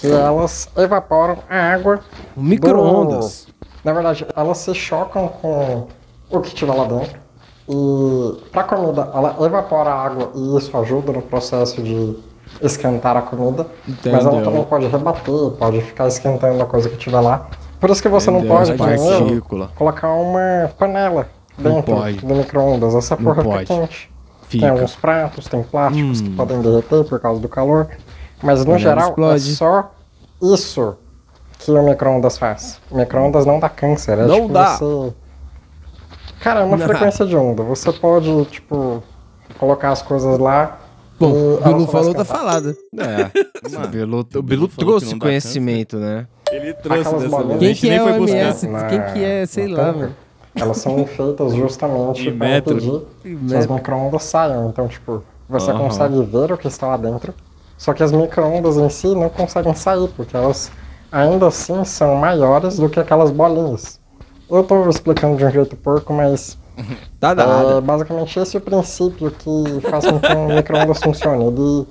que 0.00 0.10
elas 0.10 0.68
evaporam 0.76 1.38
a 1.48 1.56
água. 1.74 2.00
Micro-ondas. 2.36 3.46
Na 3.84 3.92
verdade, 3.92 4.26
elas 4.34 4.58
se 4.58 4.74
chocam 4.74 5.28
com 5.28 5.86
o 6.30 6.40
que 6.40 6.54
tiver 6.54 6.74
lá 6.74 6.84
dentro. 6.84 7.18
E 7.68 8.42
pra 8.52 8.62
comida, 8.64 9.10
ela 9.14 9.36
evapora 9.44 9.90
a 9.90 10.04
água 10.06 10.30
e 10.34 10.56
isso 10.56 10.76
ajuda 10.76 11.12
no 11.12 11.22
processo 11.22 11.82
de 11.82 12.16
esquentar 12.62 13.16
a 13.16 13.22
comida. 13.22 13.66
Mas 13.86 14.06
ela 14.06 14.22
Entendeu. 14.36 14.44
também 14.44 14.64
pode 14.64 14.86
rebater, 14.86 15.50
pode 15.58 15.80
ficar 15.82 16.06
esquentando 16.08 16.62
a 16.62 16.66
coisa 16.66 16.88
que 16.88 16.96
tiver 16.96 17.20
lá. 17.20 17.46
Por 17.80 17.90
isso 17.90 18.00
que 18.02 18.08
você 18.08 18.30
Entendeu, 18.30 18.48
não 18.48 18.56
pode, 18.56 18.74
partículas. 18.76 19.70
colocar 19.72 20.12
uma 20.14 20.70
panela 20.78 21.28
Não 21.58 21.74
dentro 21.76 21.94
pode. 21.96 22.18
do 22.18 22.34
micro-ondas. 22.34 22.94
Essa 22.94 23.16
Não 23.16 23.24
porra 23.24 23.42
pode. 23.42 23.66
fica 23.66 23.74
quente. 23.80 24.10
Fica. 24.48 24.62
Tem 24.66 24.70
alguns 24.70 24.94
pratos, 24.94 25.48
tem 25.48 25.62
plásticos 25.64 26.20
que 26.20 26.28
Hum. 26.28 26.36
podem 26.36 26.60
derreter 26.62 27.04
por 27.04 27.18
causa 27.20 27.40
do 27.40 27.48
calor. 27.48 27.88
Mas 28.42 28.64
no 28.64 28.78
geral 28.78 29.08
explode. 29.10 29.50
é 29.52 29.54
só 29.54 29.90
isso 30.42 30.96
que 31.58 31.70
o 31.70 31.82
micro-ondas 31.82 32.36
faz. 32.38 32.78
O 32.90 32.96
micro-ondas 32.96 33.46
não 33.46 33.58
dá 33.58 33.68
câncer. 33.68 34.18
É 34.18 34.26
Não 34.26 34.42
tipo 34.42 34.52
dá. 34.52 34.76
Você... 34.76 35.14
Cara, 36.40 36.60
é 36.60 36.64
uma 36.64 36.76
Não. 36.76 36.86
frequência 36.86 37.24
de 37.26 37.34
onda. 37.36 37.62
Você 37.62 37.90
pode, 37.92 38.44
tipo, 38.46 39.02
colocar 39.58 39.90
as 39.90 40.02
coisas 40.02 40.38
lá. 40.38 40.78
Bom, 41.18 41.32
o 41.32 41.60
Bilu 41.62 41.86
falou, 41.86 42.14
tá 42.14 42.22
esquentar. 42.22 42.26
falado. 42.26 42.76
É. 42.98 43.30
o 43.84 43.88
Bilu, 43.88 44.26
o 44.34 44.42
Bilu 44.42 44.68
trouxe 44.68 45.16
conhecimento, 45.18 45.96
né? 45.96 46.26
Ele 46.52 46.70
Aquelas 46.70 47.24
bolinhas. 47.24 47.58
Quem 47.58 47.68
gente 47.68 47.80
que 47.80 47.88
nem 47.88 47.98
é 47.98 48.02
foi 48.02 48.12
o 48.12 48.20
buscar. 48.20 48.36
MS? 48.36 48.68
Na- 48.68 48.84
Quem 48.84 49.02
que 49.12 49.24
é, 49.24 49.46
sei 49.46 49.66
lá, 49.66 49.90
velho. 49.92 50.14
Elas 50.54 50.76
são 50.76 51.04
feitas 51.08 51.54
justamente 51.54 52.30
para 52.30 52.48
metro. 52.48 52.74
impedir 52.76 53.02
que 53.48 53.54
as 53.56 53.66
micro-ondas 53.66 54.22
saiam. 54.24 54.68
Então, 54.68 54.86
tipo, 54.86 55.22
você 55.48 55.70
Aham. 55.70 55.80
consegue 55.80 56.22
ver 56.22 56.52
o 56.52 56.58
que 56.58 56.68
está 56.68 56.86
lá 56.86 56.96
dentro. 56.98 57.34
Só 57.78 57.92
que 57.92 58.02
as 58.02 58.12
micro-ondas 58.12 58.76
em 58.76 58.88
si 58.88 59.08
não 59.08 59.28
conseguem 59.28 59.74
sair, 59.74 60.08
porque 60.16 60.36
elas 60.36 60.70
ainda 61.12 61.46
assim 61.48 61.84
são 61.84 62.14
maiores 62.16 62.76
do 62.78 62.88
que 62.88 62.98
aquelas 62.98 63.30
bolinhas. 63.30 64.00
Eu 64.50 64.62
tô 64.64 64.88
explicando 64.88 65.36
de 65.36 65.44
um 65.44 65.50
jeito 65.50 65.76
porco, 65.76 66.12
mas 66.12 66.56
Tá 67.20 67.30
é 67.32 67.34
nada. 67.34 67.80
basicamente 67.80 68.38
esse 68.38 68.56
o 68.56 68.60
princípio 68.60 69.30
que 69.30 69.80
faz 69.90 70.06
com 70.06 70.18
que 70.20 70.32
um 70.32 70.54
micro-ondas 70.54 70.98
funcione. 71.02 71.44
Ele 71.46 71.86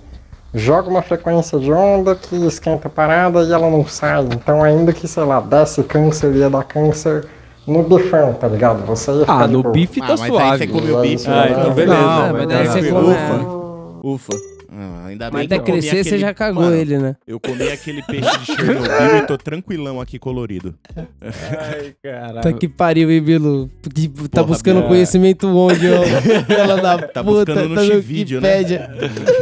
joga 0.53 0.89
uma 0.89 1.01
frequência 1.01 1.59
de 1.59 1.71
onda 1.71 2.15
que 2.15 2.35
esquenta 2.47 2.87
a 2.87 2.91
parada 2.91 3.43
e 3.43 3.51
ela 3.51 3.69
não 3.69 3.85
sai. 3.85 4.21
Então, 4.23 4.63
ainda 4.63 4.93
que, 4.93 5.07
sei 5.07 5.23
lá, 5.23 5.39
desse 5.41 5.83
câncer, 5.83 6.33
ia 6.33 6.49
dar 6.49 6.63
câncer 6.63 7.27
no 7.67 7.81
bifão, 7.83 8.33
tá 8.33 8.47
ligado? 8.47 8.85
Você 8.85 9.11
ia 9.11 9.19
ficar 9.21 9.43
Ah, 9.43 9.47
no 9.47 9.63
boa. 9.63 9.73
bife 9.73 9.99
tá 9.99 10.05
Ah, 10.05 10.09
mas 10.11 10.21
aí 10.21 10.27
suave. 10.29 10.57
você 10.59 10.67
comeu 10.67 10.99
Aí 10.99 11.09
bife. 11.09 11.23
você 11.23 11.29
Ah, 11.31 11.47
então 11.49 11.73
beleza. 11.73 12.01
Não, 12.01 12.21
mas 12.21 12.31
mas 12.33 12.47
daí 12.47 12.67
você 12.67 12.91
come- 12.91 13.15
come- 13.15 14.13
Ufa. 14.13 14.54
Ah, 14.77 15.05
ainda 15.07 15.31
Mas 15.31 15.39
bem 15.39 15.47
que 15.47 15.53
até 15.53 15.61
eu 15.61 15.65
comi 15.65 15.79
crescer, 15.79 15.95
você 16.03 16.09
aquele- 16.09 16.17
já 16.21 16.33
cagou 16.33 16.63
Mano, 16.63 16.75
ele, 16.75 16.97
né? 16.97 17.15
Eu 17.25 17.39
comi 17.39 17.63
aquele 17.69 18.01
peixe 18.01 18.37
de 18.39 18.45
Chernobyl 18.47 19.17
e 19.17 19.21
tô 19.25 19.37
tranquilão 19.37 20.01
aqui 20.01 20.19
colorido. 20.19 20.75
Ai, 21.21 21.95
caralho. 22.03 22.41
Tá 22.41 22.51
que 22.51 22.67
pariu, 22.67 23.09
hein, 23.09 23.21
Bilu? 23.21 23.69
Que 23.81 24.07
Tá 24.27 24.41
Porra, 24.41 24.43
buscando 24.47 24.77
Bilu. 24.77 24.87
conhecimento 24.89 25.47
onde, 25.47 25.87
ó? 25.89 26.03
Ela 26.53 26.75
da 26.81 26.97
Tá 27.07 27.23
puta, 27.23 27.53
buscando 27.53 27.69
no 27.69 27.75
tá 27.75 27.83
Xvideo, 27.85 28.41
né? 28.41 28.57
Wikipédia. 28.57 28.91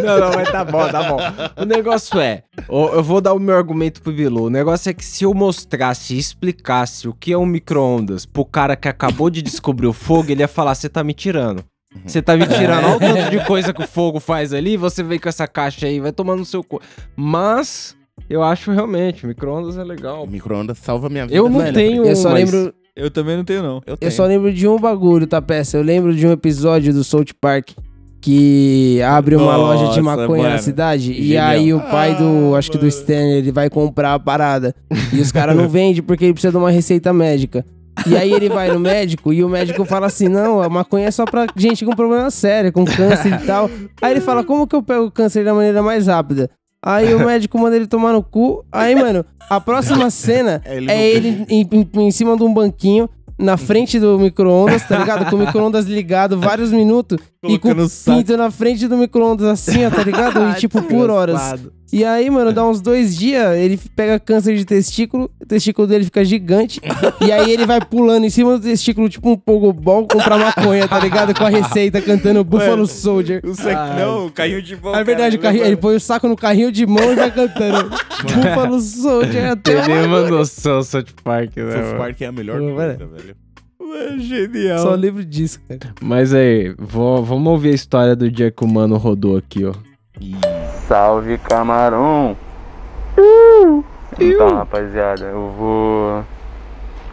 Não, 0.03 0.19
não, 0.19 0.31
mas 0.35 0.51
tá 0.51 0.63
bom, 0.63 0.87
tá 0.89 1.03
bom. 1.09 1.17
O 1.61 1.65
negócio 1.65 2.19
é, 2.19 2.43
ó, 2.69 2.93
eu 2.93 3.03
vou 3.03 3.19
dar 3.19 3.33
o 3.33 3.39
meu 3.39 3.55
argumento 3.55 4.01
pro 4.01 4.11
Bilu. 4.13 4.43
O 4.45 4.49
negócio 4.49 4.89
é 4.89 4.93
que 4.93 5.03
se 5.03 5.23
eu 5.23 5.33
mostrasse 5.33 6.13
e 6.15 6.19
explicasse 6.19 7.07
o 7.07 7.13
que 7.13 7.33
é 7.33 7.37
um 7.37 7.45
micro-ondas 7.45 8.25
pro 8.25 8.45
cara 8.45 8.75
que 8.75 8.87
acabou 8.87 9.29
de 9.29 9.41
descobrir 9.41 9.87
o 9.87 9.93
fogo, 9.93 10.31
ele 10.31 10.41
ia 10.41 10.47
falar: 10.47 10.75
você 10.75 10.87
tá 10.89 11.03
me 11.03 11.13
tirando. 11.13 11.63
Você 12.05 12.21
tá 12.21 12.35
me 12.35 12.45
tirando. 12.47 12.85
Olha 12.85 12.95
o 12.95 12.99
tanto 12.99 13.29
de 13.31 13.45
coisa 13.45 13.73
que 13.73 13.83
o 13.83 13.87
fogo 13.87 14.19
faz 14.19 14.53
ali, 14.53 14.75
você 14.77 15.01
vem 15.03 15.19
com 15.19 15.29
essa 15.29 15.47
caixa 15.47 15.85
aí, 15.87 15.99
vai 15.99 16.11
tomar 16.11 16.35
no 16.35 16.45
seu 16.45 16.63
cu. 16.63 16.81
Mas, 17.15 17.95
eu 18.29 18.43
acho 18.43 18.71
realmente, 18.71 19.25
micro-ondas 19.25 19.77
é 19.77 19.83
legal. 19.83 20.25
Micro-ondas 20.27 20.77
salva 20.79 21.09
minha 21.09 21.25
vida. 21.25 21.35
Eu 21.37 21.49
não 21.49 21.71
tenho, 21.71 22.05
Eu 22.05 22.15
só 22.15 22.31
mas- 22.31 22.51
lembro, 22.51 22.73
Eu 22.95 23.09
também 23.09 23.37
não 23.37 23.43
tenho, 23.43 23.63
não. 23.63 23.75
Eu, 23.85 23.93
eu 23.93 23.97
tenho. 23.97 24.11
só 24.11 24.25
lembro 24.25 24.51
de 24.53 24.67
um 24.67 24.77
bagulho, 24.79 25.25
tá, 25.25 25.41
peça? 25.41 25.77
Eu 25.77 25.81
lembro 25.83 26.15
de 26.15 26.27
um 26.27 26.31
episódio 26.31 26.93
do 26.93 27.03
South 27.03 27.25
Park 27.41 27.71
que 28.21 29.01
abre 29.01 29.35
uma 29.35 29.57
loja 29.57 29.89
de 29.93 30.01
Nossa, 30.01 30.21
maconha 30.21 30.43
na 30.43 30.49
mano. 30.51 30.61
cidade 30.61 31.11
e 31.11 31.23
Genial. 31.27 31.47
aí 31.47 31.73
o 31.73 31.79
pai 31.81 32.15
do, 32.15 32.55
acho 32.55 32.71
que 32.71 32.77
do 32.77 32.87
Stanley, 32.87 33.39
ele 33.39 33.51
vai 33.51 33.69
comprar 33.69 34.13
a 34.13 34.19
parada 34.19 34.73
e 35.11 35.19
os 35.19 35.29
caras 35.29 35.55
não 35.57 35.67
vendem 35.69 36.01
porque 36.01 36.23
ele 36.23 36.33
precisa 36.33 36.51
de 36.51 36.57
uma 36.57 36.71
receita 36.71 37.11
médica. 37.11 37.65
E 38.07 38.17
aí 38.17 38.31
ele 38.33 38.49
vai 38.49 38.69
no 38.71 38.79
médico 38.79 39.31
e 39.31 39.43
o 39.43 39.49
médico 39.49 39.85
fala 39.85 40.07
assim: 40.07 40.27
não, 40.27 40.61
a 40.61 40.69
maconha 40.69 41.07
é 41.07 41.11
só 41.11 41.25
pra 41.25 41.45
gente 41.55 41.85
com 41.85 41.95
problema 41.95 42.29
sério, 42.31 42.71
com 42.71 42.83
câncer 42.85 43.33
e 43.41 43.45
tal. 43.45 43.69
Aí 44.01 44.11
ele 44.11 44.21
fala: 44.21 44.43
como 44.43 44.65
que 44.67 44.75
eu 44.75 44.81
pego 44.83 45.05
o 45.05 45.11
câncer 45.11 45.45
da 45.45 45.53
maneira 45.53 45.81
mais 45.83 46.07
rápida? 46.07 46.49
Aí 46.85 47.13
o 47.13 47.19
médico 47.25 47.57
manda 47.57 47.75
ele 47.75 47.87
tomar 47.87 48.11
no 48.11 48.21
cu. 48.21 48.65
Aí, 48.71 48.93
mano, 48.95 49.25
a 49.49 49.61
próxima 49.61 50.09
cena 50.09 50.61
É 50.65 50.75
ele 50.77 50.91
é 50.91 51.09
ele 51.09 51.45
em, 51.49 51.61
em- 51.71 51.89
em 52.07 52.11
cima 52.11 52.35
de 52.35 52.43
um 52.43 52.53
banquinho, 52.53 53.09
na 53.39 53.55
frente 53.55 53.97
do 53.99 54.19
micro-ondas, 54.19 54.85
tá 54.85 54.97
ligado? 54.97 55.29
Com 55.29 55.37
o 55.37 55.39
micro-ondas 55.39 55.85
ligado 55.85 56.37
vários 56.39 56.71
minutos 56.73 57.17
e 57.43 57.57
com 57.57 57.69
Colocando 57.69 57.85
o 57.85 57.89
pinto 58.17 58.35
na 58.37 58.51
frente 58.51 58.85
do 58.87 58.97
micro-ondas 58.97 59.47
assim, 59.47 59.85
ó, 59.85 59.89
tá 59.89 60.03
ligado? 60.03 60.49
E 60.49 60.55
tipo, 60.55 60.81
por 60.81 61.09
horas. 61.09 61.39
E 61.95 62.03
aí, 62.03 62.27
mano, 62.27 62.51
dá 62.51 62.67
uns 62.67 62.81
dois 62.81 63.15
dias, 63.15 63.55
ele 63.55 63.79
pega 63.95 64.19
câncer 64.19 64.55
de 64.57 64.65
testículo, 64.65 65.29
o 65.39 65.45
testículo 65.45 65.87
dele 65.87 66.05
fica 66.05 66.25
gigante. 66.25 66.81
e 67.23 67.31
aí 67.31 67.51
ele 67.51 67.67
vai 67.67 67.79
pulando 67.79 68.25
em 68.25 68.31
cima 68.31 68.57
do 68.57 68.63
testículo, 68.63 69.07
tipo 69.07 69.29
um 69.29 69.35
pogobol, 69.37 70.07
comprar 70.07 70.39
maconha, 70.39 70.87
tá 70.87 70.97
ligado? 70.97 71.35
Com 71.35 71.45
a 71.45 71.49
receita 71.49 72.01
cantando 72.01 72.43
Buffalo 72.43 72.71
Mano, 72.71 72.87
Soldier. 72.87 73.41
o 73.45 73.53
sec- 73.53 73.77
Ai. 73.77 73.99
não, 74.01 74.25
o 74.25 74.31
carrinho 74.31 74.59
de 74.63 74.75
mão. 74.75 74.95
É 74.95 75.03
verdade, 75.03 75.35
o 75.35 75.39
cara, 75.39 75.53
carrinho, 75.53 75.67
ele 75.67 75.77
põe 75.77 75.95
o 75.95 75.99
saco 75.99 76.27
no 76.27 76.35
carrinho 76.35 76.71
de 76.71 76.83
mão 76.87 77.11
e 77.11 77.15
vai 77.15 77.29
cantando. 77.29 77.91
Buffalo 78.25 78.79
Soldier 78.81 79.51
até 79.51 79.81
Tem 79.83 79.95
nenhuma 79.95 80.27
noção, 80.27 80.81
South 80.81 81.03
Park, 81.23 81.57
né? 81.57 81.71
South? 81.89 81.97
Park 81.99 82.21
é 82.21 82.25
a 82.25 82.31
melhor 82.31 82.57
coisa, 82.59 83.05
velho. 83.05 83.35
Mano, 83.79 84.19
genial. 84.19 84.79
Só 84.79 84.95
lembro 84.95 85.23
disso, 85.23 85.59
cara. 85.69 85.93
Mas 86.01 86.33
aí, 86.33 86.73
vou- 86.79 87.23
vamos 87.23 87.51
ouvir 87.51 87.69
a 87.69 87.75
história 87.75 88.15
do 88.15 88.31
dia 88.31 88.49
que 88.49 88.63
o 88.63 88.67
mano 88.67 88.97
rodou 88.97 89.37
aqui, 89.37 89.63
ó. 89.63 89.73
Salve 90.87 91.37
camarão! 91.37 92.35
Então, 94.19 94.55
rapaziada, 94.55 95.25
eu 95.25 95.53
vou 95.57 96.23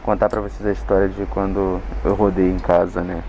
contar 0.02 0.28
pra 0.28 0.40
vocês 0.40 0.66
a 0.68 0.72
história 0.72 1.08
de 1.08 1.24
quando 1.26 1.80
eu 2.04 2.14
rodei 2.14 2.50
em 2.50 2.58
casa, 2.58 3.00
né? 3.00 3.22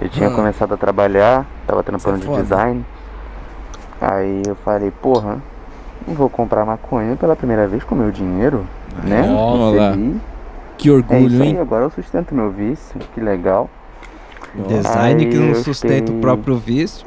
Eu 0.00 0.08
tinha 0.08 0.28
Ah. 0.28 0.34
começado 0.34 0.74
a 0.74 0.76
trabalhar, 0.76 1.46
tava 1.66 1.82
trampando 1.82 2.16
é 2.16 2.20
de 2.20 2.26
foda. 2.26 2.42
design. 2.42 2.84
Aí 4.00 4.42
eu 4.46 4.54
falei, 4.56 4.90
porra, 4.90 5.38
não 6.06 6.14
vou 6.14 6.28
comprar 6.30 6.64
maconha 6.64 7.16
pela 7.16 7.34
primeira 7.36 7.66
vez 7.66 7.82
com 7.84 7.94
meu 7.94 8.10
dinheiro, 8.10 8.64
né? 9.04 9.22
Olha 9.30 9.80
lá. 9.80 9.86
Recebi. 9.90 10.20
Que 10.78 10.88
É 10.88 10.92
orgulho, 10.92 11.26
isso 11.26 11.42
aí, 11.42 11.48
hein? 11.50 11.58
agora 11.60 11.84
eu 11.84 11.90
sustento 11.90 12.34
meu 12.34 12.50
vício, 12.50 12.98
que 13.14 13.20
legal. 13.20 13.68
Design 14.54 15.26
que 15.26 15.36
Aí 15.36 15.40
não 15.40 15.48
eu 15.48 15.54
sustenta 15.56 16.04
o 16.04 16.06
fiquei- 16.06 16.20
próprio 16.20 16.56
vício. 16.56 17.06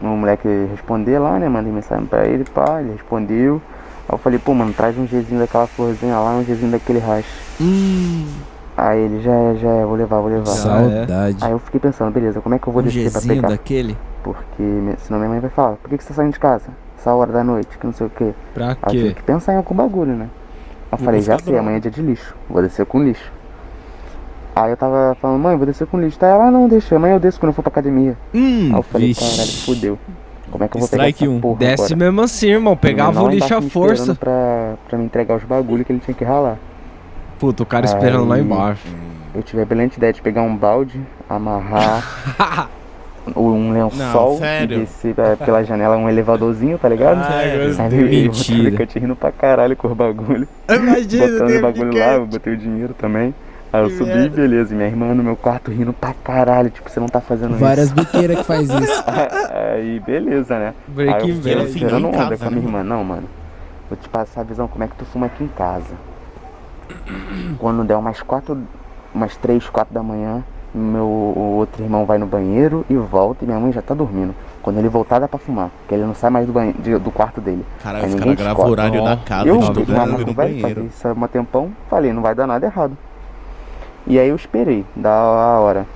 O 0.00 0.06
moleque 0.06 0.48
responder 0.70 1.18
lá, 1.18 1.38
né? 1.38 1.48
Mandei 1.48 1.72
mensagem 1.72 2.06
pra 2.06 2.26
ele, 2.26 2.44
pá, 2.44 2.80
ele 2.80 2.92
respondeu. 2.92 3.60
Aí 4.08 4.14
eu 4.14 4.18
falei, 4.18 4.38
pô, 4.38 4.54
mano, 4.54 4.72
traz 4.72 4.96
um 4.96 5.04
Gzinho 5.04 5.40
daquela 5.40 5.66
florzinha 5.66 6.18
lá, 6.18 6.30
um 6.36 6.44
Gzinho 6.44 6.70
daquele 6.70 6.98
racha. 6.98 7.28
Aí 8.76 9.00
ele, 9.00 9.20
já 9.22 9.32
é, 9.32 9.54
já 9.56 9.68
é, 9.70 9.84
vou 9.84 9.94
levar, 9.96 10.20
vou 10.20 10.28
levar. 10.30 10.44
Saudade. 10.46 11.38
Aí 11.40 11.50
eu 11.50 11.58
fiquei 11.58 11.80
pensando, 11.80 12.12
beleza, 12.12 12.40
como 12.40 12.54
é 12.54 12.58
que 12.58 12.66
eu 12.68 12.72
vou 12.72 12.82
Um 12.82 12.84
descer 12.84 13.10
pra 13.10 13.20
Gzinho 13.20 13.34
pegar? 13.36 13.48
daquele? 13.48 13.96
Porque 14.22 14.62
senão 14.98 15.18
minha 15.18 15.30
mãe 15.30 15.40
vai 15.40 15.50
falar, 15.50 15.76
por 15.76 15.88
que, 15.88 15.96
que 15.98 16.04
você 16.04 16.08
tá 16.10 16.14
saindo 16.14 16.32
de 16.32 16.38
casa? 16.38 16.66
Essa 16.98 17.12
hora 17.14 17.32
da 17.32 17.42
noite, 17.42 17.78
que 17.78 17.86
não 17.86 17.92
sei 17.92 18.06
o 18.06 18.10
quê. 18.10 18.32
Pra 18.52 18.68
Aí 18.70 18.74
eu 18.84 18.90
quê? 18.90 18.98
tive 18.98 19.14
que 19.14 19.22
pensar 19.22 19.54
em 19.54 19.56
algum 19.56 19.74
bagulho, 19.74 20.12
né? 20.14 20.28
Eu 20.92 20.98
falei, 20.98 21.20
já 21.20 21.38
sei, 21.38 21.56
amanhã 21.58 21.78
é 21.78 21.80
dia 21.80 21.90
de 21.90 22.02
lixo, 22.02 22.34
vou 22.48 22.62
descer 22.62 22.84
com 22.86 23.02
lixo. 23.02 23.32
Aí 24.56 24.70
eu 24.70 24.76
tava 24.76 25.14
falando, 25.20 25.38
mãe, 25.38 25.54
vou 25.54 25.66
descer 25.66 25.86
com 25.86 26.00
lixo. 26.00 26.18
Tá 26.18 26.28
ela, 26.28 26.50
não, 26.50 26.66
deixa, 26.66 26.96
amanhã 26.96 27.14
eu 27.16 27.20
desço 27.20 27.38
quando 27.38 27.50
eu 27.50 27.52
for 27.54 27.60
pra 27.62 27.68
academia. 27.70 28.16
Hum, 28.34 28.70
Aí 28.72 28.78
eu 28.78 28.82
falei, 28.82 29.08
vixe. 29.08 29.20
caralho, 29.36 29.52
fudeu. 29.64 29.98
Como 30.50 30.64
é 30.64 30.68
que 30.68 30.76
eu 30.76 30.80
vou 30.80 30.86
Strike 30.86 31.18
pegar 31.18 31.26
essa 31.30 31.36
um. 31.36 31.40
porra 31.40 31.58
Desce 31.58 31.84
agora? 31.92 31.96
mesmo 31.96 32.20
assim, 32.22 32.46
irmão. 32.48 32.74
Pegava 32.76 33.22
o 33.22 33.28
lixo 33.28 33.54
à 33.54 33.60
força. 33.60 34.12
esperando 34.12 34.18
Pra, 34.18 34.74
pra 34.88 34.98
me 34.98 35.04
entregar 35.04 35.36
os 35.36 35.44
bagulho 35.44 35.84
que 35.84 35.92
ele 35.92 36.00
tinha 36.00 36.14
que 36.14 36.24
ralar. 36.24 36.56
Puta, 37.38 37.62
o 37.62 37.66
cara 37.66 37.84
esperando 37.84 38.26
lá 38.26 38.36
Aí, 38.36 38.40
embaixo. 38.40 38.82
Eu 39.34 39.42
tive 39.42 39.60
a 39.60 39.66
brilhante 39.66 39.98
ideia 39.98 40.10
de 40.14 40.22
pegar 40.22 40.40
um 40.40 40.56
balde, 40.56 40.98
amarrar 41.28 42.70
um 43.36 43.72
lençol 43.72 44.30
Não, 44.32 44.38
sério? 44.38 44.76
e 44.78 44.80
descer 44.80 45.14
pela 45.44 45.62
janela 45.64 45.98
um 45.98 46.08
elevadorzinho, 46.08 46.78
tá 46.78 46.88
ligado? 46.88 47.18
Ai, 47.28 47.66
gostei. 47.66 47.84
Aí 47.84 48.24
eu 48.24 48.32
Mentira. 48.32 48.70
Mentira. 48.70 48.82
Eu 48.94 49.00
rindo 49.02 49.16
pra 49.16 49.30
caralho 49.32 49.76
com 49.76 49.88
o 49.88 49.94
bagulho. 49.94 50.48
Imagina, 50.70 51.26
Botando 51.26 51.56
o 51.58 51.60
bagulho 51.60 51.98
lá, 51.98 52.14
eu 52.14 52.26
botei 52.26 52.54
o 52.54 52.56
dinheiro 52.56 52.94
também. 52.94 53.34
Aí 53.72 53.82
eu 53.82 53.88
Que 53.88 53.96
subi, 53.98 54.10
merda. 54.10 54.36
beleza. 54.36 54.72
E 54.74 54.76
minha 54.76 54.88
irmã 54.88 55.14
no 55.14 55.22
meu 55.22 55.36
quarto 55.36 55.70
rindo 55.70 55.92
pra 55.92 56.14
caralho. 56.14 56.70
Tipo, 56.70 56.88
você 56.88 56.98
não 57.00 57.08
tá 57.08 57.20
fazendo 57.20 57.56
Várias 57.58 57.86
isso. 57.86 57.94
biqueiras 57.94 58.38
que 58.38 58.44
faz 58.44 58.68
isso. 58.70 59.04
Aí, 59.74 60.00
beleza, 60.00 60.58
né? 60.58 60.74
Breaking 60.88 61.14
Aí 61.24 61.30
eu 61.30 61.36
fiquei 61.66 61.80
tirando 61.80 62.04
Em 62.04 62.08
onda 62.08 62.16
casa, 62.18 62.36
com 62.38 62.44
a 62.44 62.50
né, 62.50 62.56
minha 62.56 62.66
irmã. 62.68 62.82
Não, 62.84 63.04
mano. 63.04 63.24
Vou 63.90 63.96
te 63.98 64.08
passar 64.08 64.40
a 64.40 64.44
visão 64.44 64.66
como 64.68 64.84
é 64.84 64.88
que 64.88 64.94
tu 64.96 65.04
fuma 65.04 65.26
aqui 65.26 65.44
em 65.44 65.48
casa. 65.48 65.94
Quando 67.58 67.84
der 67.84 67.96
umas 67.96 68.22
quatro, 68.22 68.58
umas 69.14 69.36
três, 69.36 69.68
quatro 69.68 69.92
da 69.94 70.02
manhã, 70.02 70.42
meu 70.74 71.06
outro 71.06 71.82
irmão 71.82 72.04
vai 72.04 72.18
no 72.18 72.26
banheiro 72.26 72.84
e 72.88 72.94
volta 72.96 73.44
e 73.44 73.46
minha 73.46 73.58
mãe 73.58 73.72
já 73.72 73.82
tá 73.82 73.94
dormindo. 73.94 74.34
Quando 74.62 74.78
ele 74.78 74.88
voltar 74.88 75.20
dá 75.20 75.28
pra 75.28 75.38
fumar, 75.38 75.70
porque 75.80 75.94
ele 75.94 76.04
não 76.04 76.14
sai 76.14 76.28
mais 76.28 76.44
do, 76.46 76.52
banhe- 76.52 76.72
de- 76.72 76.98
do 76.98 77.10
quarto 77.12 77.40
dele. 77.40 77.64
Caralho, 77.82 78.06
os 78.06 78.14
ninguém 78.14 78.34
cara 78.34 78.54
grava 78.54 78.66
o 78.68 78.70
horário 78.70 79.04
da 79.04 79.16
casa 79.16 79.48
eu, 79.48 79.58
de 79.58 79.66
todo 79.72 79.92
mundo 79.92 80.18
no 80.26 80.32
vai 80.32 80.48
banheiro. 80.48 80.68
fazer 80.68 80.86
isso 80.86 81.08
há 81.08 81.12
um 81.12 81.26
tempão, 81.28 81.70
falei, 81.88 82.12
não 82.12 82.20
vai 82.20 82.34
dar 82.34 82.46
nada 82.48 82.66
errado. 82.66 82.96
E 84.06 84.18
aí 84.18 84.28
eu 84.28 84.36
esperei, 84.36 84.84
da 84.94 85.10
a 85.10 85.58
hora. 85.60 85.86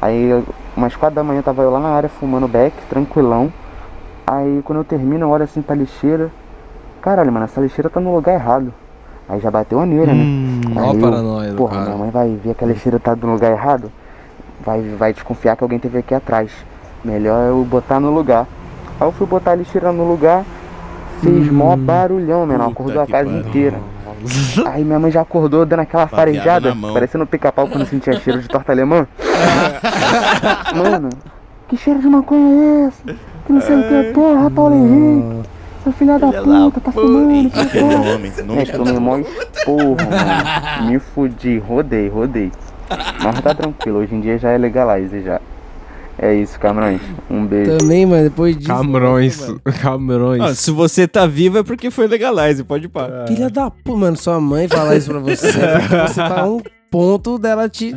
Aí 0.00 0.44
umas 0.76 0.94
quatro 0.94 1.16
da 1.16 1.24
manhã 1.24 1.40
tava 1.42 1.62
eu 1.62 1.70
lá 1.70 1.80
na 1.80 1.88
área 1.88 2.08
fumando 2.08 2.46
beck, 2.46 2.74
tranquilão. 2.88 3.50
Aí 4.26 4.60
quando 4.64 4.78
eu 4.80 4.84
termino, 4.84 5.24
eu 5.26 5.30
olho 5.30 5.44
assim 5.44 5.62
pra 5.62 5.74
lixeira. 5.74 6.30
Caralho, 7.00 7.32
mano, 7.32 7.44
essa 7.46 7.60
lixeira 7.60 7.88
tá 7.88 7.98
no 8.00 8.14
lugar 8.14 8.34
errado. 8.34 8.72
Aí 9.28 9.40
já 9.40 9.50
bateu 9.50 9.80
a 9.80 9.86
neira, 9.86 10.12
Hum, 10.12 10.16
né? 10.16 10.72
ó 10.76 10.80
Aí 10.80 10.90
a 10.90 10.94
eu, 10.94 11.00
paranoia 11.00 11.54
Porra, 11.54 11.72
cara. 11.72 11.84
minha 11.86 11.96
mãe 11.96 12.10
vai 12.10 12.36
ver 12.36 12.54
que 12.54 12.64
a 12.64 12.66
lixeira 12.66 12.98
tá 12.98 13.16
no 13.16 13.32
lugar 13.32 13.50
errado. 13.52 13.90
Vai, 14.64 14.82
vai 14.98 15.12
desconfiar 15.12 15.56
que 15.56 15.64
alguém 15.64 15.78
teve 15.78 15.98
aqui 15.98 16.14
atrás. 16.14 16.50
Melhor 17.04 17.48
eu 17.48 17.64
botar 17.64 17.98
no 18.00 18.10
lugar. 18.12 18.46
Aí 19.00 19.06
eu 19.06 19.12
fui 19.12 19.26
botar 19.26 19.52
a 19.52 19.54
lixeira 19.54 19.92
no 19.92 20.04
lugar. 20.06 20.44
Fez 21.22 21.48
mó 21.50 21.74
barulhão, 21.76 22.44
menor. 22.46 22.68
Acordou 22.68 23.00
a 23.00 23.06
casa 23.06 23.30
inteira. 23.30 23.80
Aí 24.66 24.84
minha 24.84 24.98
mãe 24.98 25.10
já 25.10 25.20
acordou 25.20 25.64
dando 25.64 25.80
aquela 25.80 26.06
farejada, 26.06 26.74
parecendo 26.92 27.26
pica-pau 27.26 27.68
quando 27.68 27.86
sentia 27.86 28.18
cheiro 28.20 28.40
de 28.40 28.48
torta 28.48 28.72
alemã. 28.72 29.06
Mano, 30.74 31.10
que 31.68 31.76
cheiro 31.76 32.00
de 32.00 32.08
maconha 32.08 32.84
é 32.84 32.88
esse? 32.88 33.18
Que 33.46 33.52
não 33.52 33.60
sei 33.60 33.76
o 33.76 33.82
que, 33.82 34.12
porra, 34.12 34.50
Paulo 34.50 34.74
Henrique. 34.74 35.48
Seu 35.82 35.92
filho 35.92 36.18
da 36.18 36.32
puta, 36.32 36.80
tá 36.80 36.90
fumando, 36.90 37.48
que 37.48 37.78
porra. 37.78 38.44
nome 38.44 38.62
É, 38.62 38.64
tomei 38.72 38.98
mó 38.98 39.18
porra, 39.64 40.04
mano. 40.80 40.90
Me 40.90 40.98
fudi, 40.98 41.58
rodei, 41.58 42.08
rodei. 42.08 42.50
Mas 43.22 43.40
tá 43.40 43.54
tranquilo, 43.54 43.98
hoje 43.98 44.14
em 44.14 44.20
dia 44.20 44.36
já 44.36 44.50
é 44.50 44.58
legalize 44.58 45.22
já. 45.22 45.40
É 46.18 46.34
isso, 46.34 46.58
Camarões. 46.58 47.00
Um 47.30 47.44
beijo. 47.46 47.76
Também, 47.76 48.06
mano, 48.06 48.24
depois 48.24 48.56
disso. 48.56 48.68
Camarões. 48.68 49.38
Camarões. 49.82 50.40
Ah, 50.40 50.54
se 50.54 50.70
você 50.70 51.06
tá 51.06 51.26
vivo 51.26 51.58
é 51.58 51.62
porque 51.62 51.90
foi 51.90 52.06
legalize, 52.06 52.64
pode 52.64 52.88
parar. 52.88 53.26
Filha 53.28 53.50
da 53.50 53.70
puta, 53.70 53.98
mano, 53.98 54.16
sua 54.16 54.40
mãe 54.40 54.66
falar 54.66 54.96
isso 54.96 55.10
pra 55.10 55.18
você. 55.20 55.52
porque 55.52 55.96
você 56.08 56.14
tá 56.14 56.40
a 56.40 56.46
um 56.46 56.60
ponto 56.90 57.38
dela 57.38 57.68
te 57.68 57.94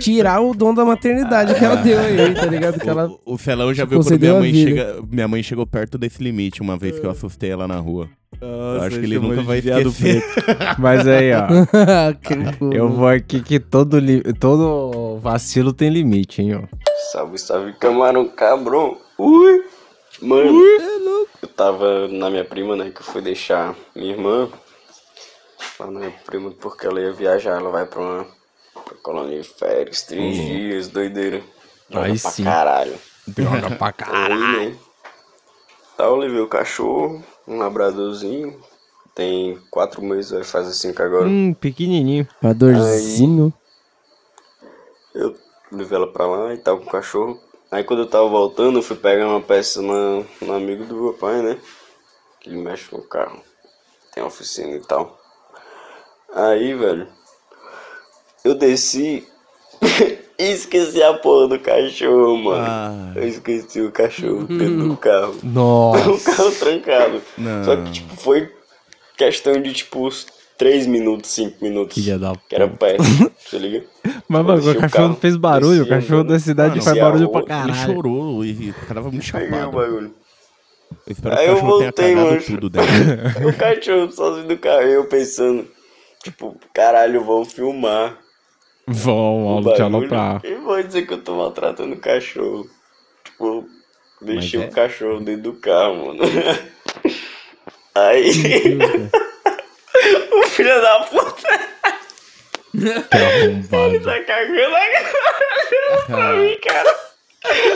tirar 0.00 0.40
o 0.40 0.52
dom 0.54 0.74
da 0.74 0.84
maternidade 0.84 1.54
que 1.54 1.64
ela 1.64 1.76
deu 1.76 2.00
aí, 2.00 2.34
tá 2.34 2.46
ligado? 2.46 2.80
Que 2.80 2.88
ela 2.88 3.08
O 3.24 3.38
Felão 3.38 3.72
já 3.72 3.84
viu 3.84 4.00
quando 4.00 4.18
minha 4.18 4.34
mãe 4.34 4.50
vida. 4.52 4.70
chega. 4.70 4.96
Minha 5.10 5.28
mãe 5.28 5.42
chegou 5.42 5.66
perto 5.66 5.96
desse 5.96 6.22
limite 6.22 6.60
uma 6.60 6.76
vez 6.76 6.98
que 6.98 7.06
eu 7.06 7.10
assustei 7.10 7.50
ela 7.50 7.68
na 7.68 7.76
rua. 7.76 8.08
eu 8.40 8.48
Nossa, 8.48 8.86
acho 8.86 8.98
que 8.98 9.04
ele 9.06 9.18
nunca 9.18 9.42
vai 9.42 9.58
esquecer. 9.58 10.24
Mas 10.78 11.06
aí, 11.06 11.30
ó. 11.32 11.46
Que 12.14 12.76
eu 12.76 12.88
vou 12.88 13.06
aqui 13.08 13.40
que 13.40 13.60
todo, 13.60 13.98
li- 13.98 14.22
todo 14.40 14.99
vacilo 15.18 15.72
tem 15.72 15.88
limite, 15.90 16.42
hein, 16.42 16.54
ó. 16.56 16.76
Salve, 17.12 17.38
salve, 17.38 17.72
camarão 17.74 18.28
cabrão. 18.28 18.98
Ui! 19.18 19.64
Mano, 20.22 20.60
eu 21.42 21.48
tava 21.48 22.06
na 22.08 22.28
minha 22.28 22.44
prima, 22.44 22.76
né? 22.76 22.90
Que 22.90 23.00
eu 23.00 23.04
fui 23.04 23.22
deixar 23.22 23.74
minha 23.96 24.12
irmã. 24.12 24.48
Lá 25.78 25.86
na 25.90 26.00
minha 26.00 26.14
prima, 26.26 26.50
porque 26.50 26.86
ela 26.86 27.00
ia 27.00 27.12
viajar. 27.12 27.58
Ela 27.58 27.70
vai 27.70 27.86
pra 27.86 28.00
uma 28.00 28.26
pra 28.84 28.94
colônia 29.02 29.40
de 29.40 29.48
férias, 29.48 30.02
três 30.02 30.38
Uhum. 30.38 30.44
dias, 30.46 30.88
doideira. 30.88 31.42
Droga 31.88 32.06
Aí 32.06 32.18
pra 32.18 32.30
sim. 32.30 32.44
caralho. 32.44 32.94
Droga 33.26 33.70
pra 33.76 33.92
caralho. 33.92 34.34
Aí, 34.34 34.70
né? 34.70 34.76
Tá, 35.96 36.04
eu 36.04 36.16
levei 36.16 36.40
o 36.40 36.48
cachorro, 36.48 37.22
um 37.48 37.58
labradorzinho. 37.58 38.58
Tem 39.14 39.58
quatro 39.70 40.02
meses, 40.02 40.30
vai 40.30 40.44
fazer 40.44 40.72
cinco 40.72 41.02
agora. 41.02 41.28
Hum, 41.28 41.52
pequenininho. 41.54 42.26
Padorzinho. 42.40 43.52
Levei 45.72 45.96
ela 45.96 46.12
pra 46.12 46.26
lá 46.26 46.54
e 46.54 46.58
tava 46.58 46.78
com 46.78 46.86
o 46.86 46.90
cachorro. 46.90 47.40
Aí 47.70 47.84
quando 47.84 48.00
eu 48.00 48.06
tava 48.08 48.28
voltando, 48.28 48.78
eu 48.78 48.82
fui 48.82 48.96
pegar 48.96 49.28
uma 49.28 49.40
peça 49.40 49.80
na, 49.80 50.24
no 50.40 50.52
amigo 50.52 50.84
do 50.84 50.96
meu 50.96 51.12
pai, 51.12 51.40
né? 51.40 51.58
Que 52.40 52.50
ele 52.50 52.60
mexe 52.60 52.92
no 52.94 53.02
carro. 53.02 53.40
Tem 54.12 54.24
oficina 54.24 54.74
e 54.76 54.80
tal. 54.80 55.18
Aí, 56.34 56.74
velho, 56.74 57.06
eu 58.44 58.54
desci 58.54 59.26
e 60.38 60.44
esqueci 60.44 61.02
a 61.02 61.14
porra 61.14 61.48
do 61.48 61.60
cachorro, 61.60 62.36
mano. 62.36 63.12
Eu 63.16 63.28
esqueci 63.28 63.80
o 63.80 63.92
cachorro 63.92 64.44
dentro 64.44 64.88
do 64.88 64.96
carro. 64.98 65.36
Nossa. 65.42 66.10
O 66.10 66.20
carro 66.20 66.52
trancado. 66.52 67.22
Não. 67.38 67.64
Só 67.64 67.76
que, 67.76 67.92
tipo, 67.92 68.16
foi 68.16 68.52
questão 69.16 69.60
de, 69.60 69.72
tipo, 69.72 70.08
3 70.60 70.86
minutos, 70.86 71.30
5 71.30 71.56
minutos. 71.64 71.94
Filha 71.94 72.18
da 72.18 72.34
Que 72.46 72.54
era 72.54 72.68
perto, 72.68 73.02
tá 73.50 73.56
ligado? 73.56 73.86
Mas, 74.28 74.44
mano, 74.44 74.70
o 74.70 74.74
cachorro 74.78 75.08
não 75.08 75.16
fez 75.16 75.34
barulho. 75.34 75.84
O 75.84 75.88
cachorro 75.88 76.22
da 76.22 76.38
cidade 76.38 76.72
Mano, 76.72 76.82
faz 76.82 76.98
barulho 76.98 77.30
pra 77.30 77.38
ele 77.40 77.48
caralho. 77.48 77.74
chorou 77.94 78.44
e 78.44 78.68
o 78.68 78.74
cara 78.74 78.94
tava 78.96 79.10
muito 79.10 79.24
chapado. 79.24 79.72
bagulho. 79.72 80.14
Eu 81.06 81.12
espero 81.12 81.34
Aí 81.38 81.46
que 81.46 81.50
o 81.50 81.56
eu 81.56 81.60
voltei, 81.62 82.14
mano. 82.14 82.42
tudo 82.42 82.70
o 83.48 83.52
cachorro 83.56 84.12
sozinho 84.12 84.48
do 84.48 84.58
carro, 84.58 84.82
eu 84.82 85.04
pensando, 85.06 85.66
tipo, 86.22 86.54
caralho, 86.74 87.24
vão 87.24 87.42
filmar. 87.42 88.18
Vão, 88.86 89.46
o 89.46 89.48
aula 89.48 89.74
te 89.74 89.80
aloprar. 89.80 90.42
E 90.44 90.56
vou 90.56 90.82
dizer 90.82 91.06
que 91.06 91.14
eu 91.14 91.22
tô 91.22 91.36
maltratando 91.36 91.94
o 91.94 91.98
cachorro. 92.00 92.68
Tipo, 93.24 93.64
deixei 94.20 94.60
é- 94.62 94.66
o 94.66 94.70
cachorro 94.70 95.20
dentro 95.20 95.44
do 95.44 95.52
carro, 95.54 96.08
mano. 96.08 96.20
Aí. 97.94 98.30
o 100.32 100.42
filho 100.48 100.80
da 100.80 101.00
puta. 101.00 101.60
Que 102.72 103.16
arrombado. 103.16 103.94
Ele 103.94 104.00
tá 104.00 104.24
cagando 104.24 104.76
agora 104.76 106.04
pra 106.06 106.32
mim, 106.34 106.58
cara. 106.66 106.94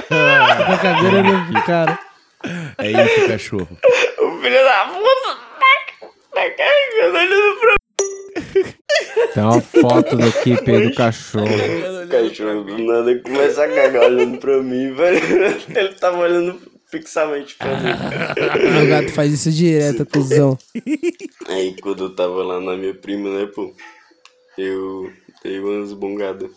Tá 0.08 0.78
cagando 0.80 1.52
pro 1.52 1.62
cara. 1.64 1.98
É 2.78 2.90
isso, 2.90 3.28
cachorro. 3.28 3.78
O 4.18 4.40
filho 4.40 4.64
da 4.64 4.84
puta 4.86 5.38
tá, 5.60 5.76
tá 6.34 6.50
cagando 6.50 7.18
olhando 7.18 7.60
pra 7.60 7.74
Tem 9.34 9.42
uma 9.42 9.60
foto 9.60 10.16
do 10.16 10.24
aí 10.24 10.88
do 10.88 10.94
cachorro. 10.94 11.46
O 11.46 12.08
cachorro 12.08 12.64
do 12.64 12.78
nada 12.78 13.18
começa 13.20 13.64
a 13.64 13.68
cagar 13.68 14.04
olhando 14.04 14.38
pra 14.38 14.62
mim, 14.62 14.92
velho. 14.94 15.20
Ele 15.74 15.94
tava 15.94 16.18
olhando 16.18 16.73
fixamente 16.98 17.56
pra 17.56 17.68
mim. 17.76 17.90
O 18.84 18.88
gato 18.88 19.12
faz 19.12 19.32
isso 19.32 19.50
direto, 19.50 20.06
cuzão. 20.10 20.56
Aí 21.48 21.74
quando 21.80 22.04
eu 22.04 22.14
tava 22.14 22.42
lá 22.42 22.60
na 22.60 22.76
minha 22.76 22.94
prima, 22.94 23.30
né, 23.30 23.46
pô, 23.46 23.74
eu 24.56 25.10
dei 25.42 25.58
umas 25.58 25.92
bongadas. 25.92 26.50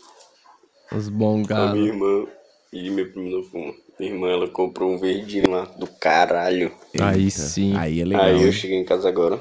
Os 0.91 1.07
A 1.07 1.11
bongados. 1.11 1.73
minha 1.79 1.91
irmã 1.91 2.27
e 2.71 2.89
minha 2.89 3.07
prima 3.07 3.29
não 3.29 3.43
fuma. 3.43 3.73
Minha 3.99 4.11
irmã, 4.13 4.29
ela 4.29 4.47
comprou 4.47 4.91
um 4.93 4.99
verdinho 4.99 5.49
lá 5.49 5.65
do 5.65 5.87
caralho. 5.87 6.71
Aí 6.99 7.31
sim. 7.31 7.75
Aí 7.75 8.01
é 8.01 8.15
Aí 8.15 8.43
eu 8.43 8.51
cheguei 8.51 8.77
em 8.77 8.85
casa 8.85 9.09
agora 9.09 9.39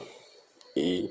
e 0.75 1.11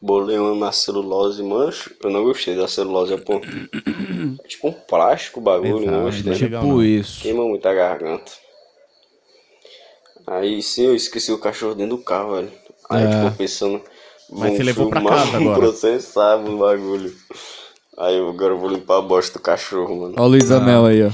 bolei 0.00 0.38
uma 0.38 0.54
na 0.66 0.72
celulose, 0.72 1.42
mancho. 1.42 1.90
Eu 2.02 2.10
não 2.10 2.22
gostei 2.24 2.54
da 2.56 2.68
celulose, 2.68 3.14
é 3.14 3.16
pô. 3.16 3.40
É 4.44 4.48
tipo 4.48 4.68
um 4.68 4.72
plástico 4.72 5.40
o 5.40 5.42
bagulho, 5.42 5.90
não 5.90 6.04
gostei. 6.04 6.34
Tipo 6.34 6.82
isso. 6.82 7.20
Queima 7.22 7.44
muito 7.44 7.66
a 7.66 7.74
garganta. 7.74 8.32
Aí 10.26 10.62
sim, 10.62 10.86
eu 10.86 10.94
esqueci 10.94 11.30
o 11.32 11.38
cachorro 11.38 11.74
dentro 11.74 11.96
do 11.96 12.02
carro, 12.02 12.34
velho. 12.36 12.52
Aí 12.90 13.04
eu 13.04 13.08
É. 13.08 13.24
tipo 13.24 13.36
pensando. 13.36 13.80
Mas 14.30 14.56
você 14.56 14.62
levou 14.64 14.88
pra 14.90 15.00
casa 15.02 15.36
agora. 15.36 15.58
processar 15.58 16.36
o 16.36 16.56
bagulho. 16.58 17.14
Aí 17.98 18.18
eu 18.18 18.28
agora 18.28 18.52
eu 18.54 18.58
vou 18.58 18.68
limpar 18.68 18.98
a 18.98 19.02
bosta 19.02 19.38
do 19.38 19.42
cachorro, 19.42 19.94
mano. 19.96 20.14
Ó 20.18 20.24
o 20.24 20.28
Luiz 20.28 20.50
Amel 20.50 20.84
aí, 20.86 21.02
ó. 21.04 21.10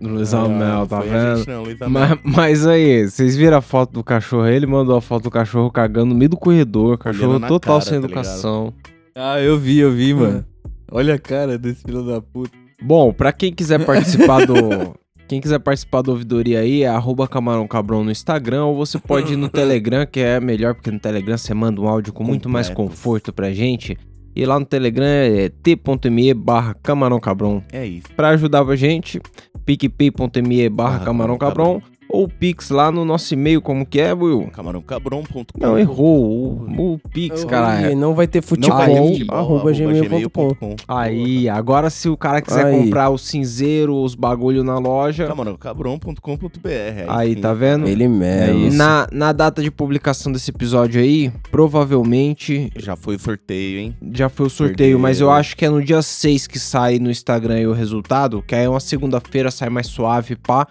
Luiz 0.00 0.32
Amel, 0.32 0.86
tá 0.86 1.00
foi 1.00 1.10
a 1.10 1.36
gente 1.36 1.46
vendo? 1.46 1.80
não, 1.80 1.90
mas, 1.90 2.18
mas 2.22 2.66
aí, 2.66 3.08
vocês 3.08 3.36
viram 3.36 3.56
a 3.56 3.60
foto 3.60 3.92
do 3.92 4.04
cachorro? 4.04 4.46
Ele 4.46 4.66
mandou 4.66 4.96
a 4.96 5.00
foto 5.00 5.24
do 5.24 5.30
cachorro 5.30 5.70
cagando 5.70 6.06
no 6.06 6.14
meio 6.14 6.28
do 6.28 6.36
corredor. 6.36 6.98
Cachorro 6.98 7.40
total 7.40 7.78
cara, 7.78 7.80
sem 7.80 8.00
tá 8.00 8.06
educação. 8.06 8.72
Ah, 9.14 9.40
eu 9.40 9.58
vi, 9.58 9.78
eu 9.78 9.90
vi, 9.90 10.14
mano. 10.14 10.44
Olha 10.90 11.14
a 11.14 11.18
cara 11.18 11.58
desse 11.58 11.82
filho 11.82 12.02
da 12.04 12.20
puta. 12.20 12.56
Bom, 12.80 13.12
pra 13.12 13.32
quem 13.32 13.52
quiser 13.52 13.84
participar 13.84 14.46
do. 14.46 14.54
Quem 15.28 15.42
quiser 15.42 15.58
participar 15.58 16.00
da 16.00 16.10
ouvidoria 16.10 16.60
aí 16.60 16.84
é 16.84 16.88
arroba 16.88 17.28
Camarão 17.28 17.68
Cabrão 17.68 18.02
no 18.02 18.10
Instagram 18.10 18.64
ou 18.64 18.74
você 18.74 18.98
pode 18.98 19.34
ir 19.34 19.36
no 19.36 19.46
Telegram, 19.50 20.06
que 20.06 20.20
é 20.20 20.40
melhor, 20.40 20.74
porque 20.74 20.90
no 20.90 20.98
Telegram 20.98 21.36
você 21.36 21.52
manda 21.52 21.82
um 21.82 21.86
áudio 21.86 22.14
com 22.14 22.24
muito 22.24 22.48
mais 22.48 22.70
conforto 22.70 23.30
pra 23.30 23.52
gente. 23.52 23.94
E 24.34 24.46
lá 24.46 24.58
no 24.58 24.64
Telegram 24.64 25.04
é 25.04 25.50
t.me 25.50 26.32
barra 26.32 26.72
Camarão 26.82 27.20
Cabrão. 27.20 27.62
É 27.70 27.84
isso. 27.84 28.06
Pra 28.16 28.28
ajudar 28.30 28.62
a 28.62 28.76
gente, 28.76 29.20
picpay.me 29.68 30.66
barra 30.70 31.04
Camarão 31.04 31.36
Cabrão 31.36 31.82
ou 32.08 32.28
Pix 32.28 32.70
lá 32.70 32.90
no 32.90 33.04
nosso 33.04 33.34
e-mail, 33.34 33.60
como 33.60 33.84
que 33.84 34.00
é, 34.00 34.12
Will? 34.12 34.48
Camarãocabron.com. 34.52 35.44
Não, 35.58 35.78
errou. 35.78 36.66
O, 36.78 36.94
o 36.94 36.98
Pix, 36.98 37.44
caralho. 37.44 37.96
não 37.96 38.14
vai 38.14 38.26
ter 38.26 38.42
futebol, 38.42 38.78
Aí, 38.78 39.26
arroba 39.28 39.72
gmail.com. 39.72 40.76
Aí, 40.86 41.48
agora 41.48 41.90
se 41.90 42.08
o 42.08 42.16
cara 42.16 42.40
quiser 42.40 42.66
Aí. 42.66 42.76
comprar 42.76 43.10
o 43.10 43.18
cinzeiro, 43.18 43.94
os 43.94 44.14
bagulho 44.14 44.64
na 44.64 44.78
loja. 44.78 45.26
Camarãocabron.com.br. 45.26 46.68
Aí, 47.08 47.36
tá 47.36 47.52
vendo? 47.52 47.86
Ele 47.86 48.08
mesmo. 48.08 48.72
Na, 48.72 49.06
na 49.12 49.32
data 49.32 49.62
de 49.62 49.70
publicação 49.70 50.32
desse 50.32 50.50
episódio 50.50 51.00
aí, 51.00 51.30
provavelmente. 51.50 52.72
Já 52.76 52.96
foi 52.96 53.16
o 53.16 53.18
sorteio, 53.18 53.80
hein? 53.80 53.96
Já 54.12 54.28
foi 54.28 54.46
o 54.46 54.50
sorteio, 54.50 54.98
mas 54.98 55.20
eu 55.20 55.30
acho 55.30 55.56
que 55.56 55.64
é 55.64 55.68
no 55.68 55.82
dia 55.82 56.00
6 56.00 56.46
que 56.46 56.58
sai 56.58 56.98
no 56.98 57.10
Instagram 57.10 57.54
aí 57.54 57.66
o 57.66 57.72
resultado, 57.72 58.42
que 58.46 58.54
aí 58.54 58.64
é 58.64 58.68
uma 58.68 58.80
segunda-feira, 58.80 59.50
sai 59.50 59.68
mais 59.68 59.86
suave, 59.86 60.36
pá. 60.36 60.66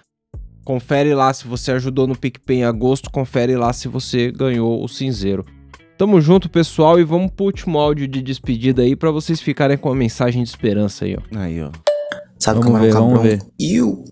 Confere 0.67 1.13
lá 1.15 1.33
se 1.33 1.47
você 1.47 1.71
ajudou 1.71 2.05
no 2.07 2.13
PicPay 2.13 2.57
em 2.57 2.63
agosto, 2.65 3.09
confere 3.09 3.55
lá 3.55 3.71
se 3.71 3.87
você 3.87 4.29
ganhou 4.33 4.83
o 4.83 4.87
cinzeiro. 4.89 5.45
Tamo 5.97 6.19
junto, 6.19 6.49
pessoal, 6.49 6.99
e 6.99 7.05
vamos 7.05 7.31
pro 7.31 7.45
último 7.45 7.79
áudio 7.79 8.05
de 8.05 8.21
despedida 8.21 8.81
aí 8.81 8.93
pra 8.93 9.09
vocês 9.09 9.39
ficarem 9.39 9.77
com 9.77 9.87
uma 9.87 9.95
mensagem 9.95 10.43
de 10.43 10.49
esperança 10.49 11.05
aí, 11.05 11.15
ó. 11.15 11.39
Aí, 11.39 11.63
ó. 11.63 11.71
Sabe 12.37 12.59
Vamos 12.59 12.65
como 12.65 12.77
é 12.79 12.81
ver, 12.81 12.89
o 12.89 12.93
vamos 12.99 13.13
cabrão? 13.13 13.23
ver. 13.23 13.41
E 13.57 13.81
o 13.81 14.03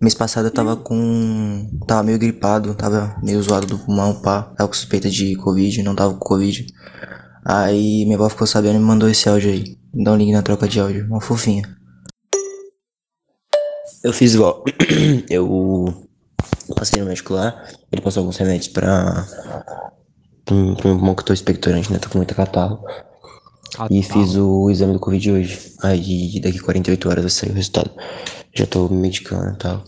mês 0.00 0.14
passado 0.14 0.46
eu 0.46 0.52
tava 0.52 0.76
com. 0.76 1.68
Tava 1.84 2.04
meio 2.04 2.16
gripado, 2.20 2.76
tava 2.76 3.16
meio 3.20 3.42
zoado 3.42 3.66
do 3.66 3.76
pulmão, 3.76 4.14
pá. 4.22 4.42
Tava 4.56 4.68
com 4.68 4.74
suspeita 4.74 5.10
de 5.10 5.34
Covid, 5.34 5.82
não 5.82 5.96
tava 5.96 6.12
com 6.12 6.20
Covid. 6.20 6.64
Aí 7.44 8.04
minha 8.04 8.16
avó 8.16 8.28
ficou 8.28 8.46
sabendo 8.46 8.76
e 8.76 8.78
me 8.78 8.84
mandou 8.84 9.08
esse 9.08 9.28
áudio 9.28 9.50
aí. 9.50 9.76
Dá 9.92 10.12
um 10.12 10.16
link 10.16 10.30
na 10.30 10.42
troca 10.42 10.68
de 10.68 10.78
áudio, 10.78 11.06
uma 11.08 11.20
fofinha. 11.20 11.64
Eu 14.04 14.12
fiz 14.12 14.34
igual. 14.34 14.62
eu 15.30 16.06
passei 16.76 17.00
no 17.00 17.06
médico 17.06 17.32
lá, 17.32 17.64
ele 17.90 18.02
passou 18.02 18.20
alguns 18.20 18.36
remédios 18.36 18.68
pra. 18.68 19.26
Pro 20.44 20.76
pro 20.76 20.88
meu 20.88 20.98
pulmão 20.98 21.14
que 21.14 21.22
eu 21.22 21.26
tô 21.26 21.32
expectorante, 21.32 21.90
né? 21.90 21.98
Tô 21.98 22.10
com 22.10 22.18
muita 22.18 22.34
catarro. 22.34 22.84
E 23.90 24.02
fiz 24.02 24.36
o 24.36 24.70
exame 24.70 24.92
do 24.92 25.00
Covid 25.00 25.32
hoje. 25.32 25.74
Aí 25.82 26.38
daqui 26.38 26.58
48 26.58 27.08
horas 27.08 27.24
vai 27.24 27.30
sair 27.30 27.50
o 27.50 27.54
resultado. 27.54 27.90
Já 28.52 28.66
tô 28.66 28.88
me 28.88 28.98
medicando 28.98 29.54
e 29.54 29.56
tal. 29.56 29.82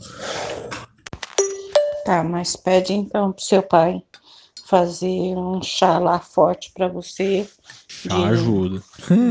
Tá, 2.07 2.25
mas 2.25 2.57
pede 2.57 2.95
então 2.95 3.33
pro 3.33 3.45
seu 3.45 3.63
pai 3.63 4.03
fazer 4.65 5.37
um 5.37 5.63
chá 5.63 5.99
lá 5.99 6.19
forte 6.19 6.73
pra 6.75 6.89
você. 6.89 7.47
Chá 7.87 8.29
ajuda. 8.29 8.83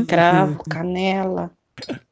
Cravo, 0.06 0.62
canela. 0.70 1.50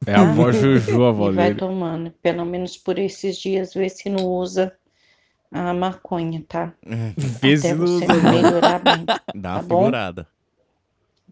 É 0.05 0.13
a 0.13 0.21
avó 0.21 0.51
Juju, 0.51 1.03
a 1.05 1.09
avó 1.09 1.31
E 1.31 1.33
vai 1.35 1.47
dele. 1.47 1.59
tomando, 1.59 2.11
pelo 2.21 2.45
menos 2.45 2.77
por 2.77 2.99
esses 2.99 3.37
dias, 3.37 3.73
ver 3.73 3.89
se 3.89 4.09
não 4.09 4.23
usa 4.25 4.71
a 5.51 5.73
maconha, 5.73 6.43
tá? 6.47 6.73
Vê 7.41 7.57
se 7.57 7.67
Até 7.67 7.75
não 7.75 7.87
você 7.87 8.05
usa. 8.05 8.31
melhorar 8.31 8.79
bem. 8.79 9.05
Dá 9.05 9.49
tá 9.49 9.53
uma 9.55 9.63
bom? 9.63 9.79
figurada. 9.79 10.27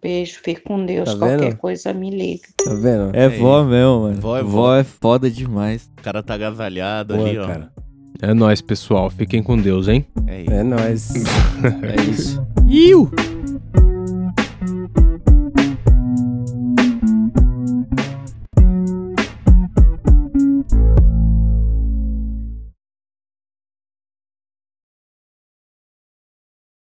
Beijo, 0.01 0.39
fique 0.43 0.61
com 0.61 0.85
Deus. 0.85 1.10
Tá 1.14 1.18
Qualquer 1.18 1.39
vendo? 1.51 1.57
coisa 1.57 1.93
me 1.93 2.10
liga. 2.10 2.43
Tá 2.57 2.73
vendo? 2.73 3.11
É 3.15 3.30
vó 3.30 3.64
mesmo, 3.64 4.01
mano. 4.01 4.19
Vó 4.22 4.38
é 4.38 4.43
vó. 4.43 4.49
vó. 4.49 4.76
é 4.76 4.84
foda 4.84 5.30
demais. 5.31 5.89
O 5.97 6.01
cara 6.01 6.22
tá 6.22 6.34
agasalhado 6.34 7.15
Boa, 7.15 7.27
ali, 7.30 7.38
ó. 7.38 7.47
cara. 7.47 7.72
É 8.22 8.34
nóis, 8.34 8.61
pessoal. 8.61 9.10
Fiquem 9.10 9.41
com 9.41 9.57
Deus, 9.57 9.88
hein? 9.88 10.05
É 10.27 10.41
isso. 10.41 10.51
É 10.51 10.64
nóis. 10.64 11.14
É 11.84 12.01
isso. 12.10 12.45
Iu! 12.68 13.10